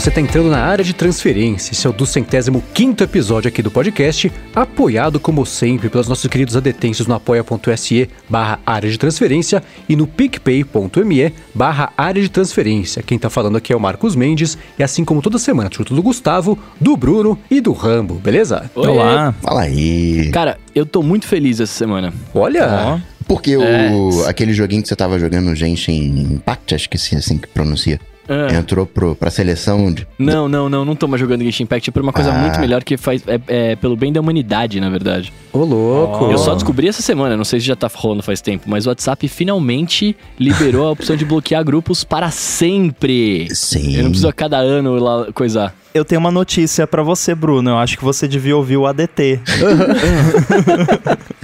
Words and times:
você 0.00 0.10
está 0.10 0.20
entrando 0.20 0.48
na 0.48 0.62
área 0.62 0.84
de 0.84 0.92
transferência. 0.92 1.72
Esse 1.72 1.84
é 1.84 1.90
o 1.90 1.92
do 1.92 2.06
centésimo 2.06 2.62
quinto 2.72 3.02
episódio 3.02 3.48
aqui 3.48 3.60
do 3.60 3.68
podcast, 3.70 4.30
apoiado 4.54 5.18
como 5.18 5.44
sempre 5.44 5.88
pelos 5.88 6.06
nossos 6.06 6.30
queridos 6.30 6.56
adetêncios 6.56 7.08
no 7.08 7.14
apoia.se 7.14 8.08
barra 8.28 8.60
área 8.64 8.88
de 8.88 8.96
transferência 8.96 9.60
e 9.88 9.96
no 9.96 10.06
picpay.me 10.06 11.32
barra 11.52 11.92
área 11.96 12.22
de 12.22 12.28
transferência. 12.28 13.02
Quem 13.02 13.16
está 13.16 13.28
falando 13.28 13.56
aqui 13.56 13.72
é 13.72 13.76
o 13.76 13.80
Marcos 13.80 14.14
Mendes 14.14 14.56
e 14.78 14.84
assim 14.84 15.04
como 15.04 15.20
toda 15.20 15.36
semana, 15.36 15.68
junto 15.72 15.92
do 15.92 16.02
Gustavo, 16.02 16.56
do 16.80 16.96
Bruno 16.96 17.36
e 17.50 17.60
do 17.60 17.72
Rambo, 17.72 18.14
beleza? 18.14 18.70
Oi. 18.76 18.86
Olá. 18.86 19.34
Fala 19.42 19.62
aí. 19.62 20.30
Cara, 20.30 20.58
eu 20.76 20.86
tô 20.86 21.02
muito 21.02 21.26
feliz 21.26 21.58
essa 21.58 21.72
semana. 21.72 22.14
Olha, 22.32 23.02
Porque 23.26 23.50
É. 23.52 23.90
o, 23.90 24.24
aquele 24.26 24.52
joguinho 24.52 24.80
que 24.80 24.88
você 24.88 24.94
tava 24.96 25.18
jogando, 25.18 25.54
Genshin 25.56 26.34
Impact, 26.34 26.74
acho 26.76 26.88
que 26.88 26.96
assim, 26.96 27.16
assim 27.16 27.36
que 27.36 27.48
pronuncia, 27.48 27.98
Ah. 28.28 28.52
entrou 28.54 28.84
pro, 28.86 29.14
pra 29.14 29.30
seleção 29.30 29.92
de... 29.92 30.06
Não, 30.18 30.48
não, 30.48 30.68
não, 30.68 30.84
não 30.84 30.94
tô 30.94 31.06
mais 31.08 31.20
jogando 31.20 31.42
Genshin 31.44 31.62
Impact 31.62 31.90
por 31.90 32.02
uma 32.02 32.12
coisa 32.12 32.30
Ah. 32.30 32.38
muito 32.38 32.60
melhor 32.60 32.84
que 32.84 32.96
faz. 32.96 33.22
É, 33.26 33.40
é 33.72 33.76
pelo 33.76 33.96
bem 33.96 34.12
da 34.12 34.20
humanidade, 34.20 34.80
na 34.80 34.90
verdade. 34.90 35.32
ô 35.52 35.64
louco. 35.64 36.30
Eu 36.30 36.38
só 36.38 36.54
descobri 36.54 36.88
essa 36.88 37.00
semana, 37.02 37.36
não 37.36 37.44
sei 37.44 37.58
se 37.60 37.66
já 37.66 37.74
tá 37.76 37.88
rolando 37.92 38.22
faz 38.22 38.40
tempo, 38.40 38.64
mas 38.68 38.86
o 38.86 38.90
WhatsApp 38.90 39.26
finalmente 39.28 40.14
liberou 40.38 40.86
a 40.86 40.90
opção 40.90 41.16
de 41.16 41.24
bloquear 41.24 41.64
grupos 41.64 42.04
para 42.04 42.30
sempre. 42.30 43.48
Sim. 43.54 43.96
Eu 43.96 44.02
não 44.02 44.10
preciso 44.10 44.28
a 44.28 44.32
cada 44.32 44.58
ano 44.58 44.94
lá 44.98 45.32
coisar. 45.32 45.74
Eu 45.94 46.04
tenho 46.04 46.20
uma 46.20 46.30
notícia 46.30 46.86
pra 46.86 47.02
você, 47.02 47.34
Bruno. 47.34 47.70
Eu 47.70 47.78
acho 47.78 47.96
que 47.96 48.04
você 48.04 48.28
devia 48.28 48.56
ouvir 48.56 48.76
o 48.76 48.86
ADT. 48.86 49.40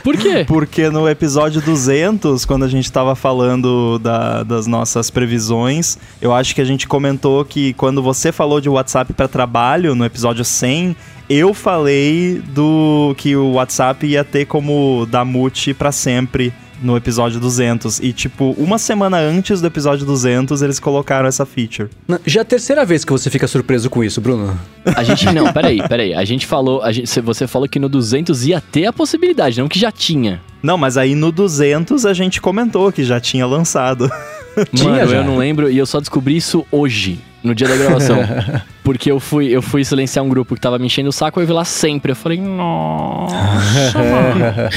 Por 0.04 0.16
quê? 0.18 0.44
Porque 0.46 0.90
no 0.90 1.08
episódio 1.08 1.60
200, 1.62 2.44
quando 2.44 2.64
a 2.64 2.68
gente 2.68 2.92
tava 2.92 3.16
falando 3.16 3.98
da- 3.98 4.42
das 4.42 4.66
nossas 4.66 5.08
previsões, 5.10 5.96
eu 6.20 6.32
acho 6.32 6.54
que 6.54 6.60
a 6.60 6.64
gente 6.64 6.86
comentou 6.86 7.42
que 7.44 7.72
quando 7.72 8.02
você 8.02 8.30
falou 8.30 8.60
de 8.60 8.68
WhatsApp 8.68 9.12
pra 9.14 9.26
trabalho, 9.26 9.94
no 9.94 10.04
episódio 10.04 10.44
100, 10.44 10.94
eu 11.28 11.54
falei 11.54 12.42
do 12.54 13.14
que 13.16 13.34
o 13.34 13.52
WhatsApp 13.52 14.06
ia 14.06 14.22
ter 14.22 14.44
como 14.44 15.06
dar 15.10 15.24
mute 15.24 15.72
pra 15.72 15.90
sempre 15.90 16.52
no 16.82 16.96
episódio 16.96 17.40
200. 17.40 18.00
E, 18.00 18.12
tipo, 18.12 18.54
uma 18.58 18.78
semana 18.78 19.18
antes 19.18 19.60
do 19.60 19.66
episódio 19.66 20.06
200, 20.06 20.62
eles 20.62 20.78
colocaram 20.78 21.26
essa 21.28 21.44
feature. 21.46 21.88
Não, 22.06 22.18
Já 22.26 22.40
é 22.40 22.42
a 22.42 22.44
terceira 22.44 22.84
vez 22.84 23.04
que 23.04 23.12
você 23.12 23.30
fica 23.30 23.46
surpreso 23.46 23.88
com 23.90 24.02
isso, 24.02 24.20
Bruno. 24.20 24.58
A 24.84 25.02
gente 25.02 25.24
não, 25.32 25.50
peraí, 25.52 25.86
peraí. 25.88 26.14
A 26.14 26.24
gente 26.24 26.46
falou, 26.46 26.82
a 26.82 26.92
gente, 26.92 27.20
você 27.20 27.46
falou 27.46 27.68
que 27.68 27.78
no 27.78 27.88
200 27.88 28.46
ia 28.46 28.60
ter 28.60 28.86
a 28.86 28.92
possibilidade, 28.92 29.60
não 29.60 29.68
que 29.68 29.78
já 29.78 29.90
tinha. 29.92 30.40
Não, 30.62 30.78
mas 30.78 30.96
aí 30.96 31.14
no 31.14 31.30
200 31.30 32.06
a 32.06 32.14
gente 32.14 32.40
comentou 32.40 32.90
que 32.90 33.04
já 33.04 33.20
tinha 33.20 33.46
lançado. 33.46 34.10
Tinha 34.72 34.88
Mano, 34.92 35.08
já. 35.10 35.16
eu 35.16 35.24
não 35.24 35.36
lembro 35.36 35.68
e 35.68 35.76
eu 35.76 35.84
só 35.84 35.98
descobri 35.98 36.36
isso 36.36 36.64
hoje, 36.70 37.18
no 37.42 37.56
dia 37.56 37.66
da 37.66 37.76
gravação. 37.76 38.18
Porque 38.84 39.10
eu 39.10 39.18
fui, 39.18 39.48
eu 39.48 39.60
fui 39.60 39.84
silenciar 39.84 40.24
um 40.24 40.28
grupo 40.28 40.54
que 40.54 40.60
tava 40.60 40.78
me 40.78 40.86
enchendo 40.86 41.08
o 41.08 41.12
saco 41.12 41.40
e 41.40 41.42
eu 41.42 41.46
vi 41.48 41.52
lá 41.52 41.64
sempre. 41.64 42.12
Eu 42.12 42.16
falei, 42.16 42.40
nossa, 42.40 43.34
mano. 43.98 44.70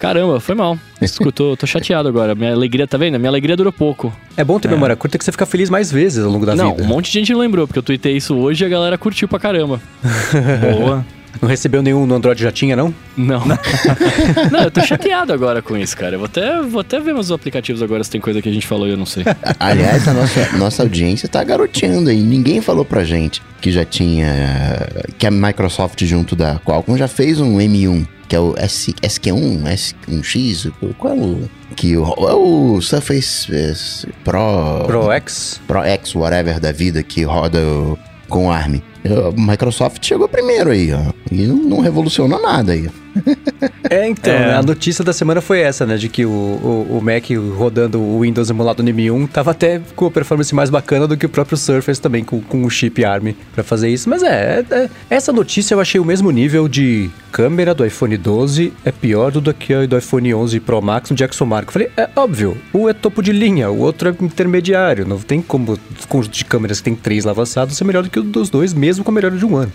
Caramba, 0.00 0.40
foi 0.40 0.54
mal. 0.54 0.78
Eu 1.20 1.30
tô, 1.30 1.56
tô 1.56 1.66
chateado 1.66 2.08
agora. 2.08 2.34
Minha 2.34 2.52
alegria, 2.52 2.88
tá 2.88 2.96
vendo? 2.96 3.18
Minha 3.18 3.28
alegria 3.28 3.54
durou 3.54 3.72
pouco. 3.72 4.12
É 4.34 4.42
bom 4.42 4.58
ter 4.58 4.68
memória 4.68 4.96
curta 4.96 5.18
que 5.18 5.24
você 5.24 5.30
fica 5.30 5.44
feliz 5.44 5.68
mais 5.68 5.92
vezes 5.92 6.24
ao 6.24 6.32
longo 6.32 6.46
da 6.46 6.56
não, 6.56 6.70
vida. 6.70 6.82
um 6.82 6.86
monte 6.86 7.12
de 7.12 7.18
gente 7.18 7.32
não 7.32 7.40
lembrou, 7.40 7.66
porque 7.66 7.78
eu 7.78 7.82
tuitei 7.82 8.16
isso 8.16 8.34
hoje 8.34 8.64
e 8.64 8.66
a 8.66 8.68
galera 8.68 8.96
curtiu 8.96 9.28
pra 9.28 9.38
caramba. 9.38 9.80
Boa. 10.78 11.04
Não 11.40 11.48
recebeu 11.48 11.80
nenhum 11.82 12.06
no 12.06 12.14
Android 12.14 12.42
já 12.42 12.50
tinha, 12.50 12.74
não? 12.74 12.94
Não. 13.16 13.44
não, 14.50 14.62
eu 14.64 14.70
tô 14.70 14.80
chateado 14.80 15.32
agora 15.32 15.62
com 15.62 15.76
isso, 15.76 15.96
cara. 15.96 16.16
Eu 16.16 16.18
vou 16.18 16.26
até, 16.26 16.60
vou 16.62 16.80
até 16.80 16.98
ver 16.98 17.12
meus 17.12 17.30
aplicativos 17.30 17.82
agora 17.82 18.02
se 18.02 18.10
tem 18.10 18.20
coisa 18.20 18.42
que 18.42 18.48
a 18.48 18.52
gente 18.52 18.66
falou 18.66 18.88
e 18.88 18.90
eu 18.90 18.96
não 18.96 19.06
sei. 19.06 19.24
Aliás, 19.58 20.08
a 20.08 20.12
nossa, 20.12 20.56
nossa 20.56 20.82
audiência 20.82 21.28
tá 21.28 21.44
garoteando 21.44 22.10
aí. 22.10 22.20
Ninguém 22.20 22.60
falou 22.60 22.84
pra 22.84 23.04
gente 23.04 23.40
que 23.60 23.70
já 23.70 23.84
tinha... 23.84 24.26
Que 25.18 25.26
a 25.26 25.30
Microsoft 25.30 26.02
junto 26.04 26.34
da 26.34 26.58
Qualcomm 26.58 26.96
já 26.96 27.06
fez 27.06 27.40
um 27.40 27.58
M1, 27.58 28.06
que 28.30 28.36
é 28.36 28.40
o 28.40 28.54
S, 28.56 28.92
SQ1, 29.02 29.64
S1X, 29.64 30.72
qual 30.96 31.12
é 31.14 31.16
o... 31.16 31.50
Que 31.74 31.96
o, 31.96 32.04
é 32.28 32.32
o 32.34 32.80
Surface 32.80 33.52
eh, 33.52 33.74
Pro... 34.22 34.84
Pro 34.86 35.10
X? 35.10 35.60
Pro 35.66 35.82
X, 35.82 36.14
whatever 36.14 36.60
da 36.60 36.70
vida, 36.70 37.02
que 37.02 37.24
roda 37.24 37.58
o- 37.60 37.98
com 38.28 38.48
ARM. 38.48 38.80
Microsoft 39.36 40.04
chegou 40.04 40.28
primeiro 40.28 40.70
aí, 40.70 40.92
ó. 40.92 41.12
E 41.32 41.46
não, 41.46 41.80
revolucionou 41.80 42.40
nada 42.40 42.72
aí. 42.72 42.88
É, 43.88 44.08
então, 44.08 44.32
É. 44.32 44.38
né, 44.38 44.54
a 44.54 44.62
notícia 44.62 45.02
da 45.02 45.12
semana 45.12 45.40
foi 45.40 45.60
essa, 45.60 45.84
né? 45.84 45.96
De 45.96 46.08
que 46.08 46.24
o, 46.24 46.30
o, 46.30 46.98
o 46.98 47.02
Mac 47.02 47.24
rodando 47.56 47.98
o 48.00 48.20
Windows 48.20 48.48
emulado 48.48 48.84
no 48.84 48.88
M1 48.90 49.28
tava 49.28 49.50
até 49.50 49.80
com 49.96 50.06
a 50.06 50.10
performance 50.10 50.54
mais 50.54 50.70
bacana 50.70 51.08
do 51.08 51.16
que 51.16 51.26
o 51.26 51.28
próprio 51.28 51.56
Surface 51.58 52.00
também, 52.00 52.22
com, 52.22 52.40
com 52.40 52.62
o 52.62 52.70
chip 52.70 53.04
ARM 53.04 53.32
pra 53.52 53.64
fazer 53.64 53.88
isso. 53.88 54.08
Mas 54.08 54.22
é, 54.22 54.64
é- 54.70 54.88
essa 55.10 55.32
notícia 55.32 55.74
eu 55.74 55.80
achei 55.80 56.00
o 56.00 56.04
mesmo 56.04 56.30
nível 56.30 56.68
de 56.68 57.10
câmera 57.32 57.74
do 57.74 57.84
iPhone 57.84 58.16
12 58.16 58.72
é 58.84 58.92
pior 58.92 59.32
do 59.32 59.52
que 59.52 59.74
a 59.74 59.86
do 59.86 59.98
iPhone 59.98 60.32
11 60.34 60.60
Pro 60.60 60.80
Max 60.80 61.10
no 61.10 61.16
Jackson 61.16 61.46
Mark. 61.46 61.70
Falei, 61.72 61.90
é 61.96 62.08
óbvio, 62.14 62.56
um 62.72 62.88
é 62.88 62.92
topo 62.92 63.22
de 63.22 63.32
linha, 63.32 63.70
o 63.70 63.80
outro 63.80 64.08
é 64.08 64.24
intermediário. 64.24 65.04
Não 65.06 65.18
tem 65.18 65.42
como 65.42 65.72
o 65.72 65.78
conjunto 66.08 66.34
de 66.36 66.44
câmeras 66.44 66.78
que 66.78 66.84
tem 66.84 66.94
três 66.94 67.24
lá 67.24 67.32
avançados 67.32 67.76
ser 67.76 67.84
melhor 67.84 68.04
do 68.04 68.10
que 68.10 68.20
o 68.20 68.22
dos 68.22 68.48
dois, 68.50 68.72
mesmo 68.72 68.89
com 68.98 69.10
a 69.10 69.14
melhora 69.14 69.36
de 69.36 69.44
um 69.44 69.56
ano. 69.56 69.72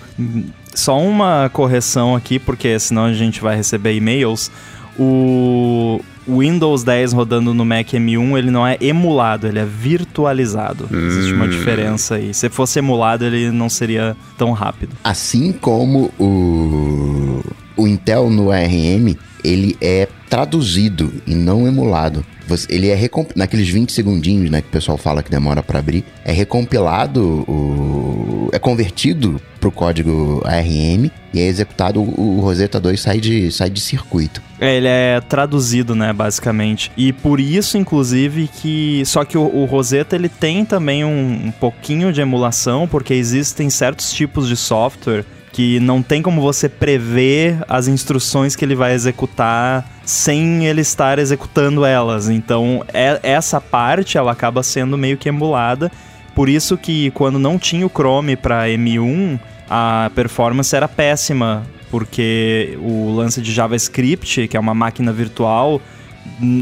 Só 0.73 0.99
uma 0.99 1.49
correção 1.51 2.15
aqui, 2.15 2.37
porque 2.37 2.77
senão 2.79 3.05
a 3.05 3.13
gente 3.13 3.41
vai 3.41 3.55
receber 3.55 3.93
e-mails. 3.95 4.51
O 4.97 6.01
Windows 6.27 6.83
10 6.83 7.13
rodando 7.13 7.53
no 7.53 7.63
Mac 7.65 7.87
M1, 7.87 8.37
ele 8.37 8.51
não 8.51 8.65
é 8.65 8.77
emulado, 8.81 9.47
ele 9.47 9.59
é 9.59 9.65
virtualizado. 9.65 10.89
Existe 10.91 11.33
uma 11.33 11.47
diferença 11.47 12.15
aí. 12.15 12.33
Se 12.33 12.49
fosse 12.49 12.79
emulado, 12.79 13.23
ele 13.25 13.51
não 13.51 13.69
seria 13.69 14.15
tão 14.37 14.51
rápido. 14.51 14.95
Assim 15.03 15.51
como 15.51 16.11
o, 16.19 17.41
o 17.77 17.87
Intel 17.87 18.29
no 18.29 18.51
ARM, 18.51 19.15
ele 19.43 19.77
é 19.79 20.07
traduzido 20.29 21.13
e 21.27 21.35
não 21.35 21.67
emulado. 21.67 22.25
Ele 22.69 22.89
é 22.89 23.09
naqueles 23.35 23.69
20 23.69 23.91
segundinhos, 23.91 24.49
né, 24.49 24.61
que 24.61 24.67
o 24.67 24.71
pessoal 24.71 24.97
fala 24.97 25.23
que 25.23 25.29
demora 25.29 25.63
para 25.63 25.79
abrir, 25.79 26.03
é 26.23 26.31
recompilado, 26.31 27.43
o... 27.47 28.49
é 28.51 28.59
convertido 28.59 29.41
pro 29.59 29.71
código 29.71 30.41
ARM 30.45 31.09
e 31.33 31.39
é 31.39 31.47
executado 31.47 31.99
o 32.01 32.39
Rosetta 32.39 32.79
2 32.79 33.01
sai 33.01 33.19
de 33.19 33.51
sai 33.51 33.69
de 33.69 33.81
circuito. 33.81 34.41
É, 34.59 34.77
ele 34.77 34.87
é 34.87 35.19
traduzido, 35.21 35.95
né, 35.95 36.13
basicamente. 36.13 36.91
E 36.95 37.11
por 37.11 37.39
isso, 37.39 37.77
inclusive, 37.77 38.47
que. 38.47 39.03
Só 39.05 39.25
que 39.25 39.37
o, 39.37 39.41
o 39.41 39.65
Rosetta 39.65 40.15
ele 40.15 40.29
tem 40.29 40.63
também 40.63 41.03
um, 41.03 41.47
um 41.47 41.51
pouquinho 41.51 42.13
de 42.13 42.21
emulação, 42.21 42.87
porque 42.87 43.13
existem 43.13 43.69
certos 43.69 44.13
tipos 44.13 44.47
de 44.47 44.55
software 44.55 45.25
que 45.55 45.79
não 45.79 46.03
tem 46.03 46.21
como 46.21 46.41
você 46.41 46.67
prever 46.67 47.63
as 47.69 47.87
instruções 47.87 48.57
que 48.57 48.65
ele 48.65 48.75
vai 48.75 48.91
executar 48.91 49.89
sem 50.03 50.65
ele 50.65 50.81
estar 50.81 51.17
executando 51.17 51.85
elas. 51.85 52.27
Então, 52.27 52.83
é- 52.93 53.21
essa 53.23 53.61
parte 53.61 54.17
ela 54.17 54.33
acaba 54.33 54.61
sendo 54.61 54.97
meio 54.97 55.15
que 55.15 55.29
emulada. 55.29 55.89
Por 56.35 56.49
isso 56.49 56.77
que 56.77 57.09
quando 57.11 57.39
não 57.39 57.57
tinha 57.57 57.85
o 57.85 57.89
Chrome 57.89 58.35
para 58.35 58.67
M1, 58.67 59.39
a 59.69 60.11
performance 60.13 60.75
era 60.75 60.89
péssima, 60.89 61.63
porque 61.89 62.77
o 62.81 63.15
lance 63.15 63.41
de 63.41 63.53
JavaScript, 63.53 64.49
que 64.49 64.57
é 64.57 64.59
uma 64.59 64.73
máquina 64.73 65.13
virtual, 65.13 65.81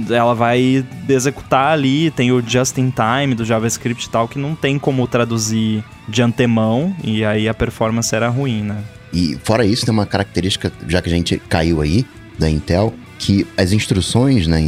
ela 0.09 0.33
vai 0.33 0.85
executar 1.07 1.73
ali, 1.73 2.11
tem 2.11 2.31
o 2.31 2.41
just 2.41 2.77
in 2.77 2.91
time 2.91 3.33
do 3.33 3.43
JavaScript 3.43 4.05
e 4.05 4.09
tal, 4.09 4.27
que 4.27 4.37
não 4.37 4.55
tem 4.55 4.77
como 4.77 5.07
traduzir 5.07 5.83
de 6.07 6.21
antemão, 6.21 6.95
e 7.03 7.23
aí 7.23 7.47
a 7.47 7.53
performance 7.53 8.13
era 8.13 8.29
ruim, 8.29 8.61
né? 8.61 8.83
E 9.11 9.37
fora 9.43 9.65
isso, 9.65 9.85
tem 9.85 9.93
uma 9.93 10.05
característica, 10.05 10.71
já 10.87 11.01
que 11.01 11.09
a 11.09 11.13
gente 11.13 11.37
caiu 11.47 11.81
aí, 11.81 12.05
da 12.37 12.49
Intel, 12.49 12.93
que 13.19 13.47
as 13.55 13.71
instruções 13.71 14.47
né, 14.47 14.59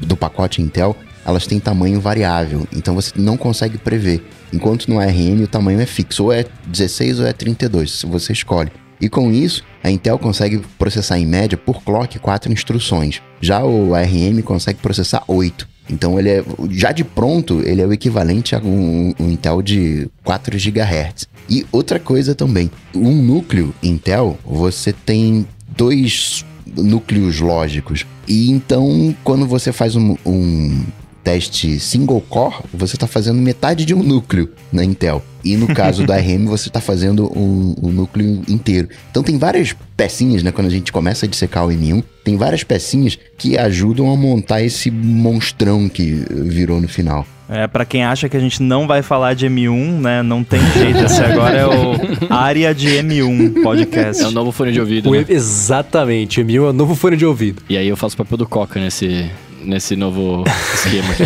do 0.00 0.16
pacote 0.16 0.62
Intel, 0.62 0.96
elas 1.24 1.46
têm 1.46 1.60
tamanho 1.60 2.00
variável. 2.00 2.66
Então 2.74 2.94
você 2.94 3.12
não 3.16 3.36
consegue 3.36 3.78
prever. 3.78 4.24
Enquanto 4.52 4.88
no 4.88 4.98
ARM 4.98 5.42
o 5.42 5.46
tamanho 5.46 5.80
é 5.80 5.86
fixo, 5.86 6.24
ou 6.24 6.32
é 6.32 6.44
16 6.66 7.20
ou 7.20 7.26
é 7.26 7.32
32, 7.32 8.02
você 8.08 8.32
escolhe. 8.32 8.72
E 9.00 9.08
com 9.08 9.30
isso, 9.30 9.62
a 9.82 9.90
Intel 9.90 10.18
consegue 10.18 10.58
processar 10.78 11.18
em 11.18 11.26
média 11.26 11.56
por 11.56 11.82
clock 11.82 12.18
quatro 12.18 12.52
instruções. 12.52 13.20
Já 13.40 13.64
o 13.64 13.94
ARM 13.94 14.42
consegue 14.42 14.78
processar 14.80 15.22
8. 15.26 15.68
Então 15.88 16.18
ele 16.18 16.28
é 16.28 16.44
já 16.70 16.92
de 16.92 17.02
pronto, 17.02 17.60
ele 17.64 17.80
é 17.80 17.86
o 17.86 17.92
equivalente 17.92 18.54
a 18.54 18.58
um, 18.58 19.12
um 19.18 19.30
Intel 19.30 19.60
de 19.62 20.08
4 20.22 20.56
GHz. 20.56 21.26
E 21.48 21.66
outra 21.72 21.98
coisa 21.98 22.34
também, 22.34 22.70
um 22.94 23.10
núcleo 23.22 23.74
Intel, 23.82 24.38
você 24.44 24.92
tem 24.92 25.46
dois 25.76 26.44
núcleos 26.76 27.40
lógicos. 27.40 28.06
E 28.28 28.50
então, 28.50 29.14
quando 29.24 29.46
você 29.46 29.72
faz 29.72 29.96
um, 29.96 30.16
um 30.24 30.84
teste 31.24 31.80
single 31.80 32.20
core, 32.20 32.62
você 32.72 32.94
está 32.94 33.06
fazendo 33.06 33.40
metade 33.40 33.84
de 33.84 33.94
um 33.94 34.02
núcleo 34.02 34.50
na 34.72 34.84
Intel. 34.84 35.22
E 35.44 35.56
no 35.56 35.66
caso 35.68 36.04
da 36.04 36.16
RM, 36.16 36.46
você 36.46 36.68
está 36.68 36.80
fazendo 36.80 37.26
um, 37.36 37.74
um, 37.82 37.90
núcleo 37.90 38.42
inteiro. 38.48 38.88
Então 39.10 39.22
tem 39.22 39.38
várias 39.38 39.74
pecinhas, 39.96 40.42
né? 40.42 40.52
Quando 40.52 40.66
a 40.66 40.70
gente 40.70 40.92
começa 40.92 41.26
a 41.26 41.28
dissecar 41.28 41.66
o 41.66 41.70
M1, 41.70 42.02
tem 42.24 42.36
várias 42.36 42.62
pecinhas 42.62 43.18
que 43.38 43.56
ajudam 43.56 44.10
a 44.12 44.16
montar 44.16 44.62
esse 44.62 44.90
monstrão 44.90 45.88
que 45.88 46.24
virou 46.30 46.80
no 46.80 46.88
final. 46.88 47.26
É, 47.52 47.66
para 47.66 47.84
quem 47.84 48.04
acha 48.04 48.28
que 48.28 48.36
a 48.36 48.40
gente 48.40 48.62
não 48.62 48.86
vai 48.86 49.02
falar 49.02 49.34
de 49.34 49.44
M1, 49.46 50.00
né? 50.00 50.22
Não 50.22 50.44
tem 50.44 50.60
jeito. 50.72 51.04
Esse 51.04 51.20
agora 51.20 51.56
é 51.58 51.66
o 51.66 52.32
área 52.32 52.72
de 52.72 52.86
M1 53.02 53.60
podcast. 53.60 54.22
É 54.22 54.28
o 54.28 54.30
novo 54.30 54.52
fone 54.52 54.70
de 54.70 54.80
ouvido. 54.80 55.10
Né? 55.10 55.24
Exatamente, 55.28 56.40
M1 56.40 56.54
é 56.54 56.60
o 56.60 56.72
novo 56.72 56.94
fone 56.94 57.16
de 57.16 57.26
ouvido. 57.26 57.60
E 57.68 57.76
aí 57.76 57.88
eu 57.88 57.96
faço 57.96 58.14
o 58.14 58.18
papel 58.18 58.38
do 58.38 58.46
Coca 58.46 58.78
nesse, 58.78 59.28
nesse 59.64 59.96
novo 59.96 60.44
esquema 60.74 61.08
aqui. 61.12 61.24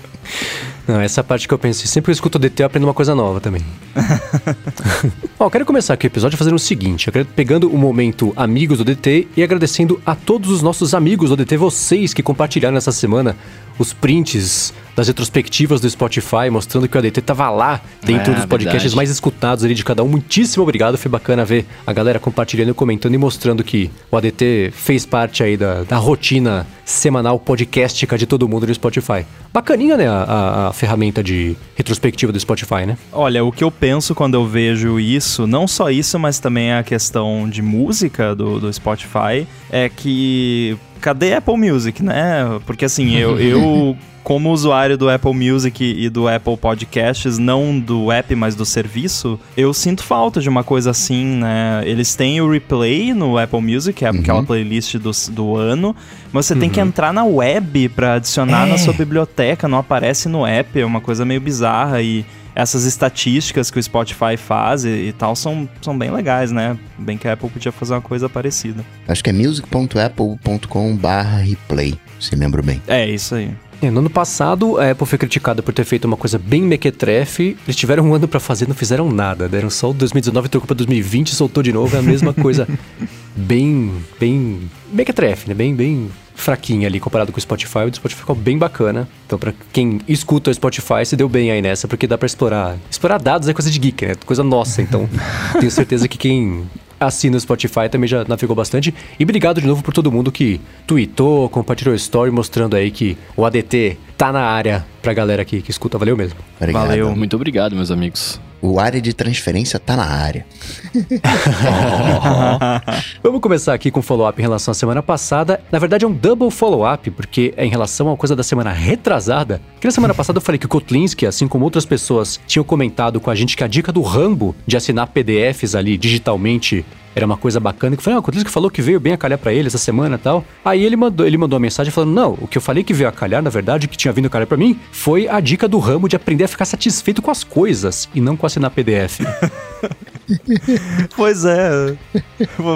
Não, 0.86 1.00
essa 1.00 1.22
parte 1.24 1.48
que 1.48 1.54
eu 1.54 1.58
penso, 1.58 1.86
sempre 1.86 2.06
que 2.06 2.10
eu 2.10 2.14
escuto 2.14 2.38
o 2.38 2.40
DT 2.40 2.62
eu 2.62 2.66
aprendo 2.66 2.84
uma 2.84 2.94
coisa 2.94 3.14
nova 3.14 3.40
também. 3.40 3.62
Ó, 5.38 5.50
quero 5.50 5.66
começar 5.66 5.94
aqui 5.94 6.06
o 6.06 6.08
episódio 6.08 6.38
fazendo 6.38 6.54
o 6.54 6.58
seguinte, 6.58 7.10
pegando 7.34 7.68
o 7.68 7.76
momento 7.76 8.32
amigos 8.36 8.78
do 8.78 8.84
DT 8.84 9.26
e 9.36 9.42
agradecendo 9.42 10.00
a 10.06 10.14
todos 10.14 10.50
os 10.50 10.62
nossos 10.62 10.94
amigos 10.94 11.30
do 11.30 11.36
DT, 11.36 11.56
vocês 11.56 12.14
que 12.14 12.22
compartilharam 12.22 12.76
essa 12.76 12.92
semana 12.92 13.36
os 13.78 13.92
prints 13.92 14.72
das 14.96 15.08
retrospectivas 15.08 15.78
do 15.78 15.88
Spotify, 15.90 16.48
mostrando 16.50 16.88
que 16.88 16.96
o 16.96 16.98
ADT 16.98 17.20
tava 17.20 17.50
lá 17.50 17.82
dentro 18.02 18.32
é, 18.32 18.36
dos 18.36 18.46
podcasts 18.46 18.82
verdade. 18.82 18.96
mais 18.96 19.10
escutados 19.10 19.62
ali 19.62 19.74
de 19.74 19.84
cada 19.84 20.02
um. 20.02 20.08
Muitíssimo 20.08 20.62
obrigado, 20.62 20.96
foi 20.96 21.10
bacana 21.10 21.44
ver 21.44 21.66
a 21.86 21.92
galera 21.92 22.18
compartilhando 22.18 22.70
e 22.70 22.74
comentando 22.74 23.14
e 23.14 23.18
mostrando 23.18 23.62
que 23.62 23.90
o 24.10 24.16
ADT 24.16 24.72
fez 24.72 25.04
parte 25.04 25.42
aí 25.42 25.56
da, 25.56 25.82
da 25.82 25.98
rotina 25.98 26.66
semanal 26.82 27.38
podcastica 27.38 28.16
de 28.16 28.26
todo 28.26 28.48
mundo 28.48 28.66
no 28.66 28.74
Spotify. 28.74 29.26
Bacaninha, 29.52 29.98
né, 29.98 30.08
a, 30.08 30.22
a, 30.22 30.68
a 30.68 30.72
ferramenta 30.72 31.22
de 31.22 31.56
retrospectiva 31.74 32.32
do 32.32 32.40
Spotify, 32.40 32.86
né? 32.86 32.96
Olha, 33.12 33.44
o 33.44 33.52
que 33.52 33.64
eu 33.64 33.70
penso 33.70 34.14
quando 34.14 34.34
eu 34.34 34.46
vejo 34.46 34.98
isso, 34.98 35.46
não 35.46 35.68
só 35.68 35.90
isso, 35.90 36.18
mas 36.18 36.38
também 36.38 36.72
a 36.72 36.82
questão 36.82 37.48
de 37.50 37.60
música 37.60 38.34
do, 38.34 38.58
do 38.58 38.72
Spotify, 38.72 39.46
é 39.70 39.90
que 39.90 40.78
cadê 41.00 41.34
Apple 41.34 41.56
Music, 41.56 42.02
né? 42.02 42.60
Porque 42.66 42.84
assim, 42.84 43.16
eu, 43.16 43.38
eu 43.40 43.96
como 44.26 44.50
usuário 44.50 44.98
do 44.98 45.08
Apple 45.08 45.32
Music 45.32 45.84
e 45.84 46.08
do 46.08 46.26
Apple 46.26 46.56
Podcasts, 46.56 47.38
não 47.38 47.78
do 47.78 48.10
app, 48.10 48.34
mas 48.34 48.56
do 48.56 48.64
serviço, 48.64 49.38
eu 49.56 49.72
sinto 49.72 50.02
falta 50.02 50.40
de 50.40 50.48
uma 50.48 50.64
coisa 50.64 50.90
assim, 50.90 51.24
né? 51.36 51.82
Eles 51.84 52.16
têm 52.16 52.40
o 52.40 52.50
replay 52.50 53.14
no 53.14 53.38
Apple 53.38 53.60
Music, 53.60 54.04
é 54.04 54.10
uhum. 54.10 54.18
aquela 54.18 54.42
playlist 54.42 54.96
do, 54.96 55.12
do 55.30 55.54
ano, 55.54 55.94
mas 56.32 56.46
você 56.46 56.54
uhum. 56.54 56.60
tem 56.60 56.70
que 56.70 56.80
uhum. 56.80 56.88
entrar 56.88 57.12
na 57.12 57.24
web 57.24 57.88
para 57.90 58.14
adicionar 58.14 58.66
é. 58.66 58.70
na 58.70 58.78
sua 58.78 58.92
biblioteca, 58.92 59.68
não 59.68 59.78
aparece 59.78 60.28
no 60.28 60.44
app, 60.44 60.76
é 60.76 60.84
uma 60.84 61.00
coisa 61.00 61.24
meio 61.24 61.40
bizarra 61.40 62.02
e 62.02 62.26
essas 62.56 62.84
estatísticas 62.84 63.70
que 63.70 63.78
o 63.78 63.82
Spotify 63.82 64.38
faz 64.38 64.86
e, 64.86 64.88
e, 64.88 65.12
tal 65.12 65.36
são, 65.36 65.68
são 65.82 65.94
bem 65.96 66.10
legais, 66.10 66.50
né? 66.50 66.78
Bem 66.98 67.16
que 67.18 67.28
a 67.28 67.34
Apple 67.34 67.50
podia 67.50 67.70
fazer 67.70 67.92
uma 67.92 68.00
coisa 68.00 68.30
parecida. 68.30 68.82
Acho 69.06 69.22
que 69.22 69.28
é 69.28 69.32
music.apple.com/replay, 69.32 71.98
se 72.18 72.34
lembro 72.34 72.62
bem. 72.62 72.80
É 72.88 73.06
isso 73.06 73.34
aí. 73.34 73.50
É, 73.82 73.90
no 73.90 73.98
ano 73.98 74.08
passado, 74.08 74.78
a 74.78 74.90
Apple 74.90 75.06
foi 75.06 75.18
criticada 75.18 75.62
por 75.62 75.74
ter 75.74 75.84
feito 75.84 76.06
uma 76.06 76.16
coisa 76.16 76.38
bem 76.38 76.62
mequetrefe. 76.62 77.58
Eles 77.66 77.76
tiveram 77.76 78.04
um 78.04 78.14
ano 78.14 78.26
para 78.26 78.40
fazer, 78.40 78.66
não 78.66 78.74
fizeram 78.74 79.12
nada. 79.12 79.50
Deram 79.50 79.68
só 79.68 79.90
o 79.90 79.92
2019, 79.92 80.48
trocou 80.48 80.66
pra 80.66 80.74
2020, 80.74 81.34
soltou 81.34 81.62
de 81.62 81.74
novo. 81.74 81.94
É 81.94 81.98
a 81.98 82.02
mesma 82.02 82.32
coisa, 82.32 82.66
bem, 83.36 83.92
bem 84.18 84.62
mequetrefe, 84.90 85.46
né? 85.48 85.54
Bem, 85.54 85.74
bem 85.74 86.10
fraquinha 86.36 86.86
ali 86.86 87.00
comparado 87.00 87.32
com 87.32 87.38
o 87.38 87.40
Spotify. 87.40 87.80
O 87.80 87.94
Spotify 87.94 88.20
ficou 88.20 88.36
bem 88.36 88.56
bacana. 88.56 89.08
Então, 89.26 89.38
para 89.38 89.52
quem 89.72 90.00
escuta 90.06 90.50
o 90.50 90.54
Spotify, 90.54 91.04
se 91.04 91.16
deu 91.16 91.28
bem 91.28 91.50
aí 91.50 91.60
nessa, 91.60 91.88
porque 91.88 92.06
dá 92.06 92.16
para 92.16 92.26
explorar. 92.26 92.76
Explorar 92.88 93.18
dados 93.18 93.48
é 93.48 93.54
coisa 93.54 93.70
de 93.70 93.78
geek, 93.78 94.06
né? 94.06 94.14
Coisa 94.24 94.44
nossa. 94.44 94.80
Então, 94.80 95.08
tenho 95.58 95.70
certeza 95.70 96.06
que 96.06 96.16
quem 96.16 96.64
assina 97.00 97.36
o 97.36 97.40
Spotify 97.40 97.88
também 97.90 98.06
já 98.06 98.24
navegou 98.24 98.54
bastante. 98.54 98.94
E 99.18 99.24
obrigado 99.24 99.60
de 99.60 99.66
novo 99.66 99.82
por 99.82 99.92
todo 99.92 100.12
mundo 100.12 100.30
que 100.30 100.60
tweetou, 100.86 101.48
compartilhou 101.48 101.94
story 101.94 102.30
mostrando 102.30 102.76
aí 102.76 102.90
que 102.90 103.16
o 103.36 103.44
ADT 103.44 103.98
tá 104.16 104.32
na 104.32 104.42
área 104.42 104.86
pra 105.02 105.12
galera 105.12 105.42
aqui 105.42 105.60
que 105.62 105.70
escuta. 105.70 105.98
Valeu 105.98 106.16
mesmo. 106.16 106.38
Obrigado. 106.60 106.86
Valeu. 106.86 107.16
Muito 107.16 107.34
obrigado, 107.36 107.74
meus 107.74 107.90
amigos. 107.90 108.40
O 108.60 108.80
área 108.80 109.00
de 109.00 109.12
transferência 109.12 109.78
tá 109.78 109.96
na 109.96 110.04
área. 110.04 110.46
Vamos 113.22 113.40
começar 113.40 113.74
aqui 113.74 113.90
com 113.90 114.00
follow-up 114.00 114.40
em 114.40 114.42
relação 114.42 114.72
à 114.72 114.74
semana 114.74 115.02
passada. 115.02 115.60
Na 115.70 115.78
verdade, 115.78 116.04
é 116.04 116.08
um 116.08 116.12
double 116.12 116.50
follow-up, 116.50 117.10
porque 117.10 117.52
é 117.56 117.66
em 117.66 117.68
relação 117.68 118.10
a 118.10 118.16
coisa 118.16 118.34
da 118.34 118.42
semana 118.42 118.72
retrasada. 118.72 119.60
Que 119.80 119.86
na 119.86 119.92
semana 119.92 120.14
passada 120.14 120.38
eu 120.38 120.42
falei 120.42 120.58
que 120.58 120.66
o 120.66 120.68
Kotlinski, 120.68 121.26
assim 121.26 121.46
como 121.46 121.64
outras 121.64 121.84
pessoas, 121.84 122.40
tinham 122.46 122.64
comentado 122.64 123.20
com 123.20 123.30
a 123.30 123.34
gente 123.34 123.56
que 123.56 123.64
a 123.64 123.68
dica 123.68 123.92
do 123.92 124.02
Rambo 124.02 124.54
de 124.66 124.76
assinar 124.76 125.08
PDFs 125.08 125.74
ali 125.74 125.98
digitalmente 125.98 126.84
era 127.16 127.24
uma 127.24 127.36
coisa 127.38 127.58
bacana. 127.58 127.96
Que 127.96 128.02
foi, 128.02 128.12
ah, 128.12 128.18
o 128.18 128.22
que 128.22 128.50
falou 128.50 128.70
que 128.70 128.82
veio 128.82 129.00
bem 129.00 129.14
a 129.14 129.16
calhar 129.16 129.38
para 129.38 129.52
ele 129.52 129.68
essa 129.68 129.78
semana 129.78 130.16
e 130.16 130.18
tal. 130.18 130.44
Aí 130.62 130.84
ele 130.84 130.96
mandou, 130.96 131.26
ele 131.26 131.38
mandou 131.38 131.56
uma 131.56 131.62
mensagem 131.62 131.90
falando: 131.90 132.12
Não, 132.12 132.38
o 132.40 132.46
que 132.46 132.58
eu 132.58 132.62
falei 132.62 132.84
que 132.84 132.92
veio 132.92 133.08
a 133.08 133.12
calhar, 133.12 133.42
na 133.42 133.48
verdade, 133.48 133.88
que 133.88 133.96
tinha 133.96 134.12
vindo 134.12 134.26
a 134.26 134.28
calhar 134.28 134.46
para 134.46 134.58
mim, 134.58 134.78
foi 134.92 135.26
a 135.26 135.40
dica 135.40 135.66
do 135.66 135.78
ramo 135.78 136.08
de 136.08 136.14
aprender 136.14 136.44
a 136.44 136.48
ficar 136.48 136.66
satisfeito 136.66 137.22
com 137.22 137.30
as 137.30 137.42
coisas 137.42 138.08
e 138.14 138.20
não 138.20 138.36
com 138.36 138.46
assinar 138.46 138.70
PDF. 138.70 139.20
pois 141.16 141.44
é. 141.44 141.96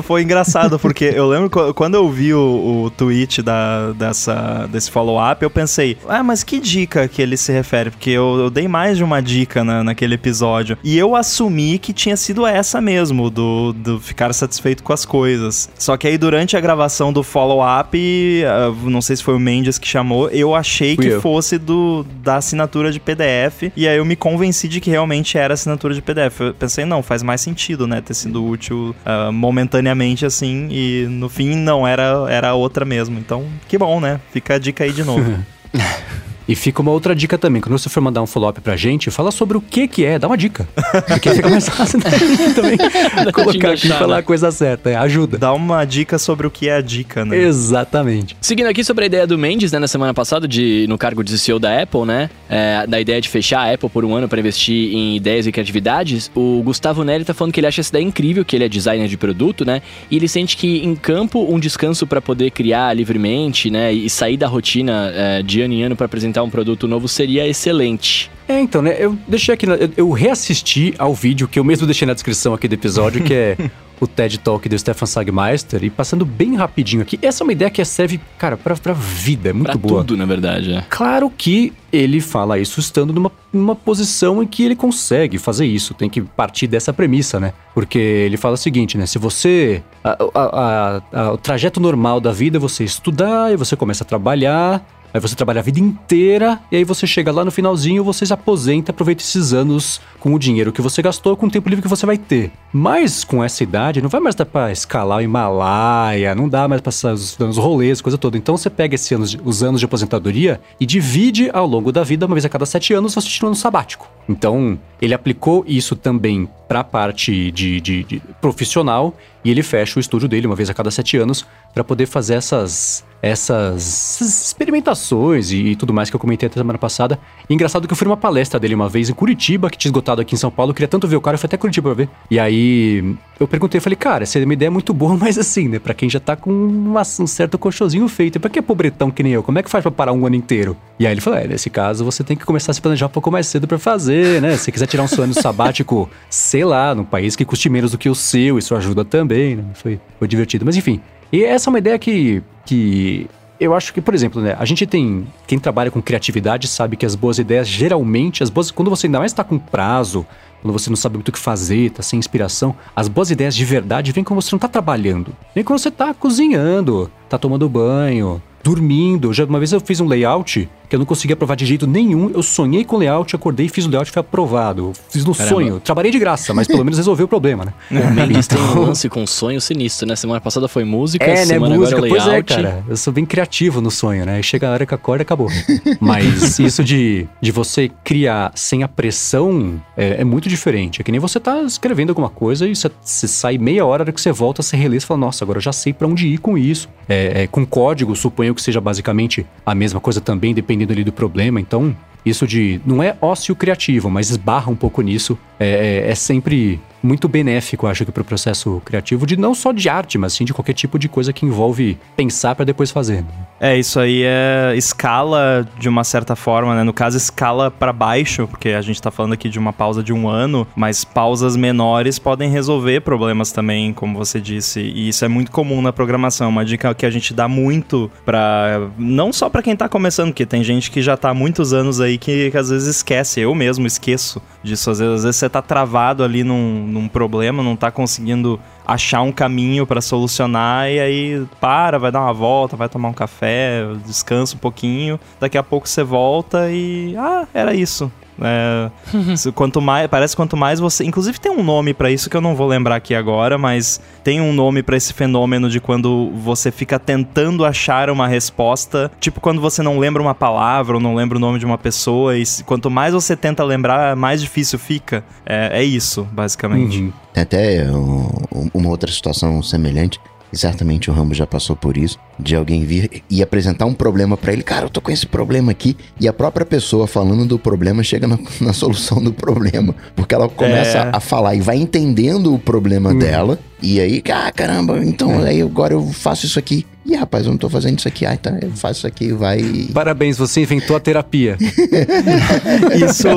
Foi 0.05 0.23
engraçado, 0.23 0.79
porque 0.79 1.05
eu 1.05 1.29
lembro 1.29 1.75
quando 1.75 1.97
eu 1.97 2.09
vi 2.11 2.33
o, 2.33 2.85
o 2.85 2.91
tweet 2.91 3.43
da, 3.43 3.93
dessa, 3.93 4.67
desse 4.71 4.91
follow-up, 4.91 5.43
eu 5.43 5.51
pensei, 5.51 5.99
ah, 6.09 6.23
mas 6.23 6.43
que 6.43 6.61
dica 6.61 7.07
que 7.09 7.21
ele 7.21 7.37
se 7.37 7.53
refere? 7.53 7.91
Porque 7.91 8.11
eu, 8.11 8.39
eu 8.39 8.51
dei 8.51 8.69
mais 8.69 8.97
de 8.97 9.05
uma 9.05 9.21
dica 9.21 9.63
na, 9.65 9.85
naquele 9.85 10.15
episódio. 10.15 10.79
E 10.83 10.97
eu 10.97 11.15
assumi 11.15 11.79
que 11.79 11.93
tinha 11.93 12.17
sido 12.17 12.47
essa 12.47 12.81
mesmo, 12.81 13.29
do, 13.29 13.73
do 13.73 14.01
ficar 14.01 14.30
satisfeito 14.33 14.83
com 14.83 14.93
as 14.93 15.05
coisas. 15.05 15.71
Só 15.79 15.97
que 15.97 16.07
aí 16.07 16.19
durante 16.19 16.57
a 16.57 16.61
gravação 16.61 17.13
do 17.13 17.23
follow-up, 17.23 17.97
uh, 17.97 18.91
não 18.91 19.01
sei 19.01 19.17
se 19.17 19.23
foi 19.23 19.35
o 19.35 19.41
Mendes 19.41 19.79
que 19.79 19.87
chamou, 19.87 20.29
eu 20.31 20.55
achei 20.55 20.97
Fui 20.97 21.05
que 21.07 21.13
eu. 21.13 21.21
fosse 21.21 21.59
do, 21.59 22.05
da 22.23 22.37
assinatura 22.37 22.93
de 22.93 23.01
PDF. 23.01 23.73
E 23.77 23.87
aí 23.89 23.97
eu 23.97 24.05
me 24.05 24.17
convenci 24.17 24.69
de 24.69 24.81
que 24.81 24.91
realmente 24.91 25.37
era 25.39 25.55
assinatura 25.55 25.95
de 25.95 26.03
PDF. 26.03 26.41
Eu 26.41 26.55
pensei, 26.55 26.85
não, 26.85 27.03
faz 27.03 27.23
mais 27.23 27.41
sentido, 27.41 27.87
né? 27.87 28.01
Ter 28.01 28.15
sido 28.15 28.45
útil 28.45 28.95
uh, 29.05 29.33
momentaneamente 29.33 30.25
assim. 30.25 30.69
E 30.71 31.07
no 31.09 31.29
fim, 31.29 31.57
não, 31.57 31.87
era, 31.87 32.27
era 32.29 32.55
outra 32.55 32.85
mesmo. 32.85 33.19
Então, 33.19 33.47
que 33.69 33.77
bom, 33.79 34.01
né? 34.01 34.21
Fica 34.33 34.55
a 34.55 34.59
dica 34.59 34.85
aí 34.85 34.93
de 34.93 35.05
novo. 35.05 35.39
E 36.51 36.57
fica 36.57 36.83
uma 36.83 36.91
outra 36.91 37.15
dica 37.15 37.39
também. 37.39 37.63
Quando 37.63 37.79
você 37.79 37.89
for 37.89 38.01
mandar 38.01 38.21
um 38.21 38.27
follow-up 38.27 38.61
pra 38.61 38.77
gente, 38.77 39.09
fala 39.09 39.31
sobre 39.31 39.57
o 39.57 39.61
que 39.61 39.87
que 39.87 40.05
é, 40.05 40.19
dá 40.19 40.27
uma 40.27 40.37
dica. 40.37 40.69
Porque 41.07 41.31
fica 41.31 41.49
mais 41.49 41.69
fácil 41.69 42.01
né? 42.01 42.11
também 42.53 42.77
colocar 43.33 43.71
aqui 43.71 43.87
e 43.87 43.91
falar 43.91 44.19
a 44.19 44.23
coisa 44.25 44.51
certa. 44.51 44.91
É, 44.91 44.97
ajuda. 44.97 45.39
Dá 45.39 45.53
uma 45.53 45.85
dica 45.85 46.19
sobre 46.19 46.49
o 46.49 46.51
que 46.51 46.69
é 46.69 46.75
a 46.75 46.81
dica, 46.81 47.25
né? 47.25 47.37
Exatamente. 47.37 48.37
Seguindo 48.41 48.67
aqui 48.67 48.83
sobre 48.83 49.05
a 49.05 49.07
ideia 49.07 49.29
do 49.29 49.39
Mendes, 49.39 49.71
né, 49.71 49.79
na 49.79 49.87
semana 49.87 50.13
passada, 50.13 50.49
de, 50.49 50.87
no 50.89 50.99
cargo 50.99 51.23
de 51.23 51.39
CEO 51.39 51.61
da 51.61 51.83
Apple, 51.83 52.05
né? 52.05 52.29
É, 52.49 52.85
da 52.85 53.01
ideia 53.01 53.21
de 53.21 53.29
fechar 53.29 53.61
a 53.61 53.73
Apple 53.73 53.89
por 53.89 54.05
um 54.05 54.13
ano 54.17 54.29
para 54.29 54.41
investir 54.41 54.93
em 54.93 55.15
ideias 55.15 55.47
e 55.47 55.53
criatividades, 55.53 56.33
o 56.35 56.61
Gustavo 56.65 57.05
Neri 57.05 57.25
tá 57.25 57.33
falando 57.33 57.53
que 57.53 57.61
ele 57.61 57.69
acha 57.69 57.81
essa 57.81 57.91
ideia 57.91 58.03
incrível, 58.03 58.45
que 58.45 58.57
ele 58.57 58.65
é 58.65 58.69
designer 58.69 59.07
de 59.07 59.17
produto, 59.17 59.65
né? 59.65 59.83
E 60.11 60.17
ele 60.17 60.27
sente 60.27 60.57
que 60.57 60.85
em 60.85 60.97
campo 60.97 61.47
um 61.49 61.61
descanso 61.61 62.09
para 62.09 62.21
poder 62.21 62.51
criar 62.51 62.93
livremente, 62.93 63.71
né? 63.71 63.93
E 63.93 64.11
sair 64.11 64.37
da 64.37 64.49
rotina 64.49 65.13
é, 65.15 65.43
de 65.45 65.61
ano 65.61 65.75
em 65.75 65.85
ano 65.85 65.95
para 65.95 66.07
apresentar 66.07 66.40
um 66.43 66.51
produto 66.51 66.87
novo 66.89 67.09
seria 67.09 67.47
excelente. 67.47 68.31
É, 68.49 68.61
então, 68.61 68.83
né? 68.83 68.97
Eu 68.99 69.17
deixei 69.29 69.55
aqui, 69.55 69.67
eu, 69.67 69.93
eu 69.97 70.11
reassisti 70.11 70.95
ao 70.99 71.15
vídeo 71.15 71.47
que 71.47 71.59
eu 71.59 71.65
mesmo 71.65 71.87
deixei 71.87 72.07
na 72.07 72.15
descrição 72.15 72.53
aqui 72.53 72.67
do 72.67 72.75
episódio, 72.75 73.23
que 73.23 73.33
é 73.33 73.57
o 74.01 74.07
TED 74.07 74.39
Talk 74.39 74.67
do 74.69 74.79
Stefan 74.79 75.07
Sagmeister 75.07 75.85
e 75.85 75.91
passando 75.91 76.25
bem 76.25 76.57
rapidinho 76.57 77.03
aqui. 77.03 77.19
Essa 77.23 77.43
é 77.43 77.45
uma 77.45 77.53
ideia 77.53 77.71
que 77.71 77.85
serve, 77.85 78.19
cara, 78.39 78.57
pra, 78.57 78.75
pra 78.75 78.93
vida, 78.95 79.51
é 79.51 79.53
muito 79.53 79.67
pra 79.67 79.77
boa. 79.77 80.01
tudo, 80.01 80.17
na 80.17 80.25
verdade, 80.25 80.73
é. 80.73 80.85
Claro 80.89 81.31
que 81.31 81.73
ele 81.93 82.21
fala 82.21 82.59
isso 82.59 82.81
estando 82.81 83.13
numa, 83.13 83.31
numa 83.53 83.77
posição 83.77 84.43
em 84.43 84.47
que 84.47 84.65
ele 84.65 84.75
consegue 84.75 85.39
fazer 85.39 85.67
isso, 85.67 85.93
tem 85.93 86.09
que 86.09 86.23
partir 86.23 86.67
dessa 86.67 86.93
premissa, 86.93 87.39
né? 87.39 87.53
Porque 87.75 87.99
ele 87.99 88.37
fala 88.37 88.55
o 88.55 88.59
seguinte, 88.59 88.97
né? 88.97 89.07
Se 89.07 89.19
você... 89.19 89.83
A, 90.03 90.17
a, 90.35 91.03
a, 91.13 91.33
o 91.33 91.37
trajeto 91.37 91.79
normal 91.79 92.21
da 92.21 92.33
vida 92.33 92.57
é 92.57 92.61
você 92.61 92.85
estudar, 92.85 93.53
e 93.53 93.57
você 93.57 93.77
começa 93.77 94.03
a 94.03 94.07
trabalhar, 94.07 94.85
Aí 95.13 95.21
você 95.21 95.35
trabalha 95.35 95.61
a 95.61 95.63
vida 95.63 95.81
inteira 95.81 96.61
e 96.71 96.77
aí 96.77 96.85
você 96.85 97.07
chega 97.07 97.33
lá 97.33 97.45
no 97.45 97.51
finalzinho, 97.51 98.05
você 98.05 98.25
se 98.25 98.33
aposenta, 98.33 98.91
aproveita 98.91 99.23
esses 99.23 99.53
anos 99.53 100.01
com 100.19 100.35
o 100.35 100.39
dinheiro 100.39 100.73
que 100.73 100.81
você 100.81 101.03
gastou, 101.03 101.37
com 101.37 101.47
o 101.47 101.51
tempo 101.51 101.69
livre 101.69 101.83
que 101.83 101.89
você 101.89 102.07
vai 102.07 102.19
ter. 102.19 102.53
Mas 102.73 103.25
com 103.25 103.43
essa 103.43 103.63
idade, 103.63 104.01
não 104.01 104.09
vai 104.09 104.21
mais 104.21 104.35
dar 104.35 104.47
pra 104.47 104.71
escalar 104.71 105.19
o 105.19 105.23
Himalaia, 105.23 106.35
não 106.35 106.49
dá 106.49 106.69
mais 106.69 106.81
pra 106.81 106.91
passar 106.91 107.13
os, 107.15 107.37
rolês, 107.57 108.01
coisa 108.01 108.19
toda. 108.19 108.37
Então 108.37 108.57
você 108.57 108.71
pega 108.71 108.95
esses 108.95 109.11
anos, 109.11 109.37
os 109.45 109.63
anos 109.63 109.81
de 109.81 109.85
aposentadoria 109.85 110.61
e 110.79 110.87
divide 110.87 111.51
ao 111.53 111.67
longo 111.67 111.91
da 111.91 112.05
vida, 112.05 112.27
uma 112.27 112.35
vez 112.35 112.45
a 112.45 112.49
cada 112.49 112.67
sete 112.67 112.93
anos, 112.93 113.15
você 113.15 113.29
tira 113.29 113.49
um 113.49 113.55
sabático. 113.55 114.09
Então, 114.29 114.79
ele 115.03 115.15
aplicou 115.15 115.65
isso 115.67 115.97
também 115.97 116.49
para 116.69 116.81
a 116.81 116.85
parte 116.85 117.51
de, 117.51 117.81
de, 117.81 118.05
de, 118.05 118.23
profissional 118.41 119.13
e 119.45 119.51
ele 119.51 119.63
fecha 119.63 119.99
o 119.99 120.01
estúdio 120.01 120.29
dele 120.29 120.47
uma 120.47 120.57
vez 120.57 120.69
a 120.71 120.75
cada 120.75 120.91
sete 120.91 121.17
anos 121.17 121.47
para 121.73 121.85
poder 121.85 122.07
fazer 122.07 122.35
essas 122.35 123.05
essas, 123.23 124.19
experimentações 124.21 125.51
e, 125.53 125.57
e 125.73 125.77
tudo 125.77 125.93
mais 125.93 126.09
que 126.11 126.17
eu 126.17 126.21
comentei 126.21 126.47
até 126.47 126.59
semana 126.59 126.79
passada. 126.79 127.19
E 127.49 127.55
engraçado 127.55 127.87
que 127.87 127.93
eu 127.93 127.97
fui 127.97 128.07
numa 128.07 128.17
palestra 128.17 128.59
dele 128.59 128.75
uma 128.75 128.89
vez 128.89 129.11
em 129.11 129.13
Curitiba, 129.13 129.69
que 129.71 129.77
tinha 129.77 129.91
esgotado 129.91 130.21
aqui 130.21 130.35
em 130.35 130.39
São 130.39 130.51
Paulo. 130.51 130.71
Eu 130.71 130.75
queria 130.75 130.89
tanto 130.89 131.07
ver 131.07 131.17
o 131.17 131.21
cara, 131.21 131.35
eu 131.35 131.39
fui 131.39 131.47
até 131.47 131.57
Curitiba 131.57 131.91
pra 131.95 132.05
ver. 132.05 132.09
E 132.31 132.39
aí 132.39 133.15
eu 133.39 133.47
perguntei, 133.47 133.81
falei, 133.81 133.97
cara, 133.97 134.23
essa 134.23 134.39
é 134.39 134.45
uma 134.45 134.53
ideia 134.55 134.71
muito 134.71 134.93
boa, 134.95 135.17
mas 135.21 135.39
assim, 135.39 135.69
né? 135.69 135.79
Pra 135.79 135.95
quem 135.95 136.09
já 136.09 136.19
tá 136.21 136.35
com 136.37 136.51
uma- 136.51 137.03
um 137.21 137.27
certo 137.27 137.59
colchãozinho 137.59 138.07
feito, 138.09 138.41
pra 138.41 138.49
que 138.51 138.59
é 138.59 138.63
pobretão 138.63 139.11
que 139.11 139.23
nem 139.23 139.33
eu? 139.33 139.43
Como 139.43 139.59
é 139.59 139.63
que 139.63 139.71
faz 139.71 139.83
pra 139.83 139.91
parar 139.91 140.13
um 140.13 140.27
ano 140.27 140.37
inteiro? 140.37 140.77
E 140.99 141.07
aí 141.07 141.13
ele 141.13 141.21
falou, 141.21 141.39
é, 141.39 141.47
nesse 141.47 141.71
caso 141.71 142.05
você 142.05 142.23
tem 142.25 142.37
que 142.37 142.45
começar 142.45 142.73
a 142.73 142.75
se 142.75 142.81
planejar 142.81 143.07
um 143.07 143.11
pouco 143.11 143.31
mais 143.31 143.47
cedo 143.47 143.67
pra 143.67 143.79
fazer, 143.79 144.41
né? 144.41 144.57
Se 144.57 144.71
quiser 144.73 144.87
tirar 144.87 145.03
um 145.05 145.23
ano 145.23 145.35
sabático, 145.35 146.09
sei 146.29 146.65
lá, 146.65 146.95
num 146.95 147.05
país 147.05 147.37
que 147.37 147.45
custe 147.45 147.69
menos 147.69 147.93
do 147.93 147.99
que 147.99 148.09
o 148.09 148.15
seu, 148.15 148.59
isso 148.59 148.75
ajuda 148.75 149.05
também, 149.05 149.30
né? 149.57 149.65
Foi, 149.75 150.01
foi 150.19 150.29
divertido. 150.29 150.65
Mas 150.65 150.77
enfim, 150.77 151.01
e 151.33 151.45
essa 151.45 151.69
é 151.69 151.71
uma 151.71 151.79
ideia 151.79 151.99
que, 151.99 152.43
que 152.67 153.29
eu 153.61 153.75
acho 153.75 153.93
que, 153.93 154.01
por 154.01 154.15
exemplo, 154.15 154.41
né, 154.41 154.57
a 154.59 154.65
gente 154.65 154.87
tem. 154.87 155.27
Quem 155.47 155.59
trabalha 155.59 155.91
com 155.91 156.01
criatividade 156.01 156.67
sabe 156.67 156.97
que 156.97 157.05
as 157.05 157.15
boas 157.15 157.39
ideias, 157.39 157.69
geralmente, 157.69 158.43
as 158.43 158.49
boas. 158.49 158.71
Quando 158.71 158.89
você 158.89 159.07
ainda 159.07 159.19
mais 159.19 159.33
tá 159.35 159.45
com 159.45 159.59
prazo, 159.59 160.27
quando 160.63 160.73
você 160.73 160.89
não 160.89 160.97
sabe 160.97 161.17
muito 161.17 161.29
o 161.29 161.33
que 161.33 161.39
fazer, 161.39 161.91
tá 161.91 162.03
sem 162.03 162.19
inspiração, 162.19 162.75
as 162.97 163.07
boas 163.07 163.31
ideias 163.31 163.55
de 163.55 163.65
verdade 163.65 164.13
vêm 164.13 164.25
quando 164.25 164.41
você 164.41 164.55
não 164.55 164.59
tá 164.59 164.69
trabalhando. 164.69 165.37
Vem 165.55 165.63
quando 165.63 165.79
você 165.79 165.91
tá 165.91 166.15
cozinhando, 166.15 167.11
tá 167.29 167.37
tomando 167.37 167.69
banho, 167.69 168.43
dormindo. 168.65 169.33
Já 169.33 169.45
uma 169.45 169.59
vez 169.59 169.73
eu 169.73 169.81
fiz 169.81 170.01
um 170.01 170.07
layout 170.07 170.69
que 170.91 170.97
eu 170.97 170.99
não 170.99 171.07
conseguia 171.07 171.35
aprovar 171.35 171.55
de 171.55 171.65
jeito 171.65 171.87
nenhum. 171.87 172.31
Eu 172.35 172.43
sonhei 172.43 172.85
com 172.85 172.97
o 172.97 172.99
layout, 172.99 173.35
acordei, 173.37 173.69
fiz 173.69 173.87
o 173.87 173.89
layout 173.89 174.11
e 174.11 174.13
foi 174.13 174.21
aprovado. 174.21 174.93
Fiz 175.09 175.25
no 175.25 175.33
Caramba. 175.35 175.55
sonho. 175.55 175.81
Trabalhei 175.81 176.11
de 176.11 176.19
graça, 176.19 176.53
mas 176.53 176.67
pelo 176.67 176.85
menos 176.85 176.99
resolveu 176.99 177.27
o 177.27 177.29
problema, 177.29 177.65
né? 177.65 177.73
O 177.93 178.11
Mendes 178.13 178.47
tem 178.49 178.59
um 178.61 178.71
Então- 178.71 178.83
lance 178.87 179.09
com 179.09 179.25
sonho 179.27 179.61
sinistro, 179.61 180.07
né? 180.09 180.17
Semana 180.17 180.41
passada 180.41 180.67
foi 180.67 180.83
música, 180.85 181.25
É, 181.25 181.29
né? 181.37 181.47
semana 181.47 181.77
Música. 181.77 181.97
agora 181.99 182.09
é 182.09 182.11
Pois 182.11 182.23
é, 182.25 182.27
layout. 182.29 182.55
cara. 182.55 182.85
Eu 182.89 182.97
sou 182.97 183.13
bem 183.13 183.25
criativo 183.25 183.81
no 183.81 183.91
sonho, 183.91 184.27
né? 184.27 184.43
Chega 184.43 184.69
a 184.69 184.73
hora 184.73 184.85
que 184.85 184.93
acorda, 184.95 185.23
acabou. 185.23 185.49
Mas 186.01 186.59
isso 186.59 186.83
de, 186.83 187.27
de 187.41 187.53
você 187.53 187.89
criar 188.03 188.51
sem 188.57 188.83
a 188.83 188.89
pressão 188.89 189.81
é, 189.97 190.21
é 190.21 190.25
muito 190.25 190.49
diferente. 190.49 191.01
É 191.01 191.05
que 191.05 191.13
nem 191.13 191.21
você 191.21 191.39
tá 191.39 191.63
escrevendo 191.63 192.09
alguma 192.11 192.29
coisa 192.29 192.67
e 192.67 192.75
você, 192.75 192.91
você 193.01 193.29
sai 193.29 193.59
meia 193.59 193.87
hora, 193.87 194.11
que 194.11 194.21
você 194.21 194.33
volta, 194.33 194.61
você 194.63 194.77
relê 194.77 194.97
e 194.97 195.01
fala, 195.01 195.21
nossa, 195.21 195.45
agora 195.45 195.59
eu 195.59 195.63
já 195.63 195.73
sei 195.73 195.93
pra 195.93 196.09
onde 196.09 196.27
ir 196.27 196.39
com 196.39 196.59
isso. 196.59 196.89
É, 197.09 197.43
é, 197.43 197.47
com 197.47 197.65
código, 197.67 198.15
suponho 198.17 198.55
que 198.55 198.63
seja 198.63 198.81
basicamente 198.81 199.47
a 199.65 199.75
mesma 199.75 200.01
coisa 200.01 200.21
também, 200.21 200.53
dependendo 200.55 200.80
ali 200.93 201.05
do 201.05 201.13
problema. 201.13 201.61
Então, 201.61 201.95
isso 202.25 202.47
de. 202.47 202.81
Não 202.87 203.03
é 203.03 203.17
ócio 203.21 203.55
criativo, 203.57 204.11
mas 204.11 204.31
esbarra 204.31 204.71
um 204.71 204.77
pouco 204.77 205.03
nisso. 205.03 205.39
É, 205.59 206.05
é- 206.07 206.11
é 206.11 206.15
sempre 206.15 206.81
muito 207.03 207.29
benéfico, 207.29 207.87
acho 207.87 208.05
que, 208.05 208.13
pro 208.13 208.25
processo 208.25 208.81
criativo, 208.85 209.27
de 209.27 209.37
não 209.37 209.55
só 209.55 209.73
de 209.73 209.89
arte, 209.89 210.19
mas 210.19 210.33
sim 210.33 210.45
de 210.45 210.53
qualquer 210.53 210.75
tipo 210.75 210.99
de 210.99 211.09
coisa 211.09 211.33
que 211.33 211.47
envolve 211.47 211.99
pensar 212.17 212.55
pra 212.55 212.65
depois 212.65 212.91
fazer. 212.91 213.23
né? 213.23 213.29
É, 213.61 213.79
isso 213.79 214.01
aí 214.01 214.23
é 214.25 214.73
escala 214.77 215.69
de 215.79 215.89
uma 215.89 216.03
certa 216.03 216.35
forma, 216.35 216.75
né? 216.75 216.83
No 216.83 216.93
caso, 216.93 217.17
escala 217.17 217.71
pra 217.71 217.93
baixo, 217.93 218.49
porque 218.49 218.71
a 218.71 218.81
gente 218.81 219.01
tá 219.01 219.11
falando 219.11 219.35
aqui 219.35 219.49
de 219.49 219.59
uma 219.59 219.73
pausa 219.73 220.03
de 220.03 220.13
um 220.13 220.29
ano, 220.29 220.67
mas 220.75 221.05
pausas 221.05 221.57
menores 221.57 222.19
podem 222.19 222.51
resolver 222.51 223.01
problemas 223.01 223.53
também, 223.53 223.93
como 223.93 224.17
você 224.17 224.41
disse. 224.41 224.81
E 224.81 225.09
isso 225.09 225.25
é 225.25 225.29
muito 225.29 225.51
comum 225.51 225.83
na 225.83 225.93
programação. 225.93 226.49
Uma 226.49 226.65
dica 226.65 226.95
que 226.95 227.05
a 227.05 227.11
gente 227.11 227.35
dá 227.35 227.47
muito 227.49 228.11
pra. 228.25 228.89
Não 228.99 229.33
só 229.33 229.49
pra 229.51 229.63
quem 229.63 229.77
tá 229.77 229.89
começando, 229.89 230.29
porque 230.29 230.47
tem 230.47 230.65
gente 230.65 230.91
que 230.91 231.03
já 231.03 231.17
tá 231.17 231.31
há 231.31 231.35
muitos 231.35 231.73
anos 231.73 232.01
aí 232.01 232.17
que, 232.17 232.51
que 232.51 232.57
às 232.57 232.71
vezes 232.71 232.97
esquece. 232.97 233.41
Eu 233.41 233.55
mesmo 233.55 233.87
esqueço 233.87 234.41
disso. 234.63 234.91
Às 234.91 234.99
vezes, 235.01 235.15
às 235.15 235.23
vezes 235.25 235.37
você 235.37 235.49
tá 235.49 235.61
travado 235.61 236.25
ali 236.25 236.43
num, 236.43 236.87
num 236.91 237.09
problema, 237.09 237.63
não 237.63 237.77
tá 237.77 237.91
conseguindo 237.91 238.61
achar 238.87 239.23
um 239.23 239.33
caminho 239.33 239.87
pra 239.87 240.01
solucionar 240.01 240.91
e 240.91 241.01
aí 241.01 241.47
para, 241.61 241.99
vai 241.99 242.11
dar 242.11 242.21
uma 242.21 242.33
volta, 242.33 242.77
vai 242.77 242.89
tomar 242.89 243.09
um 243.09 243.13
café, 243.13 243.85
descansa 244.05 244.57
um 244.57 244.59
pouquinho, 244.59 245.19
daqui 245.39 245.57
a 245.57 245.63
pouco 245.63 245.89
você 245.89 246.03
volta 246.03 246.71
e 246.71 247.17
ah, 247.17 247.47
era 247.55 247.75
isso. 247.75 248.11
É, 248.41 248.91
quanto 249.55 249.81
mais, 249.81 250.07
parece 250.09 250.35
quanto 250.37 250.57
mais 250.57 250.81
você, 250.81 251.05
inclusive 251.05 251.39
tem 251.41 251.51
um 251.53 251.63
nome 251.63 251.93
pra 251.95 252.11
isso 252.11 252.29
que 252.31 252.37
eu 252.37 252.41
não 252.41 252.55
vou 252.55 252.67
lembrar 252.67 252.97
aqui 252.97 253.15
agora, 253.15 253.59
mas 253.59 254.01
tem 254.25 254.41
um 254.41 254.53
nome 254.53 254.83
pra 254.83 254.97
esse 254.97 255.13
fenômeno 255.13 255.69
de 255.69 255.81
quando 255.81 256.31
você 256.37 256.71
fica 256.71 256.99
tentando 256.99 257.65
achar 257.65 258.11
uma 258.11 258.27
resposta, 258.27 259.11
tipo 259.21 259.41
quando 259.41 259.61
você 259.61 259.83
não 259.83 259.99
lembra 259.99 260.23
uma 260.23 260.35
palavra 260.35 260.97
ou 260.97 261.01
não 261.03 261.15
lembra 261.15 261.37
o 261.39 261.41
nome 261.41 261.59
de 261.59 261.65
uma 261.67 261.79
pessoa 261.79 262.37
e 262.37 262.43
quanto 262.67 262.91
mais 262.91 263.13
você 263.15 263.37
tenta 263.37 263.63
lembrar, 263.65 264.17
mais 264.17 264.41
difícil 264.41 264.79
fica. 264.79 265.23
É, 265.47 265.81
é 265.81 265.85
isso, 265.85 266.27
basicamente. 266.33 266.99
Uhum. 267.01 267.13
Tem 267.33 267.43
até 267.43 267.91
um- 267.91 268.69
uma 268.75 268.89
outra 268.89 269.11
situação 269.11 269.63
semelhante, 269.63 270.19
e 270.53 270.57
certamente 270.59 271.11
o 271.11 271.13
Rambo 271.13 271.35
já 271.35 271.47
passou 271.47 271.77
por 271.77 271.97
isso, 271.97 272.19
de 272.39 272.57
alguém 272.57 272.85
vir 272.85 273.23
e 273.31 273.43
apresentar 273.43 273.87
um 273.87 273.95
problema 273.95 274.37
pra 274.37 274.53
ele. 274.53 274.63
Cara, 274.63 274.87
eu 274.87 274.91
tô 274.91 275.01
com 275.01 275.11
esse 275.11 275.27
problema 275.27 275.71
aqui. 275.73 275.97
E 276.21 276.27
a 276.27 276.33
própria 276.33 276.67
pessoa 276.67 277.07
falando 277.07 277.47
do 277.47 277.59
problema 277.59 278.03
chega 278.03 278.27
na, 278.27 278.39
na 278.61 278.73
solução 278.73 279.23
do 279.23 279.33
problema. 279.33 279.95
Porque 280.17 280.35
ela 280.35 280.49
começa 280.49 280.99
É. 280.99 281.11
a 281.13 281.21
falar 281.21 281.55
e 281.55 281.61
vai 281.61 281.77
entendendo 281.77 282.53
o 282.55 282.59
problema 282.59 283.15
dela. 283.15 283.59
E 283.83 283.99
aí, 284.01 284.23
ah, 284.31 284.53
caramba, 284.53 285.03
então 285.05 285.43
aí 285.43 285.63
agora 285.63 285.95
eu 285.95 286.07
faço 286.09 286.45
isso 286.47 286.59
aqui. 286.59 286.87
Ih, 287.11 287.17
rapaz, 287.17 287.45
eu 287.45 287.51
não 287.51 287.59
tô 287.59 287.69
fazendo 287.69 287.99
isso 287.99 288.07
aqui. 288.07 288.25
Ah, 288.25 288.35
então 288.35 288.57
eu 288.63 288.71
faço 288.71 289.01
isso 289.01 289.07
aqui, 289.09 289.33
vai. 289.33 289.89
Parabéns, 289.93 290.39
você 290.39 290.61
inventou 290.61 290.95
a 290.97 291.01
terapia. 291.01 291.57
Isso, 292.95 293.29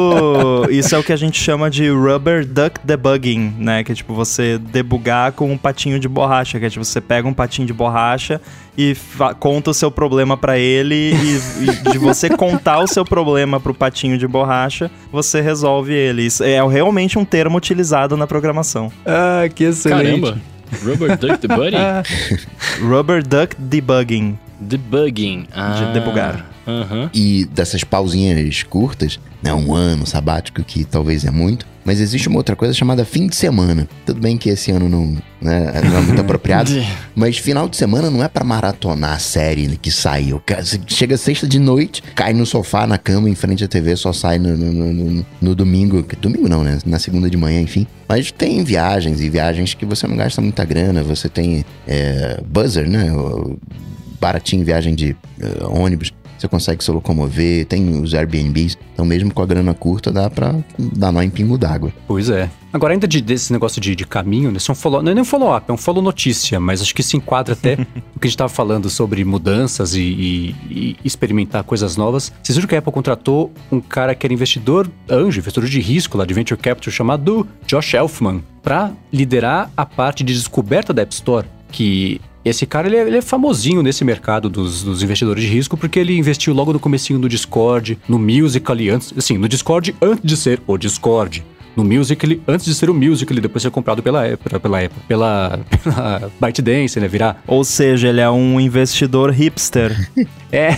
isso 0.69 0.95
é 0.95 0.97
o 0.97 1.03
que 1.03 1.11
a 1.13 1.15
gente 1.15 1.39
chama 1.41 1.69
de 1.69 1.89
rubber 1.89 2.45
duck 2.45 2.79
debugging, 2.83 3.53
né? 3.57 3.83
Que 3.83 3.91
é 3.91 3.95
tipo 3.95 4.13
você 4.13 4.57
debugar 4.57 5.31
com 5.31 5.51
um 5.51 5.57
patinho 5.57 5.99
de 5.99 6.07
borracha, 6.07 6.59
que 6.59 6.65
é 6.65 6.69
tipo 6.69 6.83
você 6.83 7.01
pega 7.01 7.27
um 7.27 7.33
patinho 7.33 7.65
de 7.65 7.73
borracha 7.73 8.39
e 8.77 8.95
conta 9.39 9.71
o 9.71 9.73
seu 9.73 9.89
problema 9.89 10.35
pra 10.37 10.57
ele 10.57 11.13
e, 11.13 11.39
e 11.63 11.91
de 11.91 11.97
você 11.97 12.29
contar 12.29 12.79
o 12.79 12.87
seu 12.87 13.05
problema 13.05 13.59
pro 13.59 13.73
patinho 13.73 14.17
de 14.17 14.27
borracha, 14.27 14.89
você 15.11 15.41
resolve 15.41 15.93
ele. 15.93 16.23
Isso 16.23 16.43
é 16.43 16.65
realmente 16.67 17.17
um 17.17 17.25
termo 17.25 17.57
utilizado 17.57 18.15
na 18.17 18.27
programação. 18.27 18.91
ah, 19.05 19.47
que 19.53 19.63
excelente. 19.65 20.21
Caramba. 20.21 20.52
Rubber 20.81 21.15
Duck 21.15 21.41
Buddy? 21.47 21.77
Rubber 22.81 23.21
duck 23.21 23.53
debugging. 23.59 24.37
Debugging. 24.57 25.47
Ah. 25.53 25.93
debugar. 25.93 26.52
Aham. 26.67 27.09
E 27.13 27.45
dessas 27.45 27.83
pausinhas 27.83 28.63
curtas, 28.63 29.19
né? 29.41 29.53
Um 29.53 29.73
ano 29.73 30.05
sabático, 30.05 30.63
que 30.63 30.83
talvez 30.83 31.25
é 31.25 31.31
muito. 31.31 31.65
Mas 31.85 31.99
existe 31.99 32.29
uma 32.29 32.37
outra 32.37 32.55
coisa 32.55 32.73
chamada 32.73 33.03
fim 33.03 33.27
de 33.27 33.35
semana. 33.35 33.89
Tudo 34.05 34.21
bem 34.21 34.37
que 34.37 34.47
esse 34.49 34.71
ano 34.71 34.87
não, 34.87 35.17
né, 35.41 35.81
não 35.83 35.97
é 35.97 36.01
muito 36.01 36.21
apropriado. 36.21 36.71
Mas 37.13 37.37
final 37.37 37.67
de 37.67 37.75
semana 37.75 38.09
não 38.09 38.23
é 38.23 38.29
pra 38.29 38.45
maratonar 38.45 39.15
a 39.15 39.19
série 39.19 39.75
que 39.75 39.91
saiu. 39.91 40.41
Chega 40.87 41.17
sexta 41.17 41.45
de 41.45 41.59
noite, 41.59 42.01
cai 42.15 42.31
no 42.31 42.45
sofá, 42.45 42.87
na 42.87 42.97
cama, 42.97 43.29
em 43.29 43.35
frente 43.35 43.65
à 43.65 43.67
TV, 43.67 43.97
só 43.97 44.13
sai 44.13 44.39
no, 44.39 44.55
no- 44.55 44.93
no- 44.93 45.25
no- 45.41 45.53
domingo. 45.55 46.05
Domingo 46.21 46.47
não, 46.47 46.63
né? 46.63 46.79
Na 46.85 46.99
segunda 46.99 47.29
de 47.29 47.35
manhã, 47.35 47.59
enfim. 47.59 47.85
Mas 48.07 48.31
tem 48.31 48.63
viagens 48.63 49.19
e 49.19 49.29
viagens 49.29 49.73
que 49.73 49.85
você 49.85 50.07
não 50.07 50.15
gasta 50.15 50.39
muita 50.41 50.63
grana. 50.63 51.03
Você 51.03 51.27
tem 51.27 51.65
é, 51.85 52.39
buzzer, 52.47 52.87
né? 52.87 53.07
Baratinho, 54.21 54.63
viagem 54.63 54.95
de 54.95 55.15
eh, 55.41 55.65
ônibus. 55.65 56.13
Você 56.43 56.47
consegue 56.49 56.83
se 56.83 56.91
locomover, 56.91 57.65
tem 57.67 58.01
os 58.01 58.13
Airbnbs. 58.13 58.77
Então, 58.93 59.05
mesmo 59.05 59.33
com 59.33 59.41
a 59.41 59.45
grana 59.45 59.73
curta, 59.73 60.11
dá 60.11 60.29
pra 60.29 60.53
dar 60.77 61.09
nó 61.09 61.21
em 61.21 61.29
pingo 61.29 61.57
d'água. 61.57 61.93
Pois 62.05 62.29
é. 62.29 62.49
Agora, 62.73 62.91
ainda 62.91 63.07
de- 63.07 63.21
desse 63.21 63.53
negócio 63.53 63.79
de, 63.79 63.95
de 63.95 64.05
caminho, 64.05 64.51
né? 64.51 64.57
Isso 64.57 64.69
é 64.69 64.73
um 64.73 64.75
follow, 64.75 65.01
não 65.01 65.11
é 65.11 65.15
nem 65.15 65.21
um 65.21 65.25
follow-up, 65.25 65.65
é 65.69 65.73
um 65.73 65.77
follow 65.77 66.01
notícia, 66.03 66.59
mas 66.59 66.81
acho 66.81 66.93
que 66.93 67.01
se 67.01 67.15
enquadra 67.15 67.53
até 67.53 67.75
o 68.13 68.19
que 68.19 68.25
a 68.25 68.27
gente 68.27 68.35
tava 68.35 68.49
falando 68.49 68.89
sobre 68.89 69.23
mudanças 69.23 69.95
e, 69.95 70.01
e- 70.01 70.55
e 70.69 70.97
experimentar 71.05 71.63
coisas 71.63 71.95
novas. 71.95 72.29
Vocês 72.43 72.57
viram 72.57 72.67
que 72.67 72.75
a 72.75 72.79
Apple 72.79 72.91
contratou 72.91 73.53
um 73.71 73.79
cara 73.79 74.13
que 74.13 74.25
era 74.27 74.33
investidor 74.33 74.91
anjo, 75.09 75.39
investidor 75.39 75.69
de 75.69 75.79
risco 75.79 76.17
lá 76.17 76.25
de 76.25 76.33
Venture 76.33 76.59
Capital, 76.59 76.91
chamado 76.91 77.47
Josh 77.65 77.93
Elfman, 77.93 78.43
pra 78.61 78.91
liderar 79.13 79.71
a 79.77 79.85
parte 79.85 80.25
de 80.25 80.33
descoberta 80.33 80.91
da 80.93 81.03
App 81.03 81.13
Store, 81.13 81.47
que 81.71 82.19
esse 82.45 82.65
cara, 82.65 82.87
ele 82.87 82.97
é, 82.97 83.07
ele 83.07 83.17
é 83.17 83.21
famosinho 83.21 83.81
nesse 83.81 84.03
mercado 84.03 84.49
dos, 84.49 84.83
dos 84.83 85.01
investidores 85.01 85.43
de 85.43 85.49
risco, 85.49 85.77
porque 85.77 85.99
ele 85.99 86.17
investiu 86.17 86.53
logo 86.53 86.73
no 86.73 86.79
comecinho 86.79 87.19
do 87.19 87.29
Discord, 87.29 87.97
no 88.07 88.19
Musical.ly, 88.19 88.89
antes, 88.89 89.13
assim, 89.17 89.37
no 89.37 89.47
Discord 89.47 89.95
antes 90.01 90.23
de 90.23 90.35
ser 90.35 90.61
o 90.67 90.77
Discord. 90.77 91.43
No 91.75 91.83
Musical.ly, 91.83 92.41
antes 92.47 92.65
de 92.65 92.73
ser 92.75 92.89
o 92.89 92.93
Musical.ly, 92.93 93.41
depois 93.41 93.61
ser 93.61 93.71
comprado 93.71 94.03
pela 94.03 94.25
Apple, 94.25 94.59
pela 94.59 94.79
Apple, 94.85 94.99
pela, 95.07 95.59
pela 95.83 96.31
ByteDance, 96.39 96.99
né, 96.99 97.07
virar 97.07 97.41
Ou 97.47 97.63
seja, 97.63 98.09
ele 98.09 98.21
é 98.21 98.29
um 98.29 98.59
investidor 98.59 99.31
hipster. 99.31 99.91
é. 100.51 100.69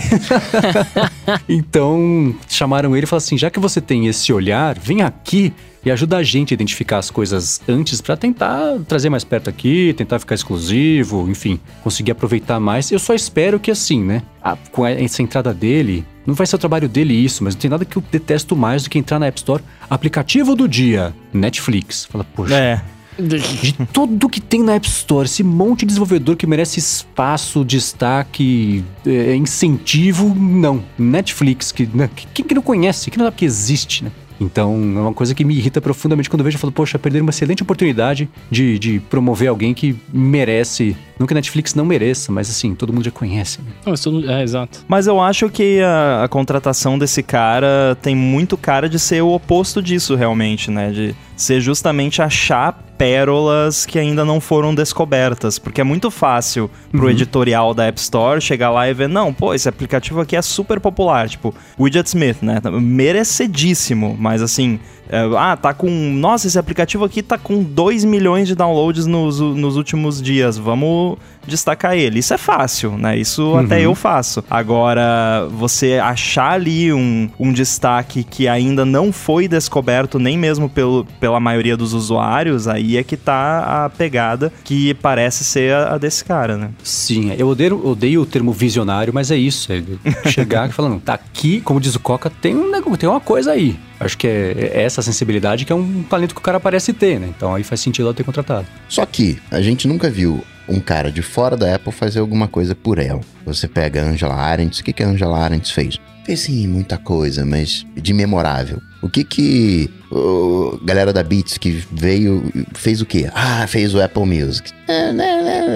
então, 1.48 2.34
chamaram 2.48 2.96
ele 2.96 3.04
e 3.04 3.06
falaram 3.06 3.24
assim: 3.24 3.38
já 3.38 3.50
que 3.50 3.60
você 3.60 3.80
tem 3.80 4.06
esse 4.06 4.32
olhar, 4.32 4.78
vem 4.78 5.02
aqui 5.02 5.52
e 5.84 5.90
ajuda 5.90 6.16
a 6.16 6.22
gente 6.22 6.52
a 6.52 6.54
identificar 6.54 6.98
as 6.98 7.10
coisas 7.10 7.60
antes 7.68 8.00
pra 8.00 8.16
tentar 8.16 8.78
trazer 8.88 9.08
mais 9.08 9.22
perto 9.22 9.48
aqui, 9.48 9.94
tentar 9.96 10.18
ficar 10.18 10.34
exclusivo, 10.34 11.28
enfim, 11.30 11.60
conseguir 11.84 12.10
aproveitar 12.10 12.58
mais. 12.58 12.90
Eu 12.90 12.98
só 12.98 13.14
espero 13.14 13.60
que 13.60 13.70
assim, 13.70 14.02
né? 14.02 14.22
a- 14.42 14.56
com 14.72 14.84
essa 14.86 15.22
entrada 15.22 15.52
dele, 15.54 16.04
não 16.26 16.34
vai 16.34 16.46
ser 16.46 16.56
o 16.56 16.58
trabalho 16.58 16.88
dele 16.88 17.14
isso, 17.14 17.44
mas 17.44 17.54
não 17.54 17.60
tem 17.60 17.70
nada 17.70 17.84
que 17.84 17.96
eu 17.96 18.04
detesto 18.10 18.56
mais 18.56 18.82
do 18.82 18.90
que 18.90 18.98
entrar 18.98 19.18
na 19.18 19.26
App 19.26 19.38
Store, 19.38 19.62
aplicativo 19.88 20.54
do 20.56 20.68
dia, 20.68 21.14
Netflix. 21.32 22.04
Fala, 22.06 22.24
poxa. 22.24 22.54
É. 22.54 22.82
de 23.18 23.72
tudo 23.92 24.28
que 24.28 24.40
tem 24.40 24.62
na 24.62 24.74
App 24.74 24.86
Store, 24.88 25.26
esse 25.26 25.42
monte 25.42 25.80
de 25.80 25.86
desenvolvedor 25.86 26.36
que 26.36 26.46
merece 26.46 26.78
espaço, 26.78 27.64
destaque, 27.64 28.84
é, 29.06 29.34
incentivo, 29.34 30.34
não. 30.34 30.82
Netflix, 30.98 31.72
que, 31.72 31.88
né, 31.94 32.10
quem 32.34 32.44
que 32.44 32.54
não 32.54 32.62
conhece, 32.62 33.10
que 33.10 33.18
não 33.18 33.26
sabe 33.26 33.36
que 33.36 33.44
existe, 33.44 34.04
né? 34.04 34.10
Então, 34.40 34.74
é 34.74 35.00
uma 35.00 35.14
coisa 35.14 35.34
que 35.34 35.44
me 35.44 35.54
irrita 35.56 35.80
profundamente 35.80 36.28
quando 36.28 36.40
eu 36.40 36.44
vejo 36.44 36.56
e 36.56 36.60
falo, 36.60 36.72
poxa, 36.72 36.98
perderam 36.98 37.24
uma 37.24 37.30
excelente 37.30 37.62
oportunidade 37.62 38.28
de, 38.50 38.78
de 38.78 39.00
promover 39.00 39.48
alguém 39.48 39.72
que 39.72 39.96
merece. 40.12 40.96
Não 41.18 41.26
que 41.26 41.32
a 41.32 41.36
Netflix 41.36 41.74
não 41.74 41.84
mereça, 41.84 42.30
mas 42.30 42.50
assim, 42.50 42.74
todo 42.74 42.92
mundo 42.92 43.04
já 43.04 43.10
conhece. 43.10 43.60
Né? 43.62 43.72
Não, 43.86 44.30
é, 44.30 44.42
exato. 44.42 44.84
Mas 44.86 45.06
eu 45.06 45.20
acho 45.20 45.48
que 45.48 45.80
a, 45.80 46.24
a 46.24 46.28
contratação 46.28 46.98
desse 46.98 47.22
cara 47.22 47.96
tem 48.02 48.14
muito 48.14 48.56
cara 48.56 48.88
de 48.88 48.98
ser 48.98 49.22
o 49.22 49.32
oposto 49.32 49.82
disso, 49.82 50.14
realmente, 50.14 50.70
né? 50.70 50.90
De 50.90 51.14
ser 51.36 51.60
justamente 51.60 52.20
achar 52.20 52.85
pérolas 52.96 53.86
que 53.86 53.98
ainda 53.98 54.24
não 54.24 54.40
foram 54.40 54.74
descobertas. 54.74 55.58
Porque 55.58 55.80
é 55.80 55.84
muito 55.84 56.10
fácil 56.10 56.70
pro 56.90 57.10
editorial 57.10 57.74
da 57.74 57.84
App 57.84 58.00
Store 58.00 58.40
chegar 58.40 58.70
lá 58.70 58.88
e 58.88 58.94
ver, 58.94 59.08
não, 59.08 59.32
pô, 59.32 59.54
esse 59.54 59.68
aplicativo 59.68 60.20
aqui 60.20 60.36
é 60.36 60.42
super 60.42 60.80
popular. 60.80 61.28
Tipo, 61.28 61.54
Widget 61.78 62.08
Smith, 62.08 62.38
né? 62.42 62.60
Merecidíssimo, 62.80 64.16
mas 64.18 64.42
assim. 64.42 64.78
é, 65.08 65.20
ah, 65.36 65.56
tá 65.56 65.72
com. 65.72 65.88
Nossa, 65.88 66.46
esse 66.46 66.58
aplicativo 66.58 67.04
aqui 67.04 67.22
tá 67.22 67.38
com 67.38 67.62
2 67.62 68.04
milhões 68.04 68.48
de 68.48 68.54
downloads 68.54 69.06
nos, 69.06 69.40
nos 69.40 69.76
últimos 69.76 70.20
dias. 70.20 70.58
Vamos 70.58 71.18
destacar 71.46 71.96
ele. 71.96 72.18
Isso 72.18 72.34
é 72.34 72.38
fácil, 72.38 72.96
né? 72.96 73.16
Isso 73.16 73.56
até 73.56 73.80
eu 73.80 73.94
faço. 73.94 74.44
Agora, 74.50 75.48
você 75.50 75.94
achar 75.94 76.52
ali 76.52 76.92
um, 76.92 77.28
um 77.38 77.52
destaque 77.52 78.24
que 78.24 78.48
ainda 78.48 78.84
não 78.84 79.12
foi 79.12 79.48
descoberto 79.48 80.18
nem 80.18 80.38
mesmo 80.38 80.68
pelo, 80.68 81.04
pela 81.20 81.40
maioria 81.40 81.76
dos 81.76 81.92
usuários, 81.92 82.68
aí 82.68 82.96
é 82.96 83.04
que 83.04 83.16
tá 83.16 83.84
a 83.84 83.90
pegada 83.90 84.52
que 84.64 84.94
parece 84.94 85.44
ser 85.44 85.72
a, 85.74 85.94
a 85.94 85.98
desse 85.98 86.24
cara, 86.24 86.56
né? 86.56 86.70
Sim, 86.82 87.34
eu 87.38 87.48
odeio, 87.48 87.86
odeio 87.86 88.22
o 88.22 88.26
termo 88.26 88.52
visionário, 88.52 89.12
mas 89.12 89.30
é 89.30 89.36
isso. 89.36 89.72
É 89.72 90.28
chegar 90.28 90.68
e 90.70 90.72
falar, 90.72 90.88
não, 90.88 90.98
tá 90.98 91.14
aqui, 91.14 91.60
como 91.60 91.80
diz 91.80 91.94
o 91.94 92.00
Coca, 92.00 92.30
tem, 92.30 92.56
um, 92.56 92.96
tem 92.96 93.08
uma 93.08 93.20
coisa 93.20 93.52
aí. 93.52 93.76
Acho 93.98 94.16
que 94.18 94.26
é, 94.26 94.72
é 94.74 94.82
essa 94.82 95.00
sensibilidade 95.02 95.64
que 95.64 95.72
é 95.72 95.74
um 95.74 96.02
talento 96.02 96.34
que 96.34 96.40
o 96.40 96.44
cara 96.44 96.60
parece 96.60 96.92
ter, 96.92 97.18
né? 97.18 97.28
Então 97.34 97.54
aí 97.54 97.64
faz 97.64 97.80
sentido 97.80 98.06
ela 98.06 98.14
ter 98.14 98.24
contratado. 98.24 98.66
Só 98.88 99.04
que 99.06 99.38
a 99.50 99.60
gente 99.60 99.88
nunca 99.88 100.10
viu 100.10 100.44
um 100.68 100.80
cara 100.80 101.10
de 101.10 101.22
fora 101.22 101.56
da 101.56 101.74
Apple 101.74 101.92
fazer 101.92 102.20
alguma 102.20 102.48
coisa 102.48 102.74
por 102.74 102.98
ela. 102.98 103.20
Você 103.44 103.68
pega 103.68 104.02
a 104.02 104.04
Angela 104.04 104.34
Arendt, 104.34 104.80
o 104.80 104.84
que, 104.84 104.92
que 104.92 105.02
a 105.02 105.08
Angela 105.08 105.38
Arendt 105.38 105.72
fez? 105.72 105.98
Fez 106.24 106.40
sim 106.40 106.66
muita 106.66 106.98
coisa, 106.98 107.44
mas 107.44 107.86
de 107.94 108.12
memorável. 108.12 108.80
O 109.00 109.08
que 109.08 109.22
que 109.22 109.88
o 110.10 110.76
galera 110.84 111.12
da 111.12 111.22
Beats 111.22 111.56
que 111.56 111.84
veio 111.92 112.42
fez 112.74 113.00
o 113.00 113.06
quê? 113.06 113.30
Ah, 113.32 113.64
fez 113.68 113.94
o 113.94 114.02
Apple 114.02 114.24
Music. 114.26 114.72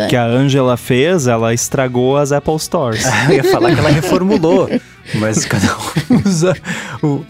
Que 0.08 0.16
a 0.16 0.24
Angela 0.26 0.76
fez, 0.76 1.28
ela 1.28 1.54
estragou 1.54 2.16
as 2.16 2.32
Apple 2.32 2.58
Stores. 2.58 3.04
Eu 3.30 3.36
ia 3.36 3.44
falar 3.44 3.72
que 3.72 3.78
ela 3.78 3.90
reformulou, 3.90 4.68
mas 5.14 5.44
cada 5.44 5.66
um 5.76 6.22
usa 6.26 6.56
o, 7.00 7.24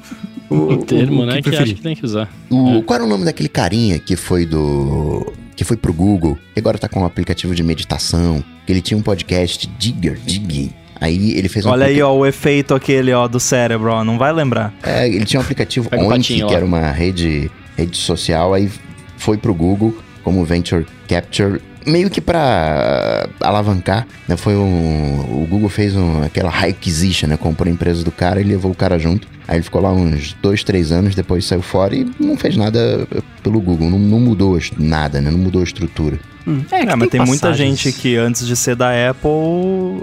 O, 0.49 0.79
termo, 0.79 1.27
né? 1.27 1.37
Que, 1.37 1.43
preferir. 1.43 1.63
acho 1.63 1.75
que 1.75 1.83
tem 1.83 1.95
que 1.95 2.05
usar. 2.07 2.31
O, 2.49 2.83
Qual 2.83 2.95
era 2.97 3.05
o 3.05 3.09
nome 3.09 3.27
daquele 3.27 3.49
carinha 3.51 3.99
que 3.99 4.17
foi 4.17 4.47
do. 4.47 5.31
Que 5.61 5.65
foi 5.65 5.77
pro 5.77 5.93
Google, 5.93 6.39
que 6.55 6.59
agora 6.59 6.79
tá 6.79 6.89
com 6.89 7.01
um 7.01 7.05
aplicativo 7.05 7.55
de 7.55 7.63
meditação, 7.63 8.43
que 8.65 8.73
ele 8.73 8.81
tinha 8.81 8.97
um 8.97 9.03
podcast, 9.03 9.67
Digger, 9.79 10.19
Dig. 10.19 10.73
Aí 10.99 11.33
ele 11.33 11.51
fez 11.51 11.67
um 11.67 11.69
Olha 11.69 11.85
aí, 11.85 12.01
ó, 12.01 12.15
o 12.15 12.25
efeito 12.25 12.75
aquele, 12.75 13.13
ó, 13.13 13.29
do 13.29 13.39
cérebro, 13.39 13.93
ó. 13.93 14.03
Não 14.03 14.17
vai 14.17 14.33
lembrar. 14.33 14.73
É, 14.83 15.07
ele 15.07 15.27
tinha 15.27 15.39
um 15.39 15.43
aplicativo 15.43 15.87
Oink, 15.93 16.09
patinho 16.09 16.49
que 16.49 16.55
era 16.55 16.65
uma 16.65 16.91
rede, 16.91 17.51
rede 17.77 17.99
social, 17.99 18.55
aí 18.55 18.71
foi 19.19 19.37
pro 19.37 19.53
Google 19.53 19.95
como 20.25 20.43
Venture 20.47 20.87
Capture, 21.07 21.61
meio 21.87 22.11
que 22.11 22.21
pra 22.21 23.29
alavancar, 23.41 24.07
né? 24.29 24.37
Foi 24.37 24.55
um. 24.55 25.43
O 25.43 25.47
Google 25.49 25.69
fez 25.69 25.97
um, 25.97 26.23
aquela 26.23 26.51
high 26.51 26.71
acquisition, 26.71 27.29
né? 27.29 27.37
Comprou 27.37 27.69
a 27.69 27.73
empresa 27.73 28.05
do 28.05 28.11
cara 28.11 28.41
e 28.41 28.45
levou 28.45 28.73
o 28.73 28.75
cara 28.75 28.99
junto. 28.99 29.27
Aí 29.47 29.57
ele 29.57 29.63
ficou 29.63 29.81
lá 29.83 29.93
uns 29.93 30.35
dois, 30.41 30.63
três 30.63 30.93
anos, 30.93 31.15
depois 31.15 31.45
saiu 31.45 31.63
fora 31.63 31.95
e 31.95 32.09
não 32.21 32.37
fez 32.37 32.57
nada 32.57 33.07
pelo 33.43 33.61
Google, 33.61 33.91
não, 33.91 33.99
não 33.99 34.21
mudou 34.21 34.59
nada, 34.79 35.21
né? 35.21 35.31
Não 35.31 35.39
mudou 35.39 35.61
a 35.61 35.65
estrutura. 35.65 36.19
Hum, 36.51 36.65
É, 36.71 36.87
que 36.87 36.97
mas 36.97 37.09
tem 37.09 37.21
muita 37.21 37.49
passagens. 37.49 37.79
gente 37.81 37.99
que 38.01 38.17
antes 38.17 38.47
de 38.47 38.57
ser 38.57 38.75
da 38.75 38.89
Apple 39.11 39.31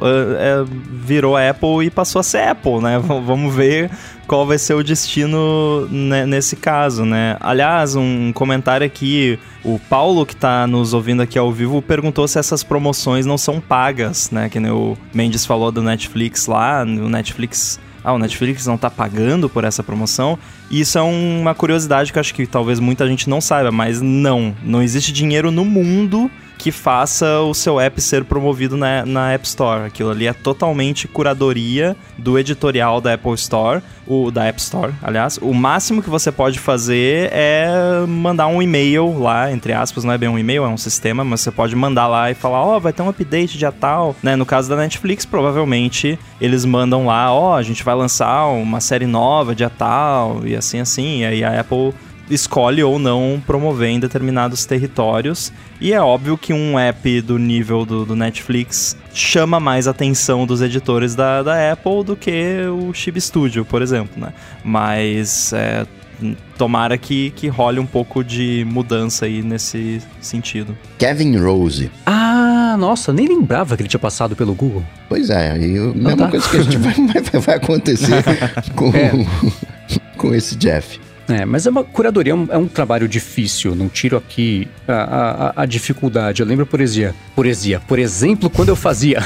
é, 0.01 0.61
é, 0.61 0.65
virou 1.03 1.35
Apple 1.37 1.85
e 1.85 1.89
passou 1.89 2.19
a 2.19 2.23
ser 2.23 2.47
Apple, 2.49 2.79
né? 2.81 2.99
V- 2.99 3.21
Vamos 3.25 3.53
ver 3.53 3.89
qual 4.27 4.45
vai 4.45 4.57
ser 4.57 4.73
o 4.73 4.83
destino 4.83 5.87
né, 5.89 6.25
nesse 6.25 6.55
caso, 6.55 7.05
né? 7.05 7.37
Aliás, 7.39 7.95
um 7.95 8.31
comentário 8.33 8.85
aqui, 8.85 9.39
o 9.63 9.79
Paulo 9.79 10.25
que 10.25 10.35
tá 10.35 10.67
nos 10.67 10.93
ouvindo 10.93 11.21
aqui 11.21 11.37
ao 11.39 11.51
vivo 11.51 11.81
perguntou 11.81 12.27
se 12.27 12.37
essas 12.39 12.63
promoções 12.63 13.25
não 13.25 13.37
são 13.37 13.59
pagas, 13.61 14.29
né? 14.31 14.49
Que 14.49 14.59
nem 14.59 14.71
o 14.71 14.97
Mendes 15.13 15.45
falou 15.45 15.71
do 15.71 15.81
Netflix 15.81 16.45
lá, 16.47 16.83
o 16.83 17.09
Netflix 17.09 17.79
ah, 18.03 18.13
o 18.13 18.19
Netflix 18.19 18.65
não 18.65 18.77
tá 18.77 18.89
pagando 18.89 19.49
por 19.49 19.65
essa 19.65 19.83
promoção. 19.83 20.39
E 20.71 20.79
isso 20.79 20.97
é 20.97 21.01
uma 21.01 21.53
curiosidade 21.53 22.13
que 22.13 22.17
eu 22.17 22.21
acho 22.21 22.33
que 22.33 22.47
talvez 22.47 22.79
muita 22.79 23.05
gente 23.05 23.29
não 23.29 23.41
saiba, 23.41 23.69
mas 23.69 24.01
não, 24.01 24.55
não 24.63 24.81
existe 24.81 25.11
dinheiro 25.11 25.51
no 25.51 25.65
mundo 25.65 26.31
que 26.67 26.71
faça 26.73 27.39
o 27.39 27.53
seu 27.53 27.79
app 27.79 28.01
ser 28.01 28.25
promovido 28.25 28.75
na, 28.75 29.05
na 29.05 29.31
App 29.31 29.47
Store. 29.47 29.85
Aquilo 29.85 30.09
ali 30.09 30.27
é 30.27 30.33
totalmente 30.33 31.07
curadoria 31.07 31.95
do 32.17 32.37
editorial 32.37 32.99
da 32.99 33.13
Apple 33.13 33.35
Store, 33.35 33.81
o 34.05 34.29
da 34.29 34.43
App 34.43 34.59
Store, 34.59 34.93
aliás. 35.01 35.39
O 35.41 35.53
máximo 35.53 36.03
que 36.03 36.09
você 36.09 36.29
pode 36.29 36.59
fazer 36.59 37.29
é 37.31 37.69
mandar 38.05 38.47
um 38.47 38.61
e-mail 38.61 39.17
lá, 39.17 39.49
entre 39.49 39.71
aspas, 39.71 40.03
não 40.03 40.11
é 40.11 40.17
bem 40.17 40.27
um 40.27 40.37
e-mail, 40.37 40.65
é 40.65 40.67
um 40.67 40.75
sistema, 40.75 41.23
mas 41.23 41.39
você 41.39 41.51
pode 41.51 41.73
mandar 41.73 42.07
lá 42.07 42.29
e 42.29 42.33
falar, 42.33 42.61
ó, 42.61 42.79
vai 42.79 42.91
ter 42.91 43.01
um 43.01 43.07
update 43.07 43.57
dia 43.57 43.71
tal, 43.71 44.13
né? 44.21 44.35
No 44.35 44.45
caso 44.45 44.67
da 44.67 44.75
Netflix, 44.75 45.25
provavelmente 45.25 46.19
eles 46.41 46.65
mandam 46.65 47.05
lá, 47.05 47.33
ó, 47.33 47.55
a 47.55 47.63
gente 47.63 47.81
vai 47.81 47.95
lançar 47.95 48.47
uma 48.47 48.81
série 48.81 49.05
nova 49.05 49.55
dia 49.55 49.69
tal, 49.69 50.45
e 50.45 50.53
assim 50.53 50.81
assim, 50.81 51.21
e 51.21 51.25
aí 51.25 51.43
a 51.45 51.61
Apple 51.61 51.93
escolhe 52.29 52.83
ou 52.83 52.99
não 52.99 53.41
promover 53.45 53.89
em 53.89 53.99
determinados 53.99 54.65
territórios. 54.65 55.51
E 55.79 55.93
é 55.93 56.01
óbvio 56.01 56.37
que 56.37 56.53
um 56.53 56.77
app 56.77 57.21
do 57.21 57.37
nível 57.37 57.85
do, 57.85 58.05
do 58.05 58.15
Netflix 58.15 58.97
chama 59.13 59.59
mais 59.59 59.87
atenção 59.87 60.45
dos 60.45 60.61
editores 60.61 61.15
da, 61.15 61.43
da 61.43 61.71
Apple 61.71 62.03
do 62.03 62.15
que 62.15 62.57
o 62.67 62.93
Chib 62.93 63.19
Studio, 63.19 63.63
por 63.65 63.81
exemplo, 63.81 64.19
né? 64.19 64.33
Mas 64.63 65.53
é, 65.53 65.85
tomara 66.57 66.97
que, 66.97 67.31
que 67.31 67.47
role 67.47 67.79
um 67.79 67.85
pouco 67.85 68.23
de 68.23 68.65
mudança 68.69 69.25
aí 69.25 69.41
nesse 69.41 70.01
sentido. 70.19 70.77
Kevin 70.97 71.37
Rose. 71.37 71.91
Ah, 72.05 72.75
nossa, 72.79 73.13
nem 73.13 73.27
lembrava 73.27 73.75
que 73.75 73.83
ele 73.83 73.89
tinha 73.89 73.99
passado 73.99 74.35
pelo 74.35 74.53
Google. 74.53 74.83
Pois 75.07 75.29
é, 75.29 75.51
aí 75.51 75.77
a 75.77 75.93
mesma 75.93 76.17
tá. 76.17 76.27
coisa 76.29 76.49
que 76.49 76.57
a 76.57 76.61
gente 76.61 76.77
vai, 76.77 76.93
vai, 77.23 77.41
vai 77.41 77.55
acontecer 77.55 78.23
com, 78.75 78.89
É. 78.95 79.11
com 80.17 80.33
esse 80.33 80.55
Jeff. 80.55 80.99
É, 81.29 81.43
mas 81.45 81.67
é 81.67 81.69
uma 81.69 81.83
curadoria 81.83 82.31
é 82.31 82.35
um, 82.35 82.47
é 82.51 82.57
um 82.57 82.67
trabalho 82.67 83.07
difícil. 83.07 83.75
Não 83.75 83.89
tiro 83.89 84.15
aqui 84.15 84.67
a, 84.87 84.93
a, 85.57 85.63
a- 85.63 85.65
dificuldade. 85.65 86.41
Eu 86.41 86.47
lembro 86.47 86.65
poesia. 86.65 87.13
Poesia. 87.35 87.81
Por 87.81 87.99
exemplo, 87.99 88.49
quando 88.49 88.69
eu 88.69 88.75
fazia 88.77 89.19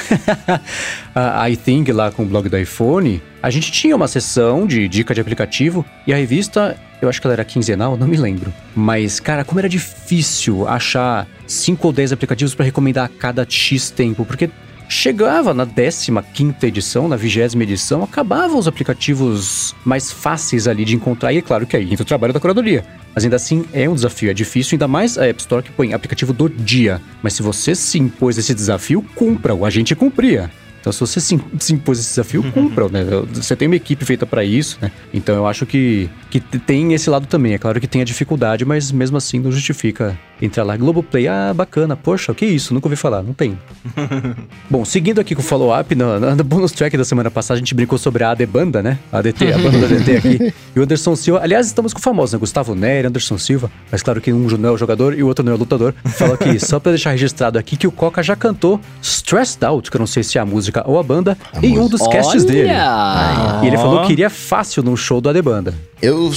a 1.14 1.50
iThink 1.50 1.92
lá 1.92 2.12
com 2.12 2.24
o 2.24 2.26
blog 2.26 2.50
do 2.50 2.58
iPhone, 2.58 3.22
a 3.42 3.50
gente 3.50 3.72
tinha 3.72 3.96
uma 3.96 4.08
sessão 4.08 4.66
de 4.66 4.88
dica 4.88 5.14
de 5.14 5.22
aplicativo 5.22 5.86
e 6.08 6.14
a 6.14 6.18
revista, 6.18 6.76
eu 7.02 7.08
acho 7.10 7.22
que 7.22 7.28
ela 7.28 7.34
era 7.34 7.46
quinzenal, 7.46 7.96
não 7.98 8.08
me 8.08 8.18
lembro. 8.18 8.52
Mas, 8.76 9.20
cara, 9.20 9.44
como 9.44 9.60
era 9.60 9.70
difícil 9.70 10.68
achar 10.68 11.28
5 11.46 11.86
ou 11.88 11.94
10 11.94 12.14
aplicativos 12.14 12.56
para 12.56 12.66
recomendar 12.66 13.06
a 13.06 13.10
cada 13.10 13.46
X 13.48 13.92
tempo, 13.92 14.26
porque 14.26 14.50
Chegava 14.92 15.54
na 15.54 15.66
15 15.66 16.54
edição, 16.64 17.08
na 17.08 17.16
20 17.16 17.56
edição, 17.62 18.04
acabavam 18.04 18.60
os 18.60 18.68
aplicativos 18.68 19.74
mais 19.86 20.12
fáceis 20.12 20.68
ali 20.68 20.84
de 20.84 20.94
encontrar, 20.98 21.32
e 21.32 21.38
é 21.38 21.42
claro 21.42 21.66
que 21.66 21.78
aí 21.78 21.94
entra 21.94 22.04
o 22.04 22.06
trabalho 22.06 22.34
da 22.34 22.42
curadoria. 22.42 22.84
Mas 23.16 23.24
ainda 23.24 23.38
assim 23.38 23.64
é 23.72 23.88
um 23.90 23.96
desafio, 23.96 24.30
é 24.30 24.34
difícil, 24.34 24.76
ainda 24.76 24.90
mais 24.90 25.18
a 25.18 25.26
App 25.26 25.40
Store 25.40 25.64
que 25.64 25.72
põe 25.72 25.94
aplicativo 25.94 26.34
do 26.34 26.50
dia. 26.50 27.00
Mas 27.24 27.32
se 27.32 27.42
você 27.42 27.74
se 27.74 27.98
impôs 28.00 28.38
esse 28.38 28.54
desafio, 28.54 29.02
cumpra-o, 29.16 29.64
a 29.66 29.70
gente 29.70 29.96
cumpria. 29.96 30.52
Então, 30.82 30.92
se 30.92 31.00
você 31.00 31.22
se, 31.22 31.36
impôs 31.74 31.98
esse 31.98 32.10
desafio, 32.10 32.44
cumpra, 32.52 32.90
né? 32.90 33.06
Você 33.32 33.56
tem 33.56 33.70
uma 33.70 33.78
equipe 33.78 34.04
feita 34.04 34.26
para 34.26 34.44
isso, 34.44 34.78
né? 34.82 34.92
Então, 35.14 35.36
eu 35.36 35.48
acho 35.48 35.66
que, 35.66 36.10
que 36.30 36.42
tem 36.42 36.94
esse 36.94 37.10
lado 37.10 37.28
também. 37.28 37.54
É 37.54 37.58
claro 37.58 37.80
que 37.80 37.88
tem 37.88 38.02
a 38.02 38.06
dificuldade, 38.06 38.66
mas 38.66 38.92
mesmo 38.92 39.16
assim 39.16 39.40
não 39.40 39.54
justifica 39.54 40.20
entrar 40.42 40.64
lá. 40.64 40.76
Globoplay, 40.78 41.28
ah, 41.28 41.54
bacana. 41.54 41.96
Poxa, 41.96 42.32
o 42.32 42.36
que 42.36 42.46
isso? 42.46 42.74
Nunca 42.74 42.88
ouvi 42.88 42.96
falar. 42.96 43.22
Não 43.22 43.34
tem. 43.34 43.58
Bom, 44.70 44.84
seguindo 44.86 45.20
aqui 45.20 45.36
com 45.36 45.42
o 45.42 45.44
follow-up, 45.44 45.94
no, 45.96 46.20
no, 46.20 46.44
bonus 46.44 46.72
track 46.72 46.98
da 46.98 47.06
semana 47.06 47.30
passada 47.30 47.56
a 47.56 47.60
gente 47.60 47.74
brincou 47.74 47.98
sobre 47.98 48.24
a 48.24 48.32
AD 48.32 48.46
Banda, 48.46 48.82
né? 48.82 48.98
A 49.12 49.20
ADT, 49.20 49.54
a 49.54 49.58
banda 49.58 49.80
da 49.80 49.96
ADT 49.96 50.12
aqui. 50.18 50.54
E 50.76 50.80
o 50.80 50.84
Anderson 50.84 51.16
Silva, 51.16 51.42
aliás, 51.44 51.68
estamos 51.68 51.94
com 51.94 52.00
famosos, 52.00 52.34
né? 52.34 52.40
Gustavo 52.40 52.76
Nery, 52.76 53.08
Anderson 53.08 53.38
Silva, 53.38 53.72
mas 53.92 54.02
claro 54.02 54.22
que 54.22 54.32
um 54.32 54.48
não 54.58 54.70
é 54.70 54.72
o 54.72 54.78
jogador 54.78 55.18
e 55.18 55.24
o 55.24 55.28
outro 55.28 55.44
não 55.44 55.52
é 55.52 55.56
o 55.56 55.58
lutador. 55.58 55.94
Falou 56.06 56.36
aqui, 56.36 56.60
só 56.60 56.80
pra 56.80 56.92
deixar 56.92 57.12
registrado 57.12 57.58
aqui, 57.58 57.78
que 57.78 57.88
o 57.88 57.92
Coca 57.92 58.22
já 58.24 58.36
cantou 58.36 58.80
Stressed 59.02 59.64
Out, 59.64 59.90
que 59.90 59.98
eu 59.98 60.00
não 60.00 60.08
sei 60.08 60.24
se 60.24 60.38
é 60.38 60.42
a 60.42 60.46
música 60.46 60.84
ou 60.86 61.00
a 61.00 61.04
banda, 61.04 61.38
A 61.54 61.66
em 61.66 61.78
um 61.78 61.84
música. 61.84 61.98
dos 61.98 62.08
casts 62.08 62.44
Olha! 62.44 62.54
dele. 62.54 62.70
Ah. 62.72 63.62
E 63.64 63.68
ele 63.68 63.78
falou 63.78 64.06
que 64.06 64.14
iria 64.14 64.30
fácil 64.30 64.84
num 64.84 64.96
show 64.96 65.22
do 65.22 65.30
AD 65.30 65.42
Banda. 65.42 65.74
Eu 66.02 66.32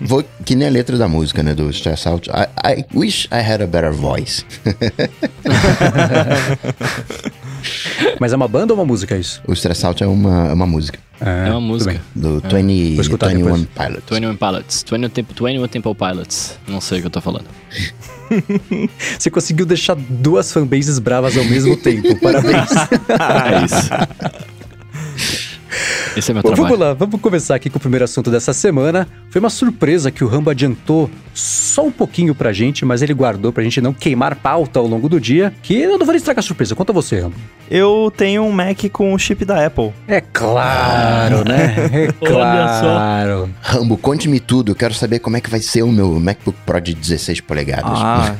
vou 0.00 0.24
que 0.44 0.54
nem 0.54 0.68
a 0.68 0.70
letra 0.70 0.96
da 0.96 1.08
música, 1.08 1.42
né? 1.42 1.52
Do 1.52 1.68
Stress 1.70 2.08
Out. 2.08 2.30
I, 2.30 2.46
I 2.64 2.84
wish 2.94 3.28
I 3.32 3.39
I 3.40 3.42
had 3.42 3.62
a 3.62 3.66
better 3.66 3.92
voice. 3.92 4.44
Mas 8.18 8.32
é 8.32 8.36
uma 8.36 8.48
banda 8.48 8.72
ou 8.74 8.78
uma 8.78 8.84
música 8.84 9.16
isso? 9.16 9.40
O 9.46 9.52
Stress 9.52 9.84
Out 9.86 10.02
é 10.02 10.06
uma, 10.06 10.48
é 10.48 10.52
uma 10.52 10.66
música 10.66 10.98
É 11.20 11.44
uma 11.50 11.54
tudo 11.54 11.60
música. 11.62 12.00
do 12.14 12.40
20, 12.40 12.94
Vou 12.94 13.02
escutar 13.02 13.28
21 13.28 13.44
depois. 13.44 13.66
Pilots. 13.74 14.04
21 14.18 14.36
Pilots. 14.36 14.84
21 14.90 15.08
Temple, 15.08 15.34
21 15.52 15.68
Temple 15.68 15.94
Pilots. 15.94 16.58
Não 16.68 16.80
sei 16.80 16.98
o 16.98 17.00
que 17.02 17.06
eu 17.06 17.10
tô 17.10 17.20
falando. 17.20 17.46
Você 19.18 19.30
conseguiu 19.30 19.66
deixar 19.66 19.94
duas 19.96 20.52
fanbases 20.52 20.98
bravas 20.98 21.36
ao 21.36 21.44
mesmo 21.44 21.76
tempo. 21.76 22.18
Parabéns. 22.20 22.70
É 22.72 23.64
isso. 23.64 23.90
Esse 26.16 26.30
é 26.30 26.34
meu 26.34 26.42
Bom, 26.42 26.50
trabalho. 26.50 26.76
vamos 26.76 26.86
lá, 26.86 26.94
vamos 26.94 27.20
começar 27.20 27.54
aqui 27.54 27.70
com 27.70 27.78
o 27.78 27.80
primeiro 27.80 28.04
assunto 28.04 28.30
dessa 28.30 28.52
semana. 28.52 29.06
Foi 29.30 29.38
uma 29.40 29.50
surpresa 29.50 30.10
que 30.10 30.24
o 30.24 30.26
Rambo 30.28 30.50
adiantou 30.50 31.08
só 31.32 31.84
um 31.86 31.92
pouquinho 31.92 32.34
pra 32.34 32.52
gente, 32.52 32.84
mas 32.84 33.00
ele 33.02 33.14
guardou 33.14 33.52
pra 33.52 33.62
gente 33.62 33.80
não 33.80 33.92
queimar 33.92 34.34
pauta 34.36 34.78
ao 34.80 34.86
longo 34.86 35.08
do 35.08 35.20
dia. 35.20 35.52
Que 35.62 35.74
eu 35.80 35.92
não 35.92 36.04
vou 36.04 36.08
nem 36.08 36.16
estragar 36.16 36.40
a 36.40 36.42
surpresa. 36.42 36.74
Conta 36.74 36.92
você, 36.92 37.20
Rambo. 37.20 37.36
Eu 37.70 38.12
tenho 38.16 38.42
um 38.42 38.50
Mac 38.50 38.78
com 38.92 39.14
o 39.14 39.18
chip 39.18 39.44
da 39.44 39.64
Apple. 39.64 39.92
É 40.08 40.20
claro, 40.20 41.44
né? 41.48 41.70
É 42.20 42.32
Olha 42.32 42.80
só. 42.80 42.80
claro. 42.82 43.50
Rambo, 43.62 43.96
conte-me 43.96 44.40
tudo. 44.40 44.72
Eu 44.72 44.76
quero 44.76 44.92
saber 44.94 45.20
como 45.20 45.36
é 45.36 45.40
que 45.40 45.48
vai 45.48 45.60
ser 45.60 45.82
o 45.82 45.90
meu 45.92 46.18
MacBook 46.18 46.58
Pro 46.66 46.80
de 46.80 46.94
16 46.94 47.40
polegadas. 47.42 47.92
Ah, 47.94 48.34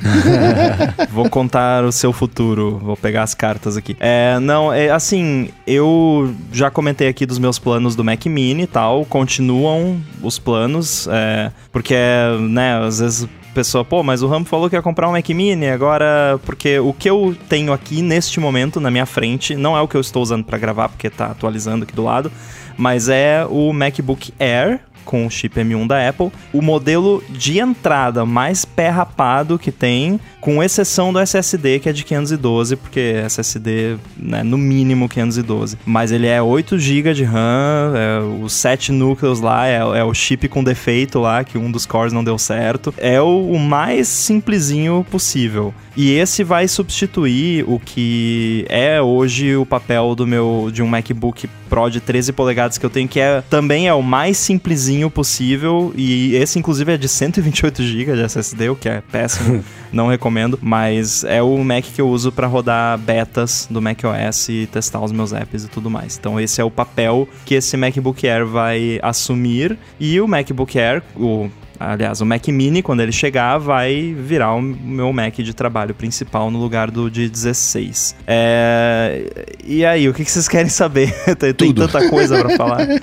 vou 1.11 1.29
contar 1.29 1.85
o 1.85 1.93
seu 1.93 2.13
futuro. 2.13 2.79
Vou 2.83 2.97
pegar 2.97 3.23
as 3.23 3.35
cartas 3.35 3.77
aqui. 3.77 3.97
É, 4.01 4.39
não, 4.41 4.73
é 4.73 4.91
assim, 4.91 5.51
eu 5.67 6.35
já 6.53 6.71
comentei 6.71 7.09
aqui 7.09 7.25
dos 7.31 7.39
meus 7.39 7.59
planos 7.59 7.95
do 7.95 8.03
Mac 8.03 8.27
Mini 8.27 8.65
e 8.65 8.67
tal. 8.67 9.05
Continuam 9.07 10.01
os 10.21 10.39
planos, 10.39 11.09
é, 11.11 11.53
porque, 11.73 11.95
né, 12.41 12.85
às 12.85 12.99
vezes 12.99 13.29
pessoa, 13.55 13.85
pô, 13.85 14.03
mas 14.03 14.23
o 14.23 14.29
Rambo 14.29 14.49
falou 14.49 14.69
que 14.69 14.77
ia 14.77 14.83
comprar 14.83 15.09
um 15.09 15.13
Mac 15.13 15.29
Mini, 15.29 15.69
agora, 15.69 16.39
porque 16.45 16.79
o 16.79 16.93
que 16.93 17.09
eu 17.09 17.37
tenho 17.49 17.73
aqui 17.73 18.03
neste 18.03 18.39
momento 18.39 18.81
na 18.81 18.91
minha 18.91 19.07
frente, 19.07 19.57
não 19.57 19.77
é 19.77 19.81
o 19.81 19.89
que 19.89 19.97
eu 19.97 20.01
estou 20.01 20.23
usando 20.23 20.45
para 20.45 20.59
gravar, 20.59 20.89
porque 20.89 21.09
tá 21.09 21.27
atualizando 21.27 21.85
aqui 21.85 21.95
do 21.95 22.05
lado, 22.05 22.31
mas 22.77 23.09
é 23.09 23.47
o 23.49 23.73
MacBook 23.73 24.33
Air 24.39 24.81
com 25.05 25.27
o 25.27 25.31
chip 25.31 25.59
M1 25.61 25.87
da 25.87 26.09
Apple, 26.09 26.31
o 26.53 26.63
modelo 26.63 27.23
de 27.29 27.59
entrada 27.59 28.25
mais 28.25 28.65
pé 28.65 28.89
rapado 28.89 29.59
que 29.59 29.73
tem, 29.73 30.21
com 30.41 30.63
exceção 30.63 31.13
do 31.13 31.19
SSD 31.19 31.81
que 31.81 31.89
é 31.89 31.93
de 31.93 32.05
512, 32.05 32.77
porque 32.77 33.23
SSD, 33.25 33.97
né, 34.17 34.43
no 34.43 34.57
mínimo 34.57 35.09
512. 35.09 35.79
Mas 35.85 36.13
ele 36.13 36.27
é 36.27 36.41
8 36.41 36.79
GB 36.79 37.15
de 37.15 37.25
RAM, 37.25 37.95
é, 37.95 38.21
os 38.43 38.53
7 38.53 38.93
núcleos 38.93 39.41
lá, 39.41 39.67
é, 39.67 39.77
é 39.77 40.05
o 40.05 40.15
chip 40.15 40.49
com 40.49 40.63
defeito 40.65 41.19
lá, 41.19 41.45
que 41.45 41.59
um 41.59 41.71
dos 41.71 41.87
cores 41.87 42.13
não 42.13 42.25
deu 42.25 42.39
certo. 42.39 42.93
É 42.97 43.21
o, 43.21 43.53
o 43.53 43.59
mais 43.59 44.09
simplesinho 44.09 45.05
possível. 45.11 45.75
E 45.97 46.13
esse 46.13 46.45
vai 46.45 46.69
substituir 46.69 47.65
o 47.69 47.79
que 47.79 48.65
é 48.69 49.03
hoje 49.03 49.57
o 49.57 49.67
papel 49.67 50.15
do 50.15 50.27
meu 50.27 50.71
de 50.73 50.83
um 50.83 50.87
MacBook 50.87 51.49
Pro 51.71 51.89
de 51.89 52.01
13 52.01 52.33
polegadas 52.33 52.77
que 52.77 52.85
eu 52.85 52.91
tenho, 52.91 53.09
que 53.09 53.21
é 53.21 53.43
também 53.49 53.87
é 53.87 53.95
o 53.95 54.03
mais 54.03 54.37
simplesinho 54.37 55.09
possível. 55.09 55.93
E 55.97 56.35
esse 56.35 56.59
inclusive 56.59 56.93
é 56.93 56.97
de 56.97 57.09
128 57.09 57.83
GB 57.83 58.17
de 58.17 58.23
SSD, 58.23 58.69
o 58.69 58.77
que 58.77 58.89
é 58.89 59.01
péssimo, 59.01 59.65
não 59.93 60.09
recomendo, 60.09 60.59
mas 60.61 61.23
é 61.23 61.41
o 61.41 61.57
Mac 61.65 61.85
que 61.85 62.01
eu 62.01 62.09
uso 62.09 62.33
para 62.33 62.49
rodar 62.49 62.99
betas 62.99 63.69
do 63.71 63.81
macOS 63.81 64.49
e 64.49 64.67
testar 64.67 65.01
os 65.01 65.13
meus 65.13 65.33
apps 65.33 65.65
e 65.65 65.69
tudo 65.69 65.89
mais. 65.89 66.19
Então 66.19 66.41
esse 66.41 66.61
é 66.61 66.65
o 66.65 66.71
papel 66.71 67.29
que 67.47 67.55
esse 67.55 67.77
MacBook 67.77 68.29
Air 68.29 68.45
vai 68.45 68.99
assumir. 69.03 69.79
E 69.99 70.21
o 70.21 70.27
MacBook 70.27 70.79
Air, 70.79 71.03
o 71.17 71.49
Aliás, 71.83 72.21
o 72.21 72.27
Mac 72.27 72.47
Mini, 72.49 72.83
quando 72.83 73.01
ele 73.01 73.11
chegar, 73.11 73.57
vai 73.57 74.15
virar 74.15 74.55
o 74.55 74.61
meu 74.61 75.11
Mac 75.15 75.35
de 75.37 75.55
trabalho 75.55 75.95
principal 75.95 76.51
no 76.51 76.59
lugar 76.59 76.91
do 76.91 77.11
de 77.11 77.27
16. 77.27 78.15
É... 78.27 79.25
E 79.65 79.83
aí, 79.87 80.07
o 80.07 80.13
que 80.13 80.23
vocês 80.23 80.47
querem 80.47 80.69
saber? 80.69 81.11
tem, 81.39 81.55
tem 81.55 81.55
Tudo. 81.55 81.89
tanta 81.89 82.07
coisa 82.11 82.39
pra 82.39 82.55
falar. 82.57 82.81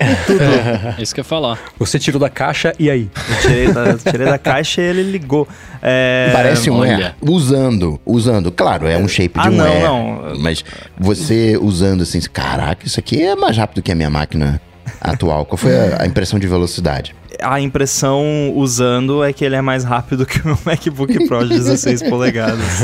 É 0.98 1.02
isso 1.02 1.12
que 1.12 1.20
eu 1.20 1.22
ia 1.22 1.28
falar. 1.28 1.58
Você 1.78 1.98
tirou 1.98 2.20
da 2.20 2.28
caixa 2.30 2.72
e 2.78 2.88
aí? 2.88 3.10
Eu 3.28 3.40
tirei 3.40 3.72
da, 3.72 3.98
tirei 3.98 4.26
da 4.26 4.38
caixa 4.38 4.80
e 4.80 4.84
ele 4.84 5.02
ligou. 5.02 5.48
É... 5.82 6.30
Parece 6.32 6.70
um 6.70 6.78
olha. 6.78 6.96
Air. 6.96 7.14
Usando, 7.20 8.00
usando. 8.06 8.52
Claro, 8.52 8.86
é 8.86 8.96
um 8.96 9.08
shape 9.08 9.40
de 9.40 9.48
Ah, 9.48 9.50
um 9.50 9.54
não, 9.54 9.66
Air. 9.66 9.82
não. 9.82 10.34
Mas 10.38 10.64
você 10.98 11.58
usando 11.60 12.02
assim, 12.02 12.20
caraca, 12.32 12.86
isso 12.86 13.00
aqui 13.00 13.22
é 13.22 13.34
mais 13.34 13.56
rápido 13.56 13.82
que 13.82 13.90
a 13.90 13.94
minha 13.94 14.10
máquina 14.10 14.60
atual. 15.00 15.44
Qual 15.44 15.56
foi 15.56 15.74
a, 15.76 16.02
a 16.02 16.06
impressão 16.06 16.38
de 16.38 16.46
velocidade? 16.46 17.14
A 17.42 17.60
impressão 17.60 18.52
usando 18.54 19.22
é 19.22 19.32
que 19.32 19.44
ele 19.44 19.54
é 19.56 19.60
mais 19.60 19.84
rápido 19.84 20.24
que 20.26 20.40
o 20.48 20.58
MacBook 20.64 21.26
Pro 21.26 21.46
de 21.46 21.54
16 21.58 22.02
polegadas. 22.08 22.82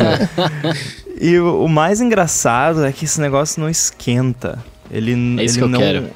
E 1.20 1.38
o, 1.38 1.64
o 1.64 1.68
mais 1.68 2.00
engraçado 2.00 2.84
é 2.84 2.92
que 2.92 3.04
esse 3.04 3.20
negócio 3.20 3.60
não 3.60 3.68
esquenta. 3.68 4.58
Ele, 4.90 5.12
É 5.40 5.44
isso 5.44 5.54
ele 5.54 5.58
que 5.58 5.64
eu 5.64 5.68
não. 5.68 5.78
quero. 5.78 6.10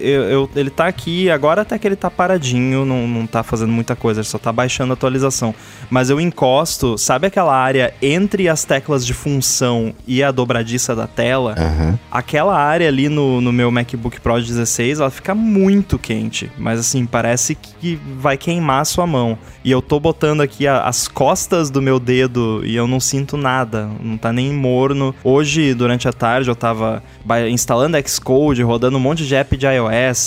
Eu, 0.00 0.22
eu- 0.24 0.50
ele 0.56 0.70
tá 0.70 0.86
aqui, 0.86 1.30
agora 1.30 1.62
até 1.62 1.78
que 1.78 1.86
ele 1.86 1.96
tá 1.96 2.10
paradinho, 2.10 2.84
não, 2.84 3.06
não 3.08 3.26
tá 3.26 3.42
fazendo 3.42 3.72
muita 3.72 3.94
coisa, 3.96 4.20
ele 4.20 4.26
só 4.28 4.38
tá 4.38 4.52
baixando 4.52 4.92
a 4.92 4.94
atualização. 4.94 5.54
Mas 5.90 6.10
eu 6.10 6.20
encosto, 6.20 6.96
sabe 6.98 7.26
aquela 7.26 7.56
área 7.56 7.92
entre 8.00 8.48
as 8.48 8.64
teclas 8.64 9.04
de 9.06 9.14
função 9.14 9.92
e 10.06 10.22
a 10.22 10.30
dobradiça 10.30 10.94
da 10.94 11.06
tela? 11.06 11.54
Aham. 11.58 11.98
Aquela 12.10 12.56
área 12.58 12.88
ali 12.88 13.08
no, 13.08 13.40
no 13.40 13.52
meu 13.52 13.70
MacBook 13.70 14.20
Pro 14.20 14.40
de 14.40 14.46
16, 14.48 15.00
ela 15.00 15.10
fica 15.10 15.34
muito 15.34 15.98
quente. 15.98 16.50
Mas 16.58 16.78
assim, 16.80 17.06
parece 17.06 17.54
que 17.54 17.98
vai 18.18 18.36
queimar 18.36 18.82
a 18.82 18.84
sua 18.84 19.06
mão. 19.06 19.38
E 19.64 19.70
eu 19.70 19.82
tô 19.82 19.98
botando 19.98 20.40
aqui 20.40 20.66
a- 20.66 20.82
as 20.82 21.08
costas 21.08 21.70
do 21.70 21.82
meu 21.82 21.98
dedo 21.98 22.62
e 22.64 22.74
eu 22.76 22.86
não 22.86 23.00
sinto 23.00 23.36
nada. 23.36 23.88
Não 24.00 24.16
tá 24.16 24.32
nem 24.32 24.52
morno. 24.52 25.14
Hoje, 25.24 25.74
durante 25.74 26.06
a 26.08 26.12
tarde, 26.12 26.48
eu 26.48 26.54
tava 26.56 27.02
instalando 27.50 27.96
Xcode, 28.06 28.62
rodando 28.62 28.96
um 28.96 29.00
monte 29.00 29.26
de 29.26 29.34
app 29.34 29.56
de 29.56 29.66
iOS 29.66 29.85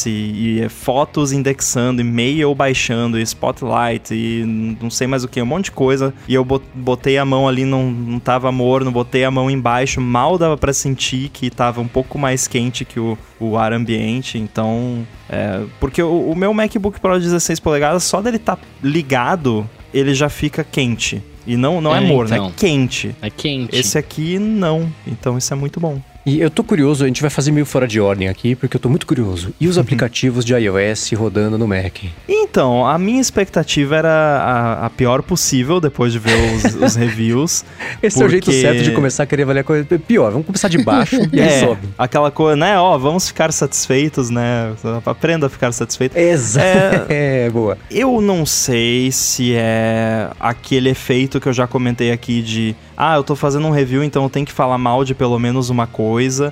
e, 0.09 0.61
e 0.65 0.69
fotos 0.69 1.31
indexando, 1.31 2.01
e-mail 2.01 2.53
baixando, 2.55 3.17
e 3.19 3.21
Spotlight 3.21 4.13
e 4.13 4.43
não 4.81 4.89
sei 4.89 5.07
mais 5.07 5.23
o 5.23 5.27
que, 5.27 5.41
um 5.41 5.45
monte 5.45 5.65
de 5.65 5.71
coisa. 5.71 6.13
E 6.27 6.33
eu 6.33 6.43
bot- 6.45 6.65
botei 6.73 7.17
a 7.17 7.25
mão 7.25 7.47
ali, 7.47 7.65
não, 7.65 7.89
não 7.91 8.19
tava 8.19 8.51
morno, 8.51 8.91
botei 8.91 9.23
a 9.23 9.31
mão 9.31 9.49
embaixo, 9.49 9.99
mal 10.01 10.37
dava 10.37 10.57
pra 10.57 10.73
sentir 10.73 11.29
que 11.29 11.49
tava 11.49 11.81
um 11.81 11.87
pouco 11.87 12.17
mais 12.17 12.47
quente 12.47 12.85
que 12.85 12.99
o, 12.99 13.17
o 13.39 13.57
ar 13.57 13.73
ambiente. 13.73 14.37
Então, 14.37 15.05
é, 15.29 15.61
porque 15.79 16.01
o, 16.01 16.31
o 16.31 16.35
meu 16.35 16.53
MacBook 16.53 16.99
Pro 16.99 17.17
de 17.19 17.25
16 17.25 17.59
polegadas, 17.59 18.03
só 18.03 18.21
dele 18.21 18.39
tá 18.39 18.57
ligado, 18.83 19.69
ele 19.93 20.13
já 20.13 20.29
fica 20.29 20.63
quente. 20.63 21.21
E 21.47 21.55
não, 21.57 21.81
não 21.81 21.95
é, 21.95 22.03
É, 22.03 22.07
morno, 22.07 22.33
então. 22.35 22.47
é 22.47 22.51
quente. 22.55 23.15
É 23.21 23.29
quente. 23.29 23.75
Esse 23.75 23.97
aqui 23.97 24.37
não. 24.37 24.91
Então 25.07 25.37
isso 25.37 25.51
é 25.51 25.55
muito 25.57 25.79
bom. 25.79 25.99
E 26.25 26.39
eu 26.41 26.49
tô 26.49 26.63
curioso, 26.63 27.03
a 27.03 27.08
gente 27.08 27.21
vai 27.21 27.29
fazer 27.29 27.51
meio 27.51 27.65
fora 27.65 27.88
de 27.88 27.99
ordem 27.99 28.27
aqui, 28.27 28.53
porque 28.53 28.75
eu 28.75 28.79
tô 28.79 28.89
muito 28.89 29.08
curioso. 29.08 29.53
E 29.60 29.67
os 29.67 29.77
aplicativos 29.77 30.43
de 30.45 30.53
iOS 30.53 31.12
rodando 31.13 31.58
no 31.58 31.67
Mac? 31.67 32.03
Então, 32.27 32.86
a 32.86 32.99
minha 32.99 33.21
expectativa 33.21 33.95
era 33.95 34.10
a, 34.12 34.86
a 34.86 34.89
pior 34.89 35.21
possível 35.23 35.79
depois 35.79 36.12
de 36.12 36.19
ver 36.19 36.36
os, 36.55 36.75
os 36.75 36.95
reviews. 36.97 37.63
Esse 38.03 38.21
é 38.21 38.25
o 38.25 38.29
jeito 38.29 38.45
Porque- 38.45 38.62
certo 38.62 38.84
de 38.84 38.91
começar 38.91 39.23
a 39.23 39.25
querer 39.25 39.43
avaliar 39.43 39.63
coisa. 39.63 39.86
Pior, 39.99 40.29
vamos 40.32 40.45
começar 40.45 40.67
de 40.67 40.77
baixo 40.84 41.15
e 41.32 41.39
aí 41.41 41.47
é, 41.47 41.60
sobe. 41.62 41.88
aquela 41.97 42.29
coisa, 42.29 42.55
né? 42.55 42.77
Ó, 42.77 42.97
vamos 42.97 43.27
ficar 43.27 43.51
satisfeitos, 43.53 44.29
né? 44.29 44.73
Aprenda 45.05 45.47
a 45.47 45.49
ficar 45.49 45.71
satisfeito. 45.71 46.15
Exato. 46.17 46.65
É- 47.10 47.29
É, 47.29 47.49
boa. 47.49 47.77
Eu 47.91 48.21
não 48.21 48.45
sei 48.45 49.12
se 49.12 49.53
é 49.55 50.29
aquele 50.39 50.89
efeito 50.89 51.39
que 51.39 51.47
eu 51.47 51.53
já 51.53 51.67
comentei 51.67 52.12
aqui 52.12 52.41
de 52.41 52.75
ah, 52.97 53.15
eu 53.15 53.23
tô 53.23 53.36
fazendo 53.36 53.65
um 53.67 53.71
review, 53.71 54.03
então 54.03 54.23
eu 54.23 54.29
tenho 54.29 54.45
que 54.45 54.51
falar 54.51 54.77
mal 54.77 55.05
de 55.05 55.13
pelo 55.15 55.38
menos 55.39 55.69
uma 55.69 55.86
coisa, 55.88 56.08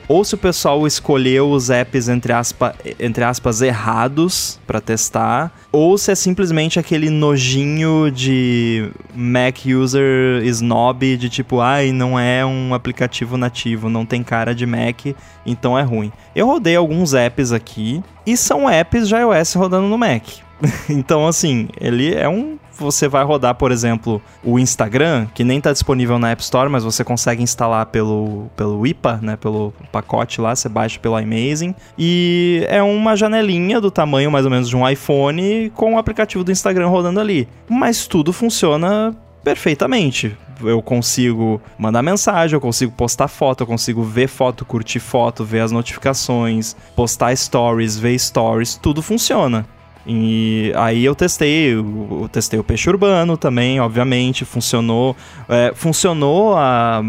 ou 0.07 0.23
se 0.23 0.35
o 0.35 0.37
pessoal 0.37 0.85
escolheu 0.85 1.49
os 1.49 1.69
apps 1.69 2.09
entre, 2.09 2.33
aspa, 2.33 2.75
entre 2.99 3.23
aspas 3.23 3.61
errados 3.61 4.59
pra 4.65 4.81
testar, 4.81 5.51
ou 5.71 5.97
se 5.97 6.11
é 6.11 6.15
simplesmente 6.15 6.79
aquele 6.79 7.09
nojinho 7.09 8.11
de 8.11 8.89
Mac 9.15 9.65
user 9.65 10.43
snob 10.45 11.17
de 11.17 11.29
tipo, 11.29 11.59
ai, 11.59 11.91
não 11.91 12.19
é 12.19 12.45
um 12.45 12.73
aplicativo 12.73 13.37
nativo, 13.37 13.89
não 13.89 14.05
tem 14.05 14.23
cara 14.23 14.53
de 14.53 14.65
Mac, 14.65 15.07
então 15.45 15.77
é 15.77 15.83
ruim. 15.83 16.11
Eu 16.35 16.47
rodei 16.47 16.75
alguns 16.75 17.13
apps 17.13 17.51
aqui 17.51 18.03
e 18.25 18.35
são 18.35 18.69
apps 18.69 19.07
de 19.07 19.15
iOS 19.15 19.53
rodando 19.53 19.87
no 19.87 19.97
Mac. 19.97 20.23
Então, 20.89 21.27
assim, 21.27 21.69
ele 21.79 22.13
é 22.13 22.27
um. 22.27 22.57
Você 22.79 23.07
vai 23.07 23.23
rodar, 23.23 23.55
por 23.55 23.71
exemplo, 23.71 24.21
o 24.43 24.59
Instagram, 24.59 25.27
que 25.33 25.43
nem 25.43 25.59
tá 25.59 25.71
disponível 25.71 26.19
na 26.19 26.31
App 26.31 26.41
Store, 26.41 26.69
mas 26.69 26.83
você 26.83 27.03
consegue 27.03 27.41
instalar 27.41 27.85
pelo, 27.87 28.49
pelo 28.55 28.85
IPA, 28.85 29.19
né? 29.21 29.35
Pelo 29.35 29.73
pacote 29.91 30.39
lá, 30.39 30.55
você 30.55 30.69
baixa 30.69 30.99
pelo 30.99 31.19
iMazing. 31.19 31.73
E 31.97 32.65
é 32.69 32.81
uma 32.81 33.15
janelinha 33.15 33.81
do 33.81 33.89
tamanho 33.89 34.31
mais 34.31 34.45
ou 34.45 34.51
menos 34.51 34.69
de 34.69 34.75
um 34.75 34.87
iPhone 34.87 35.71
com 35.75 35.95
o 35.95 35.97
aplicativo 35.97 36.43
do 36.43 36.51
Instagram 36.51 36.87
rodando 36.87 37.19
ali. 37.19 37.47
Mas 37.67 38.07
tudo 38.07 38.31
funciona 38.31 39.15
perfeitamente. 39.43 40.35
Eu 40.61 40.81
consigo 40.81 41.61
mandar 41.77 42.01
mensagem, 42.01 42.55
eu 42.55 42.61
consigo 42.61 42.91
postar 42.91 43.27
foto, 43.27 43.61
eu 43.61 43.67
consigo 43.67 44.03
ver 44.03 44.27
foto, 44.27 44.65
curtir 44.65 44.99
foto, 44.99 45.45
ver 45.45 45.61
as 45.61 45.71
notificações, 45.71 46.75
postar 46.95 47.35
stories, 47.35 47.97
ver 47.97 48.17
stories, 48.19 48.75
tudo 48.75 49.01
funciona. 49.01 49.65
E 50.07 50.71
aí 50.75 51.03
eu 51.03 51.13
testei, 51.13 51.73
eu, 51.73 52.29
testei 52.31 52.57
o 52.57 52.63
peixe 52.63 52.89
urbano 52.89 53.35
também, 53.35 53.79
obviamente, 53.81 54.45
funcionou. 54.45 55.15
É, 55.49 55.73
funcionou 55.75 56.55
a 56.55 57.03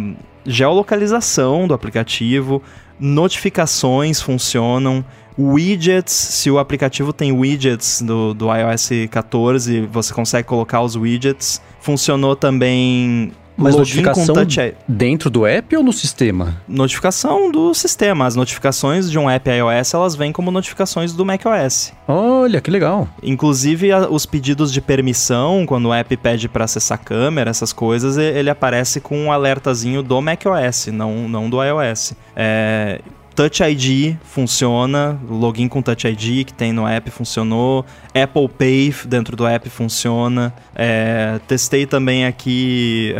geolocalização 0.44 1.68
do 1.68 1.74
aplicativo, 1.74 2.60
notificações 2.98 4.20
funcionam, 4.20 5.04
widgets, 5.38 6.12
se 6.12 6.50
o 6.50 6.58
aplicativo 6.58 7.12
tem 7.12 7.30
widgets 7.30 8.02
do, 8.02 8.34
do 8.34 8.46
iOS 8.52 8.90
14, 9.08 9.82
você 9.82 10.12
consegue 10.12 10.48
colocar 10.48 10.82
os 10.82 10.96
widgets. 10.96 11.62
Funcionou 11.80 12.34
também 12.34 13.32
Mas 13.58 13.74
login 13.74 14.02
notificação 14.02 14.42
ID. 14.42 14.74
dentro 14.86 15.28
do 15.28 15.44
app 15.46 15.76
ou 15.76 15.82
no 15.82 15.92
sistema? 15.92 16.56
Notificação 16.68 17.50
do 17.50 17.74
sistema. 17.74 18.24
As 18.26 18.36
notificações 18.36 19.10
de 19.10 19.18
um 19.18 19.28
app 19.28 19.50
iOS, 19.50 19.92
elas 19.94 20.14
vêm 20.14 20.32
como 20.32 20.50
notificações 20.50 21.12
do 21.12 21.24
macOS. 21.24 21.92
Olha, 22.06 22.60
que 22.60 22.70
legal. 22.70 23.08
Inclusive, 23.22 23.90
a- 23.92 24.08
os 24.08 24.24
pedidos 24.24 24.72
de 24.72 24.80
permissão, 24.80 25.66
quando 25.66 25.86
o 25.86 25.92
app 25.92 26.16
pede 26.16 26.48
para 26.48 26.64
acessar 26.64 26.98
a 26.98 27.04
câmera, 27.04 27.50
essas 27.50 27.72
coisas, 27.72 28.16
ele 28.16 28.48
aparece 28.48 29.00
com 29.00 29.18
um 29.18 29.32
alertazinho 29.32 30.02
do 30.02 30.20
macOS, 30.22 30.86
não, 30.92 31.28
não 31.28 31.50
do 31.50 31.62
iOS. 31.62 32.14
É, 32.36 33.00
Touch 33.38 33.60
ID 33.60 34.16
funciona, 34.24 35.16
login 35.30 35.68
com 35.68 35.80
Touch 35.80 36.08
ID 36.08 36.44
que 36.44 36.52
tem 36.52 36.72
no 36.72 36.88
app 36.88 37.08
funcionou, 37.08 37.86
Apple 38.12 38.48
Pay 38.48 38.92
dentro 39.06 39.36
do 39.36 39.46
app 39.46 39.70
funciona. 39.70 40.52
É, 40.74 41.38
testei 41.46 41.86
também 41.86 42.26
aqui, 42.26 43.14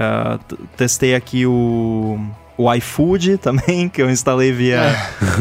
t- 0.49 0.57
testei 0.77 1.15
aqui 1.15 1.47
o 1.47 2.19
o 2.59 2.75
iFood 2.75 3.39
também, 3.39 3.89
que 3.89 4.03
eu 4.03 4.11
instalei 4.11 4.51
via 4.53 4.83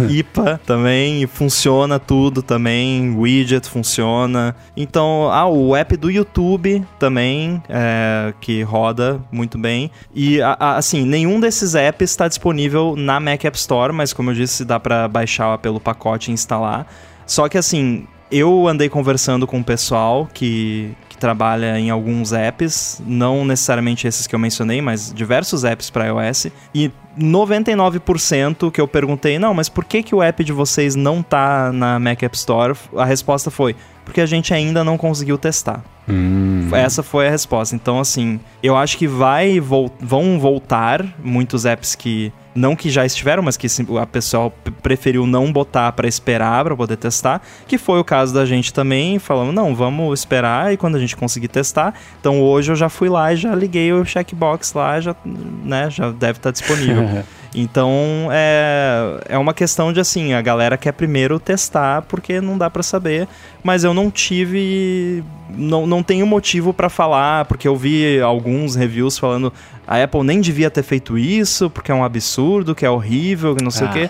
IPA 0.10 0.62
também, 0.66 1.24
e 1.24 1.28
funciona 1.28 1.98
tudo 2.00 2.42
também, 2.44 3.16
widget 3.18 3.68
funciona. 3.68 4.56
Então, 4.76 5.30
ah, 5.32 5.48
o 5.48 5.76
app 5.76 5.98
do 5.98 6.12
YouTube 6.12 6.86
também, 7.00 7.62
é, 7.68 8.34
que 8.40 8.62
roda 8.62 9.20
muito 9.32 9.58
bem. 9.58 9.90
E, 10.14 10.40
a- 10.42 10.56
a- 10.60 10.78
assim, 10.78 11.04
nenhum 11.06 11.40
desses 11.40 11.74
apps 11.76 12.12
está 12.12 12.28
disponível 12.28 12.96
na 12.96 13.20
Mac 13.20 13.44
App 13.46 13.58
Store, 13.58 13.92
mas 13.92 14.14
como 14.14 14.30
eu 14.30 14.36
disse, 14.36 14.64
dá 14.64 14.80
para 14.80 15.08
baixar 15.08 15.58
pelo 15.58 15.80
pacote 15.80 16.30
e 16.30 16.34
instalar. 16.34 16.86
Só 17.26 17.50
que, 17.50 17.58
assim, 17.58 18.06
eu 18.32 18.68
andei 18.68 18.90
conversando 18.90 19.48
com 19.48 19.60
o 19.60 19.64
pessoal 19.64 20.30
que, 20.34 20.92
que 21.18 21.22
trabalha 21.22 21.80
em 21.80 21.90
alguns 21.90 22.32
apps, 22.32 23.02
não 23.06 23.44
necessariamente 23.44 24.08
esses 24.08 24.28
que 24.28 24.36
eu 24.36 24.40
mencionei, 24.40 24.82
mas 24.82 25.12
diversos 25.12 25.64
apps 25.64 25.90
para 25.90 26.06
iOS, 26.06 26.48
e 26.74 26.92
99% 27.20 28.72
que 28.72 28.80
eu 28.80 28.88
perguntei, 28.88 29.40
não, 29.40 29.54
mas 29.54 29.68
por 29.68 29.84
que, 29.84 30.04
que 30.04 30.14
o 30.14 30.22
app 30.22 30.44
de 30.44 30.54
vocês 30.54 30.96
não 30.96 31.24
tá 31.24 31.72
na 31.74 32.00
Mac 32.00 32.22
App 32.22 32.38
Store? 32.38 32.76
A 32.96 33.04
resposta 33.04 33.50
foi, 33.50 33.76
porque 34.08 34.22
a 34.22 34.26
gente 34.26 34.54
ainda 34.54 34.86
não 34.86 34.98
conseguiu 34.98 35.38
testar. 35.38 35.84
Hum. 36.08 36.70
Essa 36.72 37.04
foi 37.04 37.28
a 37.28 37.30
resposta. 37.30 37.76
Então, 37.76 38.00
assim, 38.00 38.40
eu 38.64 38.78
acho 38.78 38.98
que 38.98 39.06
vai 39.06 39.60
vol- 39.60 39.92
vão 40.00 40.40
voltar 40.40 41.06
muitos 41.22 41.66
apps 41.66 41.94
que 41.94 42.32
não 42.56 42.74
que 42.74 42.90
já 42.90 43.06
estiveram, 43.06 43.44
mas 43.44 43.58
que 43.58 43.68
a 44.02 44.06
pessoa 44.06 44.50
preferiu 44.82 45.28
não 45.28 45.52
botar 45.52 45.92
pra 45.92 46.08
esperar 46.08 46.64
pra 46.64 46.76
poder 46.76 46.96
testar, 46.96 47.42
que 47.68 47.78
foi 47.78 48.00
o 48.00 48.04
caso 48.04 48.34
da 48.34 48.46
gente 48.46 48.74
também, 48.74 49.20
falamos, 49.20 49.54
não, 49.54 49.76
vamos 49.76 50.18
esperar 50.20 50.74
e 50.74 50.78
quando 50.78 50.96
a 50.96 51.00
gente 51.00 51.16
conseguir 51.18 51.50
testar. 51.50 51.94
Então, 52.20 52.42
hoje 52.42 52.72
eu 52.72 52.76
já 52.78 52.88
fui 52.88 53.10
lá 53.10 53.34
e 53.34 53.36
já 53.36 53.54
liguei 53.54 53.92
o 53.92 54.06
checkbox 54.06 54.74
lá, 54.74 55.00
já, 55.02 55.14
né, 55.26 55.90
já 55.92 56.10
deve 56.10 56.40
estar 56.40 56.52
disponível. 56.52 57.04
Então 57.56 58.28
é, 58.32 59.20
é 59.30 59.38
uma 59.38 59.54
questão 59.54 59.92
de 59.94 60.00
assim, 60.00 60.34
a 60.34 60.42
galera 60.42 60.78
quer 60.78 60.92
primeiro 60.92 61.40
testar 61.40 62.02
porque 62.04 62.40
não 62.42 62.58
dá 62.58 62.70
pra 62.70 62.84
saber, 62.84 63.28
mas 63.64 63.84
eu 63.84 63.94
não 63.94 64.12
tive 64.12 65.24
não, 65.50 65.88
não 65.88 66.04
tenho 66.04 66.26
motivo 66.28 66.74
pra 66.74 66.90
falar, 66.90 67.46
porque 67.46 67.68
eu 67.68 67.76
vi 67.76 68.20
alguns 68.22 68.76
reviews 68.76 69.18
falando 69.18 69.52
a 69.88 70.04
Apple 70.04 70.24
nem 70.24 70.42
devia 70.42 70.70
ter 70.70 70.84
feito 70.84 71.18
isso, 71.18 71.70
porque 71.70 71.92
é 71.92 71.96
um 71.96 72.04
absurdo, 72.04 72.76
que 72.76 72.86
é 72.86 72.90
horrível, 72.90 73.56
que 73.56 73.64
não 73.64 73.72
sei 73.72 73.88
Ah. 73.88 73.90
o 73.90 73.94
quê. 73.94 74.10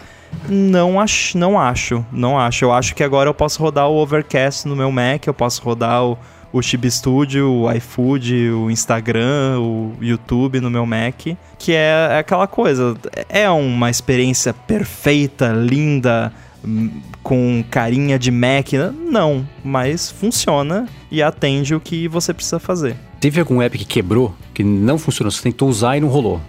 Não 0.49 0.99
acho, 0.99 1.37
não 1.37 1.57
acho, 1.59 2.03
não 2.11 2.37
acho. 2.37 2.65
Eu 2.65 2.73
acho 2.73 2.93
que 2.95 3.03
agora 3.03 3.29
eu 3.29 3.33
posso 3.33 3.61
rodar 3.61 3.87
o 3.87 3.95
Overcast 3.95 4.67
no 4.67 4.75
meu 4.75 4.91
Mac, 4.91 5.25
eu 5.25 5.33
posso 5.33 5.61
rodar 5.63 6.03
o, 6.03 6.17
o 6.51 6.61
Chib 6.61 6.89
Studio, 6.89 7.51
o 7.51 7.71
iFood, 7.73 8.49
o 8.49 8.71
Instagram, 8.71 9.59
o 9.59 9.93
YouTube 10.01 10.59
no 10.59 10.69
meu 10.69 10.85
Mac, 10.85 11.27
que 11.57 11.71
é, 11.73 12.09
é 12.11 12.17
aquela 12.19 12.47
coisa, 12.47 12.95
é 13.29 13.49
uma 13.49 13.89
experiência 13.89 14.53
perfeita, 14.53 15.49
linda, 15.49 16.31
hum, 16.63 16.89
com 17.21 17.63
carinha 17.69 18.17
de 18.17 18.31
Mac, 18.31 18.73
né? 18.73 18.93
não, 18.97 19.47
mas 19.63 20.09
funciona 20.09 20.87
e 21.11 21.21
atende 21.21 21.75
o 21.75 21.79
que 21.79 22.07
você 22.07 22.33
precisa 22.33 22.59
fazer. 22.59 22.95
Teve 23.19 23.39
algum 23.39 23.61
app 23.61 23.77
que 23.77 23.85
quebrou, 23.85 24.35
que 24.53 24.63
não 24.63 24.97
funcionou? 24.97 25.31
Você 25.31 25.41
tentou 25.41 25.67
usar 25.67 25.97
e 25.97 26.01
não 26.01 26.07
rolou? 26.07 26.39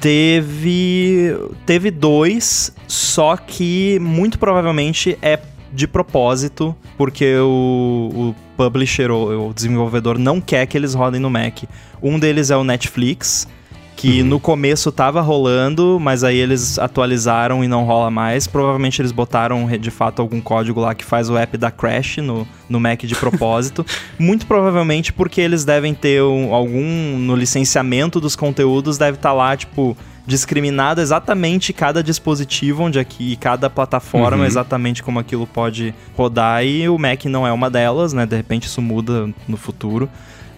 Teve. 0.00 1.36
Teve 1.66 1.90
dois, 1.90 2.74
só 2.88 3.36
que 3.36 3.98
muito 4.00 4.38
provavelmente 4.38 5.18
é 5.20 5.38
de 5.72 5.86
propósito, 5.86 6.74
porque 6.96 7.36
o, 7.36 8.10
o 8.12 8.34
publisher, 8.60 9.10
o, 9.10 9.48
o 9.48 9.54
desenvolvedor, 9.54 10.18
não 10.18 10.38
quer 10.40 10.66
que 10.66 10.76
eles 10.76 10.92
rodem 10.92 11.18
no 11.20 11.30
Mac. 11.30 11.62
Um 12.02 12.18
deles 12.18 12.50
é 12.50 12.56
o 12.56 12.62
Netflix, 12.62 13.48
que 13.96 14.22
no 14.22 14.38
começo 14.38 14.92
tava 14.92 15.20
rolando, 15.22 15.98
mas 16.00 16.22
aí 16.24 16.36
eles 16.36 16.78
atualizaram 16.78 17.64
e 17.64 17.68
não 17.68 17.84
rola 17.84 18.10
mais. 18.10 18.46
Provavelmente 18.46 19.00
eles 19.00 19.12
botaram 19.12 19.66
de 19.78 19.90
fato 19.90 20.20
algum 20.20 20.40
código 20.40 20.80
lá 20.80 20.94
que 20.94 21.04
faz 21.04 21.30
o 21.30 21.36
app 21.38 21.56
da 21.56 21.70
Crash 21.70 22.18
no, 22.18 22.46
no 22.68 22.78
Mac 22.78 23.00
de 23.02 23.14
propósito. 23.14 23.84
Muito 24.18 24.46
provavelmente 24.46 25.12
porque 25.12 25.40
eles 25.40 25.64
devem 25.64 25.94
ter 25.94 26.22
um- 26.22 26.52
algum. 26.54 27.18
No 27.18 27.34
licenciamento 27.34 28.20
dos 28.20 28.36
conteúdos, 28.36 28.98
deve 28.98 29.16
estar 29.16 29.32
lá, 29.32 29.56
tipo, 29.56 29.96
discriminado 30.30 31.00
exatamente 31.00 31.72
cada 31.72 32.02
dispositivo 32.02 32.84
onde 32.84 32.98
aqui, 33.00 33.34
cada 33.36 33.68
plataforma, 33.68 34.38
Uhum. 34.38 34.44
exatamente 34.46 35.02
como 35.02 35.18
aquilo 35.18 35.46
pode 35.46 35.92
rodar. 36.16 36.64
E 36.64 36.88
o 36.88 36.96
Mac 36.96 37.24
não 37.24 37.44
é 37.46 37.52
uma 37.52 37.68
delas, 37.68 38.12
né? 38.12 38.24
De 38.24 38.36
repente 38.36 38.64
isso 38.66 38.80
muda 38.80 39.28
no 39.48 39.56
futuro. 39.56 40.08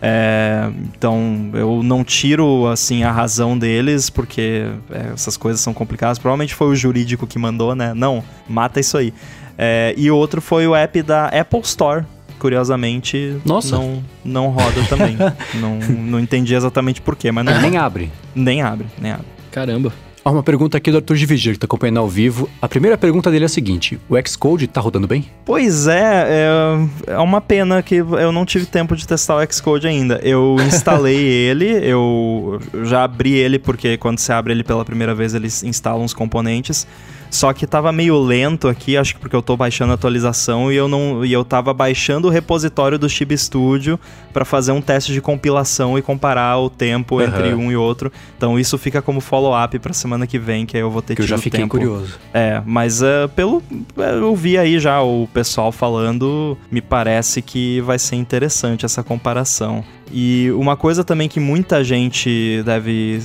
É, 0.04 0.68
então 0.96 1.50
eu 1.54 1.80
não 1.82 2.02
tiro 2.04 2.66
assim 2.66 3.04
a 3.04 3.12
razão 3.12 3.56
deles 3.56 4.11
porque 4.11 4.66
é, 4.90 5.12
essas 5.14 5.37
coisas 5.37 5.61
são 5.62 5.72
complicadas. 5.72 6.18
Provavelmente 6.18 6.54
foi 6.54 6.66
o 6.68 6.74
jurídico 6.76 7.26
que 7.26 7.38
mandou, 7.38 7.74
né? 7.74 7.94
Não, 7.94 8.22
mata 8.48 8.78
isso 8.78 8.98
aí. 8.98 9.14
É, 9.56 9.94
e 9.96 10.11
outro 10.11 10.40
foi 10.42 10.66
o 10.66 10.74
app 10.74 11.00
da 11.02 11.26
Apple 11.28 11.61
Store. 11.61 12.04
Curiosamente, 12.38 13.38
Nossa. 13.44 13.76
não 13.76 14.02
não 14.24 14.48
roda 14.48 14.82
também. 14.88 15.16
não, 15.54 15.78
não 15.78 16.18
entendi 16.20 16.54
exatamente 16.54 17.00
por 17.00 17.14
quê, 17.16 17.30
mas 17.30 17.44
não 17.44 17.61
Nem 17.62 17.76
abre. 17.76 18.11
nem 18.35 18.61
abre, 18.61 18.87
nem 19.00 19.12
abre. 19.12 19.26
Caramba. 19.53 19.93
Ó, 20.25 20.31
uma 20.31 20.43
pergunta 20.43 20.79
aqui 20.79 20.91
do 20.91 20.99
Arthur 20.99 21.17
de 21.17 21.27
Vigir, 21.27 21.53
que 21.55 21.59
tá 21.59 21.65
acompanhando 21.65 21.99
ao 21.99 22.09
vivo. 22.09 22.49
A 22.61 22.69
primeira 22.69 22.97
pergunta 22.97 23.31
dele 23.31 23.45
é 23.45 23.47
a 23.47 23.49
seguinte: 23.49 23.99
o 24.09 24.15
Xcode 24.27 24.67
tá 24.67 24.81
rodando 24.81 25.07
bem? 25.07 25.27
Pois 25.45 25.87
é, 25.87 26.27
é, 26.29 27.12
é 27.12 27.19
uma 27.19 27.41
pena 27.41 27.83
que 27.83 27.97
eu 27.97 28.33
não 28.33 28.47
tive 28.47 28.67
tempo 28.67 28.97
de 28.97 29.07
testar 29.07 29.37
o 29.37 29.53
Xcode 29.53 29.87
ainda. 29.87 30.21
Eu 30.23 30.57
instalei 30.67 31.19
ele, 31.19 31.67
eu 31.85 32.61
já 32.85 33.05
abri 33.05 33.35
ele 33.35 33.59
porque 33.59 33.97
quando 33.97 34.19
você 34.19 34.33
abre 34.33 34.53
ele 34.53 34.65
pela 34.65 34.85
primeira 34.85 35.15
vez 35.15 35.35
ele 35.35 35.49
instala 35.49 36.03
uns 36.03 36.15
componentes. 36.15 36.87
Só 37.33 37.51
que 37.55 37.66
tava 37.66 37.90
meio 37.90 38.18
lento 38.23 38.68
aqui, 38.68 38.95
acho 38.95 39.14
que 39.14 39.21
porque 39.21 39.35
eu 39.35 39.40
tô 39.40 39.57
baixando 39.57 39.90
a 39.90 39.95
atualização 39.95 40.71
e 40.71 40.77
eu 40.77 40.87
não 40.87 41.25
e 41.25 41.33
eu 41.33 41.42
tava 41.42 41.73
baixando 41.73 42.29
o 42.29 42.31
repositório 42.31 42.99
do 42.99 43.09
Chib 43.09 43.35
Studio 43.38 43.99
para 44.35 44.45
fazer 44.45 44.71
um 44.73 44.83
teste 44.83 45.14
de 45.14 45.21
compilação 45.23 45.97
e 45.97 46.03
comparar 46.03 46.59
o 46.59 46.68
tempo 46.68 47.18
Aham. 47.18 47.27
entre 47.29 47.55
um 47.55 47.73
e 47.73 47.77
outro. 47.77 48.12
Então 48.37 48.59
isso 48.59 48.77
fica 48.77 49.01
como 49.01 49.18
follow-up 49.18 49.79
pra 49.79 49.95
semana 49.95 50.27
que 50.27 50.38
vem, 50.38 50.66
que 50.66 50.77
aí 50.77 50.83
eu 50.83 50.90
vou 50.90 51.01
ter 51.01 51.14
Que 51.16 51.23
eu 51.23 51.27
já 51.27 51.38
fiquei 51.38 51.61
tempo. 51.61 51.71
curioso. 51.71 52.18
É, 52.35 52.61
mas 52.66 53.01
é, 53.03 53.27
pelo. 53.29 53.62
é, 53.97 54.12
Eu 54.12 54.37
vi 54.37 54.59
aí 54.59 54.79
já 54.79 55.01
o 55.01 55.27
pessoal 55.33 55.73
falando, 55.73 56.57
me 56.71 56.83
parece 56.83 57.40
que 57.40 57.81
vai 57.81 57.99
ser 57.99 58.16
interessante 58.16 58.85
essa 58.85 59.03
comparação. 59.03 59.83
E 60.12 60.51
uma 60.51 60.77
coisa 60.77 61.03
também 61.03 61.31
que 61.31 61.40
muita 61.40 61.83
gente 61.83 62.62
deve 62.66 63.23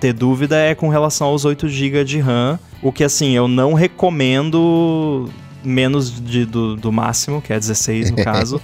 ter 0.00 0.12
dúvida 0.12 0.56
é 0.56 0.74
com 0.74 0.88
relação 0.88 1.28
aos 1.28 1.44
8 1.44 1.68
GB 1.68 2.04
de 2.04 2.18
RAM. 2.18 2.58
O 2.82 2.92
que 2.92 3.04
assim, 3.04 3.32
eu 3.32 3.48
não 3.48 3.74
recomendo 3.74 5.28
menos 5.64 6.20
de, 6.20 6.44
do, 6.44 6.76
do 6.76 6.92
máximo, 6.92 7.42
que 7.42 7.52
é 7.52 7.58
16 7.58 8.10
no 8.10 8.16
caso. 8.24 8.60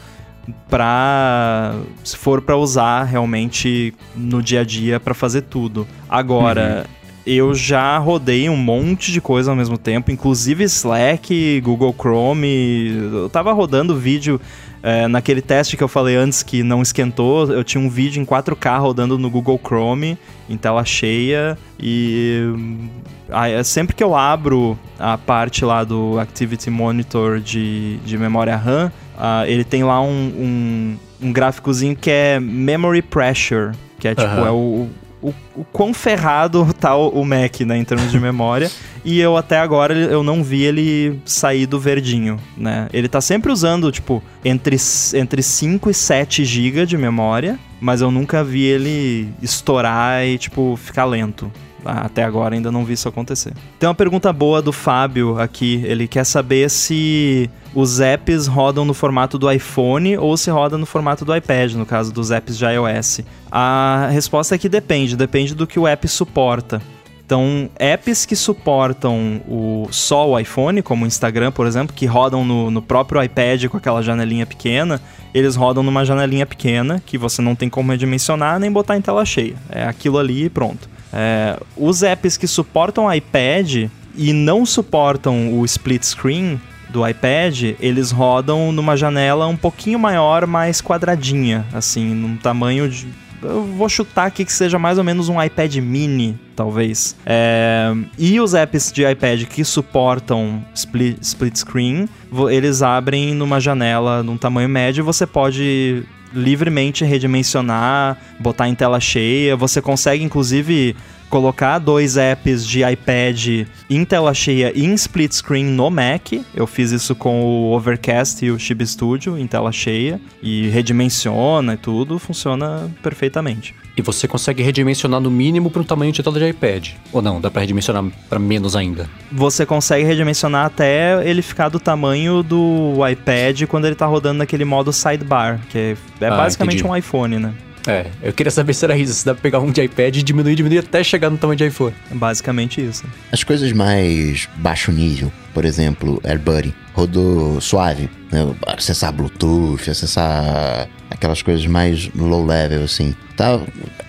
Pra. 0.68 1.75
Se 2.03 2.16
for 2.16 2.42
pra 2.42 2.57
usar 2.57 3.05
realmente 3.05 3.95
no 4.14 4.42
dia 4.42 4.61
a 4.61 4.64
dia 4.64 4.99
pra 4.99 5.14
fazer 5.14 5.42
tudo. 5.42 5.87
Agora, 6.09 6.85
eu 7.25 7.55
já 7.55 7.97
rodei 7.99 8.49
um 8.49 8.57
monte 8.57 9.12
de 9.12 9.21
coisa 9.21 9.51
ao 9.51 9.57
mesmo 9.57 9.79
tempo, 9.79 10.11
inclusive 10.11 10.64
Slack, 10.64 11.61
Google 11.61 11.95
Chrome. 11.97 12.88
Eu 13.12 13.31
tava 13.31 13.53
rodando 13.53 13.97
vídeo 13.97 14.40
é, 14.83 15.07
naquele 15.07 15.40
teste 15.40 15.77
que 15.77 15.83
eu 15.83 15.88
falei 15.88 16.16
antes 16.16 16.42
que 16.42 16.62
não 16.62 16.83
esquentou. 16.83 17.51
Eu 17.53 17.62
tinha 17.62 17.81
um 17.81 17.88
vídeo 17.88 18.21
em 18.21 18.25
4K 18.25 18.81
rodando 18.81 19.16
no 19.16 19.31
Google 19.31 19.61
Chrome, 19.62 20.18
em 20.51 20.57
tela 20.57 20.85
cheia. 20.85 21.57
E 21.79 22.42
hum, 22.47 22.88
é 23.31 23.62
sempre 23.62 23.95
que 23.95 24.03
eu 24.03 24.14
abro 24.14 24.77
a 24.99 25.16
parte 25.16 25.64
lá 25.64 25.85
do 25.85 26.18
Activity 26.18 26.68
Monitor 26.68 27.38
de, 27.38 27.99
de 27.99 28.18
memória 28.18 28.57
RAM. 28.57 28.90
ah, 29.16 29.45
ele 29.47 29.64
tem 29.64 29.85
lá 29.85 30.01
um, 30.01 30.09
um, 30.09 30.97
um 31.29 31.33
gráficozinho 31.33 31.95
que 31.95 32.11
é 32.11 32.40
Memory 32.40 33.03
Pressure, 33.03 33.73
que 34.01 34.09
é 34.09 34.14
tipo, 34.14 34.27
Aham. 34.27 34.47
é 34.47 34.51
o, 34.51 34.88
o, 35.23 35.33
o 35.57 35.65
quão 35.65 35.95
ferrado 35.95 36.69
tá 36.79 36.97
o, 36.97 37.09
o 37.09 37.25
Mac, 37.25 37.61
né, 37.61 37.79
em 37.79 37.85
termos 37.85 38.11
de 38.11 38.19
memória. 38.21 38.71
E 39.05 39.19
eu 39.19 39.37
até 39.37 39.59
agora 39.59 39.95
eu 39.95 40.23
não 40.23 40.43
vi 40.43 40.63
ele 40.63 41.21
sair 41.25 41.67
do 41.67 41.79
verdinho, 41.79 42.39
né? 42.57 42.89
Ele 42.93 43.09
tá 43.09 43.21
sempre 43.21 43.51
usando, 43.51 43.91
tipo, 43.91 44.23
entre, 44.45 44.77
entre 45.15 45.43
5 45.43 45.91
e 45.91 45.95
7 45.95 46.45
GB 46.45 46.87
de 46.87 46.97
memória, 46.97 47.59
mas 47.81 48.01
eu 48.01 48.11
nunca 48.11 48.45
vi 48.45 48.63
ele 48.63 49.29
estourar 49.43 50.25
e, 50.25 50.39
tipo, 50.39 50.77
ficar 50.77 51.05
lento. 51.05 51.51
Ah, 51.85 52.07
Até 52.07 52.23
agora 52.23 52.55
ainda 52.55 52.71
não 52.71 52.85
vi 52.85 52.95
isso 52.95 53.09
acontecer. 53.09 53.53
Tem 53.79 53.88
uma 53.88 53.95
pergunta 53.95 54.33
boa 54.33 54.62
do 54.62 54.73
Fábio 54.73 55.40
aqui. 55.40 55.83
Ele 55.85 56.07
quer 56.07 56.25
saber 56.25 56.71
se 56.71 57.51
os 57.75 58.01
apps 58.01 58.47
rodam 58.47 58.85
no 58.85 58.95
formato 58.95 59.38
do 59.38 59.51
iPhone 59.51 60.16
ou 60.18 60.37
se 60.37 60.51
roda 60.51 60.77
no 60.77 60.87
formato 60.87 61.25
do 61.25 61.35
iPad, 61.35 61.75
no 61.75 61.87
caso 61.87 62.12
dos 62.12 62.31
apps 62.31 62.57
de 62.57 62.64
iOS. 62.64 63.21
A 63.51 64.09
resposta 64.12 64.55
é 64.55 64.59
que 64.59 64.68
depende, 64.68 65.16
depende 65.16 65.55
do 65.55 65.66
que 65.66 65.79
o 65.79 65.87
app 65.87 66.07
suporta. 66.09 66.81
Então, 67.25 67.71
apps 67.79 68.27
que 68.27 68.37
suportam 68.37 69.40
o, 69.49 69.88
só 69.90 70.29
o 70.29 70.38
iPhone, 70.38 70.83
como 70.83 71.05
o 71.05 71.09
Instagram, 71.09 71.51
por 71.51 71.66
exemplo, 71.66 71.97
que 71.97 72.05
rodam 72.05 72.45
no, 72.45 72.71
no 72.71 72.83
próprio 72.83 73.23
iPad 73.23 73.68
com 73.68 73.79
aquela 73.79 74.03
janelinha 74.03 74.45
pequena, 74.45 75.01
eles 75.33 75.57
rodam 75.57 75.83
numa 75.83 76.05
janelinha 76.05 76.45
pequena 76.45 77.03
que 77.07 77.16
você 77.16 77.40
não 77.40 77.55
tem 77.55 77.71
como 77.71 77.90
redimensionar 77.90 78.59
nem 78.61 78.71
botar 78.71 78.99
em 78.99 79.01
tela 79.01 79.25
cheia. 79.25 79.55
É 79.71 79.85
aquilo 79.85 80.18
ali 80.18 80.45
e 80.45 80.51
pronto. 80.51 80.90
É, 81.12 81.59
os 81.77 82.03
apps 82.03 82.37
que 82.37 82.46
suportam 82.46 83.12
iPad 83.12 83.88
e 84.16 84.33
não 84.33 84.64
suportam 84.64 85.59
o 85.59 85.64
split 85.64 86.03
screen 86.03 86.61
do 86.90 87.07
iPad, 87.07 87.75
eles 87.81 88.11
rodam 88.11 88.70
numa 88.70 88.96
janela 88.96 89.46
um 89.46 89.57
pouquinho 89.57 89.98
maior, 89.98 90.46
mais 90.46 90.81
quadradinha, 90.81 91.66
assim, 91.72 92.14
num 92.14 92.37
tamanho 92.37 92.88
de. 92.88 93.09
Eu 93.42 93.64
vou 93.64 93.88
chutar 93.88 94.27
aqui 94.27 94.44
que 94.44 94.53
seja 94.53 94.79
mais 94.79 94.98
ou 94.98 95.05
menos 95.05 95.29
um 95.29 95.42
iPad 95.42 95.75
mini, 95.79 96.38
talvez. 96.55 97.16
É, 97.27 97.92
e 98.16 98.38
os 98.38 98.55
apps 98.55 98.92
de 98.92 99.05
iPad 99.05 99.44
que 99.46 99.64
suportam 99.64 100.64
split, 100.72 101.20
split 101.20 101.57
screen, 101.57 102.09
eles 102.51 102.83
abrem 102.83 103.35
numa 103.35 103.59
janela 103.59 104.22
num 104.22 104.37
tamanho 104.37 104.68
médio 104.68 105.03
e 105.03 105.05
você 105.05 105.27
pode 105.27 106.05
livremente 106.35 107.05
redimensionar, 107.05 108.16
botar 108.38 108.68
em 108.68 108.75
tela 108.75 109.01
cheia. 109.01 109.57
Você 109.57 109.81
consegue, 109.81 110.25
inclusive, 110.25 110.97
colocar 111.33 111.79
dois 111.79 112.18
apps 112.18 112.66
de 112.66 112.83
iPad 112.85 113.66
em 113.88 114.05
tela 114.05 114.35
cheia 114.35 114.71
e 114.75 114.85
em 114.85 114.92
split 114.92 115.33
screen 115.33 115.64
no 115.64 115.90
Mac. 115.90 116.31
Eu 116.55 116.66
fiz 116.66 116.90
isso 116.90 117.14
com 117.14 117.42
o 117.42 117.73
Overcast 117.73 118.45
e 118.45 118.51
o 118.51 118.59
Chibi 118.59 118.87
Studio 118.87 119.38
em 119.38 119.47
tela 119.47 119.73
cheia 119.73 120.21
e 120.42 120.68
redimensiona 120.68 121.73
e 121.73 121.77
tudo, 121.79 122.18
funciona 122.18 122.90
perfeitamente. 123.03 123.75
E 123.97 124.03
você 124.03 124.29
consegue 124.29 124.62
redimensionar 124.62 125.21
no 125.21 125.31
mínimo 125.31 125.71
para 125.71 125.81
um 125.81 125.85
tamanho 125.85 126.12
de 126.12 126.23
tela 126.23 126.38
de 126.38 126.49
iPad. 126.51 126.90
Ou 127.11 127.23
não, 127.23 127.40
dá 127.40 127.51
para 127.51 127.62
redimensionar 127.62 128.05
para 128.29 128.38
menos 128.38 128.77
ainda. 128.77 129.09
Você 129.31 129.64
consegue 129.64 130.05
redimensionar 130.05 130.66
até 130.66 131.27
ele 131.27 131.40
ficar 131.40 131.71
do 131.71 131.81
tamanho 131.81 132.42
do 132.42 132.95
iPad 133.11 133.62
quando 133.68 133.87
ele 133.87 133.95
tá 133.95 134.05
rodando 134.05 134.37
naquele 134.38 134.66
modo 134.66 134.92
sidebar, 134.92 135.61
que 135.71 135.79
é, 135.79 135.97
é 136.21 136.27
Ah, 136.27 136.37
basicamente 136.37 136.81
entendi. 136.81 136.90
um 136.90 136.95
iPhone, 136.95 137.38
né? 137.38 137.55
É, 137.87 138.07
eu 138.23 138.33
queria 138.33 138.51
saber 138.51 138.75
se 138.75 138.85
era 138.85 138.97
isso, 138.97 139.12
se 139.14 139.27
dá 139.27 139.35
pra 139.35 139.42
pegar 139.42 139.59
um 139.61 139.71
de 139.73 139.83
iPad 139.83 140.16
e 140.16 140.23
diminuir, 140.23 140.55
diminuir 140.55 140.79
até 140.79 141.03
chegar 141.03 141.31
no 141.31 141.37
tamanho 141.38 141.57
de 141.59 141.66
iPhone. 141.66 141.95
É 142.11 142.14
basicamente 142.14 142.81
isso. 142.81 143.05
As 143.33 143.42
coisas 143.42 143.73
mais 143.73 144.49
baixo 144.57 144.92
nível, 144.92 145.33
por 145.53 145.64
exemplo, 145.64 146.21
AirBuddy, 146.25 146.75
rodou 146.95 147.61
suave, 147.61 148.09
né? 148.31 148.55
acessar 148.66 149.12
Bluetooth, 149.12 149.90
acessar 149.90 150.88
aquelas 151.11 151.42
coisas 151.42 151.66
mais 151.66 152.09
low 152.14 152.45
level, 152.47 152.85
assim. 152.85 153.14
Tá, 153.37 153.61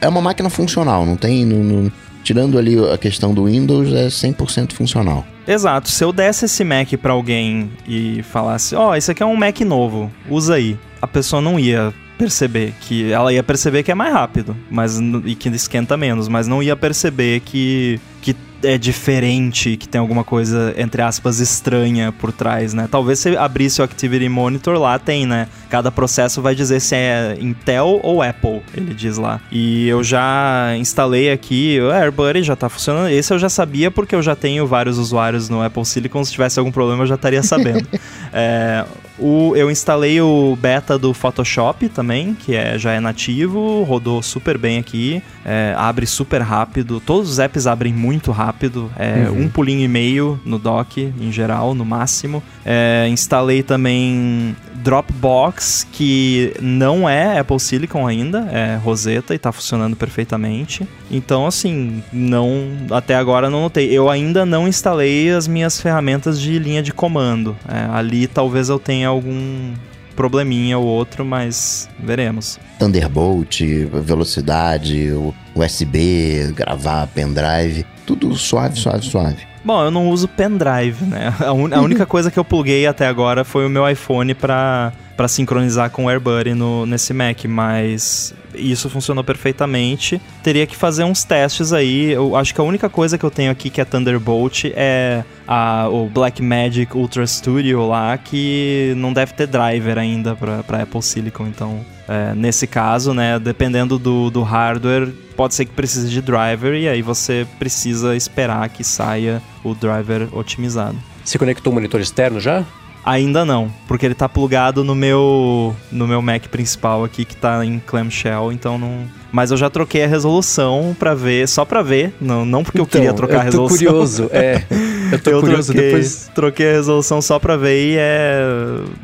é 0.02 0.08
uma 0.08 0.22
máquina 0.22 0.50
funcional, 0.50 1.06
não 1.06 1.16
tem... 1.16 1.46
não- 1.46 1.64
não- 1.64 1.92
tirando 2.24 2.58
ali 2.58 2.78
a 2.90 2.98
questão 2.98 3.34
do 3.34 3.48
Windows, 3.48 3.92
é 3.92 4.08
100% 4.08 4.72
funcional. 4.72 5.28
Exato. 5.46 5.90
Se 5.90 6.02
eu 6.06 6.14
desse 6.14 6.46
esse 6.46 6.64
Mac 6.64 6.88
pra 7.02 7.12
alguém 7.12 7.70
e 7.86 8.24
falasse, 8.24 8.74
ó, 8.76 8.96
esse 8.96 9.12
aqui 9.12 9.22
é 9.22 9.26
um 9.26 9.36
Mac 9.36 9.60
novo, 9.60 10.10
usa 10.30 10.56
aí. 10.56 10.80
A 11.02 11.06
pessoa 11.08 11.42
não 11.42 11.60
ia 11.60 11.94
perceber 12.18 12.74
que 12.82 13.12
ela 13.12 13.34
ia 13.34 13.44
perceber 13.44 13.84
que 13.84 13.92
é 13.92 13.96
mais 13.96 14.14
rápido, 14.14 14.56
mas 14.70 15.00
e 15.26 15.36
que 15.36 15.50
esquenta 15.50 15.98
menos, 15.98 16.28
mas 16.28 16.48
não 16.48 16.62
ia 16.62 16.76
perceber 16.76 17.42
que 17.42 18.00
que 18.22 18.34
é 18.64 18.78
diferente, 18.78 19.76
que 19.76 19.88
tem 19.88 20.00
alguma 20.00 20.24
coisa 20.24 20.74
entre 20.78 21.02
aspas 21.02 21.40
estranha 21.40 22.14
por 22.14 22.32
trás, 22.32 22.74
né? 22.74 22.88
Talvez 22.90 23.20
se 23.20 23.36
abrisse 23.36 23.82
o 23.82 23.84
Activity 23.84 24.30
Monitor 24.30 24.80
lá 24.80 24.98
tem, 24.98 25.26
né? 25.26 25.50
Cada 25.70 25.92
processo 25.92 26.42
vai 26.42 26.56
dizer 26.56 26.80
se 26.80 26.96
é 26.96 27.38
Intel 27.40 28.00
ou 28.02 28.22
Apple, 28.22 28.62
ele 28.74 28.94
diz 28.94 29.18
lá. 29.18 29.42
E 29.52 29.88
eu 29.90 30.02
já 30.04 30.74
instalei 30.78 31.32
aqui, 31.32 31.78
o 31.82 31.92
AirBuddy 31.92 32.44
já 32.44 32.56
tá 32.56 32.70
funcionando. 32.70 33.10
Esse 33.10 33.34
eu 33.34 33.40
já 33.40 33.50
sabia 33.50 33.92
porque 33.92 34.16
eu 34.16 34.22
já 34.22 34.36
tenho 34.36 34.66
vários 34.66 34.98
usuários 34.98 35.50
no 35.50 35.62
Apple 35.62 35.86
Silicon. 35.86 36.24
Se 36.24 36.32
tivesse 36.32 36.58
algum 36.58 36.72
problema 36.72 37.04
eu 37.04 37.08
já 37.08 37.16
estaria 37.16 37.44
sabendo. 37.44 37.88
É, 38.36 38.84
o, 39.18 39.56
eu 39.56 39.70
instalei 39.70 40.20
o 40.22 40.58
beta 40.60 40.98
do 40.98 41.14
Photoshop 41.14 41.88
também, 41.90 42.34
que 42.34 42.56
é, 42.56 42.78
já 42.78 42.94
é 42.94 43.00
nativo, 43.00 43.84
rodou 43.84 44.22
super 44.22 44.58
bem 44.58 44.80
aqui, 44.80 45.22
é, 45.46 45.74
abre 45.78 46.06
super 46.06 46.42
rápido. 46.42 47.00
Todos 47.00 47.30
os 47.30 47.40
apps 47.40 47.68
abrem 47.68 47.94
muito 47.94 48.32
rápido, 48.32 48.92
é 48.98 49.30
um 49.30 49.48
pulinho 49.48 49.82
e 49.82 49.88
meio 49.88 50.40
no 50.46 50.58
dock 50.58 51.14
em 51.20 51.32
geral, 51.32 51.76
no 51.76 51.86
máximo. 51.86 52.42
É, 52.66 53.08
instalei 53.10 53.62
também 53.62 54.56
Dropbox, 54.84 55.88
que 55.92 56.54
não 56.62 57.08
é 57.08 57.40
Apple 57.40 57.60
Silicon 57.60 58.06
ainda, 58.06 58.50
é 58.52 58.76
Rosetta 58.76 59.34
e 59.34 59.40
tá 59.40 59.52
funcionando 59.52 59.96
perfeitamente. 59.96 60.88
Então, 61.10 61.46
assim, 61.46 62.04
não 62.12 62.68
até 62.92 63.16
agora 63.16 63.50
não 63.50 63.62
notei. 63.62 63.90
Eu 63.92 64.10
ainda 64.10 64.46
não 64.46 64.68
instalei 64.68 65.30
as 65.32 65.48
minhas 65.48 65.80
ferramentas 65.80 66.40
de 66.40 66.60
linha 66.60 66.84
de 66.84 66.92
comando. 66.92 67.56
É, 67.68 67.96
ali 67.96 68.28
talvez 68.28 68.68
eu 68.68 68.78
tenha 68.78 69.03
algum 69.06 69.74
probleminha 70.16 70.78
ou 70.78 70.86
outro, 70.86 71.26
mas 71.26 71.90
veremos. 72.00 72.60
Thunderbolt, 72.78 73.62
velocidade, 74.04 75.10
USB, 75.56 76.52
gravar 76.56 77.08
pendrive, 77.08 77.86
tudo 78.06 78.36
suave, 78.36 78.78
suave, 78.80 79.04
suave. 79.06 79.38
Bom, 79.66 79.82
eu 79.84 79.90
não 79.92 80.10
uso 80.10 80.28
pendrive, 80.28 81.04
né? 81.06 81.34
A, 81.40 81.52
un- 81.54 81.74
a 81.74 81.80
única 81.82 82.06
coisa 82.08 82.30
que 82.30 82.38
eu 82.38 82.44
pluguei 82.44 82.86
até 82.86 83.08
agora 83.08 83.44
foi 83.44 83.66
o 83.66 83.70
meu 83.70 83.90
iPhone 83.90 84.34
pra, 84.34 84.92
pra 85.16 85.28
sincronizar 85.28 85.90
com 85.90 86.06
o 86.06 86.10
AirBuddy 86.10 86.54
no, 86.54 86.86
nesse 86.86 87.14
Mac, 87.14 87.46
mas 87.46 88.34
isso 88.56 88.90
funcionou 88.90 89.24
perfeitamente. 89.24 90.22
Teria 90.42 90.66
que 90.68 90.76
fazer 90.76 91.04
uns 91.04 91.24
testes 91.24 91.74
aí. 91.74 92.12
Eu 92.12 92.36
acho 92.36 92.54
que 92.54 92.62
a 92.62 92.64
única 92.64 92.90
coisa 92.90 93.18
que 93.18 93.24
eu 93.24 93.32
tenho 93.32 93.52
aqui 93.52 93.70
que 93.70 93.82
é 93.82 93.86
Thunderbolt 93.86 94.66
é 94.76 95.24
a, 95.48 95.88
o 95.90 96.08
Blackmagic 96.08 96.96
Ultra 96.96 97.26
Studio 97.26 97.88
lá, 97.88 98.18
que 98.18 98.94
não 98.98 99.14
deve 99.14 99.34
ter 99.34 99.48
driver 99.48 99.98
ainda 99.98 100.36
pra 100.36 100.84
Apple 100.84 101.02
Silicon, 101.02 101.48
então... 101.48 101.86
é, 102.08 102.34
nesse 102.36 102.68
caso, 102.68 103.14
né, 103.14 103.40
dependendo 103.40 103.98
do, 103.98 104.30
do 104.30 104.44
hardware, 104.44 105.10
pode 105.36 105.56
ser 105.56 105.66
que 105.66 105.72
precise 105.72 106.10
de 106.10 106.22
driver 106.22 106.74
e 106.76 106.88
aí 106.88 107.02
você 107.02 107.48
precisa 107.58 108.16
esperar 108.16 108.68
que 108.70 108.84
saia 108.84 109.42
o 109.64 109.74
driver 109.74 110.28
otimizado. 110.32 110.98
Você 111.24 111.40
conectou 111.40 111.72
o 111.72 111.74
monitor 111.74 112.02
externo 112.02 112.40
já? 112.40 112.66
Ainda 113.06 113.44
não, 113.44 113.70
porque 113.88 114.06
ele 114.06 114.16
tá 114.16 114.30
plugado 114.30 114.84
no 114.84 114.96
meu 114.96 115.76
no 115.92 116.08
meu 116.08 116.22
Mac 116.22 116.44
principal 116.48 117.04
aqui 117.04 117.26
que 117.26 117.36
tá 117.36 117.66
em 117.66 117.80
clamshell, 117.80 118.52
então 118.52 118.78
não. 118.78 119.00
Mas 119.32 119.52
eu 119.52 119.58
já 119.58 119.70
troquei 119.70 120.04
a 120.04 120.08
resolução 120.08 120.96
pra 120.98 121.14
ver, 121.14 121.48
só 121.48 121.66
pra 121.66 121.82
ver, 121.82 122.14
não, 122.22 122.46
não 122.46 122.64
porque 122.64 122.80
eu 122.80 122.86
queria 122.86 123.14
trocar 123.14 123.42
a 123.42 123.48
Então, 123.48 123.64
eu 123.64 123.68
tô 123.68 123.74
resolução. 123.74 124.28
curioso, 124.28 124.30
é. 124.32 124.64
Eu 125.14 125.20
tô 125.22 125.30
eu 125.30 125.42
curioso 125.42 125.72
troquei, 125.72 125.90
depois. 125.92 126.32
troquei 126.34 126.70
a 126.70 126.74
resolução 126.74 127.22
só 127.22 127.38
pra 127.38 127.56
ver 127.56 127.92
e 127.92 127.96
é. 128.00 128.42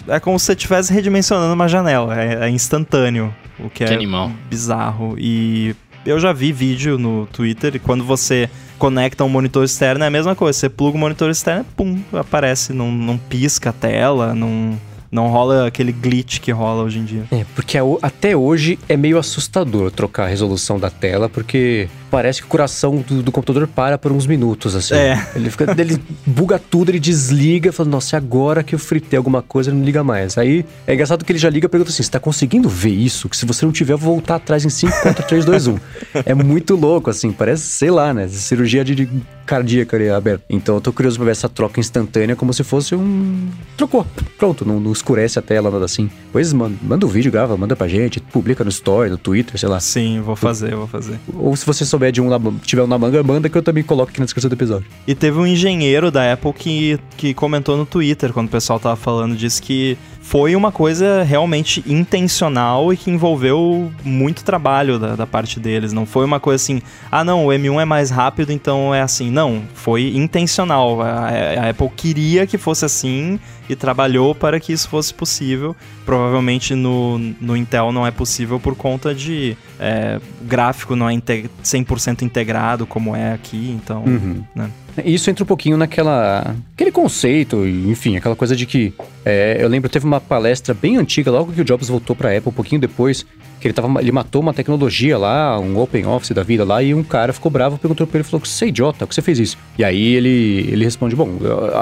É 0.08 0.20
como 0.20 0.40
se 0.40 0.46
você 0.48 0.54
estivesse 0.54 0.92
redimensionando 0.92 1.54
uma 1.54 1.68
janela. 1.68 2.20
É, 2.20 2.46
é 2.48 2.50
instantâneo. 2.50 3.32
O 3.60 3.70
que, 3.70 3.86
Que 3.86 3.94
é 3.94 3.96
animal. 3.96 4.32
bizarro. 4.50 5.14
E 5.20 5.76
eu 6.04 6.20
já 6.20 6.34
vi 6.34 6.52
vídeo 6.52 6.98
no 6.98 7.28
Twitter 7.28 7.76
e 7.76 7.80
quando 7.80 8.04
você 8.04 8.50
conecta 8.80 9.24
um 9.24 9.30
monitor 9.30 9.64
externo 9.64 10.04
é 10.04 10.08
a 10.08 10.12
mesma 10.12 10.34
coisa. 10.36 10.58
Você 10.58 10.70
pluga 10.70 10.98
o 10.98 11.00
monitor 11.00 11.30
externo, 11.30 11.66
pum, 11.78 12.00
aparece. 12.14 12.74
Não, 12.74 12.90
não 12.92 13.18
pisca 13.18 13.70
a 13.70 13.74
tela, 13.74 14.34
não, 14.34 14.80
não 15.12 15.28
rola 15.28 15.68
aquele 15.68 15.92
glitch 15.92 16.40
que 16.40 16.52
rola 16.52 16.84
hoje 16.84 17.00
em 17.00 17.04
dia. 17.06 17.24
É, 17.32 17.46
porque 17.54 17.78
a- 17.78 17.84
até 18.02 18.36
hoje 18.36 18.80
é 18.88 18.96
meio 18.98 19.18
assustador 19.20 19.92
trocar 19.92 20.24
a 20.24 20.28
resolução 20.28 20.80
da 20.80 20.90
tela, 20.90 21.28
porque 21.30 21.88
parece 22.10 22.42
que 22.42 22.48
o 22.48 22.50
coração 22.50 22.98
do, 22.98 23.22
do 23.22 23.32
computador 23.32 23.68
para 23.68 23.98
por 23.98 24.12
uns 24.12 24.26
minutos, 24.26 24.76
assim. 24.76 24.96
É. 24.96 25.28
Ele 25.36 25.50
fica. 25.50 25.76
Ele 25.78 26.02
buga 26.26 26.60
tudo, 26.60 26.90
ele 26.90 27.00
desliga, 27.00 27.72
fala, 27.72 27.90
nossa, 27.90 28.16
e 28.16 28.18
agora 28.18 28.64
que 28.64 28.76
eu 28.76 28.80
fritei 28.80 29.18
alguma 29.18 29.42
coisa, 29.42 29.70
ele 29.70 29.78
não 29.78 29.86
liga 29.86 30.04
mais. 30.04 30.38
Aí 30.38 30.66
é 30.86 30.94
engraçado 30.94 31.24
que 31.24 31.32
ele 31.32 31.40
já 31.40 31.50
liga 31.50 31.66
e 31.66 31.70
pergunta 31.70 31.92
assim: 31.92 32.04
você 32.04 32.12
tá 32.12 32.20
conseguindo 32.20 32.68
ver 32.68 32.90
isso? 32.90 33.30
Que 33.30 33.38
se 33.38 33.46
você 33.46 33.66
não 33.66 33.72
tiver, 33.72 33.94
eu 33.94 33.98
vou 33.98 34.14
voltar 34.16 34.36
atrás 34.36 34.66
em 34.66 34.70
5, 34.70 35.02
4, 35.02 35.28
3, 35.28 35.46
2, 35.46 35.68
1. 35.68 35.80
É 36.26 36.34
muito 36.34 36.76
louco, 36.76 37.10
assim, 37.10 37.32
parece, 37.32 37.64
sei 37.64 37.92
lá, 37.92 38.14
né? 38.14 38.28
Cirurgia 38.28 38.84
de, 38.84 38.96
de 38.96 39.10
cardíaca 39.50 39.98
ali 39.98 40.10
aberta. 40.10 40.44
Então 40.48 40.76
eu 40.76 40.82
tô 40.82 40.94
curioso 40.94 41.18
pra 41.18 41.26
ver 41.26 41.32
essa 41.32 41.50
troca 41.50 41.80
instantânea 41.80 42.36
como 42.36 42.54
se 42.54 42.64
fosse 42.64 42.94
um. 42.94 43.50
Trocou. 43.76 44.06
Pronto, 44.38 44.64
não, 44.64 44.80
não 44.80 44.92
escurece 44.92 45.40
a 45.40 45.42
tela, 45.42 45.72
nada 45.72 45.86
assim. 45.86 46.10
Pois 46.32 46.54
manda, 46.54 46.76
manda 46.84 47.06
um 47.06 47.10
vídeo, 47.10 47.32
grava, 47.32 47.58
manda 47.58 47.76
pra 47.76 47.88
gente, 47.88 48.20
publica 48.20 48.64
no 48.64 48.70
Story, 48.70 49.10
no 49.10 49.18
Twitter, 49.18 49.58
sei 49.58 49.68
lá. 49.68 49.80
Sim, 49.80 50.22
vou 50.22 50.36
fazer, 50.36 50.76
vou 50.76 50.86
fazer. 50.86 51.20
Ou 51.34 51.56
se 51.56 51.66
você 51.66 51.84
souber 52.00 52.12
de 52.12 52.22
um, 52.22 52.30
na, 52.30 52.40
tiver 52.64 52.84
um 52.84 52.88
na 52.88 52.98
manga, 52.98 53.22
manda 53.22 53.50
que 53.50 53.58
eu 53.58 53.62
também 53.62 53.84
coloco 53.84 54.10
aqui 54.10 54.20
na 54.20 54.26
descrição 54.26 54.50
do 54.50 54.54
episódio. 54.54 54.88
E 55.06 55.14
teve 55.14 55.38
um 55.38 55.46
engenheiro 55.46 56.10
da 56.10 56.32
Apple 56.32 56.54
que, 56.54 57.00
que 57.18 57.34
comentou 57.34 57.76
no 57.76 57.86
Twitter, 57.86 58.32
quando 58.32 58.48
o 58.48 58.50
pessoal 58.50 58.80
tava 58.80 58.96
falando 58.96 59.36
disso, 59.36 59.62
que 59.62 59.98
foi 60.30 60.56
uma 60.56 60.72
coisa 60.72 61.24
realmente 61.24 61.84
intencional 61.88 62.94
e 62.94 62.98
que 62.98 63.10
envolveu 63.10 63.92
muito 64.04 64.44
trabalho 64.44 65.00
da, 65.00 65.16
da, 65.16 65.26
parte 65.26 65.60
deles. 65.60 65.92
Não 65.92 66.06
foi 66.06 66.24
uma 66.24 66.40
coisa 66.40 66.64
assim, 66.64 66.84
ah 67.12 67.24
não, 67.24 67.48
o 67.48 67.50
M1 67.50 67.82
é 67.82 67.86
mais 67.86 68.12
rápido, 68.12 68.54
então 68.54 68.94
é 68.94 69.02
assim. 69.02 69.32
Não, 69.32 69.64
foi 69.74 70.16
intencional. 70.16 71.02
A, 71.02 71.30
a 71.30 71.70
Apple 71.72 71.90
queria 71.96 72.46
que 72.46 72.60
fosse 72.60 72.86
assim 72.86 73.40
e 73.68 73.76
trabalhou 73.76 74.36
para 74.36 74.60
que 74.60 74.72
isso 74.72 74.88
fosse 74.88 75.12
possível. 75.12 75.76
Provavelmente 76.06 76.76
no, 76.76 77.18
no 77.18 77.58
Intel 77.58 77.92
não 77.92 78.06
é 78.06 78.12
possível 78.12 78.60
por 78.60 78.76
conta 78.76 79.16
de 79.16 79.58
é, 79.80 80.22
gráfico 80.44 80.96
não 80.96 81.10
é 81.10 81.14
100% 81.14 82.22
integrado 82.22 82.86
como 82.86 83.16
é 83.16 83.34
aqui, 83.34 83.76
então. 83.76 84.04
Uhum. 84.04 84.44
Né? 84.54 84.70
Isso 85.06 85.30
entra 85.30 85.44
um 85.44 85.48
pouquinho 85.48 85.78
naquela. 85.78 86.56
aquele 86.74 86.92
conceito, 86.92 87.66
enfim, 87.66 88.18
aquela 88.18 88.36
coisa 88.36 88.56
de 88.56 88.66
que. 88.66 88.94
É, 89.26 89.58
eu 89.60 89.68
lembro, 89.68 89.90
teve 89.90 90.06
uma 90.06 90.20
palestra 90.20 90.74
bem 90.74 90.98
antiga, 90.98 91.32
logo 91.32 91.52
que 91.52 91.62
o 91.62 91.66
Jobs 91.66 91.90
voltou 91.90 92.16
para 92.16 92.30
a 92.30 92.38
Apple, 92.38 92.50
um 92.50 92.54
pouquinho 92.54 92.82
depois, 92.82 93.26
que 93.60 93.68
ele, 93.68 93.74
tava, 93.74 94.00
ele 94.00 94.12
matou 94.12 94.42
uma 94.42 94.54
tecnologia 94.54 95.18
lá, 95.18 95.60
um 95.60 95.78
open 95.80 96.06
office 96.06 96.32
da 96.32 96.44
vida 96.44 96.64
lá, 96.64 96.82
e 96.82 96.94
um 96.94 97.04
cara 97.04 97.34
ficou 97.34 97.52
bravo, 97.52 97.78
perguntou 97.78 98.08
pra 98.08 98.20
ele, 98.20 98.24
falou, 98.24 98.46
você 98.46 98.66
é 98.66 98.68
idiota, 98.70 99.06
que 99.06 99.14
você 99.14 99.22
fez 99.22 99.40
isso? 99.40 99.58
E 99.78 99.84
aí 99.84 100.16
ele, 100.16 100.68
ele 100.72 100.84
responde, 100.84 101.16
bom, 101.16 101.30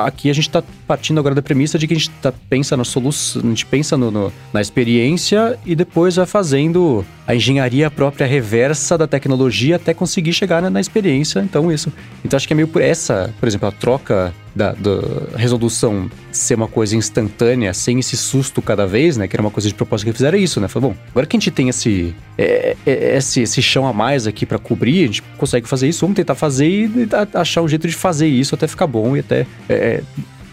aqui 0.06 0.30
a 0.30 0.34
gente 0.34 0.50
tá 0.50 0.64
partindo 0.88 1.20
agora 1.20 1.36
da 1.36 1.42
premissa 1.42 1.78
de 1.78 1.88
que 1.88 1.94
a 1.94 1.98
gente 1.98 2.10
tá, 2.22 2.34
pensa 2.50 2.76
na 2.76 2.84
solução, 2.84 3.42
a 3.44 3.48
gente 3.48 3.66
pensa 3.66 3.98
no, 3.98 4.10
no, 4.10 4.34
na 4.52 4.62
experiência 4.62 5.58
e 5.66 5.76
depois 5.76 6.16
vai 6.16 6.26
fazendo 6.26 7.06
a 7.28 7.36
engenharia 7.36 7.92
própria 7.92 8.26
reversa 8.26 8.98
da 8.98 9.08
tecnologia 9.08 9.76
até 9.76 9.94
conseguir 9.94 10.34
chegar 10.34 10.62
na, 10.62 10.70
na 10.70 10.80
experiência, 10.80 11.40
então 11.40 11.72
isso. 11.72 11.92
Então 12.24 12.38
acho 12.38 12.48
que 12.48 12.54
é 12.54 12.56
meio 12.56 12.68
por 12.68 12.82
essa, 12.82 13.34
por 13.40 13.48
exemplo, 13.48 13.68
a 13.68 13.72
troca 13.72 14.34
da, 14.58 14.74
da, 14.74 15.38
resolução 15.38 16.10
ser 16.32 16.56
uma 16.56 16.68
coisa 16.68 16.96
instantânea, 16.96 17.74
sem 17.74 18.00
esse 18.00 18.18
susto 18.18 18.62
cada 18.62 18.86
vez, 18.86 19.16
né? 19.16 19.28
Que 19.28 19.36
era 19.36 19.42
uma 19.42 19.52
coisa 19.52 19.68
de 19.68 19.74
propósito 19.74 20.08
que 20.08 20.14
fizeram 20.14 20.38
isso, 20.38 20.60
né? 20.60 20.68
Falou, 20.68 20.92
bom, 20.92 20.98
agora 21.12 21.26
que 21.26 21.38
a 21.38 21.40
gente 21.40 21.52
tem 21.52 21.70
esse, 21.70 22.16
é, 22.38 22.76
é, 22.86 23.18
esse, 23.18 23.42
esse 23.42 23.62
chão 23.62 23.88
a 23.88 23.94
mais 23.94 24.28
aqui 24.28 24.46
para 24.46 24.58
cobrir, 24.58 25.04
a 25.04 25.06
gente 25.06 25.22
consegue 25.38 25.68
fazer 25.68 25.88
isso, 25.88 26.02
vamos 26.02 26.16
tentar 26.16 26.36
fazer 26.36 26.68
e 26.68 27.08
achar 27.34 27.62
um 27.62 27.68
jeito 27.68 27.88
de 27.88 27.96
fazer 27.96 28.28
isso 28.28 28.56
até 28.56 28.68
ficar 28.68 28.88
bom 28.88 29.16
e 29.16 29.20
até 29.20 29.46
é, 29.70 30.02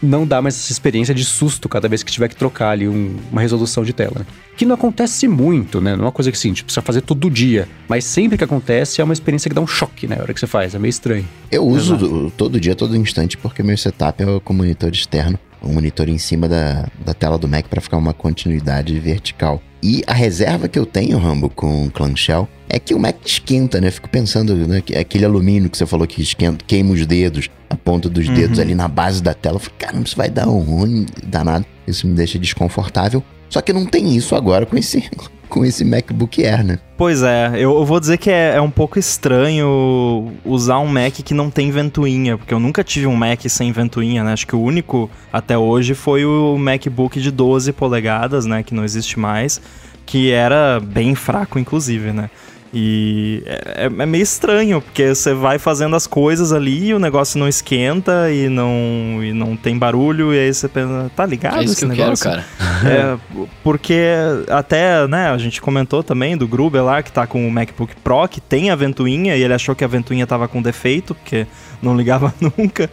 não 0.05 0.27
dá 0.27 0.41
mais 0.41 0.55
essa 0.55 0.71
experiência 0.71 1.15
de 1.15 1.25
susto 1.25 1.69
cada 1.69 1.89
vez 1.89 2.03
que 2.03 2.13
tiver 2.13 2.29
que 2.29 2.37
trocar 2.37 2.71
ali 2.71 2.89
um, 2.89 3.17
uma 3.33 3.41
resolução 3.41 3.83
de 3.83 3.93
tela. 3.93 4.21
Né? 4.21 4.27
Que 4.57 4.65
não 4.65 4.75
acontece 4.75 5.27
muito, 5.27 5.81
né? 5.81 5.97
Não 5.97 6.05
é 6.05 6.07
uma 6.07 6.13
coisa 6.13 6.31
que 6.31 6.37
assim, 6.37 6.53
tipo, 6.53 6.67
precisa 6.67 6.83
fazer 6.83 7.01
todo 7.01 7.31
dia. 7.31 7.69
Mas 7.89 8.05
sempre 8.05 8.39
que 8.39 8.45
acontece 8.45 9.01
é 9.01 9.05
uma 9.05 9.13
experiência 9.13 9.49
que 9.49 9.55
dá 9.55 9.61
um 9.61 9.67
choque, 9.67 10.07
né? 10.07 10.17
A 10.19 10.23
hora 10.23 10.35
que 10.35 10.39
você 10.39 10.47
faz, 10.47 10.75
é 10.75 10.79
meio 10.79 10.91
estranho. 10.91 11.27
Eu 11.51 11.67
uso 11.67 11.97
do, 11.97 12.31
todo 12.31 12.61
dia, 12.61 12.75
todo 12.75 12.97
instante, 12.97 13.37
porque 13.37 13.63
meu 13.63 13.77
setup 13.77 14.23
é 14.23 14.41
com 14.41 14.53
monitor 14.53 14.91
externo. 14.91 15.39
Um 15.63 15.73
monitor 15.73 16.09
em 16.09 16.19
cima 16.19 16.47
da, 16.49 16.87
da 17.05 17.15
tela 17.15 17.39
do 17.39 17.49
Mac 17.49 17.67
para 17.69 17.81
ficar 17.81 17.97
uma 17.97 18.13
continuidade 18.13 18.99
vertical. 19.01 19.63
E 19.85 20.03
a 20.07 20.15
reserva 20.15 20.67
que 20.67 20.79
eu 20.79 20.87
tenho, 20.87 21.19
Rambo, 21.19 21.51
com 21.51 21.91
clamshell, 21.91 22.49
é 22.71 22.79
que 22.79 22.95
o 22.95 22.99
Mac 22.99 23.17
esquenta, 23.23 23.83
né? 23.83 23.91
Fico 23.91 24.09
pensando, 24.09 24.57
né? 24.67 24.83
Aquele 24.99 25.27
alumínio 25.27 25.69
que 25.69 25.77
você 25.77 25.85
falou 25.85 26.07
que 26.07 26.23
esquenta, 26.23 26.65
queima 26.67 26.95
os 26.95 27.05
dedos, 27.05 27.51
a 27.69 27.77
ponta 27.77 28.09
dos 28.09 28.27
uhum. 28.27 28.33
dedos 28.33 28.59
ali 28.59 28.75
na 28.75 28.89
base 28.89 29.23
da 29.23 29.35
tela. 29.35 29.57
Eu 29.57 29.61
fico, 29.61 29.77
caramba, 29.77 30.05
isso 30.07 30.17
vai 30.17 30.31
dar 30.31 30.49
um 30.49 30.59
ruim 30.59 31.05
danado. 31.23 31.67
Isso 31.87 32.07
me 32.07 32.15
deixa 32.15 32.39
desconfortável. 32.39 33.23
Só 33.51 33.61
que 33.61 33.75
não 33.75 33.85
tem 33.85 34.17
isso 34.17 34.35
agora 34.35 34.65
com 34.65 34.75
esse, 34.79 35.07
com 35.55 35.65
esse 35.65 35.85
MacBook 35.85 36.45
Air, 36.45 36.65
né? 36.65 36.79
Pois 36.97 37.23
é, 37.23 37.53
eu, 37.57 37.85
vou 37.85 38.01
dizer 38.01 38.19
que 38.19 38.29
é, 38.29 38.57
é, 38.57 38.61
um 38.61 38.71
pouco 38.71 38.99
estranho 38.99 40.33
usar 40.45 40.81
um 40.81 40.89
Mac 40.89 41.13
que 41.13 41.33
não 41.33 41.49
tem 41.49 41.71
ventoinha, 41.71 42.37
porque 42.37 42.53
eu 42.53 42.59
nunca 42.59 42.83
tive 42.83 43.07
um 43.07 43.15
Mac 43.15 43.41
sem 43.49 43.71
ventoinha, 43.71 44.25
né? 44.25 44.33
Acho 44.33 44.49
que 44.49 44.57
o 44.57 44.61
único 44.61 45.09
até 45.33 45.57
hoje 45.57 45.95
foi 45.95 46.25
o 46.25 46.59
MacBook 46.59 47.21
de 47.21 47.31
12 47.31 47.73
polegadas, 47.73 48.47
né? 48.47 48.65
Que 48.65 48.75
não 48.75 48.85
existe 48.85 49.17
mais, 49.17 49.61
que 50.05 50.33
era 50.33 50.81
bem 50.81 51.15
fraco, 51.15 51.57
inclusive, 51.57 52.13
né? 52.13 52.31
E 52.77 53.41
é, 53.47 53.85
é, 53.87 53.89
meio 53.89 54.23
estranho, 54.23 54.81
porque 54.81 55.15
você 55.15 55.33
vai 55.33 55.61
fazendo 55.61 55.95
as 55.95 56.09
coisas 56.09 56.53
ali 56.53 56.89
e 56.89 56.95
o 56.95 56.99
negócio 56.99 57.39
não 57.39 57.47
esquenta 57.47 58.33
e 58.33 58.49
não, 58.49 59.23
e 59.23 59.33
não 59.33 59.57
tem 59.57 59.79
barulho, 59.79 60.35
e 60.35 60.39
aí 60.41 60.53
você 60.53 60.67
pensa, 60.67 61.09
tá 61.15 61.25
ligado? 61.25 61.61
É 61.61 61.65
isso 61.65 61.77
que 61.77 61.85
eu 61.85 61.89
negócio? 61.89 62.29
quero, 62.29 62.43
cara. 62.43 62.45
É, 62.85 63.17
porque 63.63 64.03
até, 64.51 65.07
né, 65.07 65.31
a 65.31 65.39
gente 65.39 65.61
comentou 65.61 66.03
também 66.03 66.37
do 66.37 66.47
Gruber 66.49 66.85
lá, 66.85 67.03
que 67.03 67.13
tá 67.13 67.27
com 67.27 67.47
o 67.47 67.51
MacBook 67.51 67.95
Pro, 68.03 68.27
que 68.29 68.41
tem 68.41 68.71
a 68.71 68.77
ventoinha, 68.77 69.37
e 69.37 69.43
ele 69.43 69.55
achou 69.55 69.75
que 69.75 69.85
a 69.85 69.87
ventoinha 69.87 70.27
tava 70.27 70.49
com 70.49 70.61
defeito, 70.61 71.15
porque 71.15 71.47
não 71.81 71.97
ligava 71.97 72.35
nunca. 72.59 72.91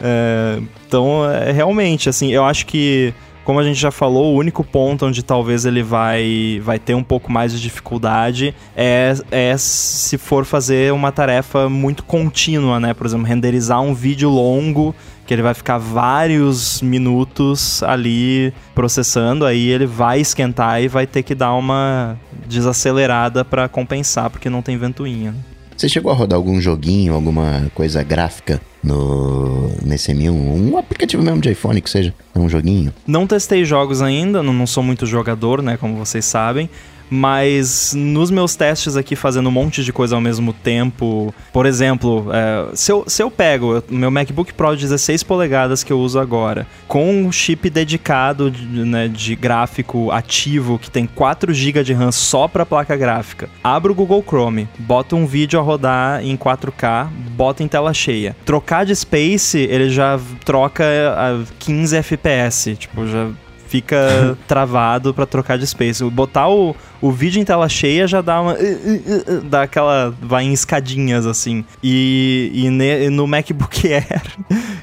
É, 0.00 0.60
então, 0.86 1.28
é, 1.28 1.50
realmente, 1.50 2.08
assim, 2.08 2.32
eu 2.32 2.44
acho 2.44 2.66
que 2.66 3.12
como 3.44 3.60
a 3.60 3.64
gente 3.64 3.78
já 3.78 3.90
falou, 3.90 4.34
o 4.34 4.38
único 4.38 4.64
ponto 4.64 5.06
onde 5.06 5.22
talvez 5.22 5.64
ele 5.64 5.82
vai, 5.82 6.60
vai 6.64 6.78
ter 6.78 6.94
um 6.94 7.02
pouco 7.02 7.30
mais 7.30 7.52
de 7.52 7.60
dificuldade 7.60 8.54
é, 8.76 9.14
é 9.30 9.54
se 9.56 10.16
for 10.16 10.44
fazer 10.44 10.92
uma 10.92 11.12
tarefa 11.12 11.68
muito 11.68 12.04
contínua, 12.04 12.80
né? 12.80 12.94
Por 12.94 13.06
exemplo, 13.06 13.26
renderizar 13.26 13.80
um 13.80 13.94
vídeo 13.94 14.30
longo 14.30 14.94
que 15.26 15.32
ele 15.32 15.42
vai 15.42 15.54
ficar 15.54 15.78
vários 15.78 16.82
minutos 16.82 17.82
ali 17.82 18.52
processando, 18.74 19.46
aí 19.46 19.68
ele 19.68 19.86
vai 19.86 20.20
esquentar 20.20 20.82
e 20.82 20.88
vai 20.88 21.06
ter 21.06 21.22
que 21.22 21.34
dar 21.34 21.54
uma 21.54 22.18
desacelerada 22.46 23.44
para 23.44 23.68
compensar, 23.68 24.28
porque 24.28 24.50
não 24.50 24.60
tem 24.60 24.76
ventoinha. 24.76 25.32
Né? 25.32 25.53
Você 25.76 25.88
chegou 25.88 26.12
a 26.12 26.14
rodar 26.14 26.36
algum 26.36 26.60
joguinho, 26.60 27.14
alguma 27.14 27.70
coisa 27.74 28.02
gráfica 28.02 28.60
no 28.82 29.70
nesse 29.84 30.12
M1? 30.12 30.30
Um 30.30 30.78
aplicativo 30.78 31.22
mesmo 31.22 31.40
de 31.40 31.50
iPhone 31.50 31.80
que 31.80 31.90
seja, 31.90 32.14
um 32.34 32.48
joguinho? 32.48 32.92
Não 33.06 33.26
testei 33.26 33.64
jogos 33.64 34.00
ainda, 34.00 34.42
não, 34.42 34.52
não 34.52 34.66
sou 34.66 34.82
muito 34.82 35.04
jogador, 35.04 35.62
né, 35.62 35.76
como 35.76 35.96
vocês 35.96 36.24
sabem, 36.24 36.70
mas 37.10 37.92
nos 37.94 38.30
meus 38.30 38.56
testes 38.56 38.96
aqui 38.96 39.16
fazendo 39.16 39.48
um 39.48 39.52
monte 39.52 39.84
de 39.84 39.92
coisa 39.92 40.14
ao 40.14 40.20
mesmo 40.20 40.52
tempo, 40.52 41.34
por 41.52 41.66
exemplo, 41.66 42.26
é, 42.32 42.74
se, 42.74 42.90
eu, 42.90 43.04
se 43.06 43.22
eu 43.22 43.30
pego 43.30 43.82
meu 43.88 44.10
MacBook 44.10 44.52
Pro 44.52 44.76
de 44.76 44.82
16 44.82 45.22
polegadas 45.22 45.82
que 45.82 45.92
eu 45.92 45.98
uso 45.98 46.18
agora, 46.18 46.66
com 46.88 47.10
um 47.10 47.30
chip 47.30 47.68
dedicado 47.70 48.50
de, 48.50 48.66
né, 48.66 49.08
de 49.08 49.34
gráfico 49.36 50.10
ativo 50.10 50.78
que 50.78 50.90
tem 50.90 51.06
4 51.06 51.52
GB 51.52 51.84
de 51.84 51.92
RAM 51.92 52.12
só 52.12 52.48
para 52.48 52.66
placa 52.66 52.96
gráfica, 52.96 53.48
abro 53.62 53.92
o 53.92 53.94
Google 53.94 54.24
Chrome, 54.26 54.68
boto 54.78 55.16
um 55.16 55.26
vídeo 55.26 55.58
a 55.58 55.62
rodar 55.62 56.24
em 56.24 56.36
4K, 56.36 57.08
boto 57.36 57.62
em 57.62 57.68
tela 57.68 57.92
cheia. 57.92 58.36
Trocar 58.44 58.84
de 58.84 58.94
space, 58.94 59.58
ele 59.58 59.90
já 59.90 60.18
troca 60.44 60.84
a 60.84 61.44
15 61.58 61.96
FPS, 61.96 62.76
tipo, 62.76 63.06
já 63.06 63.30
fica 63.74 64.38
travado 64.46 65.12
para 65.12 65.26
trocar 65.26 65.58
de 65.58 65.66
space. 65.66 66.04
Botar 66.04 66.48
o, 66.48 66.76
o 67.00 67.10
vídeo 67.10 67.40
em 67.40 67.44
tela 67.44 67.68
cheia 67.68 68.06
já 68.06 68.20
dá 68.20 68.40
uma. 68.40 68.52
Uh, 68.52 68.56
uh, 68.56 69.38
uh, 69.38 69.40
dá 69.42 69.62
aquela. 69.62 70.14
vai 70.22 70.44
em 70.44 70.52
escadinhas 70.52 71.26
assim. 71.26 71.64
E, 71.82 72.52
e 72.54 72.70
ne, 72.70 73.10
no 73.10 73.26
MacBook 73.26 73.86
Air. 73.92 74.22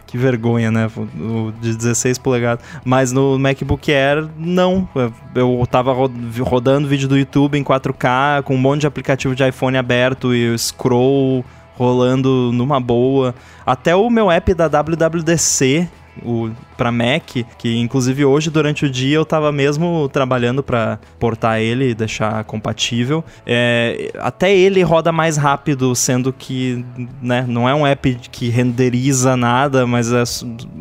que 0.06 0.18
vergonha, 0.18 0.70
né? 0.70 0.90
O 0.98 1.54
de 1.62 1.76
16 1.78 2.18
polegadas. 2.18 2.66
Mas 2.84 3.14
no 3.14 3.40
MacBook 3.40 3.90
Air, 3.90 4.28
não. 4.38 4.90
Eu 5.34 5.66
tava 5.72 5.96
rodando 6.42 6.88
vídeo 6.88 7.08
do 7.08 7.18
YouTube 7.18 7.58
em 7.58 7.64
4K, 7.64 8.44
com 8.44 8.56
um 8.56 8.58
monte 8.58 8.82
de 8.82 8.88
aplicativo 8.88 9.34
de 9.34 9.48
iPhone 9.48 9.78
aberto 9.78 10.36
e 10.36 10.50
o 10.50 10.60
scroll 10.60 11.46
rolando 11.78 12.52
numa 12.54 12.80
boa. 12.80 13.34
Até 13.66 13.96
o 13.96 14.10
meu 14.10 14.30
app 14.30 14.54
da 14.54 14.68
WWDC 14.68 15.90
o 16.24 16.52
para 16.78 16.92
Mac, 16.92 17.46
que 17.58 17.78
inclusive 17.78 18.26
hoje 18.26 18.50
durante 18.50 18.86
o 18.86 18.90
dia 18.90 19.16
eu 19.16 19.26
tava 19.26 19.52
mesmo 19.52 20.10
trabalhando 20.10 20.64
para 20.64 21.00
portar 21.20 21.60
ele 21.60 21.90
e 21.90 21.94
deixar 21.94 22.44
compatível. 22.44 23.24
É, 23.46 24.12
até 24.20 24.56
ele 24.56 24.82
roda 24.82 25.12
mais 25.12 25.38
rápido, 25.38 25.96
sendo 25.96 26.34
que 26.34 26.84
né, 27.22 27.46
não 27.48 27.70
é 27.70 27.76
um 27.76 27.86
app 27.86 28.18
que 28.32 28.50
renderiza 28.50 29.38
nada, 29.38 29.86
mas 29.86 30.12
é, 30.12 30.24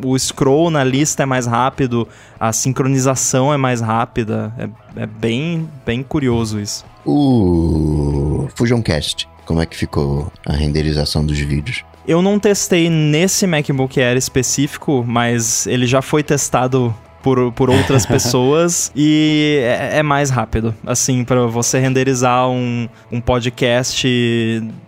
o 0.03 0.17
scroll 0.17 0.71
na 0.71 0.83
lista 0.83 1.23
é 1.23 1.25
mais 1.25 1.45
rápido, 1.45 2.07
a 2.39 2.51
sincronização 2.51 3.53
é 3.53 3.57
mais 3.57 3.79
rápida. 3.79 4.53
É, 4.57 5.03
é 5.03 5.05
bem, 5.05 5.69
bem 5.85 6.03
curioso 6.03 6.59
isso. 6.59 6.83
O 7.05 8.47
Fusion 8.55 8.81
Cast 8.81 9.27
Como 9.45 9.59
é 9.61 9.65
que 9.65 9.75
ficou 9.75 10.31
a 10.45 10.53
renderização 10.53 11.25
dos 11.25 11.39
vídeos? 11.39 11.83
Eu 12.07 12.21
não 12.21 12.39
testei 12.39 12.89
nesse 12.89 13.45
MacBook 13.45 14.01
Air 14.01 14.17
específico, 14.17 15.03
mas 15.07 15.67
ele 15.67 15.85
já 15.85 16.01
foi 16.01 16.23
testado 16.23 16.93
por, 17.21 17.51
por 17.51 17.69
outras 17.69 18.05
pessoas 18.07 18.91
e 18.95 19.59
é, 19.63 19.99
é, 19.99 20.03
mais 20.03 20.29
rápido. 20.29 20.73
Assim, 20.85 21.23
para 21.23 21.45
você 21.45 21.79
renderizar 21.79 22.49
um, 22.49 22.87
um 23.11 23.21
podcast 23.21 24.07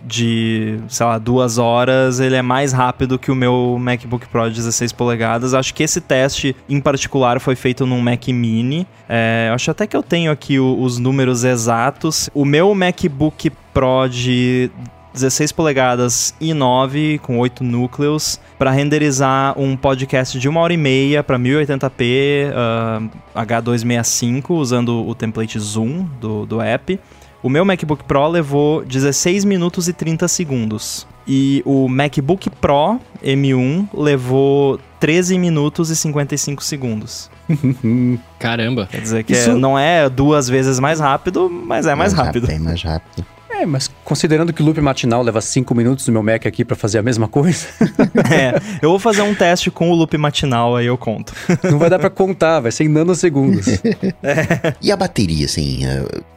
de, 0.03 0.79
sei 0.87 1.05
lá, 1.05 1.17
duas 1.17 1.57
horas, 1.57 2.19
ele 2.19 2.35
é 2.35 2.41
mais 2.41 2.73
rápido 2.73 3.19
que 3.19 3.31
o 3.31 3.35
meu 3.35 3.77
MacBook 3.79 4.27
Pro 4.27 4.49
de 4.49 4.55
16 4.55 4.91
polegadas. 4.91 5.53
Acho 5.53 5.73
que 5.73 5.83
esse 5.83 6.01
teste 6.01 6.55
em 6.67 6.79
particular 6.79 7.39
foi 7.39 7.55
feito 7.55 7.85
num 7.85 8.01
Mac 8.01 8.27
Mini. 8.27 8.87
É, 9.07 9.51
acho 9.53 9.71
até 9.71 9.87
que 9.87 9.95
eu 9.95 10.03
tenho 10.03 10.31
aqui 10.31 10.59
o, 10.59 10.81
os 10.81 10.97
números 10.97 11.43
exatos. 11.43 12.29
O 12.33 12.45
meu 12.45 12.73
MacBook 12.73 13.51
Pro 13.73 14.07
de 14.07 14.69
16 15.13 15.51
polegadas 15.51 16.33
i9 16.41 17.19
com 17.19 17.37
8 17.39 17.63
núcleos 17.63 18.39
para 18.57 18.71
renderizar 18.71 19.57
um 19.59 19.77
podcast 19.77 20.39
de 20.39 20.49
uma 20.49 20.59
hora 20.59 20.73
e 20.73 20.77
meia 20.77 21.23
para 21.23 21.37
1080p 21.37 22.49
uh, 22.51 23.09
H265 23.35 24.49
usando 24.51 25.07
o 25.07 25.13
template 25.13 25.59
Zoom 25.59 26.05
do, 26.19 26.45
do 26.45 26.61
app. 26.61 26.99
O 27.41 27.49
meu 27.49 27.65
MacBook 27.65 28.05
Pro 28.05 28.27
levou 28.27 28.85
16 28.85 29.43
minutos 29.43 29.89
e 29.89 29.93
30 29.93 30.27
segundos. 30.29 31.05
E 31.27 31.61
o 31.65 31.87
MacBook 31.87 32.49
Pro 32.49 32.99
M1 33.23 33.87
levou 33.93 34.79
13 34.99 35.37
minutos 35.37 35.89
e 35.89 35.95
55 35.95 36.63
segundos. 36.63 37.29
Caramba. 38.39 38.87
Quer 38.89 39.01
dizer 39.01 39.23
que 39.23 39.33
Isso... 39.33 39.51
é, 39.51 39.53
não 39.53 39.77
é 39.77 40.09
duas 40.09 40.47
vezes 40.47 40.79
mais 40.79 40.99
rápido, 40.99 41.49
mas 41.49 41.85
é 41.85 41.95
mais, 41.95 42.13
mais 42.13 42.27
rápido. 42.27 42.47
Bem 42.47 42.59
mais 42.59 42.81
rápido. 42.81 43.25
É, 43.63 43.65
mas 43.65 43.89
considerando 44.03 44.51
que 44.51 44.61
o 44.61 44.65
loop 44.65 44.79
matinal 44.81 45.23
leva 45.23 45.39
5 45.39 45.73
minutos 45.73 46.05
no 46.07 46.13
meu 46.13 46.21
Mac 46.21 46.45
aqui 46.45 46.65
para 46.65 46.75
fazer 46.75 46.97
a 46.97 47.01
mesma 47.01 47.29
coisa. 47.29 47.65
é, 48.29 48.61
eu 48.81 48.89
vou 48.89 48.99
fazer 48.99 49.21
um 49.21 49.33
teste 49.33 49.71
com 49.71 49.89
o 49.89 49.95
loop 49.95 50.17
matinal, 50.17 50.75
aí 50.75 50.85
eu 50.85 50.97
conto. 50.97 51.33
Não 51.63 51.79
vai 51.79 51.89
dar 51.89 51.97
para 51.97 52.09
contar, 52.09 52.59
vai 52.59 52.73
ser 52.73 52.83
em 52.83 52.89
nanosegundos. 52.89 53.67
é. 54.21 54.73
E 54.81 54.91
a 54.91 54.97
bateria, 54.97 55.45
assim, 55.45 55.79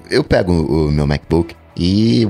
eu 0.08 0.22
pego 0.22 0.52
o 0.52 0.92
meu 0.92 1.04
MacBook 1.04 1.54
e 1.76 2.28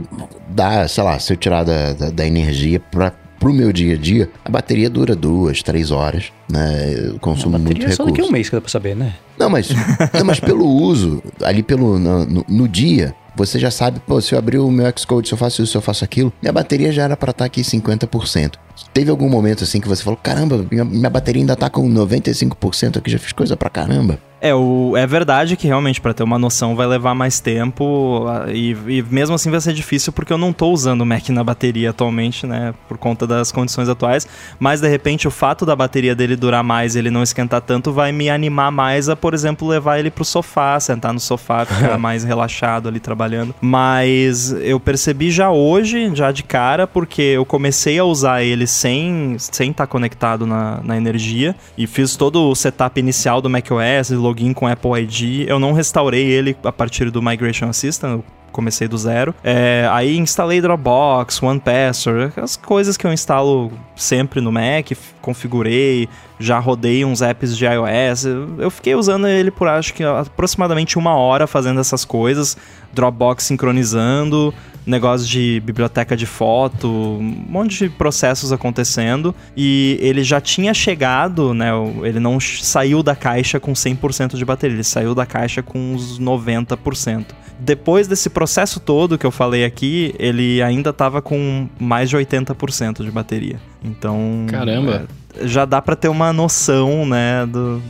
dá, 0.49 0.89
sei 0.89 1.05
lá, 1.05 1.19
se 1.19 1.31
eu 1.31 1.37
tirar 1.37 1.63
da, 1.63 1.93
da, 1.93 2.11
da 2.11 2.27
energia 2.27 2.81
pra, 2.81 3.13
pro 3.39 3.53
meu 3.53 3.71
dia 3.75 3.97
a 3.97 3.99
dia, 3.99 4.31
a 4.47 4.51
bateria 4.51 4.89
dura 4.89 5.15
duas, 5.15 5.63
três 5.63 5.91
horas, 5.91 6.33
né? 6.51 7.11
Eu 7.11 7.19
consumo 7.19 7.59
muito 7.59 7.77
recurso. 7.77 7.93
É 7.93 7.97
só 7.97 8.05
daqui 8.07 8.23
a 8.23 8.25
um 8.25 8.31
mês 8.31 8.49
que 8.49 8.57
dá 8.57 8.63
pra 8.63 8.71
saber, 8.71 8.97
né? 8.97 9.15
Não, 9.39 9.51
mas, 9.51 9.69
não, 10.15 10.25
mas 10.25 10.41
pelo 10.41 10.67
uso, 10.67 11.23
ali 11.43 11.63
pelo 11.63 11.99
no, 11.99 12.25
no, 12.25 12.47
no 12.49 12.67
dia, 12.67 13.15
você 13.37 13.59
já 13.59 13.71
sabe, 13.71 14.01
pô, 14.01 14.21
se 14.21 14.35
eu 14.35 14.39
abrir 14.39 14.59
o 14.59 14.71
meu 14.71 14.87
Xcode, 14.97 15.29
se 15.29 15.35
eu 15.35 15.39
faço 15.39 15.63
isso, 15.63 15.73
se 15.73 15.79
eu 15.79 15.83
faço 15.83 16.05
aquilo, 16.05 16.33
minha 16.41 16.53
bateria 16.53 16.91
já 16.91 17.05
era 17.05 17.17
para 17.17 17.31
estar 17.31 17.45
tá 17.45 17.47
aqui 17.47 17.61
50%. 17.61 18.55
Teve 18.93 19.11
algum 19.11 19.29
momento 19.29 19.65
assim 19.65 19.81
que 19.81 19.89
você 19.89 20.03
falou, 20.03 20.19
caramba, 20.23 20.67
minha, 20.71 20.85
minha 20.85 21.11
bateria 21.11 21.43
ainda 21.43 21.57
tá 21.57 21.69
com 21.69 21.89
95% 21.89 22.99
aqui, 22.99 23.11
já 23.11 23.19
fiz 23.19 23.33
coisa 23.33 23.57
pra 23.57 23.71
caramba. 23.71 24.19
É, 24.39 24.55
o, 24.55 24.95
é 24.97 25.07
verdade 25.07 25.57
que 25.57 25.67
realmente 25.67 25.99
para 25.99 26.13
ter 26.13 26.23
uma 26.23 26.39
noção 26.39 26.77
vai 26.77 26.87
levar 26.87 27.15
mais 27.15 27.41
tempo 27.41 28.27
e, 28.49 28.77
e, 28.87 29.03
mesmo 29.03 29.35
assim 29.35 29.51
vai 29.51 29.61
ser 29.63 29.73
difícil 29.73 30.13
porque 30.13 30.31
eu 30.31 30.37
não 30.37 30.53
tô 30.53 30.71
usando 30.71 31.01
o 31.01 31.07
Mac 31.07 31.27
na 31.31 31.43
bateria 31.43 31.89
atualmente, 31.89 32.47
né, 32.47 32.75
por 32.87 32.99
conta 32.99 33.27
das 33.27 33.51
condições 33.51 33.89
atuais, 33.89 34.27
mas 34.59 34.83
de 34.83 34.89
repente 34.89 35.27
o 35.27 35.31
fato 35.31 35.65
da 35.65 35.75
bateria 35.75 36.15
dele 36.15 36.37
durar 36.37 36.63
mais, 36.63 36.97
ele 36.97 37.11
não 37.11 37.23
esquentar 37.23 37.63
tanto, 37.63 37.93
vai 37.93 38.13
me 38.13 38.29
animar 38.29 38.71
mais 38.71 39.09
a, 39.09 39.17
por 39.17 39.33
exemplo, 39.33 39.67
levar 39.67 39.99
ele 39.99 40.11
pro 40.11 40.25
sofá, 40.25 40.79
sentar 40.79 41.15
no 41.15 41.21
sofá, 41.21 41.65
ficar 41.65 41.97
mais 41.99 42.23
relaxado 42.23 42.89
ali 42.89 43.01
trabalhando. 43.01 43.26
Mas 43.61 44.53
eu 44.53 44.79
percebi 44.79 45.31
já 45.31 45.51
hoje, 45.51 46.15
já 46.15 46.31
de 46.33 46.43
cara, 46.43 46.87
porque 46.87 47.23
eu 47.23 47.45
comecei 47.45 47.99
a 47.99 48.05
usar 48.05 48.43
ele 48.43 48.67
sem 48.67 49.37
sem 49.39 49.71
estar 49.71 49.87
tá 49.87 49.91
conectado 49.91 50.47
na, 50.47 50.81
na 50.83 50.97
energia 50.97 51.55
e 51.77 51.87
fiz 51.87 52.17
todo 52.17 52.49
o 52.49 52.55
setup 52.55 52.99
inicial 52.99 53.41
do 53.41 53.51
macOS, 53.51 54.11
login 54.11 54.53
com 54.53 54.67
Apple 54.67 55.01
ID. 55.03 55.49
Eu 55.49 55.59
não 55.59 55.73
restaurei 55.73 56.27
ele 56.27 56.57
a 56.65 56.73
partir 56.73 57.11
do 57.11 57.23
Migration 57.23 57.69
Assistant, 57.69 58.23
comecei 58.57 58.89
do 58.89 58.97
zero. 58.97 59.35
É, 59.45 59.87
aí 59.93 60.17
instalei 60.17 60.63
Dropbox, 60.63 61.43
OnePassword, 61.43 62.33
as 62.41 62.57
coisas 62.57 62.97
que 62.97 63.07
eu 63.07 63.13
instalo 63.13 63.71
sempre 63.95 64.41
no 64.41 64.51
Mac, 64.51 64.93
configurei, 65.21 66.09
já 66.39 66.59
rodei 66.59 67.05
uns 67.05 67.23
apps 67.23 67.57
de 67.57 67.65
iOS. 67.65 68.25
Eu 68.59 68.71
fiquei 68.71 68.95
usando 68.95 69.27
ele 69.27 69.51
por 69.51 69.69
acho 69.69 69.95
que 69.95 70.05
aproximadamente 70.05 70.99
uma 70.99 71.15
hora 71.15 71.47
fazendo 71.47 71.81
essas 71.81 72.05
coisas, 72.05 72.57
Dropbox 72.93 73.45
sincronizando, 73.45 74.53
negócio 74.87 75.27
de 75.27 75.61
biblioteca 75.65 76.17
de 76.17 76.27
foto, 76.27 76.89
um 76.89 77.45
monte 77.49 77.89
de 77.89 77.91
processos 77.91 78.53
acontecendo. 78.53 79.35
E 79.57 79.99
ele 80.01 80.23
já 80.23 80.41
tinha 80.41 80.73
chegado, 80.73 81.53
né? 81.53 81.71
Ele 82.03 82.21
não 82.21 82.39
saiu 82.39 83.03
da 83.03 83.17
caixa 83.17 83.59
com 83.59 83.73
100% 83.73 84.37
de 84.37 84.45
bateria, 84.45 84.77
ele 84.77 84.85
saiu 84.85 85.15
da 85.15 85.27
caixa 85.27 85.63
com 85.63 85.95
uns 85.95 86.21
90%. 86.21 87.27
Depois 87.59 88.07
desse 88.07 88.29
processo 88.29 88.79
todo 88.79 89.17
que 89.17 89.25
eu 89.25 89.31
falei 89.31 89.65
aqui, 89.65 90.15
ele 90.19 90.63
ainda 90.63 90.91
estava 90.91 91.23
com 91.23 91.69
mais 91.81 92.11
de 92.11 92.17
80% 92.17 93.03
de 93.03 93.11
bateria. 93.11 93.59
Então. 93.83 94.47
Caramba! 94.49 95.07
É, 95.11 95.26
já 95.43 95.65
dá 95.65 95.81
para 95.81 95.97
ter 95.97 96.09
uma 96.09 96.33
noção, 96.33 97.07
né, 97.07 97.47
do, 97.47 97.83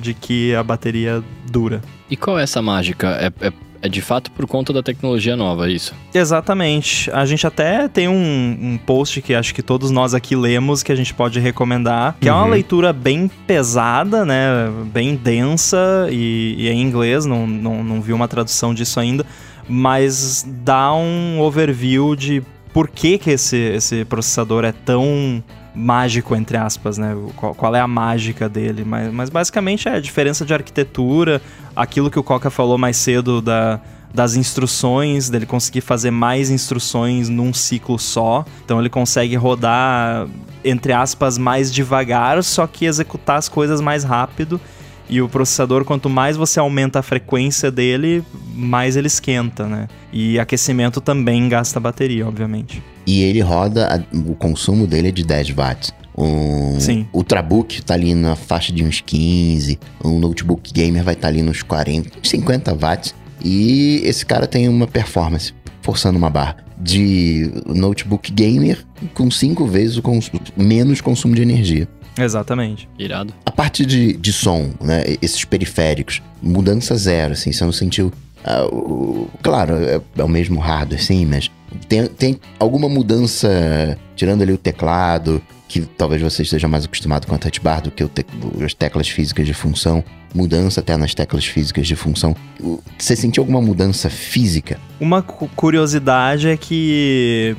de 0.00 0.14
que 0.14 0.54
a 0.54 0.62
bateria 0.62 1.22
dura. 1.50 1.82
E 2.10 2.16
qual 2.16 2.38
é 2.38 2.42
essa 2.42 2.60
mágica? 2.60 3.08
É, 3.20 3.46
é 3.46 3.52
é 3.84 3.88
de 3.88 4.00
fato 4.00 4.30
por 4.30 4.46
conta 4.46 4.72
da 4.72 4.82
tecnologia 4.82 5.36
nova, 5.36 5.68
é 5.68 5.72
isso? 5.72 5.94
Exatamente. 6.14 7.10
A 7.10 7.26
gente 7.26 7.46
até 7.46 7.86
tem 7.86 8.08
um, 8.08 8.14
um, 8.14 8.78
post 8.78 9.20
que 9.20 9.34
acho 9.34 9.54
que 9.54 9.62
todos 9.62 9.90
nós 9.90 10.14
aqui 10.14 10.34
lemos 10.34 10.82
que 10.82 10.90
a 10.90 10.94
gente 10.94 11.12
pode 11.12 11.38
recomendar, 11.38 12.16
que 12.18 12.26
uhum. 12.26 12.34
é 12.34 12.38
uma 12.38 12.44
uhum. 12.46 12.50
leitura 12.52 12.94
bem 12.94 13.30
pesada, 13.46 14.24
né? 14.24 14.70
Bem 14.86 15.14
densa 15.14 16.08
e, 16.10 16.54
e 16.56 16.66
é 16.66 16.72
em 16.72 16.80
inglês, 16.80 17.26
não, 17.26 17.46
não, 17.46 17.84
não 17.84 18.00
vi 18.00 18.14
uma 18.14 18.26
tradução 18.26 18.72
disso 18.72 18.98
ainda, 18.98 19.26
mas 19.68 20.46
dá 20.64 20.94
um 20.94 21.38
overview 21.42 22.16
de 22.16 22.42
por 22.72 22.88
que, 22.88 23.18
que 23.18 23.32
esse, 23.32 23.58
esse 23.58 24.02
processador 24.06 24.64
é 24.64 24.72
tão 24.72 25.44
mágico, 25.74 26.36
entre 26.36 26.56
aspas, 26.56 26.96
né? 26.96 27.16
Qual, 27.36 27.54
qual, 27.54 27.74
é 27.74 27.80
a 27.80 27.88
mágica 27.88 28.48
dele. 28.48 28.84
Mas, 28.84 29.12
mas 29.12 29.30
basicamente 29.30 29.88
é 29.88 29.96
a 29.96 30.00
diferença 30.00 30.44
de 30.44 30.54
arquitetura, 30.54 31.42
aquilo 31.74 32.10
que 32.10 32.18
o 32.18 32.22
Coca 32.22 32.50
falou 32.50 32.78
mais 32.78 32.96
cedo 32.96 33.42
da, 33.42 33.80
das 34.12 34.36
instruções, 34.36 35.28
dele 35.28 35.44
conseguir 35.44 35.80
fazer 35.80 36.12
mais 36.12 36.48
instruções 36.48 37.28
num 37.28 37.52
ciclo 37.52 37.98
só. 37.98 38.44
Então 38.64 38.78
ele 38.78 38.88
consegue 38.88 39.34
rodar, 39.34 40.28
entre 40.64 40.92
aspas, 40.92 41.36
mais 41.36 41.72
devagar, 41.72 42.42
só 42.44 42.66
que 42.66 42.84
executar 42.84 43.38
as 43.38 43.48
coisas 43.48 43.80
mais 43.80 44.04
rápido. 44.04 44.60
E 45.10 45.20
o 45.20 45.28
processador, 45.28 45.84
quanto 45.84 46.08
mais 46.08 46.36
você 46.36 46.58
aumenta 46.58 47.00
a 47.00 47.02
frequência 47.02 47.70
dele, 47.70 48.24
mais 48.54 48.96
ele 48.96 49.06
esquenta, 49.06 49.66
né? 49.66 49.86
E 50.10 50.38
aquecimento 50.38 50.98
também 50.98 51.46
gasta 51.46 51.78
bateria, 51.78 52.26
obviamente. 52.26 52.82
E 53.06 53.22
ele 53.22 53.40
roda, 53.40 54.04
o 54.12 54.34
consumo 54.34 54.86
dele 54.86 55.08
é 55.08 55.12
de 55.12 55.24
10 55.24 55.50
watts. 55.50 55.92
Um 56.16 56.78
Sim. 56.78 57.06
Ultrabook 57.12 57.82
tá 57.82 57.94
ali 57.94 58.14
na 58.14 58.36
faixa 58.36 58.72
de 58.72 58.84
uns 58.84 59.00
15, 59.00 59.78
um 60.04 60.18
notebook 60.18 60.72
gamer 60.72 61.02
vai 61.02 61.14
estar 61.14 61.26
tá 61.26 61.32
ali 61.32 61.42
nos 61.42 61.62
40, 61.62 62.10
50 62.22 62.74
watts. 62.74 63.14
E 63.44 64.00
esse 64.04 64.24
cara 64.24 64.46
tem 64.46 64.68
uma 64.68 64.86
performance, 64.86 65.52
forçando 65.82 66.16
uma 66.16 66.30
barra, 66.30 66.56
de 66.78 67.50
notebook 67.66 68.32
gamer 68.32 68.84
com 69.12 69.30
5 69.30 69.66
vezes 69.66 69.96
o 69.96 70.02
cons 70.02 70.30
menos 70.56 71.00
consumo 71.00 71.34
de 71.34 71.42
energia. 71.42 71.88
Exatamente. 72.16 72.88
Irado. 72.98 73.34
A 73.44 73.50
parte 73.50 73.84
de, 73.84 74.12
de 74.14 74.32
som, 74.32 74.70
né? 74.80 75.02
Esses 75.20 75.44
periféricos, 75.44 76.22
mudança 76.40 76.96
zero, 76.96 77.32
assim, 77.32 77.52
você 77.52 77.64
não 77.64 77.72
sentiu. 77.72 78.12
Uh, 78.44 78.74
o, 78.74 79.30
claro, 79.42 79.74
é, 79.76 80.00
é, 80.16 80.22
o 80.22 80.28
mesmo 80.28 80.60
hardware, 80.60 81.02
sim, 81.02 81.26
mas 81.26 81.50
tem, 81.88 82.06
tem 82.06 82.40
alguma 82.58 82.88
mudança, 82.88 83.98
tirando 84.16 84.42
ali 84.42 84.52
o 84.52 84.58
teclado, 84.58 85.42
que 85.68 85.80
talvez 85.80 86.22
você 86.22 86.42
esteja 86.42 86.68
mais 86.68 86.84
acostumado 86.84 87.26
com 87.26 87.34
a 87.34 87.38
touch 87.38 87.60
bar 87.60 87.82
do 87.82 87.90
que 87.90 88.06
te, 88.06 88.24
as 88.64 88.74
teclas 88.74 89.08
físicas 89.08 89.46
de 89.46 89.54
função, 89.54 90.04
mudança 90.34 90.80
até 90.80 90.96
nas 90.96 91.14
teclas 91.14 91.44
físicas 91.44 91.86
de 91.86 91.96
função. 91.96 92.36
Você 92.98 93.16
sentiu 93.16 93.42
alguma 93.42 93.60
mudança 93.60 94.10
física? 94.10 94.78
Uma 95.00 95.22
curiosidade 95.22 96.48
é 96.48 96.56
que 96.56 97.56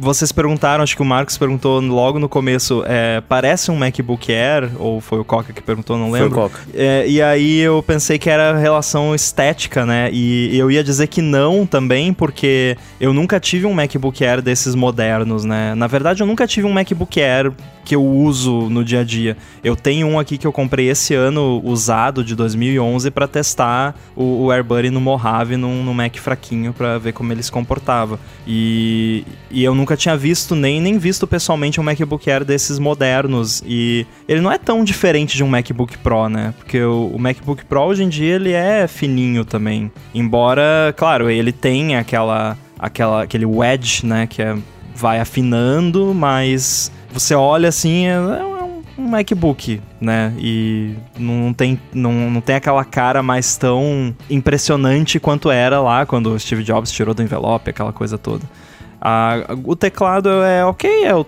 vocês 0.00 0.32
perguntaram, 0.32 0.82
acho 0.82 0.96
que 0.96 1.02
o 1.02 1.04
Marcos 1.04 1.36
perguntou 1.36 1.80
logo 1.80 2.18
no 2.18 2.28
começo, 2.28 2.82
é, 2.86 3.22
parece 3.28 3.70
um 3.70 3.76
MacBook 3.76 4.32
Air, 4.32 4.70
ou 4.78 5.00
foi 5.00 5.18
o 5.20 5.24
Coca 5.24 5.52
que 5.52 5.62
perguntou, 5.62 5.98
não 5.98 6.10
lembro. 6.10 6.30
Foi 6.30 6.38
o 6.38 6.42
Coca. 6.48 6.60
É, 6.72 7.06
e 7.06 7.20
aí 7.20 7.58
eu 7.58 7.82
pensei 7.82 8.18
que 8.18 8.30
era 8.30 8.56
relação 8.56 9.14
estética, 9.14 9.84
né? 9.84 10.08
E 10.10 10.56
eu 10.56 10.70
ia 10.70 10.82
dizer 10.82 11.06
que 11.06 11.20
não 11.20 11.66
também, 11.66 12.14
porque 12.14 12.76
eu 12.98 13.12
nunca 13.12 13.38
tive 13.38 13.66
um 13.66 13.74
MacBook 13.74 14.24
Air 14.24 14.40
desses 14.40 14.74
modernos, 14.74 15.44
né? 15.44 15.74
Na 15.74 15.86
verdade, 15.86 16.22
eu 16.22 16.26
nunca 16.26 16.46
tive 16.46 16.66
um 16.66 16.72
MacBook 16.72 17.20
Air 17.20 17.52
que 17.84 17.94
eu 17.94 18.04
uso 18.04 18.68
no 18.70 18.84
dia 18.84 19.00
a 19.00 19.04
dia. 19.04 19.36
Eu 19.64 19.74
tenho 19.74 20.06
um 20.06 20.18
aqui 20.18 20.38
que 20.38 20.46
eu 20.46 20.52
comprei 20.52 20.88
esse 20.88 21.14
ano, 21.14 21.60
usado, 21.64 22.22
de 22.22 22.34
2011, 22.36 23.10
para 23.10 23.26
testar 23.26 23.96
o, 24.14 24.44
o 24.44 24.52
AirBuddy 24.52 24.90
no 24.90 25.00
Mojave, 25.00 25.56
num, 25.56 25.82
num 25.82 25.94
Mac 25.94 26.16
fraquinho, 26.16 26.72
para 26.72 26.98
ver 26.98 27.12
como 27.12 27.32
ele 27.32 27.42
se 27.42 27.50
comportava. 27.50 28.20
E, 28.46 29.24
e 29.50 29.64
eu 29.64 29.74
nunca 29.74 29.89
tinha 29.96 30.16
visto, 30.16 30.54
nem, 30.54 30.80
nem 30.80 30.98
visto 30.98 31.26
pessoalmente 31.26 31.80
um 31.80 31.84
MacBook 31.84 32.30
Air 32.30 32.44
desses 32.44 32.78
modernos. 32.78 33.62
E 33.66 34.06
ele 34.28 34.40
não 34.40 34.50
é 34.50 34.58
tão 34.58 34.84
diferente 34.84 35.36
de 35.36 35.44
um 35.44 35.48
MacBook 35.48 35.98
Pro, 35.98 36.28
né? 36.28 36.54
Porque 36.58 36.80
o, 36.82 37.12
o 37.14 37.18
MacBook 37.18 37.64
Pro, 37.64 37.82
hoje 37.82 38.04
em 38.04 38.08
dia, 38.08 38.34
ele 38.34 38.52
é 38.52 38.86
fininho 38.86 39.44
também. 39.44 39.90
Embora, 40.14 40.94
claro, 40.96 41.30
ele 41.30 41.52
tem 41.52 41.96
aquela, 41.96 42.56
aquela, 42.78 43.22
aquele 43.22 43.46
wedge, 43.46 44.04
né? 44.04 44.26
Que 44.26 44.42
é, 44.42 44.56
vai 44.94 45.18
afinando, 45.20 46.14
mas 46.14 46.92
você 47.12 47.34
olha 47.34 47.68
assim, 47.68 48.06
é, 48.06 48.12
é 48.12 48.44
um, 48.44 48.82
um 48.98 49.08
MacBook, 49.08 49.80
né? 50.00 50.32
E 50.38 50.94
não 51.18 51.52
tem, 51.52 51.80
não, 51.92 52.30
não 52.30 52.40
tem 52.40 52.56
aquela 52.56 52.84
cara 52.84 53.22
mais 53.22 53.56
tão 53.56 54.14
impressionante 54.28 55.18
quanto 55.18 55.50
era 55.50 55.80
lá 55.80 56.04
quando 56.06 56.32
o 56.32 56.38
Steve 56.38 56.62
Jobs 56.62 56.92
tirou 56.92 57.14
do 57.14 57.22
envelope, 57.22 57.70
aquela 57.70 57.92
coisa 57.92 58.18
toda. 58.18 58.44
A, 59.00 59.46
o 59.64 59.74
teclado 59.74 60.28
é 60.28 60.62
ok, 60.64 61.04
é 61.04 61.14
o, 61.14 61.24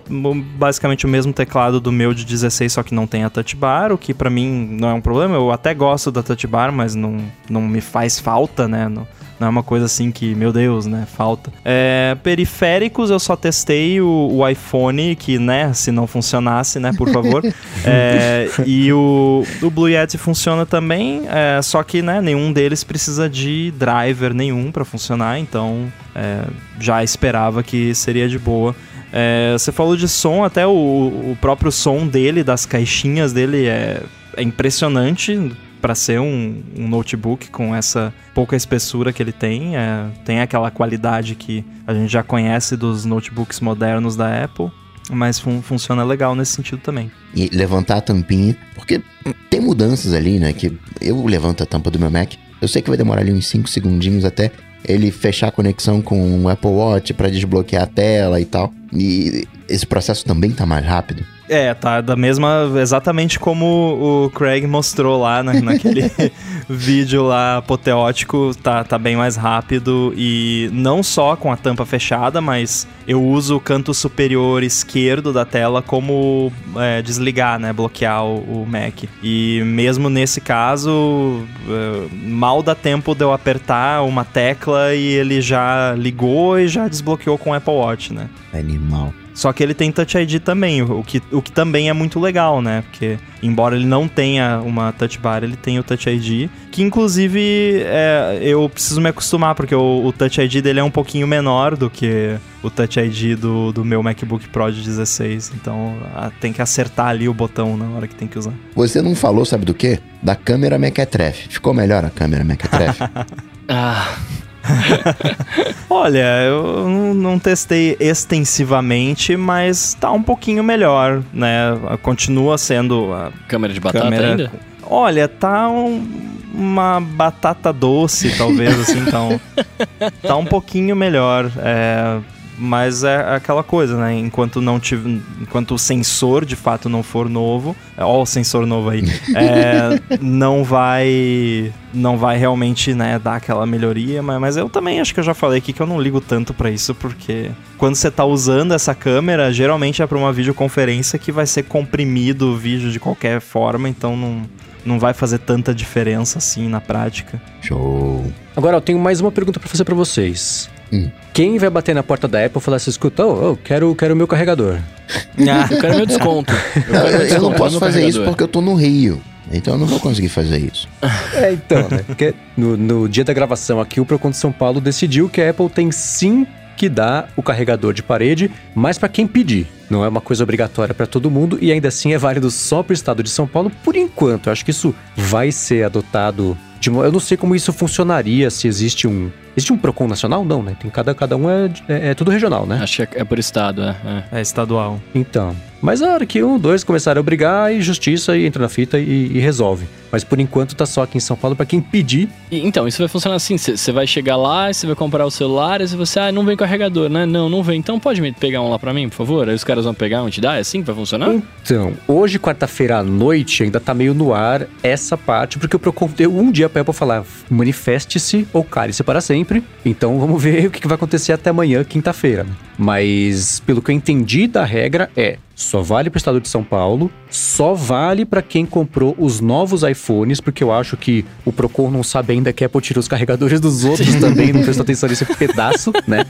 basicamente 0.55 1.05
o 1.05 1.09
mesmo 1.09 1.33
teclado 1.33 1.79
do 1.79 1.91
meu 1.91 2.13
de 2.13 2.23
16, 2.23 2.71
só 2.71 2.83
que 2.83 2.93
não 2.93 3.07
tem 3.07 3.23
a 3.23 3.29
touch 3.31 3.55
bar, 3.55 3.91
o 3.91 3.97
que 3.97 4.13
para 4.13 4.29
mim 4.29 4.77
não 4.79 4.89
é 4.89 4.93
um 4.93 5.01
problema. 5.01 5.35
Eu 5.35 5.51
até 5.51 5.73
gosto 5.73 6.11
da 6.11 6.21
touch 6.21 6.45
bar, 6.45 6.71
mas 6.71 6.93
não, 6.93 7.17
não 7.49 7.61
me 7.61 7.81
faz 7.81 8.19
falta, 8.19 8.67
né? 8.67 8.87
Não, 8.87 9.07
não 9.43 9.47
é 9.47 9.49
uma 9.49 9.63
coisa 9.63 9.85
assim 9.85 10.09
que, 10.09 10.33
meu 10.33 10.53
Deus, 10.53 10.85
né? 10.85 11.05
Falta. 11.05 11.51
É, 11.65 12.15
periféricos, 12.23 13.09
eu 13.09 13.19
só 13.19 13.35
testei 13.35 13.99
o, 13.99 14.29
o, 14.31 14.47
iPhone, 14.47 15.15
que, 15.17 15.37
né, 15.37 15.73
se 15.73 15.91
não 15.91 16.07
funcionasse, 16.07 16.79
né, 16.79 16.93
por 16.97 17.09
favor. 17.11 17.43
é, 17.83 18.49
e 18.65 18.91
o, 18.93 19.43
o 19.61 19.69
Blue 19.69 19.89
Yeti 19.89 20.17
funciona 20.17 20.65
também, 20.65 21.23
é, 21.27 21.61
só 21.61 21.83
que, 21.83 22.01
né, 22.01 22.21
nenhum 22.21 22.53
deles 22.53 22.83
precisa 22.83 23.29
de 23.29 23.71
driver 23.71 24.33
nenhum 24.33 24.71
para 24.71 24.85
funcionar, 24.85 25.37
então 25.39 25.91
é, 26.15 26.45
já 26.79 27.03
esperava 27.03 27.61
que 27.61 27.93
seria 27.93 28.29
de 28.29 28.39
boa. 28.39 28.73
É, 29.11 29.51
você 29.53 29.71
falou 29.71 29.97
de 29.97 30.07
som, 30.07 30.43
até 30.43 30.65
o, 30.65 30.71
o 30.71 31.37
próprio 31.41 31.71
som 31.71 32.07
dele, 32.07 32.43
das 32.43 32.65
caixinhas 32.65 33.33
dele 33.33 33.65
é, 33.65 34.01
é 34.37 34.41
impressionante 34.41 35.51
para 35.83 35.95
ser 35.95 36.17
um, 36.17 36.63
um, 36.79 36.87
notebook 36.87 37.49
com 37.49 37.75
essa 37.75 38.13
pouca 38.33 38.55
espessura 38.55 39.11
que 39.11 39.21
ele 39.21 39.33
tem, 39.33 39.75
é, 39.75 40.07
tem 40.23 40.39
aquela 40.39 40.71
qualidade 40.71 41.35
que 41.35 41.61
a 41.85 41.93
gente 41.93 42.09
já 42.09 42.23
conhece 42.23 42.77
dos 42.77 43.03
notebooks 43.03 43.59
modernos 43.59 44.15
da 44.15 44.45
Apple. 44.45 44.71
Mas 45.11 45.37
fun 45.37 45.61
funciona 45.61 46.01
legal 46.05 46.33
nesse 46.35 46.53
sentido 46.53 46.79
também. 46.79 47.11
E 47.35 47.49
levantar 47.49 47.97
a 47.97 48.01
tampinha, 48.01 48.55
porque 48.75 49.01
tem 49.49 49.59
mudanças 49.59 50.13
ali, 50.13 50.39
né? 50.39 50.53
Que 50.53 50.71
eu 51.01 51.25
levanto 51.25 51.61
a 51.61 51.65
tampa 51.65 51.91
do 51.91 51.99
meu 51.99 52.09
Mac, 52.09 52.31
eu 52.61 52.67
sei 52.69 52.81
que 52.81 52.89
vai 52.89 52.97
demorar 52.97 53.19
ali 53.19 53.33
uns 53.33 53.47
5 53.47 53.67
segundinhos 53.67 54.23
até 54.23 54.53
ele 54.85 55.11
fechar 55.11 55.49
a 55.49 55.51
conexão 55.51 56.01
com 56.01 56.43
o 56.43 56.47
Apple 56.47 56.69
Watch 56.69 57.13
para 57.13 57.29
desbloquear 57.29 57.83
a 57.83 57.87
tela 57.87 58.39
e 58.39 58.45
tal. 58.45 58.73
E 58.93 59.45
esse 59.67 59.85
processo 59.85 60.23
também 60.23 60.51
tá 60.51 60.65
mais 60.65 60.85
rápido. 60.85 61.25
É, 61.53 61.71
tá 61.71 62.01
da 62.01 62.15
mesma. 62.15 62.67
Exatamente 62.81 63.37
como 63.37 64.25
o 64.25 64.29
Craig 64.31 64.65
mostrou 64.65 65.21
lá 65.21 65.43
na, 65.43 65.53
naquele 65.61 66.11
vídeo 66.67 67.21
lá 67.21 67.57
apoteótico, 67.57 68.55
tá, 68.55 68.83
tá 68.83 68.97
bem 68.97 69.15
mais 69.15 69.35
rápido 69.35 70.11
e 70.17 70.67
não 70.73 71.03
só 71.03 71.35
com 71.35 71.51
a 71.51 71.55
tampa 71.55 71.85
fechada, 71.85 72.41
mas 72.41 72.87
eu 73.07 73.23
uso 73.23 73.57
o 73.57 73.59
canto 73.59 73.93
superior 73.93 74.63
esquerdo 74.63 75.31
da 75.31 75.45
tela 75.45 75.83
como 75.83 76.51
é, 76.75 77.03
desligar, 77.03 77.59
né? 77.59 77.71
Bloquear 77.71 78.25
o, 78.25 78.63
o, 78.63 78.65
Mac. 78.65 79.03
E 79.21 79.61
mesmo 79.63 80.09
nesse 80.09 80.41
caso, 80.41 81.43
é, 81.69 82.07
mal 82.25 82.63
dá 82.63 82.73
tempo 82.73 83.13
de 83.13 83.23
eu 83.23 83.31
apertar 83.31 84.01
uma 84.01 84.25
tecla 84.25 84.95
e 84.95 85.05
ele 85.05 85.39
já 85.39 85.93
ligou 85.93 86.57
e 86.57 86.67
já 86.67 86.87
desbloqueou 86.87 87.37
com 87.37 87.51
o 87.51 87.53
Apple 87.53 87.73
Watch, 87.75 88.11
né? 88.11 88.27
Animal. 88.51 89.13
Só 89.33 89.51
que 89.51 89.63
ele 89.63 89.73
tem 89.73 89.91
Touch 89.91 90.15
ID 90.17 90.39
também, 90.39 90.81
o 90.81 91.03
que, 91.03 91.21
o 91.31 91.41
que 91.41 91.51
também 91.51 91.89
é 91.89 91.93
muito 91.93 92.19
legal, 92.19 92.61
né? 92.61 92.83
Porque, 92.83 93.17
embora 93.41 93.75
ele 93.75 93.85
não 93.85 94.07
tenha 94.07 94.61
uma 94.61 94.91
Touch 94.91 95.17
Bar, 95.17 95.43
ele 95.43 95.55
tem 95.55 95.79
o 95.79 95.83
Touch 95.83 96.07
ID, 96.07 96.49
que 96.71 96.83
inclusive 96.83 97.81
é, 97.83 98.39
eu 98.41 98.69
preciso 98.69 99.01
me 99.01 99.09
acostumar, 99.09 99.55
porque 99.55 99.73
o, 99.73 100.05
o, 100.05 100.13
Touch 100.13 100.39
ID 100.39 100.61
dele 100.61 100.79
é 100.79 100.83
um 100.83 100.91
pouquinho 100.91 101.27
menor 101.27 101.75
do 101.75 101.89
que 101.89 102.37
o 102.61 102.69
Touch 102.69 102.99
ID 102.99 103.37
do, 103.37 103.71
do 103.71 103.83
meu 103.83 104.03
MacBook 104.03 104.47
Pro 104.49 104.71
de 104.71 104.83
16. 104.83 105.53
Então 105.55 105.97
a, 106.15 106.29
tem 106.29 106.53
que 106.53 106.61
acertar 106.61 107.07
ali 107.07 107.27
o 107.27 107.33
botão 107.33 107.75
na 107.75 107.89
hora 107.89 108.07
que 108.07 108.15
tem 108.15 108.27
que 108.27 108.37
usar. 108.37 108.53
Você 108.75 109.01
não 109.01 109.15
falou, 109.15 109.45
sabe 109.45 109.65
do 109.65 109.73
quê? 109.73 109.99
Da 110.21 110.35
câmera 110.35 110.77
Mequetrefe. 110.77 111.49
Ficou 111.49 111.73
melhor 111.73 112.05
a 112.05 112.09
câmera 112.11 112.43
Mequetrefe? 112.43 113.01
ah. 113.67 114.15
Olha, 115.89 116.43
eu 116.43 117.13
não 117.13 117.37
testei 117.37 117.97
extensivamente, 117.99 119.35
mas 119.35 119.93
tá 119.93 120.11
um 120.11 120.23
pouquinho 120.23 120.63
melhor, 120.63 121.21
né? 121.33 121.77
Continua 122.01 122.57
sendo 122.57 123.13
a 123.13 123.31
câmera 123.47 123.73
de 123.73 123.79
batata 123.79 124.05
câmera... 124.05 124.29
ainda? 124.29 124.51
Olha, 124.85 125.27
tá 125.27 125.69
um, 125.69 126.05
uma 126.53 126.99
batata 126.99 127.71
doce, 127.71 128.37
talvez, 128.37 128.79
assim, 128.79 128.99
então. 128.99 129.39
tá 130.21 130.35
um 130.35 130.45
pouquinho 130.45 130.95
melhor. 130.95 131.51
É, 131.57 132.19
mas 132.63 133.03
é 133.03 133.35
aquela 133.35 133.61
coisa, 133.61 133.97
né? 133.97 134.17
Enquanto 134.17 134.61
não 134.61 134.79
tive, 134.79 135.21
enquanto 135.41 135.75
o 135.75 135.77
sensor 135.77 136.45
de 136.45 136.55
fato 136.55 136.87
não 136.87 137.03
for 137.03 137.29
novo, 137.29 137.75
ó 137.97 138.21
o 138.21 138.25
sensor 138.25 138.65
novo 138.65 138.89
aí, 138.89 139.03
é, 139.35 139.99
não 140.21 140.63
vai 140.63 141.73
não 141.93 142.17
vai 142.17 142.37
realmente, 142.37 142.93
né, 142.93 143.19
dar 143.19 143.35
aquela 143.35 143.67
melhoria, 143.67 144.23
mas, 144.23 144.39
mas 144.39 144.57
eu 144.57 144.67
também 144.67 144.99
acho 144.99 145.13
que 145.13 145.19
eu 145.19 145.23
já 145.23 145.33
falei 145.33 145.59
aqui 145.59 145.73
que 145.73 145.81
eu 145.81 145.85
não 145.85 146.01
ligo 146.01 146.19
tanto 146.19 146.51
para 146.51 146.71
isso, 146.71 146.95
porque 146.95 147.51
quando 147.77 147.95
você 147.95 148.09
tá 148.09 148.25
usando 148.25 148.73
essa 148.73 148.95
câmera, 148.95 149.53
geralmente 149.53 150.01
é 150.01 150.07
para 150.07 150.17
uma 150.17 150.33
videoconferência 150.33 151.19
que 151.19 151.31
vai 151.31 151.45
ser 151.45 151.63
comprimido 151.63 152.47
o 152.47 152.57
vídeo 152.57 152.89
de 152.91 152.99
qualquer 152.99 153.41
forma, 153.41 153.89
então 153.89 154.15
não 154.15 154.41
não 154.85 154.99
vai 154.99 155.13
fazer 155.13 155.37
tanta 155.39 155.73
diferença 155.73 156.39
assim 156.39 156.67
na 156.67 156.81
prática. 156.81 157.41
Show. 157.61 158.25
Agora 158.55 158.75
eu 158.75 158.81
tenho 158.81 158.99
mais 158.99 159.21
uma 159.21 159.31
pergunta 159.31 159.59
para 159.59 159.69
fazer 159.69 159.85
para 159.85 159.95
vocês. 159.95 160.69
Hum. 160.91 161.09
Quem 161.33 161.57
vai 161.57 161.69
bater 161.69 161.95
na 161.95 162.03
porta 162.03 162.27
da 162.27 162.45
Apple 162.45 162.59
e 162.59 162.61
falar 162.61 162.77
assim, 162.77 162.91
escuta, 162.91 163.25
oh, 163.25 163.51
oh, 163.51 163.57
quero, 163.57 163.95
quero 163.95 164.13
o 164.13 164.17
meu 164.17 164.27
carregador? 164.27 164.77
Ah, 165.35 165.67
eu 165.69 165.79
quero 165.81 165.95
meu 165.97 166.05
desconto. 166.05 166.53
Eu, 166.87 166.93
eu, 166.93 167.01
meu 167.01 167.19
desconto, 167.19 167.33
eu 167.33 167.41
não 167.41 167.53
posso 167.53 167.79
fazer 167.79 168.07
isso 168.07 168.23
porque 168.23 168.43
eu 168.43 168.47
tô 168.47 168.61
no 168.61 168.75
Rio. 168.75 169.19
Então 169.51 169.73
eu 169.73 169.79
não 169.79 169.87
vou 169.87 169.99
conseguir 169.99 170.29
fazer 170.29 170.57
isso. 170.59 170.87
É, 171.33 171.51
então, 171.51 171.89
né? 171.89 172.03
Porque 172.05 172.33
no, 172.55 172.77
no 172.77 173.09
dia 173.09 173.23
da 173.23 173.33
gravação 173.33 173.81
aqui, 173.81 173.99
o 173.99 174.05
Procon 174.05 174.29
de 174.29 174.37
São 174.37 174.51
Paulo 174.51 174.79
decidiu 174.79 175.27
que 175.27 175.41
a 175.41 175.49
Apple 175.49 175.67
tem 175.69 175.91
sim 175.91 176.45
que 176.77 176.87
dar 176.87 177.29
o 177.35 177.41
carregador 177.41 177.93
de 177.93 178.03
parede, 178.03 178.51
mas 178.75 178.97
para 178.97 179.09
quem 179.09 179.25
pedir. 179.25 179.67
Não 179.89 180.05
é 180.05 180.07
uma 180.07 180.21
coisa 180.21 180.43
obrigatória 180.43 180.93
para 180.93 181.05
todo 181.05 181.29
mundo 181.29 181.57
e 181.59 181.71
ainda 181.71 181.87
assim 181.87 182.13
é 182.13 182.17
válido 182.17 182.49
só 182.51 182.83
para 182.83 182.91
o 182.91 182.93
estado 182.93 183.23
de 183.23 183.29
São 183.29 183.47
Paulo 183.47 183.71
por 183.83 183.95
enquanto. 183.95 184.47
Eu 184.47 184.53
acho 184.53 184.63
que 184.63 184.71
isso 184.71 184.93
vai 185.15 185.51
ser 185.51 185.83
adotado. 185.83 186.57
De, 186.79 186.89
eu 186.89 187.11
não 187.11 187.19
sei 187.19 187.37
como 187.37 187.55
isso 187.55 187.73
funcionaria, 187.73 188.49
se 188.49 188.67
existe 188.67 189.07
um 189.07 189.31
Existe 189.55 189.71
um 189.71 189.77
PROCON 189.77 190.07
nacional? 190.07 190.43
Não, 190.43 190.63
né? 190.63 190.75
Tem 190.79 190.89
cada, 190.89 191.13
cada 191.13 191.37
um 191.37 191.49
é, 191.49 191.71
é, 191.87 192.09
é 192.09 192.13
tudo 192.13 192.31
regional, 192.31 192.65
né? 192.65 192.79
Acho 192.81 192.97
que 192.97 193.17
é, 193.17 193.21
é 193.21 193.23
por 193.23 193.37
estado, 193.37 193.83
é, 193.83 193.95
é. 194.31 194.39
É 194.39 194.41
estadual. 194.41 194.99
Então. 195.13 195.55
Mas 195.83 196.01
a 196.01 196.13
hora 196.13 196.25
que 196.25 196.41
um, 196.41 196.57
dois 196.57 196.81
começarem 196.81 197.19
a 197.19 197.23
brigar, 197.23 197.73
e 197.73 197.81
justiça 197.81 198.37
e 198.37 198.45
entra 198.45 198.61
na 198.61 198.69
fita 198.69 198.97
e, 198.97 199.31
e, 199.33 199.39
resolve. 199.39 199.85
Mas 200.09 200.23
por 200.23 200.39
enquanto 200.39 200.73
tá 200.75 200.85
só 200.85 201.03
aqui 201.03 201.17
em 201.17 201.19
São 201.19 201.35
Paulo 201.35 201.57
para 201.57 201.65
quem 201.65 201.81
pedir. 201.81 202.29
E, 202.49 202.65
então, 202.65 202.87
isso 202.87 202.99
vai 202.99 203.09
funcionar 203.09 203.35
assim: 203.35 203.57
você 203.57 203.91
vai 203.91 204.07
chegar 204.07 204.37
lá, 204.37 204.71
você 204.71 204.87
vai 204.87 204.95
comprar 204.95 205.25
o 205.25 205.29
celular, 205.29 205.81
e 205.81 205.87
você, 205.87 206.21
ah, 206.21 206.31
não 206.31 206.45
vem 206.45 206.55
carregador, 206.55 207.09
né? 207.09 207.25
Não, 207.25 207.49
não 207.49 207.61
vem. 207.61 207.79
Então 207.79 207.99
pode 207.99 208.21
me 208.21 208.31
pegar 208.31 208.61
um 208.61 208.69
lá 208.69 208.79
para 208.79 208.93
mim, 208.93 209.09
por 209.09 209.15
favor? 209.15 209.49
Aí 209.49 209.55
os 209.55 209.65
caras 209.65 209.83
vão 209.83 209.93
pegar 209.93 210.23
onde 210.23 210.39
dá? 210.39 210.55
É 210.55 210.59
assim 210.59 210.79
que 210.79 210.87
vai 210.87 210.95
funcionar? 210.95 211.35
Então, 211.61 211.91
hoje, 212.07 212.39
quarta-feira 212.39 212.99
à 212.99 213.03
noite, 213.03 213.63
ainda 213.63 213.81
tá 213.81 213.93
meio 213.93 214.13
no 214.13 214.33
ar 214.33 214.65
essa 214.81 215.17
parte, 215.17 215.59
porque 215.59 215.75
o 215.75 215.79
Procon 215.79 216.09
deu 216.15 216.33
um 216.33 216.49
dia 216.49 216.69
pra 216.69 216.81
Apple 216.81 216.93
falar: 216.93 217.25
manifeste-se 217.49 218.47
ou 218.53 218.63
cale-se 218.63 219.03
para 219.03 219.19
sempre. 219.19 219.42
Então 219.85 220.19
vamos 220.19 220.41
ver 220.41 220.67
o 220.67 220.71
que 220.71 220.87
vai 220.87 220.95
acontecer 220.95 221.33
até 221.33 221.49
amanhã, 221.49 221.83
quinta-feira. 221.83 222.45
Mas 222.77 223.59
pelo 223.59 223.81
que 223.81 223.91
eu 223.91 223.95
entendi 223.95 224.47
da 224.47 224.63
regra 224.63 225.09
é 225.15 225.37
só 225.55 225.81
vale 225.81 226.09
para 226.09 226.17
o 226.17 226.19
estado 226.19 226.41
de 226.41 226.49
São 226.49 226.63
Paulo, 226.63 227.11
só 227.29 227.73
vale 227.73 228.25
para 228.25 228.41
quem 228.41 228.65
comprou 228.65 229.15
os 229.17 229.39
novos 229.39 229.83
iPhones, 229.83 230.41
porque 230.41 230.63
eu 230.63 230.71
acho 230.71 230.97
que 230.97 231.23
o 231.45 231.53
Procon 231.53 231.91
não 231.91 232.03
sabe 232.03 232.33
ainda 232.33 232.51
que 232.51 232.63
Apple 232.65 232.81
tirou 232.81 232.99
os 232.99 233.07
carregadores 233.07 233.59
dos 233.59 233.85
outros 233.85 234.15
também, 234.15 234.51
não 234.51 234.63
prestou 234.63 234.83
atenção 234.83 235.07
nesse 235.07 235.25
pedaço, 235.25 235.93
né? 236.07 236.25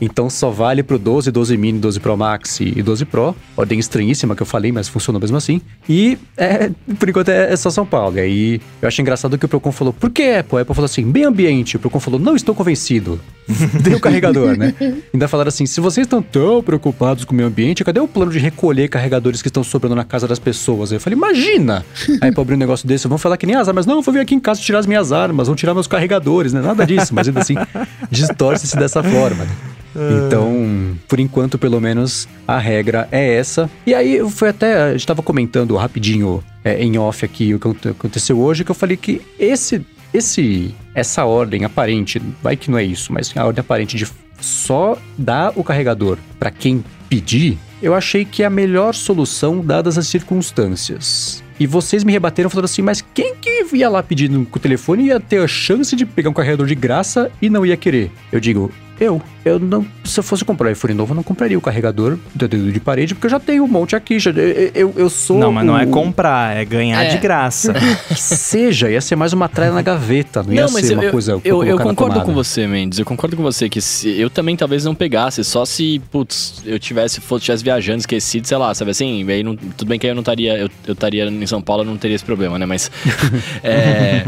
Então 0.00 0.30
só 0.30 0.50
vale 0.50 0.82
pro 0.82 0.98
12, 0.98 1.30
12 1.30 1.56
mini, 1.56 1.78
12 1.78 2.00
Pro 2.00 2.16
Max 2.16 2.60
e 2.60 2.82
12 2.82 3.04
Pro. 3.04 3.36
Ordem 3.56 3.78
estranhíssima 3.78 4.34
que 4.34 4.42
eu 4.42 4.46
falei, 4.46 4.72
mas 4.72 4.88
funciona 4.88 5.18
mesmo 5.18 5.36
assim. 5.36 5.60
E 5.88 6.18
é, 6.36 6.70
por 6.98 7.08
enquanto 7.08 7.28
é, 7.28 7.52
é 7.52 7.56
só 7.56 7.70
São 7.70 7.84
Paulo. 7.86 8.16
E 8.16 8.20
aí 8.20 8.60
eu 8.80 8.88
acho 8.88 9.00
engraçado 9.00 9.36
que 9.38 9.44
o 9.44 9.48
Procon 9.48 9.72
falou, 9.72 9.92
por 9.92 10.10
que 10.10 10.22
Apple? 10.22 10.58
A 10.58 10.62
Apple 10.62 10.74
falou 10.74 10.86
assim, 10.86 11.10
bem 11.10 11.24
ambiente. 11.24 11.76
O 11.76 11.78
Procon 11.78 12.00
falou, 12.00 12.18
não 12.18 12.34
estou 12.34 12.54
convencido. 12.54 13.20
Dei 13.82 13.94
o 13.94 14.00
carregador, 14.00 14.56
né? 14.56 14.74
Ainda 15.12 15.28
falaram 15.28 15.48
assim, 15.48 15.66
se 15.66 15.80
vocês 15.80 16.06
estão 16.06 16.22
tão 16.22 16.62
preocupados 16.62 17.24
com 17.24 17.32
o 17.32 17.36
meio 17.36 17.48
ambiente, 17.48 17.84
cadê 17.84 18.00
o 18.00 18.08
plano 18.08 18.30
de 18.30 18.38
recolher 18.38 18.88
carregadores 18.88 19.42
que 19.42 19.48
estão 19.48 19.64
sobrando 19.64 19.96
na 19.96 20.04
casa 20.04 20.26
das 20.26 20.38
pessoas? 20.38 20.92
Aí 20.92 20.96
eu 20.96 21.00
falei, 21.00 21.16
imagina! 21.16 21.84
Aí 22.20 22.32
pra 22.32 22.42
abrir 22.42 22.54
um 22.54 22.58
negócio 22.58 22.86
desse, 22.86 23.08
vão 23.08 23.18
falar 23.18 23.36
que 23.36 23.46
nem 23.46 23.56
azar, 23.56 23.74
mas 23.74 23.86
não, 23.86 23.96
eu 23.96 24.02
vou 24.02 24.14
vir 24.14 24.20
aqui 24.20 24.34
em 24.34 24.40
casa 24.40 24.60
tirar 24.60 24.78
as 24.78 24.86
minhas 24.86 25.12
armas, 25.12 25.46
vão 25.48 25.56
tirar 25.56 25.74
meus 25.74 25.86
carregadores, 25.86 26.52
né? 26.52 26.60
Nada 26.60 26.86
disso, 26.86 27.14
mas 27.14 27.26
ainda 27.28 27.40
assim, 27.40 27.54
distorce-se 28.10 28.76
dessa 28.76 29.02
forma, 29.02 29.44
né? 29.44 29.50
Então, 29.94 30.96
por 31.08 31.18
enquanto, 31.18 31.58
pelo 31.58 31.80
menos, 31.80 32.28
a 32.46 32.58
regra 32.58 33.08
é 33.10 33.34
essa. 33.34 33.68
E 33.86 33.94
aí, 33.94 34.20
foi 34.30 34.50
até. 34.50 34.82
A 34.82 34.92
gente 34.92 35.06
tava 35.06 35.22
comentando 35.22 35.76
rapidinho 35.76 36.42
é, 36.64 36.82
em 36.82 36.98
off 36.98 37.24
aqui 37.24 37.54
o 37.54 37.58
que 37.58 37.88
aconteceu 37.88 38.38
hoje, 38.38 38.64
que 38.64 38.70
eu 38.70 38.74
falei 38.74 38.96
que 38.96 39.20
esse. 39.38 39.84
Esse, 40.12 40.74
essa 40.92 41.24
ordem 41.24 41.64
aparente, 41.64 42.20
vai 42.42 42.56
que 42.56 42.68
não 42.68 42.76
é 42.76 42.82
isso, 42.82 43.12
mas 43.12 43.32
a 43.36 43.46
ordem 43.46 43.60
aparente 43.60 43.96
de 43.96 44.08
só 44.40 44.98
dar 45.16 45.52
o 45.54 45.62
carregador 45.62 46.18
para 46.36 46.50
quem 46.50 46.84
pedir, 47.08 47.56
eu 47.82 47.94
achei 47.94 48.24
que 48.24 48.42
é 48.42 48.46
a 48.46 48.50
melhor 48.50 48.92
solução 48.92 49.60
dadas 49.60 49.96
as 49.96 50.08
circunstâncias. 50.08 51.44
E 51.58 51.66
vocês 51.66 52.04
me 52.04 52.12
rebateram 52.12 52.48
falando 52.48 52.64
assim, 52.64 52.82
mas 52.82 53.04
quem 53.14 53.34
que 53.34 53.64
ia 53.72 53.88
lá 53.88 54.02
pedindo 54.02 54.44
com 54.46 54.58
o 54.58 54.62
telefone 54.62 55.06
ia 55.06 55.20
ter 55.20 55.42
a 55.42 55.46
chance 55.46 55.94
de 55.94 56.06
pegar 56.06 56.30
um 56.30 56.32
carregador 56.32 56.66
de 56.66 56.74
graça 56.74 57.30
e 57.40 57.50
não 57.50 57.66
ia 57.66 57.76
querer? 57.76 58.10
Eu 58.32 58.40
digo, 58.40 58.72
eu. 58.98 59.20
Eu 59.44 59.58
não. 59.58 59.86
Se 60.04 60.20
eu 60.20 60.24
fosse 60.24 60.44
comprar 60.44 60.68
um 60.68 60.72
iPhone 60.72 60.94
novo, 60.94 61.12
eu 61.12 61.16
não 61.16 61.22
compraria 61.22 61.56
o 61.56 61.60
carregador 61.60 62.18
de 62.34 62.48
dedo 62.48 62.70
de 62.72 62.80
parede, 62.80 63.14
porque 63.14 63.26
eu 63.26 63.30
já 63.30 63.40
tenho 63.40 63.64
um 63.64 63.68
monte 63.68 63.96
aqui. 63.96 64.18
Já, 64.18 64.30
eu, 64.30 64.70
eu, 64.74 64.94
eu 64.96 65.10
sou. 65.10 65.38
Não, 65.38 65.52
mas 65.52 65.64
o, 65.64 65.66
não 65.66 65.78
é 65.78 65.86
comprar, 65.86 66.56
é 66.56 66.64
ganhar 66.64 67.02
É. 67.04 67.08
de 67.08 67.18
graça. 67.18 67.72
Que 68.10 68.20
seja, 68.20 68.90
ia 68.90 69.00
ser 69.00 69.14
mais 69.16 69.32
uma 69.32 69.48
tralha 69.48 69.72
na 69.72 69.82
gaveta, 69.82 70.42
não 70.42 70.52
ia 70.52 70.66
ser 70.68 70.94
uma 70.94 71.04
eu, 71.04 71.10
coisa. 71.12 71.38
pra 71.38 71.48
eu, 71.48 71.62
eu 71.64 71.78
concordo 71.78 72.20
com 72.22 72.34
você, 72.34 72.66
Mendes. 72.66 72.98
Eu 72.98 73.04
concordo 73.04 73.36
com 73.36 73.42
você 73.42 73.68
que 73.68 73.80
se, 73.80 74.08
eu 74.18 74.28
também 74.28 74.56
talvez 74.56 74.84
não 74.84 74.94
pegasse, 74.94 75.42
só 75.44 75.64
se, 75.64 76.00
putz, 76.10 76.62
eu 76.66 76.78
tivesse, 76.78 77.20
fosse, 77.20 77.44
tivesse 77.44 77.62
viajando, 77.62 78.00
esquecido, 78.00 78.46
sei 78.46 78.56
lá, 78.56 78.74
sabe 78.74 78.90
assim? 78.90 79.28
Aí 79.30 79.42
não, 79.42 79.54
tudo 79.56 79.88
bem 79.88 79.98
que 79.98 80.06
aí 80.06 80.10
eu 80.10 80.14
não 80.14 80.22
estaria, 80.22 80.58
eu, 80.58 80.68
eu 80.86 80.92
estaria 80.92 81.24
em 81.26 81.46
São 81.46 81.62
Paulo, 81.62 81.82
eu 81.82 81.86
não 81.86 81.96
teria 81.96 82.14
esse 82.14 82.24
problema, 82.24 82.58
né? 82.58 82.66
Mas. 82.66 82.90
é, 83.62 84.24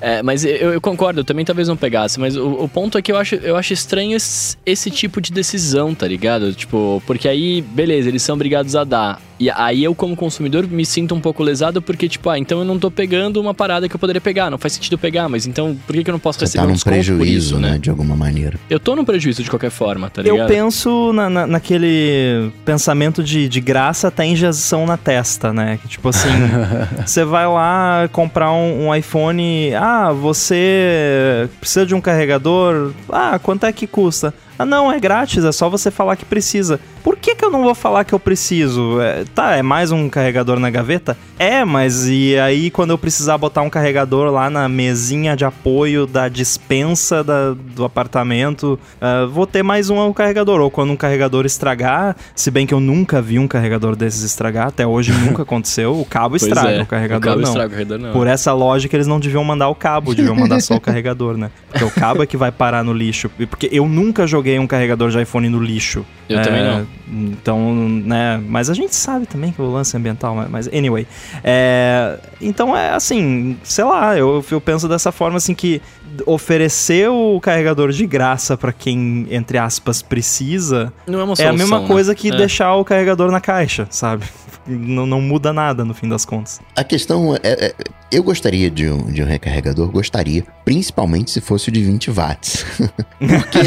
é, 0.00 0.22
mas 0.22 0.44
eu, 0.44 0.72
eu 0.72 0.80
concordo, 0.80 1.20
eu 1.20 1.24
também 1.24 1.44
talvez 1.44 1.68
não 1.68 1.76
pegasse, 1.76 2.18
mas 2.18 2.36
o, 2.36 2.48
o 2.64 2.68
ponto 2.68 2.96
é 2.96 3.02
que 3.02 3.12
eu 3.12 3.16
acho, 3.18 3.34
eu 3.36 3.56
acho 3.56 3.72
estranho 3.72 4.16
esse, 4.16 4.56
esse 4.66 4.90
tipo 4.90 5.20
de 5.20 5.32
decisão, 5.32 5.94
tá 5.94 6.08
ligado? 6.08 6.52
Tipo, 6.52 7.00
porque 7.06 7.28
aí, 7.28 7.62
beleza, 7.62 8.08
eles 8.08 8.22
são 8.22 8.34
obrigados 8.34 8.74
a 8.74 8.82
dar. 8.82 9.22
E 9.38 9.50
aí 9.50 9.84
eu, 9.84 9.94
como 9.94 10.16
consumidor, 10.16 10.66
me 10.66 10.84
sinto 10.86 11.14
um 11.14 11.20
pouco 11.20 11.42
lesado 11.42 11.82
porque, 11.82 12.08
tipo, 12.08 12.30
ah, 12.30 12.38
então 12.38 12.58
eu 12.60 12.64
não 12.64 12.78
tô 12.78 12.90
pegando 12.90 13.38
uma 13.40 13.52
parada 13.52 13.86
que 13.88 13.94
eu 13.94 13.98
poderia 14.00 14.20
pegar. 14.20 14.50
Não 14.50 14.56
faz 14.56 14.72
sentido 14.72 14.96
pegar, 14.96 15.28
mas 15.28 15.46
então 15.46 15.76
por 15.86 15.94
que, 15.94 16.02
que 16.02 16.08
eu 16.10 16.12
não 16.12 16.18
posso 16.18 16.38
Você 16.38 16.44
receber 16.46 16.62
tá 16.62 16.68
um 16.68 16.72
num 16.72 16.78
prejuízo, 16.80 17.36
isso, 17.54 17.58
né? 17.58 17.78
De 17.78 17.90
alguma 17.90 18.16
maneira. 18.16 18.58
Eu 18.70 18.80
tô 18.80 18.96
num 18.96 19.04
prejuízo 19.04 19.42
de 19.42 19.50
qualquer 19.50 19.70
forma, 19.70 20.08
tá 20.08 20.22
Eu 20.22 20.34
ligado? 20.36 20.48
penso 20.48 21.12
na, 21.12 21.28
na- 21.28 21.46
naquele 21.46 22.50
pensamento 22.64 23.22
de, 23.22 23.46
de 23.48 23.60
graça 23.60 24.08
até 24.08 24.24
injeção 24.24 24.86
na 24.86 24.96
testa, 24.96 25.52
né? 25.52 25.78
Que 25.82 25.88
tipo 25.88 26.08
assim, 26.08 26.28
você 27.04 27.24
vai 27.24 27.46
lá 27.46 28.08
comprar 28.12 28.52
um, 28.52 28.86
um 28.88 28.94
iPhone, 28.94 29.74
ah, 29.74 30.12
você 30.12 31.48
precisa 31.60 31.84
de 31.86 31.94
um 31.94 32.00
carregador, 32.00 32.92
ah, 33.10 33.38
quanto 33.38 33.64
é 33.66 33.72
que 33.72 33.86
custa? 33.86 34.32
Ah, 34.58 34.64
não, 34.64 34.90
é 34.90 34.98
grátis, 34.98 35.44
é 35.44 35.52
só 35.52 35.68
você 35.68 35.90
falar 35.90 36.16
que 36.16 36.24
precisa. 36.24 36.80
Por 37.06 37.16
que, 37.16 37.36
que 37.36 37.44
eu 37.44 37.50
não 37.52 37.62
vou 37.62 37.72
falar 37.72 38.02
que 38.02 38.12
eu 38.12 38.18
preciso? 38.18 39.00
É, 39.00 39.22
tá, 39.32 39.52
é 39.54 39.62
mais 39.62 39.92
um 39.92 40.08
carregador 40.08 40.58
na 40.58 40.68
gaveta? 40.70 41.16
É, 41.38 41.64
mas 41.64 42.08
e 42.08 42.36
aí 42.36 42.68
quando 42.68 42.90
eu 42.90 42.98
precisar 42.98 43.38
botar 43.38 43.62
um 43.62 43.70
carregador 43.70 44.28
lá 44.32 44.50
na 44.50 44.68
mesinha 44.68 45.36
de 45.36 45.44
apoio 45.44 46.04
da 46.04 46.28
dispensa 46.28 47.22
da- 47.22 47.52
do 47.54 47.84
apartamento, 47.84 48.76
ah, 49.00 49.24
vou 49.30 49.46
ter 49.46 49.62
mais 49.62 49.88
um 49.88 50.12
carregador. 50.12 50.60
Ou 50.60 50.68
quando 50.68 50.90
um 50.90 50.96
carregador 50.96 51.46
estragar, 51.46 52.16
se 52.34 52.50
bem 52.50 52.66
que 52.66 52.74
eu 52.74 52.80
nunca 52.80 53.22
vi 53.22 53.38
um 53.38 53.46
carregador 53.46 53.94
desses 53.94 54.22
estragar, 54.22 54.66
até 54.66 54.84
hoje 54.84 55.12
nunca 55.30 55.42
aconteceu, 55.42 56.00
o 56.00 56.04
cabo 56.04 56.34
estraga, 56.34 56.70
é, 56.70 56.82
o 56.82 56.86
carregador 56.86 57.18
o 57.20 57.24
cabo 57.24 57.40
não. 57.40 57.48
estraga 57.48 57.68
o 57.68 57.70
carregador 57.70 57.98
não. 58.00 58.12
Por 58.12 58.26
essa 58.26 58.52
lógica, 58.52 58.96
eles 58.96 59.06
não 59.06 59.20
deviam 59.20 59.44
mandar 59.44 59.68
o 59.68 59.76
cabo, 59.76 60.12
deviam 60.12 60.34
mandar 60.34 60.60
só 60.60 60.74
o 60.74 60.80
carregador, 60.82 61.36
né? 61.36 61.52
Porque 61.68 61.84
o 61.84 61.90
cabo 61.92 62.24
é 62.24 62.26
que 62.26 62.36
vai 62.36 62.50
parar 62.50 62.82
no 62.82 62.92
lixo. 62.92 63.30
Porque 63.48 63.68
eu 63.70 63.86
nunca 63.86 64.26
joguei 64.26 64.58
um 64.58 64.66
carregador 64.66 65.08
de 65.10 65.22
iPhone 65.22 65.48
no 65.48 65.60
lixo. 65.62 66.04
Eu 66.28 66.40
É, 66.40 66.42
também 66.42 66.64
não. 66.64 66.86
Então, 67.08 67.72
né? 67.78 68.42
Mas 68.48 68.68
a 68.68 68.74
gente 68.74 68.94
sabe 68.94 69.26
também 69.26 69.52
que 69.52 69.62
o 69.62 69.70
lance 69.70 69.96
ambiental, 69.96 70.34
mas- 70.34 70.50
mas 70.50 70.68
anyway. 70.68 71.06
É, 71.44 72.18
então 72.40 72.76
é 72.76 72.90
assim, 72.90 73.56
sei 73.62 73.84
lá, 73.84 74.16
eu, 74.18 74.44
eu 74.50 74.60
penso 74.60 74.88
dessa 74.88 75.12
forma 75.12 75.36
assim 75.36 75.54
que 75.54 75.80
oferecer 76.26 77.08
o 77.10 77.38
carregador 77.40 77.90
de 77.92 78.06
graça 78.06 78.56
pra 78.56 78.72
quem, 78.72 79.26
entre 79.30 79.58
aspas, 79.58 80.00
precisa 80.02 80.92
Não 81.06 81.20
é 81.20 81.24
uma 81.24 81.32
é 81.32 81.36
solução, 81.36 81.48
a 81.54 81.58
mesma 81.58 81.80
né? 81.80 81.86
coisa 81.86 82.14
que 82.14 82.28
É. 82.28 82.36
deixar 82.36 82.74
o 82.76 82.84
carregador 82.84 83.30
na 83.30 83.40
caixa, 83.40 83.86
sabe? 83.90 84.24
Não, 84.68 85.06
não 85.06 85.20
muda 85.20 85.52
nada 85.52 85.84
no 85.84 85.94
fim 85.94 86.08
das 86.08 86.24
contas. 86.24 86.58
A 86.74 86.82
questão 86.82 87.36
é, 87.36 87.38
é- 87.44 87.74
eu 88.10 88.20
gostaria 88.20 88.68
de 88.68 88.88
um, 88.90 89.06
de 89.12 89.22
um 89.22 89.24
recarregador, 89.24 89.88
gostaria, 89.92 90.42
principalmente 90.64 91.30
se 91.30 91.40
fosse 91.40 91.68
o 91.68 91.72
de 91.72 91.84
20 91.84 92.10
watts. 92.10 92.66
Porque, 93.20 93.58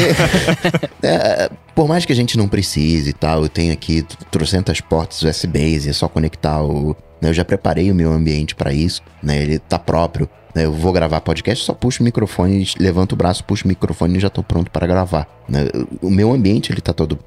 é, 1.02 1.50
por 1.74 1.88
mais 1.88 2.04
que 2.04 2.12
a 2.12 2.16
gente 2.16 2.36
não 2.36 2.46
precise 2.48 3.10
e 3.10 3.12
tal, 3.14 3.42
eu 3.44 3.48
tenho 3.48 3.72
aqui 3.72 4.04
trocentas 4.30 4.82
portas 4.82 5.22
USBs 5.22 5.86
e 5.86 5.88
é 5.88 5.92
só 5.94 6.06
conectar 6.06 6.62
o. 6.62 6.94
né, 7.20 7.28
eu 7.28 7.34
já 7.34 7.44
preparei 7.44 7.90
o 7.90 7.94
meu 7.94 8.12
ambiente 8.12 8.54
para 8.54 8.72
isso, 8.72 9.02
né? 9.22 9.42
Ele 9.42 9.58
tá 9.58 9.78
próprio. 9.78 10.28
né, 10.54 10.64
Eu 10.64 10.72
vou 10.72 10.92
gravar 10.92 11.20
podcast, 11.20 11.64
só 11.64 11.74
puxo 11.74 12.02
o 12.02 12.04
microfone, 12.04 12.66
levanto 12.78 13.12
o 13.12 13.16
braço, 13.16 13.44
puxo 13.44 13.64
o 13.64 13.68
microfone 13.68 14.16
e 14.16 14.20
já 14.20 14.30
tô 14.30 14.42
pronto 14.42 14.70
para 14.70 14.86
gravar. 14.86 15.26
né? 15.48 15.66
O 16.00 16.10
meu 16.10 16.32
ambiente, 16.32 16.72
ele 16.72 16.80
tá 16.80 16.92
todo 16.92 17.18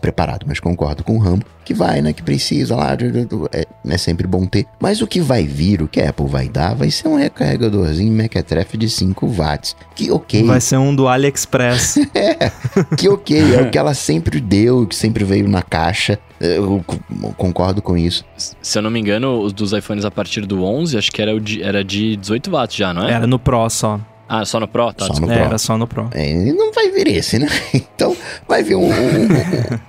preparado, 0.00 0.44
mas 0.46 0.60
concordo 0.60 1.02
com 1.04 1.16
o 1.16 1.18
Rambo, 1.18 1.44
que 1.64 1.74
vai, 1.74 2.00
né, 2.00 2.12
que 2.12 2.22
precisa 2.22 2.74
lá, 2.76 2.96
é, 3.52 3.66
é 3.86 3.98
sempre 3.98 4.26
bom 4.26 4.46
ter. 4.46 4.64
Mas 4.80 5.02
o 5.02 5.06
que 5.06 5.20
vai 5.20 5.44
vir, 5.44 5.82
o 5.82 5.88
que 5.88 6.00
a 6.00 6.10
Apple 6.10 6.26
vai 6.26 6.48
dar, 6.48 6.74
vai 6.74 6.90
ser 6.90 7.08
um 7.08 7.16
recarregadorzinho 7.16 8.12
Mequetrefe 8.12 8.76
de 8.76 8.88
5 8.88 9.26
watts, 9.26 9.76
que 9.94 10.10
ok, 10.10 10.42
Vai 10.44 10.60
ser 10.60 10.76
um 10.78 10.94
do 10.94 11.06
AliExpress. 11.08 11.96
que 12.96 13.08
ok, 13.08 13.54
é 13.56 13.62
o 13.62 13.70
que 13.70 13.78
ela 13.78 13.94
sempre 13.94 14.40
deu, 14.40 14.86
que 14.86 14.96
sempre 14.96 15.24
veio 15.24 15.48
na 15.48 15.62
caixa, 15.62 16.18
eu 16.40 16.82
co- 16.86 16.98
concordo 17.36 17.82
com 17.82 17.96
isso. 17.96 18.24
Se 18.62 18.78
eu 18.78 18.82
não 18.82 18.90
me 18.90 18.98
engano, 19.00 19.40
os 19.40 19.52
dos 19.52 19.72
iPhones 19.72 20.04
a 20.04 20.10
partir 20.10 20.46
do 20.46 20.62
11, 20.64 20.96
acho 20.96 21.10
que 21.12 21.20
era, 21.20 21.34
o 21.34 21.40
de, 21.40 21.62
era 21.62 21.84
de 21.84 22.16
18 22.16 22.50
watts 22.50 22.76
já, 22.76 22.94
não 22.94 23.06
é? 23.06 23.12
Era 23.12 23.26
no 23.26 23.38
Pro 23.38 23.68
só. 23.68 24.00
Ah, 24.28 24.44
só 24.44 24.60
no 24.60 24.68
Pro? 24.68 24.92
Tá, 24.92 25.06
Só 25.06 25.12
desculpa. 25.12 25.26
no 25.26 25.32
É, 25.32 25.36
Pro. 25.38 25.46
era 25.48 25.58
só 25.58 25.78
no 25.78 25.86
Pro. 25.86 26.08
É, 26.12 26.34
não 26.52 26.72
vai 26.72 26.90
vir 26.90 27.08
esse, 27.08 27.38
né? 27.38 27.48
Então, 27.98 28.16
vai 28.46 28.62
vir 28.62 28.76
um, 28.76 28.84
um, 28.86 28.92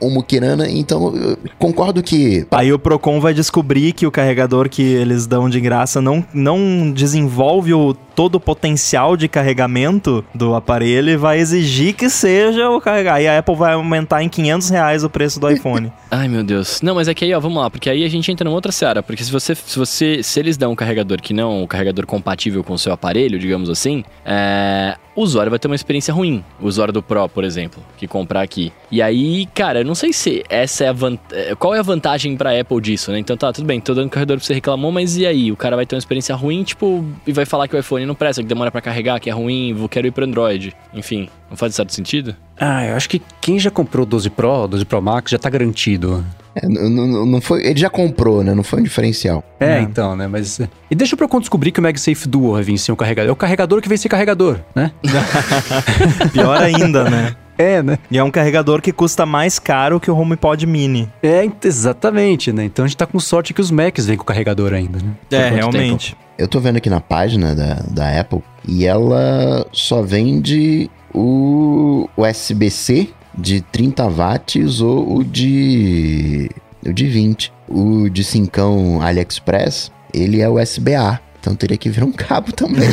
um, 0.02 0.08
um 0.08 0.10
Mukirana, 0.10 0.68
então 0.68 1.16
eu 1.16 1.38
concordo 1.60 2.02
que 2.02 2.48
Aí 2.50 2.74
o 2.74 2.80
Procon 2.80 3.20
vai 3.20 3.36
descobrir 3.36 3.92
que 3.94 4.08
o 4.08 4.12
carregador 4.12 4.68
que 4.68 4.82
eles 4.82 5.28
dão 5.28 5.48
de 5.48 5.60
graça 5.62 6.02
não, 6.02 6.26
não 6.34 6.92
desenvolve 6.92 7.72
o, 7.72 7.94
todo 8.16 8.36
o 8.36 8.40
potencial 8.40 9.16
de 9.16 9.28
carregamento 9.28 10.26
do 10.34 10.56
aparelho 10.56 11.12
e 11.12 11.18
vai 11.18 11.38
exigir 11.40 11.94
que 11.94 12.10
seja 12.10 12.68
o 12.72 12.82
carregar. 12.82 13.16
Aí 13.16 13.28
a 13.28 13.38
Apple 13.38 13.56
vai 13.56 13.74
aumentar 13.74 14.24
em 14.24 14.30
500 14.30 14.70
reais 14.70 15.04
o 15.04 15.10
preço 15.10 15.40
do 15.40 15.48
iPhone. 15.52 15.92
Ai, 16.10 16.28
meu 16.28 16.44
Deus. 16.44 16.82
Não, 16.82 16.96
mas 16.96 17.08
é 17.08 17.14
que 17.14 17.26
aí, 17.26 17.34
ó, 17.34 17.40
vamos 17.40 17.62
lá, 17.62 17.70
porque 17.70 17.90
aí 17.92 18.04
a 18.04 18.10
gente 18.10 18.32
entra 18.32 18.44
numa 18.46 18.56
outra 18.56 18.72
seara. 18.72 19.04
Porque 19.04 19.24
se 19.24 19.32
você, 19.32 19.54
se 19.54 19.78
você, 19.78 20.24
se 20.24 20.40
eles 20.40 20.58
dão 20.58 20.72
um 20.72 20.76
carregador 20.76 21.22
que 21.22 21.32
não, 21.34 21.62
um 21.64 21.68
carregador 21.68 22.08
compatível 22.08 22.64
com 22.64 22.74
o 22.74 22.80
seu 22.80 22.92
aparelho, 22.92 23.38
digamos 23.38 23.70
assim, 23.70 24.04
é, 24.32 24.96
o 25.16 25.24
usuário 25.24 25.50
vai 25.50 25.58
ter 25.58 25.68
uma 25.68 25.76
experiência 25.76 26.14
ruim. 26.14 26.46
O 26.62 26.68
usuário 26.68 26.94
do 26.94 27.02
Pro, 27.02 27.28
por 27.28 27.44
exemplo, 27.44 27.84
que 27.98 28.08
comprar 28.08 28.44
aqui. 28.44 28.72
E 28.92 29.02
aí, 29.02 29.48
cara, 29.56 29.80
eu 29.80 29.86
não 29.86 29.96
sei 29.96 30.14
se 30.14 30.44
essa 30.48 30.84
é 30.84 30.90
a 30.90 30.94
vantagem. 30.94 31.56
Qual 31.56 31.74
é 31.74 31.80
a 31.80 31.82
vantagem 31.82 32.38
pra 32.38 32.58
Apple 32.58 32.80
disso, 32.80 33.12
né? 33.12 33.18
Então 33.18 33.36
tá, 33.36 33.52
tudo 33.52 33.66
bem, 33.66 33.82
tô 33.82 33.96
dando 33.96 34.08
carregador 34.08 34.38
pra 34.38 34.46
você 34.46 34.54
reclamou, 34.54 34.92
mas 34.92 35.18
e 35.18 35.26
aí? 35.26 35.52
O 35.52 35.56
cara 35.56 35.76
vai 35.76 35.84
ter 35.84 35.96
uma 35.96 36.00
experiência 36.00 36.36
ruim, 36.36 36.64
tipo, 36.64 37.04
e 37.26 37.32
vai 37.32 37.44
falar 37.44 37.68
que 37.68 37.76
o 37.76 37.80
iPhone 37.80 38.06
não 38.06 38.14
presta, 38.14 38.44
que 38.44 38.48
demora 38.48 38.70
pra 38.70 38.82
carregar, 38.82 39.20
que 39.20 39.32
é 39.32 39.34
ruim, 39.34 39.74
vou 39.74 39.90
quero 39.90 40.06
ir 40.06 40.12
pro 40.12 40.24
Android. 40.24 40.76
Enfim, 40.94 41.28
não 41.50 41.58
faz 41.58 41.74
certo 41.74 41.92
sentido? 41.92 42.36
Ah, 42.60 42.86
eu 42.86 42.96
acho 42.96 43.10
que 43.10 43.20
quem 43.42 43.58
já 43.58 43.72
comprou 43.72 44.06
12 44.06 44.30
Pro, 44.30 44.68
12 44.68 44.86
Pro 44.86 45.02
Max, 45.02 45.32
já 45.32 45.40
tá 45.40 45.50
garantido. 45.50 46.24
É, 46.62 46.66
n- 46.66 46.80
n- 46.90 47.32
não 47.32 47.42
foi, 47.42 47.66
ele 47.66 47.80
já 47.80 47.90
comprou, 47.90 48.44
né? 48.44 48.54
Não 48.54 48.64
foi 48.64 48.80
um 48.80 48.84
diferencial. 48.84 49.44
É, 49.60 49.78
É. 49.78 49.82
então, 49.82 50.16
né? 50.16 50.28
Mas. 50.28 50.60
E 50.90 50.96
deixa 50.96 51.16
o 51.16 51.18
Procon 51.18 51.40
descobrir 51.40 51.72
que 51.72 51.80
o 51.80 51.84
MagSafe 51.84 52.28
Duo 52.28 52.54
vai 52.54 52.64
vir 52.64 52.78
sem 52.78 52.92
o 52.94 52.96
carregador. 52.96 53.30
É 53.30 53.32
o 53.32 53.36
carregador 53.36 53.82
que 53.82 53.90
vem 53.90 53.98
sem 53.98 54.10
carregador, 54.10 54.60
né? 54.76 54.92
Pior 56.32 56.62
ainda, 56.62 57.10
né? 57.10 57.36
É, 57.60 57.84
né? 57.84 58.00
E 58.10 58.18
é 58.18 58.24
um 58.24 58.32
carregador 58.32 58.82
que 58.82 58.90
custa 58.94 59.26
mais 59.26 59.60
caro 59.60 60.00
que 60.00 60.10
o 60.10 60.18
HomePod 60.18 60.66
Mini. 60.66 61.12
É, 61.22 61.46
exatamente, 61.66 62.54
né? 62.54 62.64
Então 62.64 62.86
a 62.86 62.88
gente 62.88 62.96
tá 62.96 63.06
com 63.06 63.20
sorte 63.20 63.54
que 63.54 63.60
os 63.60 63.70
Macs 63.70 64.06
vêm 64.06 64.16
com 64.16 64.24
carregador 64.24 64.72
ainda, 64.74 64.98
né? 65.00 65.12
É, 65.30 65.50
realmente. 65.50 66.16
Eu 66.38 66.48
tô 66.48 66.62
vendo 66.62 66.78
aqui 66.78 66.90
na 66.90 67.02
página 67.02 67.54
da, 67.54 67.74
da 67.92 68.18
Apple 68.18 68.42
e 68.66 68.86
ela 68.86 69.68
só 69.74 70.02
vende 70.02 70.90
o 71.14 72.08
USB-C 72.16 73.10
de 73.38 73.62
30 73.62 74.08
watts 74.10 74.82
ou 74.82 75.18
o 75.18 75.24
de. 75.24 76.50
o 76.86 76.94
de 76.94 77.08
20. 77.08 77.54
O 77.68 78.10
de 78.10 78.24
5 78.24 79.02
AliExpress, 79.02 79.92
ele 80.14 80.42
é 80.42 80.50
USB-A. 80.50 81.20
Então 81.40 81.56
teria 81.56 81.78
que 81.78 81.90
vir 81.90 82.04
um 82.04 82.12
cabo 82.12 82.52
também. 82.52 82.90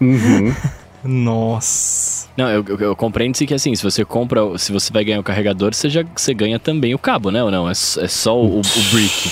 Uhum. 0.00 0.54
Nossa. 1.08 2.28
Não, 2.36 2.48
eu, 2.50 2.64
eu, 2.68 2.78
eu 2.78 2.96
compreendo-se 2.96 3.46
que 3.46 3.54
assim, 3.54 3.74
se 3.74 3.82
você 3.82 4.04
compra, 4.04 4.56
se 4.58 4.72
você 4.72 4.92
vai 4.92 5.04
ganhar 5.04 5.20
o 5.20 5.22
carregador, 5.22 5.74
você, 5.74 5.88
já, 5.88 6.04
você 6.14 6.32
ganha 6.34 6.58
também 6.58 6.94
o 6.94 6.98
cabo, 6.98 7.30
né? 7.30 7.42
Ou 7.42 7.50
não? 7.50 7.68
É, 7.68 7.72
é 7.72 7.74
só 7.74 8.36
o, 8.38 8.60
o 8.60 8.62
brick. 8.92 9.30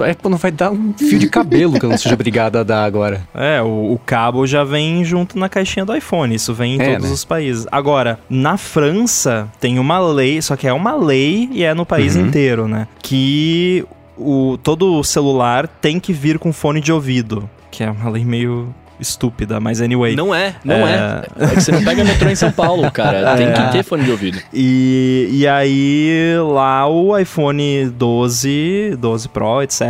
A 0.00 0.10
Apple 0.10 0.30
não 0.30 0.38
vai 0.38 0.50
dar 0.50 0.70
um 0.70 0.92
fio 0.96 1.18
de 1.18 1.28
cabelo 1.28 1.78
que 1.78 1.84
eu 1.84 1.90
não 1.90 1.96
seja 1.96 2.14
obrigado 2.14 2.56
a 2.56 2.62
dar 2.62 2.84
agora. 2.84 3.26
É, 3.34 3.60
o, 3.62 3.92
o 3.94 4.00
cabo 4.04 4.46
já 4.46 4.62
vem 4.62 5.04
junto 5.04 5.38
na 5.38 5.48
caixinha 5.48 5.84
do 5.84 5.94
iPhone. 5.96 6.34
Isso 6.34 6.52
vem 6.52 6.76
em 6.76 6.80
É, 6.82 6.92
todos 6.92 7.08
né? 7.08 7.14
os 7.14 7.24
países. 7.24 7.66
Agora, 7.72 8.18
na 8.28 8.56
França, 8.56 9.48
tem 9.60 9.78
uma 9.78 9.98
lei, 9.98 10.42
só 10.42 10.56
que 10.56 10.66
é 10.68 10.72
uma 10.72 10.94
lei 10.94 11.48
e 11.52 11.62
é 11.64 11.74
no 11.74 11.86
país 11.86 12.14
Uhum. 12.16 12.26
inteiro, 12.26 12.68
né? 12.68 12.86
Que 13.02 13.84
o, 14.16 14.58
todo 14.62 15.02
celular 15.02 15.66
tem 15.66 15.98
que 15.98 16.12
vir 16.12 16.38
com 16.38 16.52
fone 16.52 16.80
de 16.80 16.92
ouvido. 16.92 17.48
Que 17.70 17.82
é 17.84 17.90
uma 17.90 18.10
lei 18.10 18.24
meio 18.24 18.74
estúpida, 19.00 19.60
mas 19.60 19.80
anyway. 19.80 20.14
Não 20.16 20.34
é, 20.34 20.54
não 20.64 20.86
É. 20.86 21.22
é. 21.38 21.44
É 21.44 21.48
que 21.54 21.60
você 21.60 21.72
não 21.72 21.82
pega 21.84 22.02
metrô 22.04 22.28
em 22.28 22.34
São 22.34 22.50
Paulo, 22.50 22.90
cara. 22.90 23.34
Tem 23.38 23.46
É. 23.48 23.52
que 23.52 23.72
ter 23.72 23.82
fone 23.82 24.04
de 24.04 24.10
ouvido. 24.10 24.38
E, 24.52 25.28
e 25.32 25.46
aí, 25.46 26.34
lá 26.52 26.86
o 26.88 27.16
iPhone 27.18 27.88
12, 27.90 28.96
12 28.98 29.28
Pro, 29.28 29.62
etc., 29.62 29.82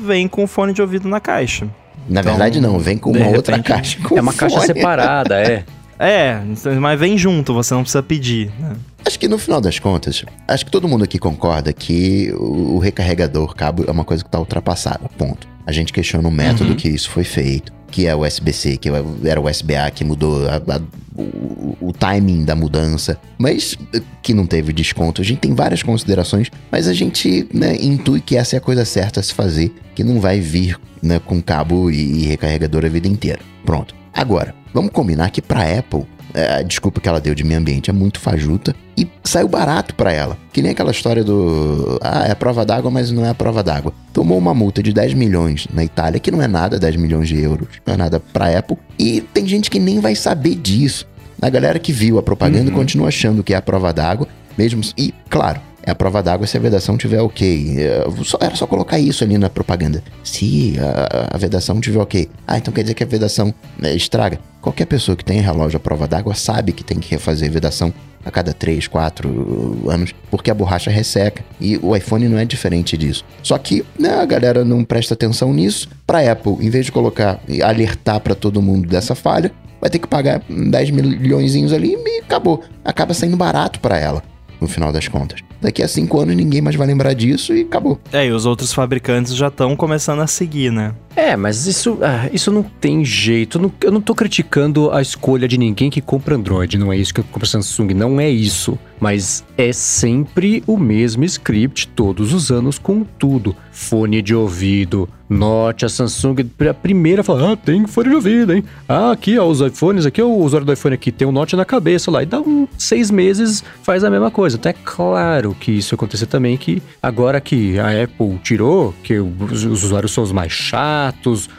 vem 0.00 0.28
com 0.28 0.46
fone 0.46 0.72
de 0.72 0.80
ouvido 0.82 1.08
na 1.08 1.20
caixa. 1.20 1.66
Na 2.08 2.20
Então, 2.20 2.32
verdade, 2.32 2.60
não, 2.60 2.78
vem 2.78 2.98
com 2.98 3.10
uma 3.12 3.28
outra 3.28 3.58
caixa. 3.62 3.98
Com 4.02 4.16
É 4.16 4.20
uma 4.20 4.32
caixa 4.32 4.56
fone. 4.56 4.66
separada, 4.66 5.40
é. 5.40 5.64
É, 6.04 6.40
mas 6.80 6.98
vem 6.98 7.16
junto, 7.16 7.54
você 7.54 7.72
não 7.74 7.82
precisa 7.82 8.02
pedir. 8.02 8.50
né? 8.58 8.72
Acho 9.06 9.16
que 9.16 9.28
no 9.28 9.38
final 9.38 9.60
das 9.60 9.78
contas, 9.78 10.24
acho 10.48 10.64
que 10.64 10.70
todo 10.72 10.88
mundo 10.88 11.04
aqui 11.04 11.16
concorda 11.16 11.72
que 11.72 12.32
o, 12.36 12.74
o 12.74 12.78
recarregador 12.80 13.54
cabo 13.54 13.84
é 13.86 13.90
uma 13.92 14.04
coisa 14.04 14.24
que 14.24 14.26
está 14.28 14.40
ultrapassada. 14.40 15.08
Ponto. 15.16 15.46
A 15.66 15.72
gente 15.72 15.92
questiona 15.92 16.28
o 16.28 16.32
método 16.32 16.70
Uhum. 16.70 16.76
que 16.76 16.88
isso 16.88 17.08
foi 17.10 17.24
feito, 17.24 17.72
que 17.90 18.06
é 18.06 18.14
o 18.14 18.26
USB-C, 18.26 18.76
que 18.78 18.88
era 19.24 19.40
o 19.40 19.48
USB-A, 19.48 19.90
que 19.90 20.04
mudou 20.04 20.48
a- 20.48 20.56
a- 20.56 20.80
o, 21.14 21.76
o 21.80 21.92
timing 21.92 22.44
da 22.44 22.54
mudança, 22.56 23.18
mas 23.38 23.76
eh, 23.94 24.00
que 24.22 24.32
não 24.32 24.46
teve 24.46 24.72
desconto. 24.72 25.20
A 25.20 25.24
gente 25.24 25.38
tem 25.40 25.54
várias 25.54 25.82
considerações, 25.82 26.50
mas 26.70 26.88
a 26.88 26.92
gente 26.94 27.46
né, 27.52 27.76
intui 27.80 28.20
que 28.20 28.36
essa 28.36 28.56
é 28.56 28.58
a 28.58 28.60
coisa 28.60 28.84
certa 28.84 29.20
a 29.20 29.22
se 29.22 29.32
fazer, 29.34 29.72
que 29.94 30.02
não 30.02 30.20
vai 30.20 30.40
vir 30.40 30.78
né, 31.02 31.18
com 31.18 31.40
cabo 31.42 31.90
e, 31.90 32.22
e 32.22 32.26
recarregador 32.26 32.84
a 32.84 32.88
vida 32.88 33.06
inteira. 33.08 33.40
Pronto. 33.64 33.94
Agora, 34.14 34.54
vamos 34.74 34.90
combinar 34.92 35.30
que 35.30 35.40
para 35.42 35.78
Apple 35.78 36.00
é, 36.00 36.04
a 36.34 36.62
desculpa 36.62 37.00
que 37.00 37.08
ela 37.08 37.20
deu 37.20 37.34
de 37.34 37.44
meio 37.44 37.60
ambiente 37.60 37.90
é 37.90 37.92
muito 37.92 38.20
fajuta 38.20 38.74
e 38.96 39.08
saiu 39.24 39.48
barato 39.48 39.94
pra 39.94 40.12
ela. 40.12 40.36
Que 40.52 40.62
nem 40.62 40.72
aquela 40.72 40.90
história 40.90 41.22
do. 41.24 41.98
Ah, 42.02 42.26
é 42.26 42.32
a 42.32 42.36
prova 42.36 42.64
d'água, 42.64 42.90
mas 42.90 43.10
não 43.10 43.24
é 43.24 43.30
a 43.30 43.34
prova 43.34 43.62
d'água. 43.62 43.92
Tomou 44.12 44.38
uma 44.38 44.54
multa 44.54 44.82
de 44.82 44.92
10 44.92 45.14
milhões 45.14 45.66
na 45.72 45.84
Itália, 45.84 46.20
que 46.20 46.30
não 46.30 46.42
é 46.42 46.48
nada, 46.48 46.78
10 46.78 46.96
milhões 46.96 47.28
de 47.28 47.38
euros, 47.40 47.68
não 47.86 47.94
é 47.94 47.96
nada 47.96 48.20
pra 48.20 48.58
Apple. 48.58 48.76
E 48.98 49.20
tem 49.20 49.46
gente 49.46 49.70
que 49.70 49.78
nem 49.78 50.00
vai 50.00 50.14
saber 50.14 50.54
disso. 50.56 51.06
A 51.40 51.48
galera 51.48 51.78
que 51.78 51.92
viu 51.92 52.18
a 52.18 52.22
propaganda 52.22 52.70
continua 52.70 53.08
achando 53.08 53.42
que 53.42 53.52
é 53.52 53.56
a 53.56 53.62
prova 53.62 53.92
d'água, 53.92 54.28
mesmo. 54.56 54.82
E, 54.96 55.12
claro. 55.28 55.60
É 55.84 55.90
a 55.90 55.94
prova 55.94 56.22
d'água 56.22 56.46
se 56.46 56.56
a 56.56 56.60
vedação 56.60 56.96
tiver 56.96 57.20
ok. 57.20 57.76
É, 57.78 58.04
era 58.40 58.54
só 58.54 58.66
colocar 58.66 58.98
isso 58.98 59.24
ali 59.24 59.36
na 59.36 59.50
propaganda. 59.50 60.02
Se 60.22 60.76
a, 60.78 61.34
a 61.34 61.38
vedação 61.38 61.80
tiver 61.80 61.98
ok. 61.98 62.28
Ah, 62.46 62.58
então 62.58 62.72
quer 62.72 62.82
dizer 62.82 62.94
que 62.94 63.02
a 63.02 63.06
vedação 63.06 63.52
né, 63.78 63.94
estraga. 63.94 64.38
Qualquer 64.60 64.86
pessoa 64.86 65.16
que 65.16 65.24
tenha 65.24 65.42
relógio 65.42 65.78
à 65.78 65.80
prova 65.80 66.06
d'água 66.06 66.34
sabe 66.34 66.72
que 66.72 66.84
tem 66.84 66.98
que 66.98 67.10
refazer 67.10 67.50
vedação 67.50 67.92
a 68.24 68.30
cada 68.30 68.52
3, 68.52 68.86
4 68.86 69.90
anos, 69.90 70.14
porque 70.30 70.50
a 70.50 70.54
borracha 70.54 70.90
resseca. 70.90 71.44
E 71.60 71.76
o 71.78 71.96
iPhone 71.96 72.28
não 72.28 72.38
é 72.38 72.44
diferente 72.44 72.96
disso. 72.96 73.24
Só 73.42 73.58
que 73.58 73.84
né, 73.98 74.20
a 74.20 74.24
galera 74.24 74.64
não 74.64 74.84
presta 74.84 75.14
atenção 75.14 75.52
nisso. 75.52 75.88
Para 76.06 76.30
Apple, 76.30 76.56
em 76.60 76.70
vez 76.70 76.86
de 76.86 76.92
colocar 76.92 77.40
e 77.48 77.60
alertar 77.60 78.20
para 78.20 78.36
todo 78.36 78.62
mundo 78.62 78.88
dessa 78.88 79.16
falha, 79.16 79.50
vai 79.80 79.90
ter 79.90 79.98
que 79.98 80.06
pagar 80.06 80.40
10 80.48 80.90
milhões 80.92 81.72
ali 81.72 81.96
e 81.96 82.20
acabou. 82.20 82.62
Acaba 82.84 83.12
saindo 83.12 83.36
barato 83.36 83.80
para 83.80 83.98
ela, 83.98 84.22
no 84.62 84.68
final 84.68 84.92
das 84.92 85.08
contas. 85.08 85.40
Daqui 85.60 85.82
a 85.82 85.88
5 85.88 86.20
anos 86.20 86.34
ninguém 86.34 86.60
mais 86.60 86.74
vai 86.76 86.86
lembrar 86.86 87.12
disso 87.12 87.54
e 87.54 87.62
acabou. 87.62 88.00
É, 88.12 88.26
e 88.26 88.30
os 88.32 88.46
outros 88.46 88.72
fabricantes 88.72 89.34
já 89.34 89.48
estão 89.48 89.76
começando 89.76 90.20
a 90.20 90.26
seguir, 90.26 90.72
né? 90.72 90.94
É, 91.14 91.36
mas 91.36 91.66
isso, 91.66 91.98
ah, 92.02 92.28
isso 92.32 92.50
não 92.50 92.62
tem 92.62 93.04
jeito. 93.04 93.58
Eu 93.58 93.62
não, 93.62 93.72
eu 93.82 93.92
não 93.92 94.00
tô 94.00 94.14
criticando 94.14 94.90
a 94.90 95.02
escolha 95.02 95.46
de 95.46 95.58
ninguém 95.58 95.90
que 95.90 96.00
compra 96.00 96.36
Android. 96.36 96.78
Não 96.78 96.92
é 96.92 96.96
isso 96.96 97.12
que 97.12 97.22
compra 97.22 97.46
Samsung, 97.46 97.94
não 97.94 98.20
é 98.20 98.30
isso. 98.30 98.78
Mas 98.98 99.44
é 99.58 99.72
sempre 99.72 100.62
o 100.66 100.78
mesmo 100.78 101.24
script 101.24 101.88
todos 101.88 102.32
os 102.32 102.50
anos 102.50 102.78
com 102.78 103.04
tudo. 103.04 103.54
Fone 103.70 104.22
de 104.22 104.34
ouvido. 104.34 105.08
Note, 105.28 105.86
a 105.86 105.88
Samsung, 105.88 106.36
a 106.68 106.74
primeira 106.74 107.24
fala, 107.24 107.52
ah, 107.52 107.56
tem 107.56 107.86
fone 107.86 108.10
de 108.10 108.14
ouvido, 108.14 108.52
hein? 108.52 108.62
Ah, 108.86 109.12
aqui, 109.12 109.38
ó, 109.38 109.46
os 109.46 109.60
iPhones, 109.60 110.04
aqui, 110.04 110.20
ó, 110.20 110.26
o 110.26 110.42
usuário 110.44 110.66
do 110.66 110.72
iPhone 110.72 110.94
aqui 110.94 111.10
tem 111.10 111.26
um 111.26 111.32
Note 111.32 111.56
na 111.56 111.64
cabeça 111.64 112.10
lá. 112.10 112.22
E 112.22 112.26
dá 112.26 112.38
uns 112.40 112.68
seis 112.78 113.10
meses, 113.10 113.64
faz 113.82 114.04
a 114.04 114.10
mesma 114.10 114.30
coisa. 114.30 114.56
Então 114.56 114.70
é 114.70 114.74
claro 114.84 115.56
que 115.58 115.72
isso 115.72 115.94
acontecer 115.94 116.26
também, 116.26 116.56
que 116.56 116.82
agora 117.02 117.40
que 117.40 117.78
a 117.78 118.04
Apple 118.04 118.38
tirou, 118.42 118.94
que 119.02 119.18
os, 119.18 119.64
os 119.64 119.84
usuários 119.84 120.12
são 120.12 120.22
os 120.22 120.32
mais 120.32 120.52
chatos, 120.52 121.01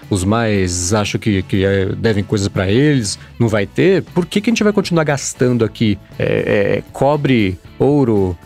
os 0.09 0.23
mais 0.23 0.93
acham 0.93 1.19
que, 1.19 1.41
que 1.43 1.65
é, 1.65 1.85
devem 1.85 2.23
coisas 2.23 2.47
pra 2.47 2.69
eles, 2.69 3.17
não 3.39 3.47
vai 3.47 3.65
ter, 3.65 4.03
por 4.03 4.25
que, 4.25 4.39
que 4.39 4.49
a 4.49 4.51
gente 4.51 4.63
vai 4.63 4.73
continuar 4.73 5.03
gastando 5.03 5.65
aqui 5.65 5.97
é, 6.19 6.77
é, 6.77 6.83
cobre, 6.91 7.57
ouro, 7.79 8.37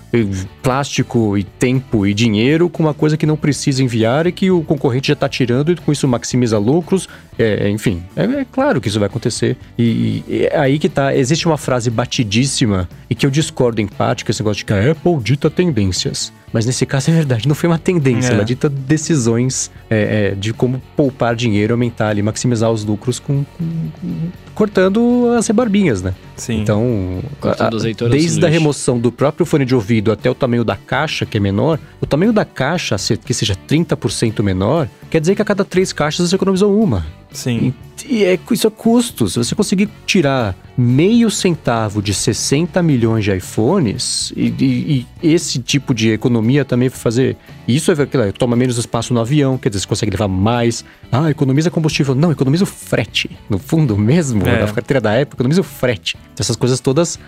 plástico 0.64 1.38
e 1.38 1.44
tempo 1.44 2.06
e 2.06 2.14
dinheiro 2.14 2.70
com 2.70 2.84
uma 2.84 2.94
coisa 2.94 3.18
que 3.18 3.26
não 3.26 3.36
precisa 3.36 3.84
enviar 3.84 4.26
e 4.26 4.32
que 4.32 4.50
o 4.50 4.64
concorrente 4.64 5.10
já 5.10 5.16
tá 5.16 5.30
tirando 5.30 5.72
e 5.72 5.76
com 5.76 5.92
isso 5.92 6.08
maximiza 6.08 6.58
lucros? 6.58 7.08
É, 7.38 7.70
enfim, 7.70 8.04
é, 8.16 8.24
é 8.24 8.46
claro 8.52 8.82
que 8.82 8.88
isso 8.88 9.00
vai 9.00 9.08
acontecer. 9.08 9.58
E, 9.78 10.24
e 10.28 10.48
é 10.52 10.58
aí 10.58 10.80
que 10.80 10.90
tá, 10.90 11.16
existe 11.16 11.46
uma 11.46 11.58
frase 11.58 11.90
batidíssima 11.90 12.90
e 13.10 13.16
que 13.16 13.26
eu 13.26 13.30
discordo 13.30 13.82
em 13.82 13.88
parte, 13.88 14.26
que 14.26 14.32
é 14.32 14.34
esse 14.34 14.42
negócio 14.42 14.60
de 14.60 14.66
que 14.66 14.74
a 14.74 14.92
Apple 14.92 15.18
dita 15.22 15.50
tendências. 15.50 16.34
Mas 16.54 16.66
nesse 16.66 16.86
caso 16.86 17.10
é 17.12 17.14
verdade, 17.14 17.48
não 17.48 17.54
foi 17.56 17.68
uma 17.70 17.78
tendência, 17.78 18.32
É. 18.32 18.34
ela 18.36 18.46
dita 18.46 18.70
decisões 18.70 19.70
é, 19.90 20.32
é, 20.32 20.36
de 20.36 20.54
como 20.54 20.82
poupar 20.96 21.36
dinheiro, 21.36 21.74
aumentar 21.74 22.08
ali, 22.10 22.22
maximizar 22.22 22.72
os 22.72 22.86
lucros 22.86 23.20
com, 23.20 23.44
com- 23.58 23.90
com- 24.02 24.30
cortando 24.56 25.34
as 25.38 25.46
rebarbinhas, 25.48 26.02
né? 26.02 26.14
Sim. 26.38 26.62
Então, 26.62 27.20
a- 27.42 27.70
desde 28.10 28.46
a 28.46 28.50
remoção 28.50 28.98
do 29.00 29.12
próprio 29.12 29.46
fone 29.46 29.66
de 29.66 29.74
ouvido 29.76 30.12
até 30.12 30.30
o 30.30 30.36
tamanho 30.36 30.64
da 30.64 30.76
caixa, 30.76 31.26
que 31.26 31.38
é 31.38 31.40
menor, 31.40 31.80
o 32.00 32.06
tamanho 32.06 32.32
da 32.32 32.46
caixa, 32.46 32.96
que 33.26 33.34
seja 33.34 33.56
30% 33.56 34.42
menor, 34.44 34.88
quer 35.10 35.20
dizer 35.20 35.36
que 35.36 35.42
a 35.42 35.46
cada 35.46 35.66
três 35.66 35.92
caixas 35.92 36.30
você 36.30 36.36
economizou 36.36 36.80
uma. 36.82 37.06
Sim. 37.32 37.74
E 38.08 38.24
é, 38.24 38.40
isso 38.52 38.66
é 38.68 38.70
custo. 38.70 39.28
Se 39.28 39.38
você 39.38 39.54
conseguir 39.54 39.90
tirar 40.06 40.56
meio 40.78 41.30
centavo 41.30 42.02
de 42.02 42.14
60 42.14 42.82
milhões 42.82 43.24
de 43.26 43.36
iPhones, 43.36 44.32
e, 44.36 44.54
e- 44.60 45.06
e 45.22 45.34
esse 45.34 45.60
tipo 45.60 45.94
de 45.94 46.12
economia 46.12 46.64
também 46.64 46.88
fazer. 46.90 47.36
Isso 47.68 47.92
é 47.92 48.02
aquilo, 48.02 48.32
toma 48.34 48.56
menos 48.56 48.78
espaço 48.78 49.14
no 49.14 49.20
avião, 49.20 49.58
quer 49.58 49.70
dizer, 49.70 49.82
você 49.82 49.88
consegue 49.88 50.12
levar 50.12 50.28
mais. 50.30 50.86
Ah, 51.12 51.30
economiza 51.30 51.70
combustível. 51.70 52.16
Não, 52.16 52.32
economiza 52.32 52.64
o 52.64 52.68
frete. 52.68 53.30
No 53.50 53.58
fundo 53.58 53.98
mesmo, 53.98 54.46
É. 54.48 54.62
na 54.66 54.72
carteira 54.72 55.02
da 55.02 55.12
Apple, 55.20 55.36
economiza 55.36 55.62
o 55.62 55.64
frete. 55.66 56.16
Essas 56.40 56.56
coisas 56.56 56.80
todas, 56.80 57.20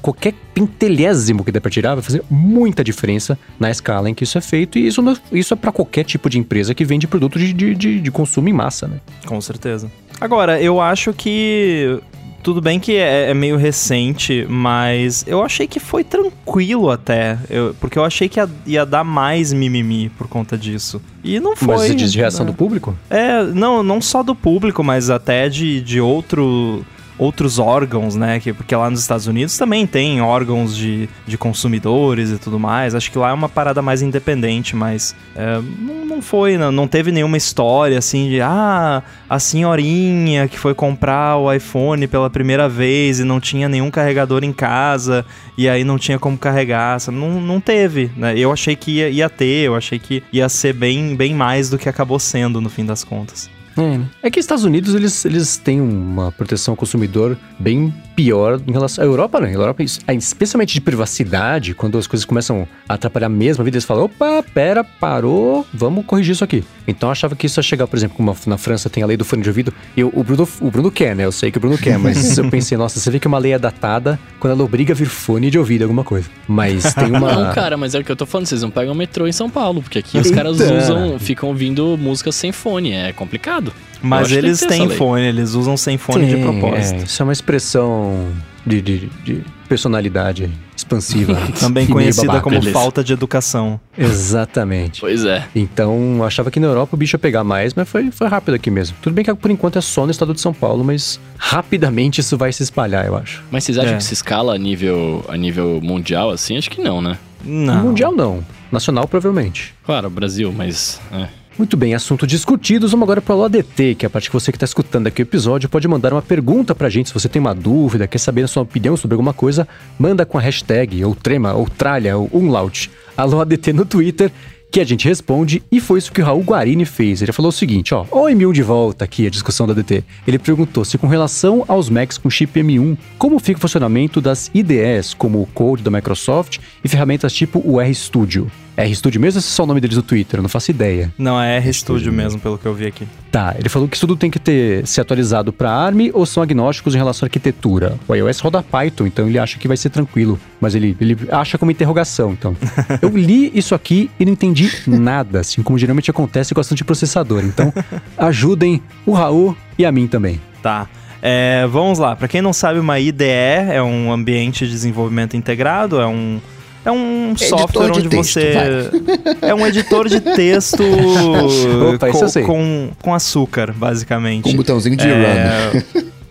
qualquer 0.00 0.32
pentelésimo 0.54 1.44
que 1.44 1.52
der 1.52 1.60
pra 1.60 1.70
tirar, 1.70 1.94
vai 1.94 2.02
fazer 2.02 2.22
muita 2.30 2.82
diferença 2.82 3.38
na 3.60 3.70
escala 3.70 4.08
em 4.08 4.14
que 4.14 4.24
isso 4.24 4.38
é 4.38 4.40
feito. 4.40 4.78
E 4.78 4.86
isso, 4.86 5.02
não- 5.02 5.16
isso 5.32 5.52
é 5.54 5.56
para 5.56 5.70
qualquer 5.72 6.04
tipo 6.04 6.28
de 6.30 6.38
empresa 6.38 6.74
que 6.74 6.84
vende 6.84 7.06
produto 7.06 7.38
de, 7.38 7.52
de, 7.52 7.74
de- 7.74 8.00
de 8.00 8.10
consumo 8.10 8.48
em 8.48 8.52
massa, 8.52 8.86
né? 8.88 8.96
Com 9.26 9.40
certeza. 9.40 9.90
Agora, 10.20 10.60
eu 10.60 10.80
acho 10.80 11.12
que. 11.12 11.98
Tudo 12.42 12.60
bem 12.60 12.78
que 12.78 12.92
é, 12.94 13.30
é 13.30 13.34
meio 13.34 13.56
recente, 13.56 14.44
mas 14.50 15.24
eu 15.26 15.42
achei 15.42 15.66
que 15.66 15.80
foi 15.80 16.04
tranquilo 16.04 16.90
até. 16.90 17.38
Eu- 17.48 17.74
porque 17.80 17.98
eu 17.98 18.04
achei 18.04 18.28
que 18.28 18.38
ia, 18.38 18.48
ia 18.66 18.84
dar 18.84 19.02
mais 19.02 19.50
mimimi 19.50 20.10
por 20.10 20.28
conta 20.28 20.56
disso. 20.56 21.00
E 21.24 21.40
não 21.40 21.56
foi. 21.56 21.68
Mas 21.74 21.86
você 21.86 21.94
diz 21.94 22.12
de 22.12 22.18
reação 22.18 22.44
né? 22.44 22.52
do 22.52 22.54
público? 22.56 22.94
É, 23.08 23.42
não, 23.44 23.82
não 23.82 23.98
só 24.00 24.22
do 24.22 24.34
público, 24.34 24.84
mas 24.84 25.08
até 25.08 25.48
de, 25.48 25.80
de 25.80 26.02
outro, 26.02 26.84
outros 27.18 27.58
órgãos, 27.58 28.16
né? 28.16 28.40
Que, 28.40 28.52
porque 28.52 28.74
lá 28.74 28.90
nos 28.90 29.00
Estados 29.00 29.26
Unidos 29.26 29.56
também 29.56 29.86
tem 29.86 30.20
órgãos 30.20 30.76
de, 30.76 31.08
de 31.26 31.38
consumidores 31.38 32.30
e 32.30 32.38
tudo 32.38 32.58
mais. 32.58 32.94
Acho 32.94 33.10
que 33.10 33.18
lá 33.18 33.30
é 33.30 33.32
uma 33.32 33.48
parada 33.48 33.80
mais 33.80 34.02
independente, 34.02 34.74
mas 34.74 35.14
é, 35.34 35.60
não, 35.78 36.04
não 36.04 36.22
foi, 36.22 36.56
não, 36.56 36.72
não 36.72 36.88
teve 36.88 37.12
nenhuma 37.12 37.36
história 37.36 37.98
assim 37.98 38.28
de 38.28 38.40
ah, 38.40 39.02
a 39.28 39.38
senhorinha 39.38 40.48
que 40.48 40.58
foi 40.58 40.74
comprar 40.74 41.36
o 41.36 41.52
iPhone 41.52 42.06
pela 42.06 42.28
primeira 42.28 42.68
vez 42.68 43.20
e 43.20 43.24
não 43.24 43.40
tinha 43.40 43.68
nenhum 43.68 43.90
carregador 43.90 44.44
em 44.44 44.52
casa 44.52 45.24
e 45.56 45.68
aí 45.68 45.84
não 45.84 45.98
tinha 45.98 46.18
como 46.18 46.36
carregar. 46.36 46.98
Não, 47.08 47.40
não 47.40 47.60
teve, 47.60 48.10
né? 48.16 48.36
Eu 48.36 48.52
achei 48.52 48.76
que 48.76 48.92
ia, 48.92 49.08
ia 49.08 49.28
ter, 49.28 49.66
eu 49.66 49.76
achei 49.76 49.98
que 49.98 50.22
ia 50.32 50.48
ser 50.48 50.72
bem, 50.72 51.14
bem 51.14 51.34
mais 51.34 51.70
do 51.70 51.78
que 51.78 51.88
acabou 51.88 52.18
sendo 52.18 52.60
no 52.60 52.68
fim 52.68 52.84
das 52.84 53.04
contas. 53.04 53.50
É, 53.76 53.98
né? 53.98 54.04
é 54.22 54.30
que 54.30 54.38
Estados 54.40 54.64
Unidos, 54.64 54.94
eles, 54.94 55.24
eles 55.24 55.56
têm 55.56 55.80
uma 55.80 56.30
proteção 56.32 56.72
ao 56.72 56.76
consumidor 56.76 57.36
bem 57.58 57.92
pior 58.14 58.60
em 58.66 58.72
relação... 58.72 59.02
A 59.02 59.06
Europa, 59.06 59.40
né? 59.40 59.48
A 59.48 59.52
Europa, 59.52 59.82
especialmente 59.82 60.74
de 60.74 60.80
privacidade, 60.80 61.74
quando 61.74 61.98
as 61.98 62.06
coisas 62.06 62.24
começam 62.24 62.66
a 62.88 62.94
atrapalhar 62.94 63.28
mesmo 63.28 63.62
a 63.62 63.64
vida, 63.64 63.76
eles 63.76 63.84
falam, 63.84 64.04
opa, 64.04 64.42
pera, 64.54 64.84
parou, 64.84 65.66
vamos 65.74 66.04
corrigir 66.06 66.32
isso 66.32 66.44
aqui. 66.44 66.62
Então 66.86 67.08
eu 67.08 67.12
achava 67.12 67.34
que 67.34 67.46
isso 67.46 67.58
ia 67.58 67.62
chegar, 67.62 67.86
por 67.86 67.96
exemplo, 67.96 68.16
como 68.16 68.34
na 68.46 68.58
França 68.58 68.88
tem 68.88 69.02
a 69.02 69.06
lei 69.06 69.16
do 69.16 69.24
fone 69.24 69.42
de 69.42 69.48
ouvido, 69.48 69.72
e 69.96 70.04
o 70.04 70.22
Bruno, 70.22 70.48
o 70.60 70.70
Bruno 70.70 70.90
quer, 70.90 71.16
né? 71.16 71.24
Eu 71.24 71.32
sei 71.32 71.50
que 71.50 71.58
o 71.58 71.60
Bruno 71.60 71.76
quer, 71.78 71.98
mas 71.98 72.36
eu 72.38 72.48
pensei, 72.50 72.78
nossa, 72.78 73.00
você 73.00 73.10
vê 73.10 73.18
que 73.18 73.26
uma 73.26 73.38
lei 73.38 73.52
é 73.52 73.58
datada 73.58 74.18
quando 74.38 74.52
ela 74.52 74.62
obriga 74.62 74.92
a 74.92 74.96
vir 74.96 75.06
fone 75.06 75.50
de 75.50 75.58
ouvido, 75.58 75.82
alguma 75.82 76.04
coisa. 76.04 76.28
Mas 76.46 76.94
tem 76.94 77.10
uma... 77.10 77.32
Não, 77.32 77.54
cara, 77.54 77.76
mas 77.76 77.94
é 77.94 77.98
o 77.98 78.04
que 78.04 78.12
eu 78.12 78.16
tô 78.16 78.26
falando, 78.26 78.46
vocês 78.46 78.62
não 78.62 78.70
pegam 78.70 78.94
metrô 78.94 79.26
em 79.26 79.32
São 79.32 79.50
Paulo, 79.50 79.82
porque 79.82 79.98
aqui 79.98 80.18
os 80.18 80.30
caras 80.30 80.60
Então. 80.60 80.78
usam, 80.78 81.18
ficam 81.18 81.48
ouvindo 81.48 81.96
música 81.98 82.30
sem 82.30 82.52
fone, 82.52 82.92
é 82.92 83.12
complicado. 83.12 83.63
Eu 83.70 84.08
Mas 84.08 84.30
eles 84.32 84.60
têm 84.60 84.88
fone, 84.90 85.22
eles 85.22 85.54
usam 85.54 85.76
sem 85.76 85.96
fone 85.96 86.26
de 86.26 86.32
Tem, 86.34 86.42
propósito. 86.42 87.00
É, 87.00 87.04
isso 87.04 87.22
é 87.22 87.24
uma 87.24 87.32
expressão 87.32 88.28
de, 88.66 88.80
de, 88.82 89.06
de 89.24 89.42
personalidade 89.68 90.50
expansiva. 90.76 91.34
Também 91.58 91.86
conhecida 91.86 92.26
babaca. 92.26 92.42
como 92.44 92.58
beleza. 92.58 92.78
falta 92.78 93.02
de 93.02 93.12
educação. 93.12 93.80
Exatamente. 93.96 95.00
Pois 95.00 95.24
é. 95.24 95.46
Então, 95.54 96.16
eu 96.18 96.24
achava 96.24 96.50
que 96.50 96.60
na 96.60 96.66
Europa 96.66 96.94
o 96.94 96.98
bicho 96.98 97.14
ia 97.14 97.18
pegar 97.18 97.44
mais, 97.44 97.72
mas 97.74 97.88
foi, 97.88 98.10
foi 98.10 98.26
rápido 98.28 98.54
aqui 98.54 98.70
mesmo. 98.70 98.96
Tudo 99.00 99.14
bem 99.14 99.24
que 99.24 99.34
por 99.34 99.50
enquanto 99.50 99.78
é 99.78 99.80
só 99.80 100.04
no 100.04 100.10
estado 100.10 100.34
de 100.34 100.40
São 100.40 100.52
Paulo, 100.52 100.84
mas 100.84 101.18
rapidamente 101.38 102.20
isso 102.20 102.36
vai 102.36 102.52
se 102.52 102.62
espalhar, 102.62 103.06
eu 103.06 103.16
acho. 103.16 103.42
Mas 103.50 103.64
vocês 103.64 103.78
acham 103.78 103.94
É. 103.94 103.96
que 103.96 104.04
se 104.04 104.14
escala 104.14 104.54
a 104.54 104.58
nível, 104.58 105.24
a 105.28 105.36
nível 105.36 105.80
mundial 105.82 106.30
assim? 106.30 106.56
Acho 106.58 106.70
que 106.70 106.80
não, 106.82 107.00
né? 107.00 107.16
Não. 107.44 107.84
Mundial 107.84 108.12
não. 108.14 108.44
Nacional, 108.72 109.06
provavelmente. 109.06 109.74
Claro, 109.84 110.10
Brasil, 110.10 110.52
mas. 110.56 111.00
É. 111.12 111.28
Muito 111.56 111.76
bem, 111.76 111.94
assunto 111.94 112.26
discutidos. 112.26 112.90
Vamos 112.90 113.04
agora 113.04 113.22
para 113.22 113.36
o 113.36 113.44
ADT, 113.44 113.94
que 113.94 114.04
é 114.04 114.08
a 114.08 114.10
parte 114.10 114.28
que 114.28 114.34
você 114.34 114.50
que 114.50 114.56
está 114.56 114.64
escutando 114.64 115.06
aqui 115.06 115.22
o 115.22 115.24
episódio 115.24 115.68
pode 115.68 115.86
mandar 115.86 116.12
uma 116.12 116.20
pergunta 116.20 116.74
pra 116.74 116.90
gente. 116.90 117.08
Se 117.08 117.14
você 117.14 117.28
tem 117.28 117.38
uma 117.38 117.54
dúvida, 117.54 118.08
quer 118.08 118.18
saber 118.18 118.42
a 118.42 118.48
sua 118.48 118.64
opinião 118.64 118.96
sobre 118.96 119.14
alguma 119.14 119.32
coisa, 119.32 119.66
manda 119.96 120.26
com 120.26 120.36
a 120.36 120.40
hashtag, 120.40 121.04
ou 121.04 121.14
trema, 121.14 121.54
ou 121.54 121.68
tralha, 121.68 122.16
ou 122.16 122.28
umlaut, 122.32 122.90
alô 123.16 123.40
ADT 123.40 123.72
no 123.72 123.84
Twitter, 123.84 124.32
que 124.68 124.80
a 124.80 124.84
gente 124.84 125.06
responde. 125.06 125.62
E 125.70 125.78
foi 125.80 126.00
isso 126.00 126.10
que 126.10 126.20
o 126.20 126.24
Raul 126.24 126.42
Guarini 126.42 126.84
fez. 126.84 127.22
Ele 127.22 127.30
falou 127.30 127.50
o 127.50 127.52
seguinte, 127.52 127.94
ó, 127.94 128.04
oi 128.10 128.34
mil 128.34 128.52
de 128.52 128.64
volta 128.64 129.04
aqui, 129.04 129.24
a 129.24 129.30
discussão 129.30 129.64
da 129.64 129.74
ADT. 129.74 130.02
Ele 130.26 130.40
perguntou 130.40 130.84
se 130.84 130.98
com 130.98 131.06
relação 131.06 131.64
aos 131.68 131.88
Macs 131.88 132.18
com 132.18 132.28
chip 132.28 132.60
M1, 132.60 132.98
como 133.16 133.38
fica 133.38 133.58
o 133.58 133.60
funcionamento 133.60 134.20
das 134.20 134.50
IDEs, 134.52 135.14
como 135.14 135.40
o 135.40 135.46
Code 135.46 135.84
da 135.84 135.90
Microsoft 135.92 136.58
e 136.82 136.88
ferramentas 136.88 137.32
tipo 137.32 137.62
o 137.64 137.80
RStudio. 137.80 138.50
RStudio 138.76 139.20
mesmo 139.20 139.38
ou 139.38 139.40
esse 139.40 139.48
é 139.48 139.54
só 139.54 139.62
o 139.62 139.66
nome 139.66 139.80
deles 139.80 139.96
do 139.96 140.02
Twitter? 140.02 140.38
Eu 140.38 140.42
não 140.42 140.48
faço 140.48 140.70
ideia. 140.70 141.12
Não, 141.16 141.40
é 141.40 141.58
RStudio 141.58 142.12
mesmo, 142.12 142.40
pelo 142.40 142.58
que 142.58 142.66
eu 142.66 142.74
vi 142.74 142.86
aqui. 142.86 143.06
Tá, 143.30 143.54
ele 143.58 143.68
falou 143.68 143.88
que 143.88 143.96
isso 143.96 144.06
tudo 144.06 144.18
tem 144.18 144.30
que 144.30 144.38
ter 144.38 144.86
ser 144.86 145.00
atualizado 145.00 145.52
para 145.52 145.70
ARM 145.70 146.10
ou 146.12 146.24
são 146.26 146.42
agnósticos 146.42 146.94
em 146.94 146.98
relação 146.98 147.24
à 147.24 147.26
arquitetura. 147.26 147.98
O 148.06 148.14
iOS 148.14 148.40
roda 148.40 148.62
Python, 148.62 149.06
então 149.06 149.26
ele 149.26 149.38
acha 149.38 149.58
que 149.58 149.68
vai 149.68 149.76
ser 149.76 149.90
tranquilo, 149.90 150.38
mas 150.60 150.74
ele, 150.74 150.96
ele 151.00 151.16
acha 151.30 151.58
como 151.58 151.70
interrogação, 151.70 152.32
então. 152.32 152.56
Eu 153.00 153.10
li 153.10 153.50
isso 153.54 153.74
aqui 153.74 154.10
e 154.18 154.24
não 154.24 154.32
entendi 154.32 154.70
nada, 154.86 155.40
assim 155.40 155.62
como 155.62 155.78
geralmente 155.78 156.10
acontece 156.10 156.54
com 156.54 156.60
bastante 156.60 156.84
processador. 156.84 157.44
Então, 157.44 157.72
ajudem 158.18 158.82
o 159.06 159.12
Raul 159.12 159.56
e 159.78 159.84
a 159.84 159.92
mim 159.92 160.06
também. 160.06 160.40
Tá. 160.62 160.88
É, 161.26 161.66
vamos 161.70 161.98
lá. 161.98 162.14
Pra 162.14 162.28
quem 162.28 162.42
não 162.42 162.52
sabe, 162.52 162.78
uma 162.78 163.00
IDE 163.00 163.24
é 163.24 163.82
um 163.82 164.12
ambiente 164.12 164.66
de 164.66 164.72
desenvolvimento 164.72 165.36
integrado, 165.36 165.98
é 165.98 166.06
um 166.06 166.38
é 166.84 166.90
um 166.90 167.34
software 167.36 167.90
de 167.90 167.98
onde 167.98 168.08
texto, 168.08 168.34
você 168.34 168.52
é 169.40 169.54
um 169.54 169.66
editor 169.66 170.08
de 170.08 170.20
texto 170.20 170.82
Opa, 171.94 172.08
com, 172.10 172.42
com 172.44 172.90
com 173.00 173.14
açúcar, 173.14 173.72
basicamente. 173.72 174.44
Com 174.44 174.50
um 174.50 174.56
botãozinho 174.56 174.96
de 174.96 175.06
run. 175.06 175.12
É, 175.12 175.82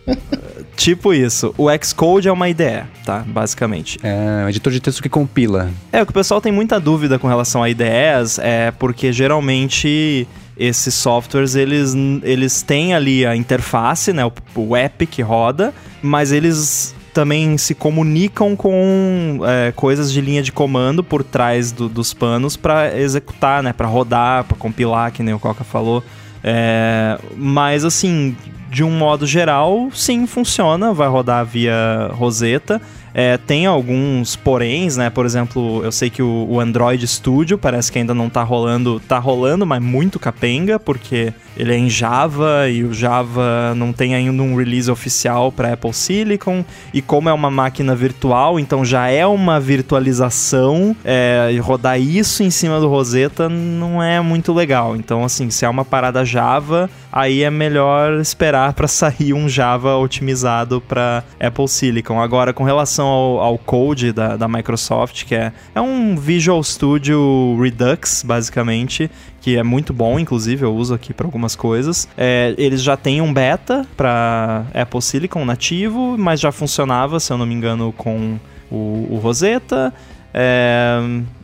tipo 0.77 1.13
isso. 1.13 1.53
O 1.57 1.67
Xcode 1.83 2.27
é 2.27 2.31
uma 2.31 2.49
IDE, 2.49 2.83
tá? 3.05 3.23
Basicamente. 3.25 3.97
É 4.03 4.45
um 4.45 4.49
editor 4.49 4.71
de 4.71 4.79
texto 4.79 5.01
que 5.01 5.09
compila. 5.09 5.69
É, 5.91 6.01
o 6.01 6.05
que 6.05 6.11
o 6.11 6.13
pessoal 6.13 6.39
tem 6.39 6.51
muita 6.51 6.79
dúvida 6.79 7.17
com 7.17 7.27
relação 7.27 7.63
a 7.63 7.69
IDEs 7.69 8.37
é 8.39 8.71
porque 8.71 9.11
geralmente 9.11 10.27
esses 10.57 10.93
softwares 10.93 11.55
eles, 11.55 11.95
eles 12.21 12.61
têm 12.61 12.93
ali 12.93 13.25
a 13.25 13.35
interface, 13.35 14.13
né, 14.13 14.23
o, 14.23 14.31
o 14.55 14.75
app 14.75 15.05
que 15.07 15.21
roda, 15.21 15.73
mas 16.01 16.31
eles 16.31 16.93
também 17.13 17.57
se 17.57 17.75
comunicam 17.75 18.55
com 18.55 19.39
é, 19.45 19.71
coisas 19.75 20.11
de 20.11 20.19
linha 20.19 20.41
de 20.41 20.51
comando 20.51 21.03
por 21.03 21.23
trás 21.23 21.71
do- 21.71 21.87
dos 21.87 22.13
panos 22.13 22.57
para 22.57 22.97
executar, 22.99 23.61
né, 23.61 23.71
para 23.71 23.87
rodar, 23.87 24.43
para 24.45 24.57
compilar, 24.57 25.11
que 25.11 25.21
nem 25.23 25.33
o 25.33 25.39
Coca 25.39 25.63
falou. 25.63 26.03
É, 26.43 27.17
mas 27.37 27.85
assim, 27.85 28.35
de 28.69 28.83
um 28.83 28.91
modo 28.91 29.25
geral, 29.25 29.89
sim, 29.93 30.25
funciona, 30.27 30.91
vai 30.93 31.07
rodar 31.07 31.45
via 31.45 32.09
Rosetta. 32.13 32.81
É, 33.13 33.37
tem 33.37 33.65
alguns 33.65 34.35
poréns, 34.35 34.97
né? 34.97 35.09
Por 35.09 35.25
exemplo, 35.25 35.83
eu 35.83 35.91
sei 35.91 36.09
que 36.09 36.21
o, 36.21 36.47
o 36.49 36.59
Android 36.59 37.05
Studio 37.07 37.57
parece 37.57 37.91
que 37.91 37.99
ainda 37.99 38.13
não 38.13 38.29
tá 38.29 38.43
rolando. 38.43 38.99
Tá 38.99 39.19
rolando, 39.19 39.65
mas 39.65 39.81
muito 39.81 40.19
capenga, 40.19 40.79
porque 40.79 41.33
ele 41.55 41.73
é 41.73 41.77
em 41.77 41.89
Java 41.89 42.67
e 42.69 42.83
o 42.83 42.93
Java 42.93 43.73
não 43.75 43.93
tem 43.93 44.15
ainda 44.15 44.41
um 44.41 44.55
release 44.55 44.89
oficial 44.89 45.51
para 45.51 45.73
Apple 45.73 45.93
Silicon. 45.93 46.65
E 46.93 47.01
como 47.01 47.29
é 47.29 47.33
uma 47.33 47.51
máquina 47.51 47.95
virtual, 47.95 48.59
então 48.59 48.83
já 48.83 49.07
é 49.07 49.25
uma 49.25 49.59
virtualização. 49.59 50.95
É, 51.05 51.49
e 51.53 51.59
rodar 51.59 51.99
isso 51.99 52.43
em 52.43 52.49
cima 52.49 52.79
do 52.79 52.87
Rosetta 52.87 53.47
não 53.47 54.01
é 54.01 54.19
muito 54.21 54.51
legal. 54.51 54.95
Então, 54.95 55.23
assim, 55.23 55.49
se 55.49 55.65
é 55.65 55.69
uma 55.69 55.85
parada 55.85 56.25
Java, 56.25 56.89
aí 57.13 57.43
é 57.43 57.51
melhor 57.51 58.19
esperar 58.19 58.73
para 58.73 58.87
sair 58.87 59.33
um 59.33 59.47
Java 59.47 59.95
otimizado 59.97 60.81
para 60.81 61.23
Apple 61.39 61.67
Silicon. 61.67 62.19
Agora, 62.19 62.51
com 62.51 62.63
relação 62.63 63.05
ao, 63.05 63.39
ao 63.39 63.57
code 63.59 64.11
da, 64.11 64.35
da 64.35 64.47
Microsoft, 64.47 65.25
que 65.25 65.35
é, 65.35 65.53
é 65.75 65.79
um 65.79 66.17
Visual 66.17 66.63
Studio 66.63 67.55
Redux, 67.61 68.23
basicamente, 68.23 69.11
que 69.39 69.55
é 69.55 69.61
muito 69.61 69.93
bom, 69.93 70.17
inclusive 70.17 70.65
eu 70.65 70.73
uso 70.73 70.95
aqui 70.95 71.13
para 71.13 71.27
algumas 71.27 71.55
coisas. 71.55 72.07
É, 72.17 72.55
eles 72.57 72.81
já 72.81 72.97
têm 72.97 73.21
um 73.21 73.31
beta 73.31 73.85
para 73.95 74.65
Apple 74.73 75.01
Silicon 75.01 75.45
nativo, 75.45 76.17
mas 76.17 76.39
já 76.39 76.51
funcionava, 76.51 77.19
se 77.19 77.31
eu 77.31 77.37
não 77.37 77.45
me 77.45 77.53
engano, 77.53 77.93
com 77.95 78.39
o, 78.71 79.07
o 79.11 79.19
Rosetta. 79.21 79.93
É, 80.33 80.99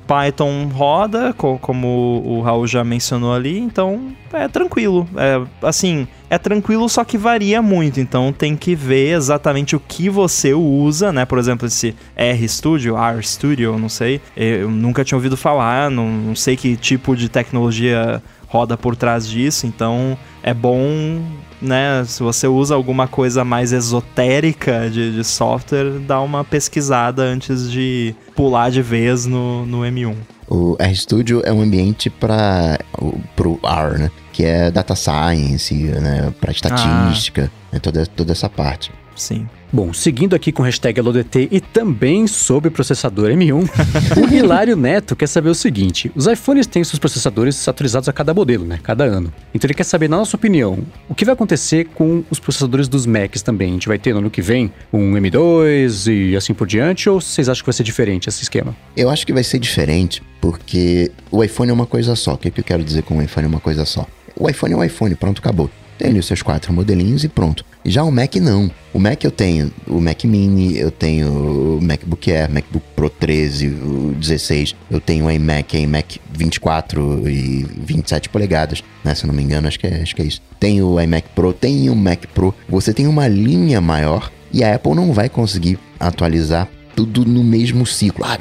Python 0.10 0.68
roda, 0.74 1.36
co- 1.38 1.60
como 1.60 2.24
o 2.26 2.42
Raul 2.42 2.66
já 2.66 2.84
mencionou 2.84 3.32
ali, 3.32 3.60
então 3.60 4.08
é 4.34 4.48
tranquilo. 4.48 5.08
É, 5.16 5.40
assim, 5.62 6.08
é 6.32 6.38
tranquilo, 6.40 6.90
só 6.90 7.04
que 7.04 7.16
varia 7.16 7.62
muito, 7.62 8.00
então 8.00 8.34
tem 8.34 8.56
que 8.56 8.74
ver 8.74 9.16
exatamente 9.16 9.76
o 9.76 9.80
que 9.80 10.10
você 10.10 10.52
usa, 10.52 11.14
né? 11.14 11.26
Por 11.26 11.38
exemplo, 11.38 11.68
esse 11.68 11.96
RStudio, 12.18 12.96
RStudio, 12.98 13.78
não 13.78 13.88
sei, 13.88 14.20
eu 14.36 14.72
nunca 14.72 15.04
tinha 15.04 15.16
ouvido 15.16 15.38
falar, 15.38 15.92
não, 15.92 16.10
não 16.10 16.36
sei 16.36 16.58
que 16.58 16.76
tipo 16.76 17.16
de 17.16 17.30
tecnologia 17.30 18.20
roda 18.50 18.76
por 18.76 18.96
trás 18.96 19.28
disso, 19.28 19.66
então 19.66 20.18
é 20.44 20.54
bom 20.54 21.22
né, 21.62 22.04
se 22.06 22.24
você 22.24 22.48
usa 22.48 22.74
alguma 22.74 23.08
coisa 23.08 23.44
mais 23.44 23.72
esotérica 23.74 24.90
de, 24.90 25.14
de 25.14 25.24
software, 25.24 26.00
dá 26.00 26.20
uma 26.22 26.44
pesquisada 26.44 27.22
antes 27.22 27.70
de 27.72 28.16
pular 28.36 28.72
de 28.72 28.82
vez 28.82 29.26
no, 29.26 29.66
no 29.66 29.82
M1. 29.82 30.16
O 30.48 30.76
RStudio 30.82 31.42
é 31.46 31.54
um 31.54 31.62
ambiente 31.62 32.10
para 32.10 32.80
o 33.00 33.60
R, 33.64 34.00
né? 34.00 34.12
Que 34.34 34.46
é 34.46 34.72
data 34.72 34.96
science, 34.96 35.76
né? 35.76 36.34
Para 36.42 36.52
estatística, 36.52 37.52
né? 37.72 37.80
toda, 37.80 38.06
toda 38.08 38.32
essa 38.32 38.50
parte. 38.50 38.92
Sim. 39.20 39.48
Bom, 39.72 39.94
seguindo 39.94 40.36
aqui 40.36 40.52
com 40.52 40.64
o 40.64 40.66
hashtag 40.66 41.00
AloDT 41.00 41.50
e 41.52 41.60
também 41.60 42.26
sobre 42.26 42.70
o 42.70 42.72
processador 42.72 43.30
M1, 43.30 43.70
o 44.18 44.34
Hilário 44.34 44.76
Neto 44.76 45.16
quer 45.16 45.28
saber 45.28 45.50
o 45.50 45.54
seguinte: 45.54 46.12
os 46.16 46.26
iPhones 46.26 46.66
têm 46.66 46.84
seus 46.84 46.98
processadores 46.98 47.68
atualizados 47.68 48.08
a 48.08 48.14
cada 48.14 48.34
modelo, 48.34 48.66
né? 48.66 48.80
Cada 48.82 49.04
ano. 49.04 49.32
Então 49.54 49.68
ele 49.68 49.76
quer 49.76 49.84
saber, 49.84 50.10
na 50.10 50.18
nossa 50.18 50.36
opinião, 50.36 50.80
o 51.08 51.14
que 51.14 51.26
vai 51.26 51.34
acontecer 51.34 51.86
com 51.94 52.24
os 52.32 52.40
processadores 52.40 52.88
dos 52.88 53.06
Macs 53.06 53.42
também? 53.42 53.70
A 53.70 53.74
gente 53.74 53.88
vai 53.88 54.00
ter 54.00 54.14
no 54.14 54.20
ano 54.20 54.30
que 54.32 54.42
vem 54.42 54.72
um 54.92 55.14
M2 55.14 56.12
e 56.12 56.36
assim 56.36 56.54
por 56.54 56.66
diante, 56.66 57.10
ou 57.10 57.20
vocês 57.20 57.50
acham 57.50 57.62
que 57.62 57.68
vai 57.68 57.74
ser 57.74 57.84
diferente 57.84 58.30
esse 58.30 58.42
esquema? 58.42 58.76
Eu 58.96 59.10
acho 59.10 59.28
que 59.28 59.34
vai 59.34 59.44
ser 59.44 59.60
diferente, 59.60 60.24
porque 60.42 61.12
o 61.30 61.44
iPhone 61.44 61.70
é 61.70 61.74
uma 61.74 61.86
coisa 61.86 62.16
só. 62.16 62.34
O 62.34 62.38
que, 62.38 62.50
que 62.50 62.62
eu 62.62 62.64
quero 62.64 62.84
dizer 62.84 63.04
com 63.04 63.18
o 63.18 63.22
iPhone 63.22 63.46
é 63.46 63.50
uma 63.50 63.60
coisa 63.60 63.86
só? 63.86 64.08
O 64.36 64.50
iPhone 64.50 64.74
é 64.74 64.78
o 64.78 64.84
iPhone, 64.84 65.14
pronto, 65.16 65.40
acabou. 65.40 65.70
Tem 66.00 66.08
ali 66.08 66.20
os 66.20 66.26
seus 66.26 66.42
quatro 66.42 66.72
modelinhos 66.72 67.26
e 67.26 67.28
pronto. 67.28 67.66
Já 67.86 68.04
o 68.04 68.12
Mac 68.12 68.34
não. 68.38 68.72
O 68.94 69.00
Mac 69.00 69.22
eu 69.22 69.32
tenho 69.32 69.70
o 69.86 70.00
Mac 70.00 70.24
Mini, 70.24 70.78
eu 70.78 70.90
tenho 70.90 71.78
o 71.78 71.82
MacBook 71.82 72.32
Air, 72.32 72.50
MacBook 72.50 72.86
Pro 72.96 73.10
13, 73.10 73.68
o 73.68 74.16
16, 74.18 74.76
eu 74.90 75.02
tenho 75.02 75.26
o 75.26 75.32
iMac, 75.32 75.78
iMac 75.78 76.22
24 76.32 77.30
e 77.30 77.66
27 77.86 78.30
polegadas, 78.30 78.82
né? 79.04 79.14
Se 79.14 79.26
eu 79.26 79.28
não 79.28 79.34
me 79.34 79.44
engano, 79.44 79.68
acho 79.68 79.78
que 79.78 79.88
é, 79.88 80.02
acho 80.02 80.16
que 80.16 80.22
é 80.22 80.26
isso. 80.26 80.42
Tem 80.58 80.82
o 80.82 81.00
iMac 81.02 81.28
Pro, 81.36 81.52
tem 81.52 81.90
o 81.90 81.96
Mac 81.96 82.26
Pro. 82.34 82.56
Você 82.70 82.94
tem 82.94 83.06
uma 83.06 83.28
linha 83.28 83.82
maior 83.82 84.32
e 84.54 84.64
a 84.64 84.76
Apple 84.76 84.96
não 84.96 85.12
vai 85.12 85.28
conseguir 85.28 85.78
atualizar 86.00 86.70
tudo 86.96 87.26
no 87.26 87.44
mesmo 87.44 87.86
ciclo. 87.86 88.24
Ah, 88.26 88.38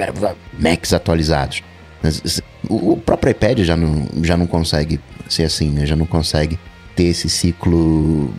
Macs 0.56 0.92
atualizados. 0.92 1.61
O 2.68 2.96
próprio 2.96 3.32
iPad 3.32 3.61
já 3.61 3.76
não, 3.76 4.06
já 4.22 4.36
não 4.36 4.46
consegue 4.46 5.00
ser 5.28 5.42
assim, 5.42 5.70
né? 5.70 5.84
Já 5.84 5.96
não 5.96 6.06
consegue 6.06 6.56
ter 6.99 7.05
esse 7.05 7.28
ciclo 7.28 8.34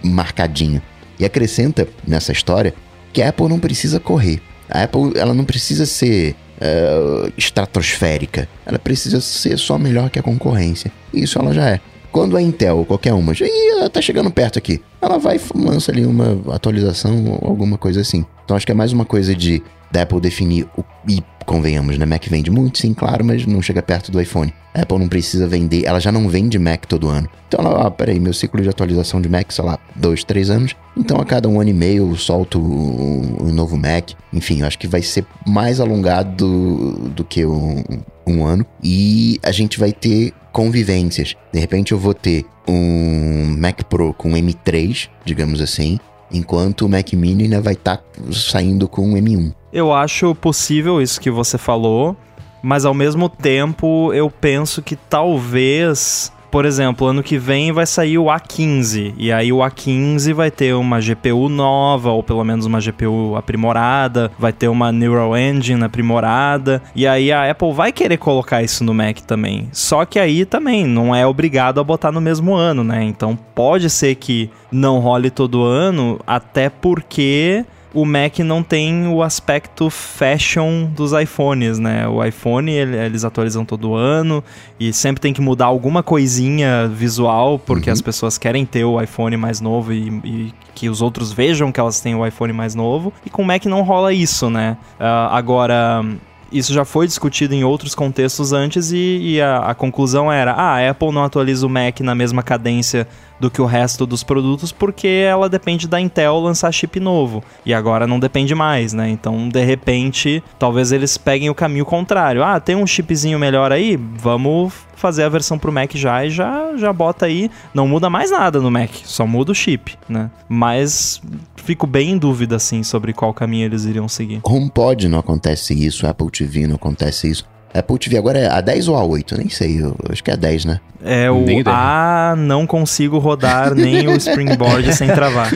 marcadinho. 0.00 0.80
E 1.18 1.24
acrescenta 1.24 1.88
nessa 2.06 2.30
história 2.30 2.72
que 3.12 3.20
a 3.20 3.30
Apple 3.30 3.48
não 3.48 3.58
precisa 3.58 3.98
correr. 3.98 4.40
A 4.70 4.84
Apple 4.84 5.12
ela 5.16 5.34
não 5.34 5.44
precisa 5.44 5.84
ser 5.84 6.36
uh, 6.60 7.32
estratosférica. 7.36 8.48
Ela 8.64 8.78
precisa 8.78 9.20
ser 9.20 9.58
só 9.58 9.76
melhor 9.76 10.08
que 10.08 10.20
a 10.20 10.22
concorrência. 10.22 10.92
Isso 11.12 11.38
ela 11.38 11.52
já 11.52 11.68
é. 11.68 11.80
Quando 12.12 12.36
a 12.36 12.42
Intel, 12.42 12.84
qualquer 12.86 13.12
uma, 13.12 13.34
já 13.34 13.44
tá 13.92 14.00
chegando 14.00 14.30
perto 14.30 14.58
aqui, 14.58 14.80
ela 15.02 15.18
vai 15.18 15.40
lança 15.54 15.90
ali 15.90 16.06
uma 16.06 16.54
atualização 16.54 17.24
ou 17.26 17.48
alguma 17.48 17.76
coisa 17.76 18.00
assim. 18.02 18.24
Então 18.44 18.56
acho 18.56 18.64
que 18.64 18.72
é 18.72 18.74
mais 18.74 18.92
uma 18.92 19.04
coisa 19.04 19.34
de 19.34 19.62
da 19.90 20.02
Apple 20.02 20.20
definir 20.20 20.66
o 20.76 20.84
e 21.08 21.22
convenhamos, 21.46 21.96
né? 21.96 22.04
Mac 22.04 22.26
vende 22.26 22.50
muito, 22.50 22.78
sim, 22.78 22.92
claro, 22.92 23.24
mas 23.24 23.46
não 23.46 23.62
chega 23.62 23.80
perto 23.80 24.10
do 24.10 24.20
iPhone. 24.20 24.52
A 24.74 24.82
Apple 24.82 24.98
não 24.98 25.08
precisa 25.08 25.46
vender, 25.46 25.84
ela 25.84 26.00
já 26.00 26.10
não 26.10 26.28
vende 26.28 26.58
Mac 26.58 26.84
todo 26.84 27.08
ano. 27.08 27.28
Então 27.46 27.64
ela, 27.64 27.86
ah, 27.86 27.90
peraí, 27.90 28.18
meu 28.18 28.34
ciclo 28.34 28.60
de 28.60 28.68
atualização 28.68 29.20
de 29.20 29.28
Mac, 29.28 29.50
sei 29.52 29.64
lá, 29.64 29.78
dois, 29.94 30.24
três 30.24 30.50
anos. 30.50 30.74
Então 30.96 31.18
a 31.18 31.24
cada 31.24 31.48
um 31.48 31.60
ano 31.60 31.70
e 31.70 31.72
meio 31.72 32.10
eu 32.10 32.16
solto 32.16 32.58
um, 32.58 33.52
novo 33.52 33.76
Mac. 33.76 34.10
Enfim, 34.32 34.60
eu 34.60 34.66
acho 34.66 34.78
que 34.78 34.88
vai 34.88 35.02
ser 35.02 35.24
mais 35.46 35.80
alongado 35.80 36.36
do, 36.36 37.08
do 37.10 37.24
que 37.24 37.46
um, 37.46 37.82
um 38.26 38.44
ano. 38.44 38.66
E 38.82 39.38
a 39.42 39.52
gente 39.52 39.78
vai 39.78 39.92
ter 39.92 40.32
convivências. 40.52 41.36
De 41.52 41.60
repente 41.60 41.92
eu 41.92 41.98
vou 41.98 42.12
ter 42.12 42.44
um 42.68 43.56
Mac 43.58 43.84
Pro 43.84 44.12
com 44.12 44.32
M3, 44.32 45.08
digamos 45.24 45.60
assim, 45.60 46.00
enquanto 46.30 46.82
o 46.82 46.88
Mac 46.88 47.12
Mini 47.12 47.44
ainda 47.44 47.60
vai 47.60 47.74
estar 47.74 47.98
tá 47.98 48.04
saindo 48.32 48.88
com 48.88 49.10
um 49.10 49.14
M1. 49.14 49.54
Eu 49.76 49.92
acho 49.92 50.34
possível 50.34 51.02
isso 51.02 51.20
que 51.20 51.30
você 51.30 51.58
falou, 51.58 52.16
mas 52.62 52.86
ao 52.86 52.94
mesmo 52.94 53.28
tempo 53.28 54.10
eu 54.14 54.30
penso 54.30 54.80
que 54.80 54.96
talvez, 54.96 56.32
por 56.50 56.64
exemplo, 56.64 57.06
ano 57.06 57.22
que 57.22 57.36
vem 57.36 57.72
vai 57.72 57.84
sair 57.84 58.16
o 58.16 58.24
A15 58.24 59.12
e 59.18 59.30
aí 59.30 59.52
o 59.52 59.58
A15 59.58 60.32
vai 60.32 60.50
ter 60.50 60.72
uma 60.72 60.98
GPU 60.98 61.50
nova 61.50 62.10
ou 62.10 62.22
pelo 62.22 62.42
menos 62.42 62.64
uma 62.64 62.80
GPU 62.80 63.36
aprimorada, 63.36 64.32
vai 64.38 64.50
ter 64.50 64.68
uma 64.68 64.90
Neural 64.90 65.36
Engine 65.36 65.84
aprimorada 65.84 66.82
e 66.94 67.06
aí 67.06 67.30
a 67.30 67.50
Apple 67.50 67.74
vai 67.74 67.92
querer 67.92 68.16
colocar 68.16 68.62
isso 68.62 68.82
no 68.82 68.94
Mac 68.94 69.18
também. 69.26 69.68
Só 69.72 70.06
que 70.06 70.18
aí 70.18 70.46
também 70.46 70.86
não 70.86 71.14
é 71.14 71.26
obrigado 71.26 71.80
a 71.80 71.84
botar 71.84 72.10
no 72.10 72.20
mesmo 72.22 72.54
ano, 72.54 72.82
né? 72.82 73.04
Então 73.04 73.36
pode 73.54 73.90
ser 73.90 74.14
que 74.14 74.48
não 74.72 75.00
role 75.00 75.28
todo 75.28 75.64
ano, 75.64 76.18
até 76.26 76.70
porque 76.70 77.62
o 77.96 78.04
Mac 78.04 78.40
não 78.40 78.62
tem 78.62 79.08
o 79.08 79.22
aspecto 79.22 79.88
fashion 79.88 80.84
dos 80.84 81.12
iPhones, 81.14 81.78
né? 81.78 82.06
O 82.06 82.22
iPhone 82.22 82.70
ele, 82.70 82.94
eles 82.94 83.24
atualizam 83.24 83.64
todo 83.64 83.94
ano 83.94 84.44
e 84.78 84.92
sempre 84.92 85.18
tem 85.18 85.32
que 85.32 85.40
mudar 85.40 85.64
alguma 85.64 86.02
coisinha 86.02 86.86
visual 86.88 87.58
porque 87.58 87.88
uhum. 87.88 87.94
as 87.94 88.02
pessoas 88.02 88.36
querem 88.36 88.66
ter 88.66 88.84
o 88.84 89.00
iPhone 89.00 89.34
mais 89.38 89.62
novo 89.62 89.94
e, 89.94 90.08
e, 90.22 90.54
que 90.74 90.90
os 90.90 91.00
outros 91.00 91.32
vejam 91.32 91.72
que 91.72 91.80
elas 91.80 91.98
têm 91.98 92.14
o 92.14 92.26
iPhone 92.26 92.52
mais 92.52 92.74
novo. 92.74 93.14
E 93.24 93.30
com 93.30 93.40
o 93.40 93.46
Mac 93.46 93.64
não 93.64 93.80
rola 93.80 94.12
isso, 94.12 94.50
né? 94.50 94.76
Uh, 95.00 95.32
agora 95.32 96.04
isso 96.52 96.74
já 96.74 96.84
foi 96.84 97.06
discutido 97.06 97.54
em 97.54 97.64
outros 97.64 97.94
contextos 97.94 98.52
antes 98.52 98.92
e, 98.92 99.20
e 99.22 99.40
a, 99.40 99.70
a, 99.70 99.74
conclusão 99.74 100.30
era: 100.30 100.52
ah, 100.52 100.76
a 100.76 100.90
Apple 100.90 101.12
não 101.12 101.24
atualiza 101.24 101.66
o 101.66 101.70
Mac 101.70 102.00
na 102.00 102.14
mesma 102.14 102.42
cadência 102.42 103.08
do 103.40 103.50
que 103.50 103.60
o 103.60 103.66
resto 103.66 104.06
dos 104.06 104.22
produtos 104.22 104.72
porque 104.72 105.06
ela 105.06 105.48
depende 105.48 105.88
da 105.88 106.00
Intel 106.00 106.38
lançar 106.38 106.72
chip 106.72 106.98
novo. 107.00 107.42
E 107.64 107.74
agora 107.74 108.06
não 108.06 108.18
depende 108.18 108.54
mais, 108.54 108.92
né? 108.92 109.08
Então, 109.08 109.48
de 109.48 109.64
repente, 109.64 110.42
talvez 110.58 110.92
eles 110.92 111.16
peguem 111.16 111.50
o 111.50 111.54
caminho 111.54 111.84
contrário. 111.84 112.42
Ah, 112.42 112.60
tem 112.60 112.76
um 112.76 112.86
chipzinho 112.86 113.38
melhor 113.38 113.72
aí? 113.72 113.96
Vamos 113.96 114.72
fazer 114.94 115.24
a 115.24 115.28
versão 115.28 115.58
pro 115.58 115.72
Mac 115.72 115.94
já 115.94 116.24
e 116.24 116.30
já, 116.30 116.76
já 116.76 116.92
bota 116.92 117.26
aí. 117.26 117.50
Não 117.74 117.86
muda 117.86 118.08
mais 118.10 118.30
nada 118.30 118.60
no 118.60 118.70
Mac, 118.70 118.90
só 119.04 119.26
muda 119.26 119.52
o 119.52 119.54
chip, 119.54 119.96
né? 120.08 120.30
Mas 120.48 121.20
fico 121.56 121.86
bem 121.86 122.12
em 122.12 122.18
dúvida, 122.18 122.56
assim, 122.56 122.82
sobre 122.82 123.12
qual 123.12 123.34
caminho 123.34 123.66
eles 123.66 123.84
iriam 123.84 124.08
seguir. 124.08 124.40
HomePod 124.42 125.08
não 125.08 125.18
acontece 125.18 125.74
isso, 125.74 126.06
Apple 126.06 126.30
TV 126.30 126.66
não 126.66 126.76
acontece 126.76 127.30
isso. 127.30 127.55
Apple 127.74 127.98
TV 127.98 128.16
agora 128.16 128.38
é 128.38 128.48
a 128.48 128.60
10 128.60 128.88
ou 128.88 128.96
a 128.96 129.04
8? 129.04 129.36
Nem 129.36 129.48
sei, 129.48 129.82
eu 129.82 129.94
acho 130.10 130.22
que 130.24 130.30
é 130.30 130.34
a 130.34 130.36
10, 130.36 130.64
né? 130.64 130.80
É 131.04 131.30
o 131.30 131.44
A 131.66 132.34
não 132.36 132.66
consigo 132.66 133.18
rodar 133.18 133.74
nem 133.74 134.08
o 134.08 134.16
Springboard 134.16 134.92
sem 134.94 135.08
travar. 135.08 135.52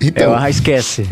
Então, 0.00 0.24
é 0.24 0.28
o 0.36 0.38
A 0.38 0.50
esquece. 0.50 1.08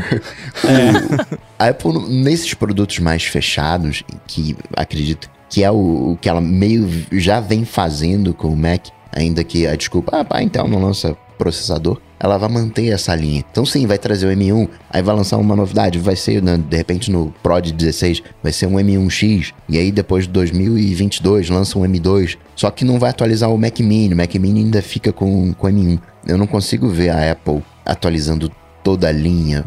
é. 0.65 1.37
A 1.59 1.69
Apple, 1.69 1.99
nesses 2.09 2.55
produtos 2.55 2.99
mais 2.99 3.25
fechados, 3.25 4.03
que 4.27 4.57
acredito 4.77 5.29
que 5.49 5.65
é 5.65 5.71
o, 5.71 6.13
o, 6.13 6.19
que 6.21 6.29
ela 6.29 6.41
meio 6.41 6.89
já 7.13 7.41
vem 7.41 7.65
fazendo 7.65 8.33
com 8.33 8.49
o 8.49 8.57
Mac, 8.57 8.87
ainda 9.13 9.43
que 9.43 9.67
a 9.67 9.75
desculpa, 9.75 10.21
ah, 10.21 10.25
pá, 10.25 10.43
Intel 10.43 10.69
não 10.69 10.81
lança 10.81 11.17
processador, 11.41 11.99
ela 12.19 12.37
vai 12.37 12.51
manter 12.51 12.89
essa 12.93 13.15
linha. 13.15 13.43
Então 13.51 13.65
sim, 13.65 13.87
vai 13.87 13.97
trazer 13.97 14.27
o 14.27 14.31
M1, 14.31 14.69
aí 14.91 15.03
vai 15.03 15.17
lançar 15.17 15.39
uma 15.39 15.57
novidade, 15.57 15.99
vai 15.99 16.15
ser, 16.15 16.43
né, 16.43 16.59
de 16.59 16.77
repente 16.77 17.11
no 17.11 17.35
Pro 17.43 17.59
de 17.63 17.73
16, 17.73 18.23
vai 18.43 18.53
ser 18.53 18.67
um 18.67 18.75
M1X, 18.75 19.55
e 19.67 19.79
aí 19.79 19.91
depois 19.91 20.25
de 20.25 20.31
2022 20.31 21.49
lança 21.49 21.79
um 21.79 21.83
M2, 21.83 22.37
só 22.55 22.71
que 22.71 22.85
não 22.85 22.99
vai 22.99 23.09
atualizar 23.09 23.51
o 23.51 23.57
Mac 23.57 23.81
Mini, 23.81 24.13
o 24.13 24.17
Mac 24.17 24.35
Mini 24.35 24.61
ainda 24.61 24.83
fica 24.83 25.13
com, 25.13 25.55
com 25.55 25.67
M1. 25.67 25.99
Eu 26.27 26.37
não 26.37 26.47
consigo 26.47 26.89
ver 26.89 27.09
a 27.09 27.33
Apple 27.33 27.63
atualizando 27.87 28.53
toda 28.85 29.09
a 29.09 29.13
linha. 29.13 29.65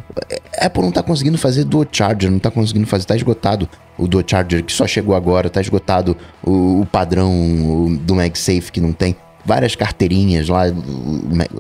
A 0.60 0.68
Apple 0.68 0.84
não 0.84 0.92
tá 0.92 1.02
conseguindo 1.02 1.38
fazer 1.38 1.64
Dual 1.64 1.86
Charger, 1.92 2.30
não 2.30 2.40
tá 2.40 2.52
conseguindo 2.52 2.86
fazer, 2.86 3.06
tá 3.06 3.16
esgotado 3.16 3.68
o 3.98 4.08
Dual 4.08 4.24
Charger 4.26 4.64
que 4.64 4.72
só 4.72 4.86
chegou 4.86 5.16
agora, 5.16 5.50
tá 5.50 5.60
esgotado 5.60 6.16
o, 6.44 6.82
o 6.82 6.86
padrão 6.86 7.32
o, 7.32 7.98
do 7.98 8.16
MagSafe 8.16 8.72
que 8.72 8.82
não 8.82 8.94
tem 8.94 9.16
várias 9.46 9.76
carteirinhas 9.76 10.48
lá, 10.48 10.64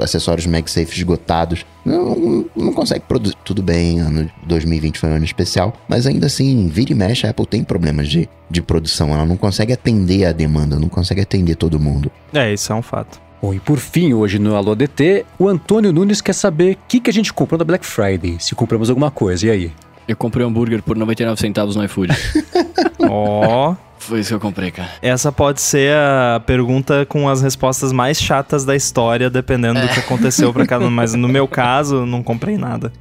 acessórios 0.01 0.45
MagSafe 0.45 0.95
esgotados. 0.95 1.65
Não, 1.85 2.45
não 2.55 2.73
consegue 2.73 3.05
produzir. 3.07 3.35
Tudo 3.43 3.61
bem, 3.61 3.99
ano 3.99 4.29
2020 4.43 4.99
foi 4.99 5.09
um 5.09 5.15
ano 5.15 5.25
especial, 5.25 5.73
mas 5.87 6.07
ainda 6.07 6.27
assim, 6.27 6.67
vira 6.67 6.91
e 6.91 6.95
mexe, 6.95 7.27
a 7.27 7.31
Apple 7.31 7.45
tem 7.45 7.63
problemas 7.63 8.07
de, 8.07 8.29
de 8.49 8.61
produção. 8.61 9.13
Ela 9.13 9.25
não 9.25 9.37
consegue 9.37 9.73
atender 9.73 10.25
a 10.25 10.31
demanda, 10.31 10.79
não 10.79 10.89
consegue 10.89 11.21
atender 11.21 11.55
todo 11.55 11.79
mundo. 11.79 12.11
É, 12.33 12.53
isso 12.53 12.71
é 12.71 12.75
um 12.75 12.81
fato. 12.81 13.21
Bom, 13.41 13.53
e 13.53 13.59
por 13.59 13.77
fim, 13.77 14.13
hoje 14.13 14.39
no 14.39 14.55
Alô 14.55 14.73
DT, 14.73 15.25
o 15.37 15.49
Antônio 15.49 15.91
Nunes 15.91 16.21
quer 16.21 16.33
saber 16.33 16.75
o 16.75 16.77
que, 16.87 17.01
que 17.01 17.09
a 17.09 17.13
gente 17.13 17.33
comprou 17.33 17.57
na 17.57 17.65
Black 17.65 17.85
Friday, 17.85 18.37
se 18.39 18.55
compramos 18.55 18.89
alguma 18.89 19.11
coisa, 19.11 19.47
e 19.47 19.49
aí? 19.49 19.71
Eu 20.07 20.15
comprei 20.15 20.45
um 20.45 20.49
hambúrguer 20.49 20.81
por 20.81 20.95
99 20.95 21.39
centavos 21.39 21.75
no 21.75 21.83
iFood. 21.83 22.13
Ó. 23.09 23.71
oh. 23.71 23.92
Foi 24.07 24.19
isso 24.19 24.29
que 24.29 24.35
eu 24.35 24.39
comprei, 24.39 24.69
cara. 24.69 24.89
Essa 25.01 25.31
pode 25.31 25.61
ser 25.61 25.95
a 25.95 26.41
pergunta 26.45 27.05
com 27.05 27.29
as 27.29 27.41
respostas 27.41 27.91
mais 27.91 28.19
chatas 28.19 28.65
da 28.65 28.75
história, 28.75 29.29
dependendo 29.29 29.79
é. 29.79 29.81
do 29.81 29.93
que 29.93 29.99
aconteceu 29.99 30.51
pra 30.53 30.65
cada 30.67 30.85
um. 30.85 30.89
Mas 30.91 31.13
no 31.13 31.27
meu 31.27 31.47
caso, 31.47 32.05
não 32.05 32.21
comprei 32.21 32.57
nada. 32.57 32.91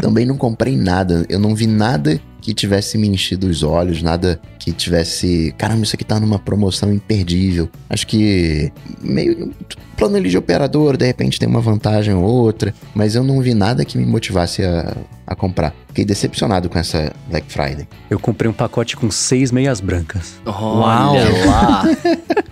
Também 0.00 0.24
não 0.24 0.36
comprei 0.36 0.76
nada. 0.76 1.26
Eu 1.28 1.38
não 1.38 1.54
vi 1.54 1.66
nada 1.66 2.20
que 2.42 2.52
tivesse 2.52 2.98
me 2.98 3.08
enchido 3.08 3.46
os 3.46 3.62
olhos, 3.62 4.02
nada 4.02 4.38
que 4.58 4.72
tivesse. 4.72 5.54
Caramba, 5.56 5.84
isso 5.84 5.94
aqui 5.94 6.04
tá 6.04 6.18
numa 6.18 6.38
promoção 6.38 6.92
imperdível. 6.92 7.70
Acho 7.88 8.06
que 8.06 8.70
meio. 9.00 9.54
Plano 9.96 10.16
ali 10.16 10.28
de 10.28 10.36
operador, 10.36 10.96
de 10.96 11.06
repente 11.06 11.38
tem 11.38 11.48
uma 11.48 11.60
vantagem 11.60 12.12
ou 12.12 12.24
outra, 12.24 12.74
mas 12.92 13.14
eu 13.14 13.22
não 13.22 13.40
vi 13.40 13.54
nada 13.54 13.84
que 13.84 13.96
me 13.96 14.04
motivasse 14.04 14.64
a, 14.64 14.96
a 15.24 15.36
comprar. 15.36 15.72
Fiquei 15.88 16.04
decepcionado 16.04 16.68
com 16.68 16.76
essa 16.76 17.12
Black 17.28 17.46
Friday. 17.52 17.86
Eu 18.10 18.18
comprei 18.18 18.50
um 18.50 18.54
pacote 18.54 18.96
com 18.96 19.08
seis 19.12 19.52
meias 19.52 19.80
brancas. 19.80 20.40
Olha 20.44 20.56
Uau. 20.56 21.14
lá! 21.46 21.84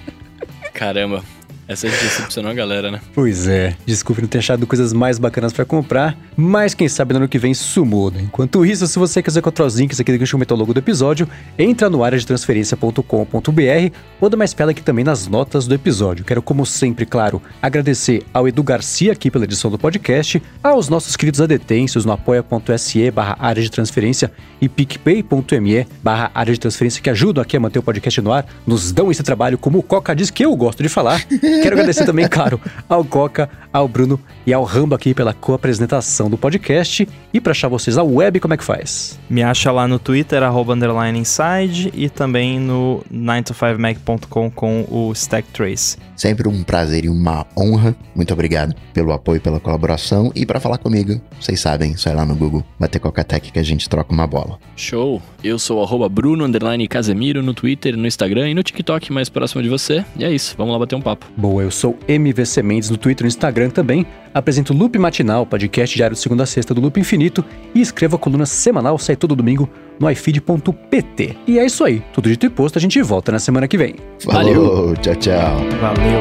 Caramba. 0.73 1.25
Essa 1.71 1.87
é 1.87 1.91
decepcionou 1.91 2.51
a 2.51 2.55
galera, 2.55 2.91
né? 2.91 3.01
Pois 3.15 3.47
é. 3.47 3.77
Desculpe 3.87 4.21
não 4.21 4.29
ter 4.29 4.39
achado 4.39 4.67
coisas 4.67 4.93
mais 4.93 5.21
bacanas 5.21 5.53
para 5.53 5.65
comprar, 5.65 6.19
mas 6.37 6.75
quem 6.75 6.89
sabe 6.89 7.13
no 7.13 7.21
ano 7.21 7.29
que 7.29 7.39
vem 7.39 7.53
isso 7.53 7.87
muda. 7.87 8.21
Enquanto 8.21 8.67
isso, 8.67 8.89
se 8.89 8.99
você 8.99 9.23
quiser 9.23 9.39
encontrar 9.39 9.67
os 9.67 9.77
links 9.77 10.01
aqui 10.01 10.11
do 10.11 10.19
que 10.19 10.29
comentou 10.29 10.57
ao 10.57 10.59
longo 10.59 10.75
do 10.75 10.81
episódio, 10.81 11.29
entra 11.57 11.89
no 11.89 12.03
área 12.03 12.19
de 12.19 12.27
transferência.com.br 12.27 13.95
ou 14.21 14.29
dá 14.29 14.37
mais 14.37 14.53
pela 14.53 14.73
aqui 14.73 14.83
também 14.83 15.05
nas 15.05 15.29
notas 15.29 15.69
do 15.69 15.73
episódio. 15.73 16.25
Quero, 16.25 16.43
como 16.43 16.67
sempre, 16.67 17.07
claro, 17.07 17.41
agradecer 17.63 18.25
ao 18.35 18.49
Edu 18.49 18.65
Garcia 18.65 19.13
aqui 19.13 19.31
pela 19.31 19.45
edição 19.45 19.71
do 19.71 19.79
podcast, 19.79 20.43
aos 20.65 20.89
nossos 20.89 21.15
queridos 21.15 21.41
adetêncios 21.41 22.05
no 22.05 22.11
apoia.se 22.11 23.13
barra 23.13 23.37
área 23.39 23.63
de 23.63 23.71
transferência 23.71 24.33
e 24.61 24.69
picpay.me 24.69 25.87
barra 26.03 26.33
área 26.35 26.53
de 26.53 26.59
transferência 26.59 27.01
que 27.01 27.11
ajudam 27.11 27.41
aqui 27.41 27.57
a 27.57 27.61
manter 27.61 27.79
o 27.79 27.83
podcast 27.83 28.21
no 28.21 28.33
ar, 28.33 28.45
nos 28.67 28.91
dão 28.91 29.09
esse 29.09 29.23
trabalho, 29.23 29.57
como 29.57 29.79
o 29.79 29.83
Coca 29.85 30.17
diz 30.17 30.31
que 30.31 30.45
eu 30.45 30.57
gosto 30.57 30.83
de 30.83 30.89
falar. 30.89 31.25
Quero 31.63 31.75
agradecer 31.75 32.05
também, 32.05 32.29
claro, 32.29 32.61
ao 32.89 33.05
Coca, 33.05 33.49
ao 33.73 33.87
Bruno 33.87 34.19
e 34.47 34.53
ao 34.53 34.65
Rambo 34.65 34.95
aqui 34.95 35.15
pela 35.15 35.33
co-apresentação 35.33 36.29
do 36.29 36.39
podcast. 36.39 37.09
E 37.33 37.41
para 37.41 37.53
achar 37.53 37.69
vocês 37.69 37.97
a 37.97 38.03
web, 38.03 38.41
como 38.41 38.55
é 38.55 38.57
que 38.57 38.65
faz? 38.65 39.19
Me 39.29 39.43
acha 39.43 39.71
lá 39.71 39.87
no 39.87 39.99
Twitter, 39.99 40.43
arroba 40.43 40.75
underline 40.75 41.19
inside, 41.19 41.93
e 41.95 42.09
também 42.09 42.59
no 42.59 43.05
9to5mac.com 43.13 44.51
com 44.51 44.87
o 44.91 45.13
Stack 45.13 45.49
Trace. 45.53 45.97
Sempre 46.17 46.49
um 46.49 46.63
prazer 46.63 47.05
e 47.05 47.09
uma 47.09 47.47
honra. 47.57 47.95
Muito 48.15 48.33
obrigado 48.33 48.75
pelo 48.93 49.13
apoio, 49.13 49.41
pela 49.41 49.61
colaboração. 49.61 50.33
E 50.35 50.45
para 50.45 50.61
falar 50.61 50.79
comigo, 50.79 51.21
vocês 51.41 51.61
sabem, 51.61 51.97
só 51.97 52.11
ir 52.11 52.15
lá 52.15 52.25
no 52.25 52.35
Google, 52.35 52.65
bater 52.79 52.99
Coca 52.99 53.25
Tech 53.25 53.51
que 53.51 53.59
a 53.59 53.63
gente 53.63 53.89
troca 53.89 54.13
uma 54.13 54.27
bola. 54.27 54.59
Show! 54.77 55.23
Eu 55.43 55.59
sou 55.59 55.83
o 55.83 56.09
Bruno 56.09 56.47
Casemiro 56.89 57.43
no 57.43 57.55
Twitter, 57.55 57.97
no 57.97 58.07
Instagram 58.07 58.51
e 58.51 58.55
no 58.55 58.63
TikTok 58.63 59.13
mais 59.13 59.29
próximo 59.29 59.63
de 59.63 59.69
você. 59.69 60.05
E 60.17 60.25
é 60.25 60.31
isso, 60.31 60.55
vamos 60.59 60.73
lá 60.73 60.79
bater 60.79 60.97
um 60.97 61.01
papo. 61.01 61.27
Bom 61.37 61.50
boa. 61.51 61.63
Eu 61.65 61.71
sou 61.71 61.99
MVC 62.07 62.63
Mendes 62.63 62.89
no 62.91 62.97
Twitter 62.97 63.25
e 63.25 63.27
no 63.27 63.29
Instagram 63.29 63.71
também. 63.71 64.07
Apresento 64.33 64.73
o 64.73 64.77
Loop 64.77 64.97
Matinal, 64.99 65.45
podcast 65.45 65.97
diário 65.97 66.15
de 66.15 66.23
segunda 66.23 66.45
a 66.45 66.47
sexta 66.47 66.73
do 66.73 66.81
Loop 66.81 67.01
Infinito. 67.01 67.45
E 67.75 67.81
escrevo 67.81 68.15
a 68.17 68.19
coluna 68.19 68.47
semanal, 68.47 68.97
sai 68.99 69.17
todo 69.17 69.35
domingo 69.35 69.69
no 69.99 70.09
iFeed.pt. 70.09 71.37
E 71.47 71.59
é 71.59 71.67
isso 71.67 71.85
aí. 71.85 72.03
Tudo 72.13 72.29
dito 72.29 72.47
e 72.47 72.51
posto, 72.51 72.79
a 72.79 72.81
gente 72.81 73.03
volta 73.03 73.33
na 73.33 73.41
semana 73.41 73.67
que 73.67 73.77
vem. 73.77 73.97
Falou, 74.21 74.95
tchau, 74.97 75.17
tchau. 75.17 75.57
Valeu. 75.81 76.21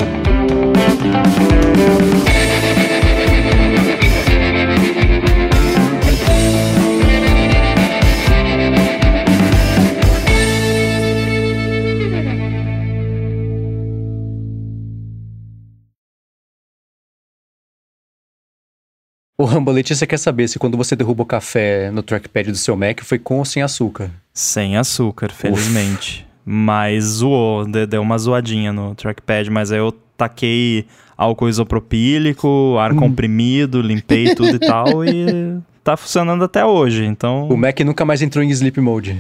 O 19.40 19.46
Rambo 19.46 19.72
Letícia 19.72 20.06
quer 20.06 20.18
saber 20.18 20.50
se 20.50 20.60
quando 20.60 20.76
você 20.76 20.98
derruba 20.98 21.24
o 21.24 21.26
café 21.26 21.90
no 21.92 22.04
trackpad 22.04 22.52
do 22.52 22.58
seu 22.58 22.76
Mac 22.76 23.00
foi 23.04 23.18
com 23.18 23.38
ou 23.38 23.46
sem 23.46 23.64
açúcar. 23.64 24.12
Sem 24.34 24.76
açúcar, 24.76 25.32
felizmente. 25.32 26.28
Mas 26.44 27.06
zoou, 27.06 27.66
de- 27.66 27.86
deu 27.86 28.02
uma 28.02 28.18
zoadinha 28.18 28.74
no 28.74 28.94
trackpad, 28.96 29.50
mas 29.50 29.72
aí 29.72 29.80
eu 29.80 29.94
taquei 30.18 30.86
álcool 31.18 31.48
isopropílico, 31.48 32.76
ar 32.78 32.94
comprimido, 32.94 33.82
limpei 33.82 34.36
tudo 34.36 34.56
e 34.56 34.60
tal, 34.60 35.06
e 35.06 35.58
tá 35.86 35.96
funcionando 35.96 36.44
até 36.44 36.66
hoje. 36.66 37.06
Então, 37.06 37.48
O 37.48 37.56
Mac 37.56 37.80
nunca 37.80 38.04
mais 38.04 38.22
entrou 38.22 38.44
em 38.44 38.50
sleep 38.50 38.82
mode. 38.82 39.18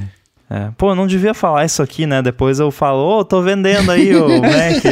É. 0.49 0.69
pô, 0.77 0.91
eu 0.91 0.95
não 0.95 1.05
devia 1.07 1.33
falar 1.33 1.65
isso 1.65 1.81
aqui, 1.83 2.05
né? 2.05 2.21
Depois 2.21 2.59
eu 2.59 2.71
falo, 2.71 3.19
ô, 3.19 3.23
tô 3.25 3.41
vendendo 3.41 3.91
aí 3.91 4.15
o 4.15 4.27
Mac. 4.41 4.83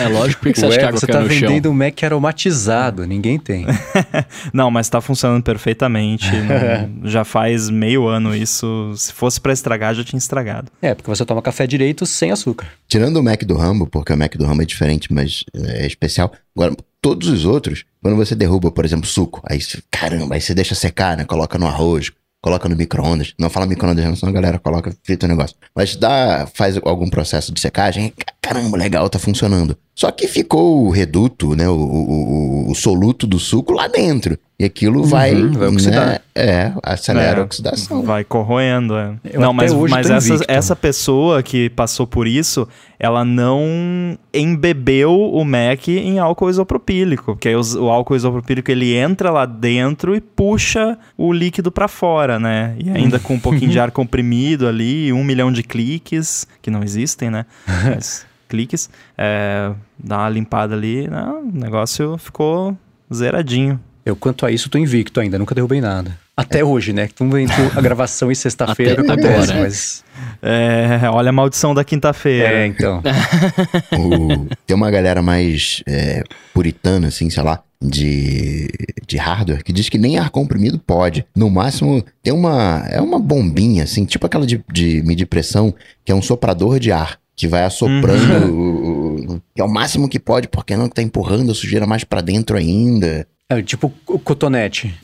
É 0.00 0.08
lógico, 0.08 0.42
por 0.42 0.52
que 0.52 0.58
você 0.60 0.66
acha 0.66 0.74
que 0.78 0.80
a 0.80 0.84
Ué, 0.84 0.88
água 0.88 1.00
você 1.00 1.06
tá 1.06 1.20
no 1.20 1.28
chão? 1.30 1.48
vendendo 1.48 1.70
um 1.70 1.74
Mac 1.74 2.02
aromatizado, 2.02 3.06
ninguém 3.06 3.38
tem. 3.38 3.66
não, 4.52 4.70
mas 4.70 4.88
tá 4.88 5.00
funcionando 5.00 5.42
perfeitamente. 5.42 6.30
não- 7.02 7.08
já 7.08 7.24
faz 7.24 7.68
meio 7.70 8.06
ano 8.06 8.34
isso. 8.34 8.92
Se 8.96 9.12
fosse 9.12 9.40
pra 9.40 9.52
estragar, 9.52 9.94
já 9.94 10.04
tinha 10.04 10.18
estragado. 10.18 10.70
É, 10.80 10.94
porque 10.94 11.10
você 11.10 11.24
toma 11.24 11.42
café 11.42 11.66
direito 11.66 12.06
sem 12.06 12.30
açúcar. 12.30 12.66
Tirando 12.88 13.16
o 13.18 13.22
Mac 13.22 13.42
do 13.44 13.56
Rambo, 13.56 13.86
porque 13.86 14.12
o 14.12 14.16
Mac 14.16 14.34
do 14.36 14.44
Rambo 14.46 14.62
é 14.62 14.66
diferente, 14.66 15.12
mas 15.12 15.44
é 15.54 15.86
especial. 15.86 16.32
Agora, 16.56 16.74
todos 17.00 17.28
os 17.28 17.44
outros, 17.44 17.84
quando 18.02 18.16
você 18.16 18.34
derruba, 18.34 18.70
por 18.70 18.84
exemplo, 18.84 19.06
suco, 19.06 19.42
aí 19.48 19.60
você, 19.60 19.78
caramba, 19.90 20.34
aí 20.34 20.40
você 20.40 20.54
deixa 20.54 20.74
secar, 20.74 21.16
né? 21.16 21.24
Coloca 21.24 21.58
no 21.58 21.66
arroz, 21.66 22.10
coloca 22.44 22.68
no 22.68 22.76
micro-ondas. 22.76 23.32
Não 23.38 23.48
fala 23.48 23.64
micro-ondas, 23.64 24.04
não, 24.04 24.14
senão 24.14 24.30
a 24.30 24.34
galera 24.34 24.58
coloca 24.58 24.94
frito 25.02 25.24
o 25.24 25.28
negócio. 25.28 25.56
Mas 25.74 25.96
dá, 25.96 26.46
faz 26.52 26.78
algum 26.84 27.08
processo 27.08 27.54
de 27.54 27.58
secagem, 27.58 28.12
caramba, 28.42 28.76
legal, 28.76 29.08
tá 29.08 29.18
funcionando. 29.18 29.74
Só 29.94 30.10
que 30.10 30.26
ficou 30.26 30.86
o 30.86 30.90
reduto, 30.90 31.54
né? 31.54 31.68
O, 31.68 31.72
o, 31.74 32.70
o- 32.70 32.74
soluto 32.74 33.26
do 33.28 33.38
suco 33.38 33.72
lá 33.72 33.86
dentro. 33.86 34.36
E 34.58 34.64
aquilo 34.64 35.04
vai, 35.04 35.34
vai 35.34 35.68
oxidar. 35.68 36.06
né, 36.06 36.18
É, 36.34 36.72
acelera 36.82 37.38
É, 37.38 37.40
a 37.40 37.44
oxidação. 37.44 38.02
Vai 38.02 38.24
corroendo, 38.24 38.96
é. 38.96 39.14
Eu 39.24 39.40
não, 39.40 39.52
mas, 39.52 39.72
mas 39.72 40.10
essa, 40.10 40.44
essa 40.48 40.76
pessoa 40.76 41.42
que 41.42 41.70
passou 41.70 42.06
por 42.06 42.26
isso, 42.26 42.66
ela 42.98 43.24
não 43.24 44.16
embebeu 44.32 45.12
o 45.12 45.44
Mac 45.44 45.88
em 45.88 46.18
álcool 46.18 46.50
isopropílico, 46.50 47.34
porque 47.34 47.48
aí 47.48 47.56
os- 47.56 47.74
o 47.74 47.88
álcool 47.88 48.16
isopropílico 48.16 48.70
ele 48.70 48.94
entra 48.94 49.30
lá 49.30 49.46
dentro 49.46 50.14
e 50.14 50.20
puxa 50.20 50.98
o 51.16 51.32
líquido 51.32 51.70
pra 51.72 51.88
fora, 51.88 52.38
né? 52.38 52.74
E 52.78 52.90
ainda 52.90 53.18
com 53.18 53.34
um 53.34 53.40
pouquinho 53.40 53.70
de 53.70 53.78
ar 53.80 53.90
comprimido 53.90 54.66
ali, 54.68 55.12
um 55.12 55.22
milhão 55.24 55.52
de 55.52 55.62
cliques, 55.62 56.46
que 56.62 56.70
não 56.70 56.82
existem, 56.82 57.30
né? 57.30 57.46
Mas 57.94 58.24
cliques, 58.54 58.88
é, 59.18 59.72
dá 59.98 60.18
uma 60.18 60.28
limpada 60.28 60.74
ali, 60.74 61.08
não, 61.08 61.40
o 61.42 61.52
negócio 61.52 62.16
ficou 62.18 62.76
zeradinho. 63.12 63.80
Eu, 64.06 64.14
quanto 64.14 64.44
a 64.46 64.50
isso, 64.52 64.68
tô 64.68 64.78
invicto 64.78 65.18
ainda, 65.18 65.38
nunca 65.38 65.54
derrubei 65.54 65.80
nada. 65.80 66.16
Até 66.36 66.64
hoje, 66.64 66.92
né? 66.92 67.08
Vamos 67.18 67.32
ver 67.34 67.42
entre 67.42 67.78
a 67.78 67.80
gravação 67.80 68.30
e 68.30 68.36
sexta-feira 68.36 69.00
acontece, 69.02 69.50
agora. 69.52 69.60
mas... 69.60 70.04
É, 70.42 71.08
olha 71.10 71.30
a 71.30 71.32
maldição 71.32 71.72
da 71.74 71.82
quinta-feira. 71.84 72.48
É, 72.48 72.66
então. 72.66 73.02
O- 73.98 74.46
tem 74.66 74.76
uma 74.76 74.90
galera 74.90 75.22
mais 75.22 75.82
é, 75.86 76.22
puritana, 76.52 77.08
assim, 77.08 77.30
sei 77.30 77.42
lá, 77.42 77.62
de, 77.80 78.68
de 79.06 79.16
hardware, 79.16 79.62
que 79.62 79.72
diz 79.72 79.88
que 79.88 79.96
nem 79.96 80.18
ar 80.18 80.28
comprimido 80.30 80.78
pode. 80.78 81.24
No 81.34 81.48
máximo, 81.48 82.04
tem 82.22 82.32
uma. 82.32 82.84
É 82.90 83.00
uma 83.00 83.18
bombinha, 83.18 83.84
assim, 83.84 84.04
tipo 84.04 84.26
aquela 84.26 84.46
de, 84.46 84.62
de 84.72 85.02
medir 85.06 85.26
pressão, 85.26 85.72
que 86.04 86.12
é 86.12 86.14
um 86.14 86.22
soprador 86.22 86.78
de 86.78 86.90
ar. 86.92 87.18
Que 87.36 87.48
vai 87.48 87.64
assoprando, 87.64 88.52
o- 88.52 89.34
o- 89.36 89.42
que 89.54 89.60
é 89.60 89.64
o 89.64 89.68
máximo 89.68 90.08
que 90.08 90.20
pode, 90.20 90.46
porque 90.48 90.76
não 90.76 90.88
que 90.88 90.94
tá 90.94 91.02
empurrando 91.02 91.50
a 91.50 91.54
sujeira 91.54 91.86
mais 91.86 92.04
pra 92.04 92.20
dentro 92.20 92.56
ainda. 92.56 93.26
É 93.50 93.60
tipo 93.60 93.92
o 94.08 94.18
cotonete. 94.18 94.94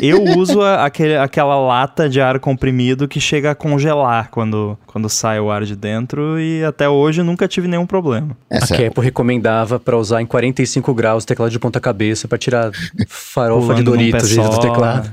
Eu 0.00 0.22
uso 0.38 0.62
a- 0.62 0.84
aquele, 0.84 1.16
aquela 1.16 1.56
lata 1.58 2.08
de 2.08 2.20
ar 2.20 2.38
comprimido 2.38 3.08
que 3.08 3.20
chega 3.20 3.50
a 3.50 3.54
congelar 3.56 4.30
quando, 4.30 4.78
quando 4.86 5.08
sai 5.08 5.40
o 5.40 5.50
ar 5.50 5.64
de 5.64 5.74
dentro 5.74 6.38
e 6.38 6.62
até 6.62 6.88
hoje 6.88 7.24
nunca 7.24 7.48
tive 7.48 7.66
nenhum 7.66 7.84
problema. 7.84 8.36
Essa, 8.48 8.72
A 8.72 8.76
Kepo 8.76 9.00
recomendava 9.00 9.80
pra 9.80 9.96
usar 9.96 10.22
em 10.22 10.26
45 10.26 10.94
graus 10.94 11.24
o 11.24 11.26
teclado 11.26 11.50
de 11.50 11.58
ponta 11.58 11.80
cabeça 11.80 12.28
pra 12.28 12.38
tirar 12.38 12.70
farofa 13.08 13.74
de 13.74 13.82
Pulando 13.82 13.84
Doritos 13.90 14.30
só. 14.30 14.48
do 14.48 14.60
teclado. 14.60 15.10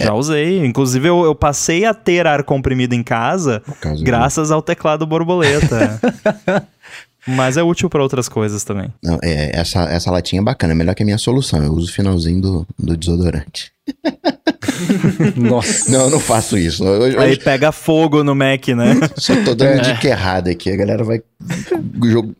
Já 0.00 0.12
usei. 0.12 0.66
Inclusive, 0.66 1.06
eu, 1.08 1.22
eu 1.24 1.36
passei 1.36 1.84
a 1.84 1.94
ter 1.94 2.26
ar 2.26 2.42
comprimido 2.42 2.96
em 2.96 3.02
casa 3.04 3.62
graças 4.02 4.50
ao 4.50 4.60
teclado 4.60 5.06
borboleta. 5.06 6.00
Mas 7.26 7.56
é 7.56 7.62
útil 7.62 7.88
para 7.90 8.02
outras 8.02 8.28
coisas 8.28 8.64
também. 8.64 8.92
Não, 9.02 9.18
é, 9.22 9.58
essa, 9.58 9.82
essa 9.84 10.10
latinha 10.10 10.40
é 10.40 10.44
bacana, 10.44 10.72
é 10.72 10.76
melhor 10.76 10.94
que 10.94 11.02
a 11.02 11.06
minha 11.06 11.18
solução. 11.18 11.62
Eu 11.62 11.72
uso 11.72 11.90
o 11.90 11.92
finalzinho 11.92 12.40
do, 12.40 12.66
do 12.78 12.96
desodorante. 12.96 13.72
Nossa. 15.36 15.90
Não, 15.90 16.02
eu 16.04 16.10
não 16.10 16.20
faço 16.20 16.56
isso. 16.56 16.84
Hoje, 16.84 17.18
Aí 17.18 17.30
hoje 17.30 17.40
pega 17.40 17.72
fogo 17.72 18.22
no 18.24 18.34
Mac, 18.34 18.68
né? 18.68 18.94
só 19.16 19.34
tô 19.44 19.54
dando 19.54 19.82
dica 19.82 20.08
errada 20.08 20.50
aqui. 20.50 20.70
A 20.70 20.76
galera 20.76 21.04
vai 21.04 21.20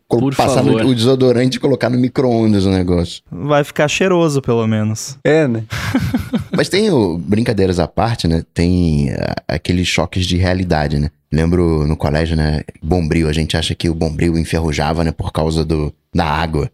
Por 0.07 0.35
passar 0.35 0.63
no- 0.63 0.77
favor. 0.77 0.85
o 0.85 0.95
desodorante 0.95 1.57
e 1.57 1.59
colocar 1.59 1.89
no 1.89 1.97
micro-ondas 1.97 2.65
o 2.65 2.69
negócio. 2.71 3.21
Vai 3.31 3.63
ficar 3.63 3.87
cheiroso, 3.87 4.41
pelo 4.41 4.65
menos. 4.67 5.17
É, 5.23 5.47
né? 5.47 5.63
Mas 6.55 6.69
tem 6.69 6.89
o, 6.89 7.17
brincadeiras 7.17 7.79
à 7.79 7.87
parte, 7.87 8.27
né? 8.27 8.43
Tem 8.53 9.11
ah, 9.11 9.35
aqueles 9.47 9.87
choques 9.87 10.25
de 10.25 10.37
realidade, 10.37 10.99
né? 10.99 11.09
Lembro 11.31 11.87
no 11.87 11.95
colégio, 11.95 12.35
né? 12.35 12.61
Bombril, 12.83 13.27
a 13.29 13.33
gente 13.33 13.55
acha 13.55 13.73
que 13.73 13.89
o 13.89 13.95
bombril 13.95 14.37
enferrujava, 14.37 15.03
né? 15.03 15.11
Por 15.11 15.31
causa 15.31 15.63
do, 15.63 15.93
da 16.13 16.25
água. 16.25 16.69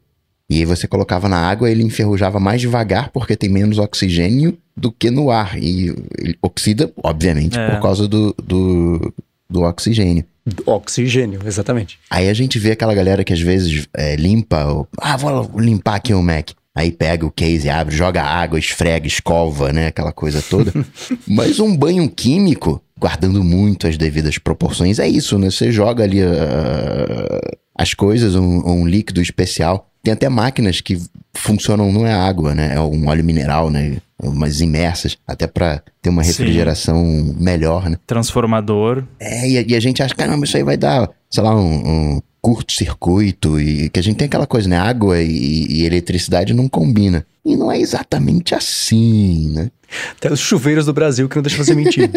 E 0.49 0.57
aí 0.59 0.65
você 0.65 0.87
colocava 0.87 1.27
na 1.27 1.37
água, 1.37 1.69
ele 1.69 1.83
enferrujava 1.83 2.39
mais 2.39 2.61
devagar 2.61 3.09
porque 3.11 3.35
tem 3.35 3.49
menos 3.49 3.77
oxigênio 3.77 4.57
do 4.75 4.91
que 4.91 5.11
no 5.11 5.29
ar. 5.29 5.57
E 5.61 5.93
ele 6.17 6.37
oxida, 6.41 6.91
obviamente, 7.03 7.57
É. 7.59 7.69
por 7.71 7.81
causa 7.81 8.07
do, 8.07 8.33
do, 8.41 9.13
do 9.49 9.61
oxigênio. 9.63 10.23
Oxigênio, 10.65 11.41
exatamente. 11.45 11.99
Aí 12.09 12.29
a 12.29 12.33
gente 12.33 12.57
vê 12.57 12.71
aquela 12.71 12.93
galera 12.93 13.23
que 13.23 13.33
às 13.33 13.41
vezes 13.41 13.87
é, 13.93 14.15
limpa, 14.15 14.65
o- 14.71 14.87
ah, 14.99 15.17
vou 15.17 15.49
limpar 15.59 15.95
aqui 15.95 16.13
o 16.13 16.23
Mac. 16.23 16.51
Aí 16.73 16.91
pega 16.91 17.25
o 17.25 17.31
case, 17.31 17.69
abre, 17.69 17.95
joga 17.95 18.23
água, 18.23 18.57
esfrega, 18.59 19.05
escova, 19.07 19.73
né? 19.73 19.87
Aquela 19.87 20.11
coisa 20.13 20.41
toda. 20.41 20.71
Mas 21.27 21.59
um 21.59 21.75
banho 21.75 22.07
químico, 22.09 22.81
guardando 22.99 23.43
muito 23.43 23.87
as 23.87 23.97
devidas 23.97 24.37
proporções, 24.37 24.99
é 24.99 25.07
isso, 25.07 25.37
né? 25.37 25.49
Você 25.49 25.71
joga 25.71 26.03
ali 26.03 26.21
ah, 26.21 27.39
as 27.75 27.93
coisas, 27.93 28.35
um, 28.35 28.67
um 28.67 28.87
líquido 28.87 29.21
especial. 29.21 29.89
Tem 30.03 30.13
até 30.13 30.29
máquinas 30.29 30.81
que 30.81 30.99
funcionam, 31.35 31.91
não 31.91 32.07
é 32.07 32.13
água, 32.13 32.55
né? 32.55 32.75
É 32.75 32.81
um 32.81 33.07
óleo 33.07 33.23
mineral, 33.23 33.69
né? 33.69 33.97
Umas 34.21 34.61
imersas, 34.61 35.17
até 35.27 35.45
pra 35.45 35.81
ter 36.01 36.09
uma 36.09 36.23
Sim. 36.23 36.29
refrigeração 36.29 37.35
melhor, 37.37 37.89
né? 37.89 37.97
Transformador. 38.07 39.03
É, 39.19 39.47
e 39.47 39.57
a, 39.57 39.61
e 39.67 39.75
a 39.75 39.79
gente 39.79 40.01
acha, 40.01 40.15
caramba, 40.15 40.45
isso 40.45 40.57
aí 40.57 40.63
vai 40.63 40.77
dar, 40.77 41.09
sei 41.29 41.43
lá, 41.43 41.55
um, 41.55 42.15
um 42.15 42.21
curto-circuito, 42.41 43.59
e 43.59 43.89
que 43.89 43.99
a 43.99 44.03
gente 44.03 44.17
tem 44.17 44.25
aquela 44.25 44.47
coisa, 44.47 44.69
né? 44.69 44.77
Água 44.77 45.21
e, 45.21 45.65
e 45.69 45.85
eletricidade 45.85 46.53
não 46.53 46.67
combina. 46.67 47.25
E 47.47 47.55
não 47.55 47.71
é 47.71 47.79
exatamente 47.79 48.53
assim, 48.53 49.53
né? 49.53 49.71
Até 50.17 50.29
os 50.29 50.39
chuveiros 50.41 50.85
do 50.85 50.91
Brasil 50.91 51.29
que 51.29 51.35
não 51.37 51.41
deixam 51.41 51.63
você 51.63 51.73
mentir. 51.73 52.11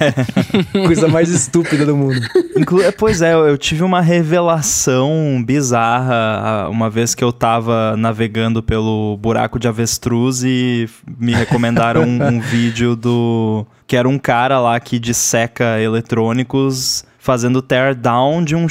Coisa 0.72 1.08
mais 1.08 1.28
estúpida 1.28 1.84
do 1.84 1.94
mundo. 1.94 2.18
Inclu 2.56 2.80
é, 2.80 2.90
pois 2.90 3.20
é, 3.20 3.34
eu 3.34 3.58
tive 3.58 3.82
uma 3.82 4.00
revelação 4.00 5.44
bizarra 5.44 6.70
uma 6.70 6.88
vez 6.88 7.14
que 7.14 7.22
eu 7.22 7.34
tava 7.34 7.98
navegando 7.98 8.62
pelo 8.62 9.18
buraco 9.18 9.58
de 9.58 9.68
avestruz 9.68 10.42
e 10.42 10.88
me 11.18 11.34
recomendaram 11.34 12.02
um, 12.04 12.26
um 12.26 12.40
vídeo 12.40 12.96
do. 12.96 13.66
que 13.86 13.94
era 13.94 14.08
um 14.08 14.18
cara 14.18 14.58
lá 14.58 14.80
que 14.80 14.98
disseca 14.98 15.78
eletrônicos 15.82 17.04
fazendo 17.18 17.60
teardown 17.60 18.42
de 18.42 18.56
um. 18.56 18.66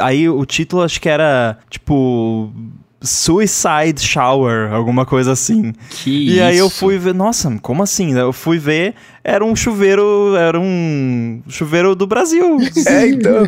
Aí 0.00 0.26
o 0.26 0.46
título 0.46 0.80
acho 0.80 0.98
que 0.98 1.08
era 1.10 1.58
tipo. 1.68 2.50
Suicide 3.00 4.00
Shower, 4.00 4.72
alguma 4.72 5.06
coisa 5.06 5.32
assim. 5.32 5.72
Que 5.88 6.34
E 6.34 6.40
aí 6.40 6.58
eu 6.58 6.66
isso? 6.66 6.76
fui 6.78 6.98
ver, 6.98 7.14
nossa, 7.14 7.56
como 7.62 7.82
assim? 7.82 8.12
Eu 8.18 8.32
fui 8.32 8.58
ver, 8.58 8.94
era 9.22 9.44
um 9.44 9.54
chuveiro, 9.54 10.34
era 10.36 10.58
um 10.58 11.40
chuveiro 11.48 11.94
do 11.94 12.06
Brasil. 12.06 12.58
É, 12.86 13.06
então. 13.08 13.44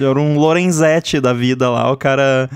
Era 0.00 0.20
um 0.20 0.36
Lorenzetti 0.38 1.20
da 1.20 1.32
vida 1.32 1.70
lá, 1.70 1.90
o 1.92 1.96
cara 1.96 2.50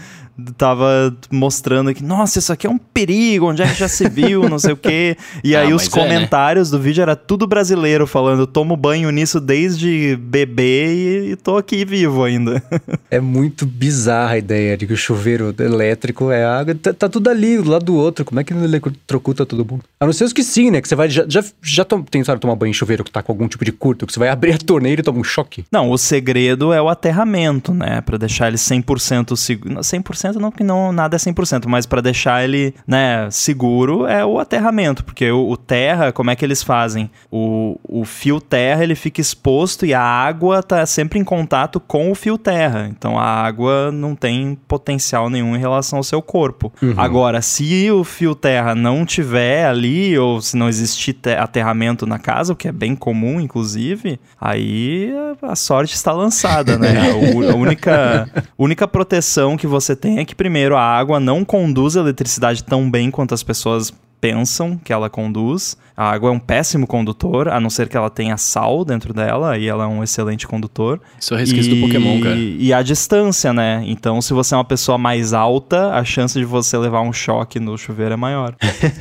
tava 0.57 1.15
mostrando 1.31 1.93
que, 1.95 2.03
nossa, 2.03 2.39
isso 2.39 2.53
aqui 2.53 2.67
é 2.67 2.71
um 2.71 2.79
perigo, 2.79 3.47
onde 3.51 3.63
é 3.63 3.67
que 3.67 3.75
já 3.75 3.89
se 3.89 4.09
viu, 4.09 4.49
não 4.49 4.59
sei 4.59 4.73
o 4.73 4.77
quê. 4.77 5.17
E 5.45 5.55
Ah, 5.57 5.61
aí 5.61 5.73
os 5.73 5.85
mas 5.89 5.97
é, 5.97 6.01
né? 6.01 6.03
comentários 6.15 6.71
do 6.71 6.79
vídeo 6.79 7.03
era 7.03 7.15
tudo 7.17 7.47
brasileiro 7.47 8.07
falando, 8.07 8.47
tomo 8.47 8.77
banho 8.77 9.11
nisso 9.11 9.41
desde 9.41 10.17
bebê 10.17 10.95
e, 11.29 11.31
e 11.33 11.37
tô 11.37 11.57
aqui 11.57 11.85
vivo 11.85 12.25
ainda. 12.25 12.63
É 13.11 13.21
muito 13.21 13.65
bizarra 13.65 14.33
a 14.35 14.39
ideia 14.39 14.77
de 14.77 14.87
que 14.87 14.93
o 14.93 14.97
chuveiro 14.97 15.55
elétrico 15.59 16.31
é 16.31 16.45
água. 16.45 16.75
Tá, 16.75 16.93
tá 16.93 17.09
tudo 17.09 17.31
ali, 17.31 17.57
do 17.57 17.71
lado 17.71 17.87
do 17.87 17.95
outro. 17.97 18.23
Como 18.23 18.39
é 18.39 18.45
que 18.45 18.53
não 18.53 18.63
eletrocuta 18.63 19.47
todo 19.47 19.65
mundo? 19.65 19.83
A 19.99 20.05
não 20.05 20.13
ser 20.13 20.25
os 20.25 20.33
que 20.35 20.43
sim, 20.45 20.71
né? 20.71 20.83
Que 20.83 20.87
você 20.89 20.95
vai. 20.95 21.09
Já, 21.09 21.25
já, 21.27 21.43
já 21.63 21.85
tom, 21.87 22.03
tentaram 22.03 22.39
tomar 22.39 22.55
banho 22.55 22.69
em 22.71 22.75
chuveiro 22.75 23.03
que 23.03 23.11
tá 23.11 23.23
com 23.23 23.33
algum 23.33 23.49
tipo 23.49 23.65
de 23.65 23.73
curto, 23.73 24.07
que 24.07 24.13
você 24.13 24.19
vai 24.19 24.29
abrir 24.29 24.53
a 24.53 24.59
torneira 24.59 25.01
e 25.01 25.05
toma 25.05 25.19
um 25.21 25.25
choque. 25.25 25.65
Não, 25.73 25.91
o 25.91 25.97
segredo 25.97 26.71
é 26.71 26.83
o 26.83 26.89
aterramento, 26.91 27.73
né? 27.73 28.03
Pra 28.03 28.19
deixar 28.19 28.49
ele 28.49 28.59
100% 28.59 29.35
seguro. 29.37 29.75
100% 29.77 30.28
não, 30.37 30.51
porque 30.51 30.65
não, 30.65 30.93
nada 30.93 31.17
é 31.17 31.19
100%, 31.19 31.67
mas 31.67 31.87
pra 31.87 32.01
deixar 32.01 32.45
ele, 32.45 32.75
né, 32.87 33.29
seguro 33.31 34.07
é 34.07 34.25
o 34.25 34.39
aterramento, 34.39 35.05
porque 35.05 35.31
o, 35.31 35.51
o 35.51 35.57
terra, 35.57 36.13
como 36.13 36.31
é 36.31 36.37
que 36.37 36.45
eles 36.45 36.63
fazem? 36.63 37.11
O, 37.31 37.79
o 37.85 38.05
fio 38.05 38.41
terra, 38.41 38.83
ele 38.83 38.95
fica 38.95 39.21
exposto 39.21 39.85
e 39.87 39.95
a 39.95 40.01
água 40.03 40.63
tá 40.63 40.85
sempre 40.87 41.19
em 41.19 41.25
contato 41.25 41.81
com 41.81 42.11
o 42.11 42.15
fio 42.15 42.37
terra. 42.39 42.89
Então 42.91 43.19
a 43.19 43.25
água 43.25 43.91
não 43.93 44.15
tem 44.15 44.59
potencial 44.67 45.29
nenhum 45.31 45.55
em 45.57 45.59
relação 45.59 45.99
ao 45.99 46.03
seu 46.03 46.21
corpo. 46.23 46.73
Agora, 46.97 47.41
se 47.43 47.91
o 47.91 48.05
fio 48.05 48.35
terra 48.35 48.75
não 48.75 49.05
tiver 49.05 49.67
ali 49.67 50.19
ou 50.19 50.41
se 50.41 50.57
não 50.57 50.69
existir 50.69 51.13
te- 51.13 51.31
aterramento 51.35 52.07
na 52.07 52.19
casa, 52.19 52.53
o 52.53 52.57
que 52.57 52.69
é 52.69 52.73
bem 52.73 52.95
comum, 52.97 53.41
inclusive, 53.41 54.19
aí 54.41 55.13
a 55.43 55.55
sorte 55.57 55.95
está 55.95 56.13
lançada, 56.13 56.77
né? 56.79 56.89
A 57.49 57.55
única, 57.55 58.29
única 58.59 58.87
proteção 58.89 59.57
que 59.57 59.67
você 59.67 59.95
tem 59.97 60.18
é 60.21 60.25
que, 60.25 60.35
primeiro, 60.35 60.77
a 60.77 60.83
água 60.83 61.21
não 61.21 61.45
conduz 61.45 61.97
a 61.97 62.01
eletricidade 62.01 62.65
tão 62.65 62.91
bem 62.91 63.11
quanto 63.11 63.35
as 63.35 63.43
pessoas 63.43 63.93
pensam 64.21 64.77
que 64.77 64.93
ela 64.93 65.09
conduz. 65.09 65.77
A 66.01 66.11
água 66.13 66.31
é 66.31 66.33
um 66.33 66.39
péssimo 66.39 66.87
condutor, 66.87 67.49
a 67.49 67.59
não 67.59 67.69
ser 67.69 67.89
que 67.89 67.97
ela 67.97 68.09
tenha 68.09 68.37
sal 68.37 68.85
dentro 68.85 69.13
dela, 69.13 69.59
e 69.59 69.67
ela 69.67 69.83
é 69.83 69.87
um 69.89 70.01
excelente 70.05 70.47
condutor. 70.47 71.01
Isso 71.21 71.35
é 71.35 71.39
resquício 71.39 71.75
do 71.75 71.81
Pokémon, 71.81 72.21
cara. 72.21 72.37
E 72.37 72.73
a 72.73 72.83
distância, 72.83 73.53
né? 73.53 73.83
Então, 73.85 74.23
se 74.23 74.33
você 74.33 74.55
é 74.55 74.57
uma 74.57 74.65
pessoa 74.65 74.97
mais 74.97 75.33
alta, 75.33 75.91
a 75.95 76.05
chance 76.05 76.39
de 76.39 76.45
você 76.45 76.79
levar 76.79 77.01
um 77.01 77.13
choque 77.13 77.59
no 77.59 77.77
chuveiro 77.77 78.15
é 78.15 78.17
maior. 78.17 78.55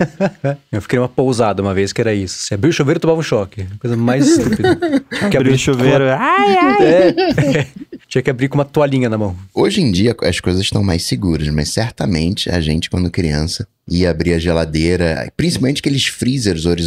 Eu 0.71 0.81
fiquei 0.81 0.97
numa 0.97 1.07
pousada 1.07 1.61
uma 1.61 1.71
vez 1.71 1.93
que 1.93 2.01
era 2.01 2.15
isso. 2.15 2.39
Você 2.39 2.55
abriu 2.55 2.71
o 2.71 2.73
chuveiro 2.73 2.97
e 2.97 3.01
tomava 3.01 3.19
um 3.19 3.23
choque. 3.23 3.67
Coisa 3.79 3.95
mais 3.95 4.25
estúpida. 4.35 4.75
Tinha 5.19 5.29
que 5.29 5.37
Abrir 5.37 5.49
o 5.49 5.51
com 5.53 5.57
chuveiro. 5.59 6.03
uma- 6.03 6.15
Ai, 6.15 6.57
ai. 6.57 7.57
É. 7.59 7.67
Tinha 8.07 8.23
que 8.23 8.29
abrir 8.31 8.47
com 8.47 8.55
uma 8.57 8.65
toalhinha 8.65 9.07
na 9.07 9.19
mão. 9.19 9.35
Hoje 9.53 9.81
em 9.81 9.91
dia 9.91 10.15
as 10.23 10.39
coisas 10.39 10.63
estão 10.63 10.81
mais 10.81 11.03
seguras, 11.03 11.47
mas 11.49 11.69
certamente 11.69 12.49
a 12.49 12.59
gente, 12.59 12.89
quando 12.89 13.11
criança, 13.11 13.67
ia 13.89 14.09
abrir 14.09 14.33
a 14.33 14.39
geladeira, 14.39 15.31
principalmente 15.37 15.79
aqueles 15.79 16.07
freezers 16.07 16.65
horizontais 16.65 16.86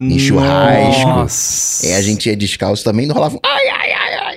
em 0.00 0.18
churrasco. 0.18 1.08
Nossa. 1.08 1.86
É, 1.86 1.96
a 1.96 2.02
gente 2.02 2.28
ia 2.28 2.36
descalço 2.36 2.84
também 2.84 3.06
não 3.06 3.14
rolava 3.14 3.38
ai, 3.44 3.68
ai, 3.68 3.92
ai, 3.92 4.14
ai. 4.14 4.28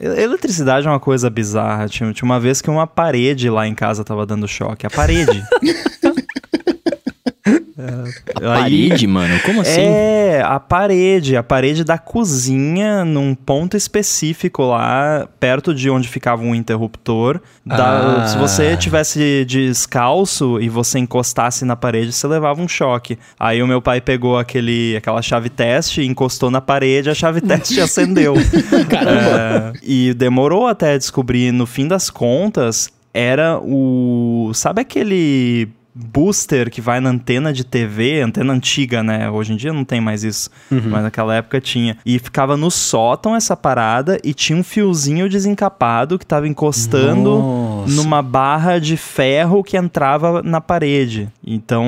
É. 0.00 0.22
Eletricidade 0.22 0.86
é 0.86 0.90
uma 0.90 1.00
coisa 1.00 1.28
bizarra. 1.28 1.88
Tinha, 1.88 2.12
tinha 2.12 2.24
uma 2.24 2.38
vez 2.38 2.62
que 2.62 2.70
uma 2.70 2.86
parede 2.86 3.50
lá 3.50 3.66
em 3.66 3.74
casa 3.74 4.04
tava 4.04 4.24
dando 4.24 4.46
choque. 4.46 4.86
A 4.86 4.90
parede. 4.90 5.42
É, 8.40 8.46
A 8.46 8.54
aí- 8.64 8.88
parede, 8.88 9.06
mano? 9.06 9.40
Como 9.44 9.60
assim? 9.62 9.80
É, 9.80 10.42
a 10.44 10.58
parede, 10.60 11.36
a 11.36 11.42
parede 11.42 11.82
da 11.84 11.98
cozinha, 11.98 13.04
num 13.04 13.34
ponto 13.34 13.76
específico 13.76 14.62
lá, 14.64 15.28
perto 15.38 15.74
de 15.74 15.88
onde 15.90 16.08
ficava 16.08 16.42
um 16.42 16.54
interruptor. 16.54 17.40
Da- 17.64 18.22
Ah. 18.22 18.26
Se 18.26 18.36
você 18.38 18.76
tivesse 18.76 19.44
descalço 19.46 20.60
e 20.60 20.68
você 20.68 20.98
encostasse 20.98 21.64
na 21.64 21.76
parede, 21.76 22.12
você 22.12 22.26
levava 22.26 22.60
um 22.60 22.68
choque. 22.68 23.18
Aí 23.38 23.62
o 23.62 23.66
meu 23.66 23.80
pai 23.82 24.00
pegou 24.00 24.38
aquele, 24.38 24.96
aquela 24.96 25.22
chave 25.22 25.48
teste, 25.48 26.02
encostou 26.02 26.50
na 26.50 26.60
parede, 26.60 27.10
a 27.10 27.14
chave 27.14 27.40
teste 27.40 27.80
acendeu. 27.80 28.34
Caramba. 28.88 29.72
É, 29.76 29.80
e 29.82 30.14
demorou 30.14 30.66
até 30.66 30.96
descobrir, 30.98 31.52
no 31.52 31.66
fim 31.66 31.86
das 31.88 32.10
contas, 32.10 32.88
era 33.12 33.58
o. 33.62 34.50
Sabe 34.54 34.80
aquele 34.82 35.68
booster 35.94 36.70
que 36.70 36.80
vai 36.80 37.00
na 37.00 37.10
antena 37.10 37.52
de 37.52 37.64
TV, 37.64 38.22
antena 38.22 38.52
antiga, 38.52 39.02
né? 39.02 39.30
Hoje 39.30 39.52
em 39.52 39.56
dia 39.56 39.72
não 39.72 39.84
tem 39.84 40.00
mais 40.00 40.24
isso, 40.24 40.50
mas 40.70 41.02
naquela 41.02 41.34
época 41.34 41.60
tinha. 41.60 41.96
E 42.04 42.18
ficava 42.18 42.56
no 42.56 42.70
sótão 42.70 43.34
essa 43.34 43.56
parada 43.56 44.18
e 44.22 44.32
tinha 44.32 44.58
um 44.58 44.62
fiozinho 44.62 45.28
desencapado 45.28 46.18
que 46.18 46.26
tava 46.26 46.46
encostando 46.48 47.38
Nossa. 47.38 47.94
numa 47.94 48.22
barra 48.22 48.78
de 48.78 48.96
ferro 48.96 49.64
que 49.64 49.76
entrava 49.76 50.42
na 50.42 50.60
parede. 50.60 51.28
Então, 51.44 51.84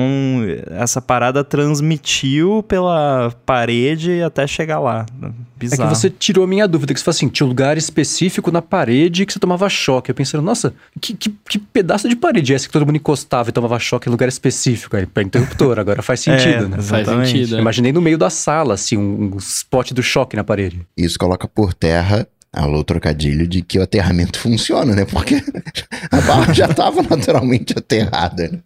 essa 0.71 1.01
parada 1.01 1.43
transmitiu 1.43 2.63
pela 2.67 3.33
parede 3.45 4.21
até 4.21 4.45
chegar 4.45 4.79
lá. 4.79 5.05
É 5.21 5.53
Bizarro. 5.55 5.89
que 5.89 5.95
você 5.95 6.09
tirou 6.09 6.43
a 6.43 6.47
minha 6.47 6.67
dúvida, 6.67 6.93
que 6.93 6.99
você 6.99 7.03
falou 7.05 7.15
assim, 7.15 7.29
tinha 7.29 7.45
um 7.45 7.49
lugar 7.49 7.77
específico 7.77 8.51
na 8.51 8.61
parede 8.61 9.25
que 9.25 9.31
você 9.31 9.39
tomava 9.39 9.69
choque. 9.69 10.11
Eu 10.11 10.15
pensando, 10.15 10.43
nossa, 10.43 10.73
que, 10.99 11.13
que, 11.13 11.29
que 11.47 11.57
pedaço 11.57 12.09
de 12.09 12.15
parede 12.15 12.53
é 12.53 12.55
esse 12.55 12.67
que 12.67 12.73
todo 12.73 12.85
mundo 12.85 12.97
encostava 12.97 13.49
e 13.49 13.53
tomava 13.53 13.79
choque 13.79 13.92
em 14.07 14.11
lugar 14.11 14.27
específico? 14.29 14.95
Aí, 14.95 15.05
pra 15.05 15.23
interruptor, 15.23 15.79
agora 15.79 16.01
faz 16.01 16.19
sentido, 16.21 16.65
É, 16.65 16.67
né? 16.67 16.81
Faz 16.81 17.07
sentido. 17.07 17.55
É. 17.57 17.59
imaginei 17.59 17.91
no 17.91 18.01
meio 18.01 18.17
da 18.17 18.29
sala, 18.29 18.73
assim, 18.73 18.97
um, 18.97 19.33
um 19.33 19.37
spot 19.37 19.91
do 19.91 20.01
choque 20.03 20.35
na 20.35 20.43
parede. 20.43 20.81
Isso 20.97 21.17
coloca 21.19 21.47
por 21.47 21.73
terra 21.73 22.27
alô 22.55 22.83
trocadilho 22.83 23.47
de 23.47 23.63
que 23.63 23.79
o 23.79 23.81
aterramento 23.81 24.37
funciona, 24.39 24.95
né? 24.95 25.05
Porque 25.05 25.41
a 26.11 26.21
barra 26.21 26.53
já 26.53 26.65
estava 26.67 27.01
naturalmente 27.09 27.73
aterrada. 27.75 28.47
né? 28.47 28.59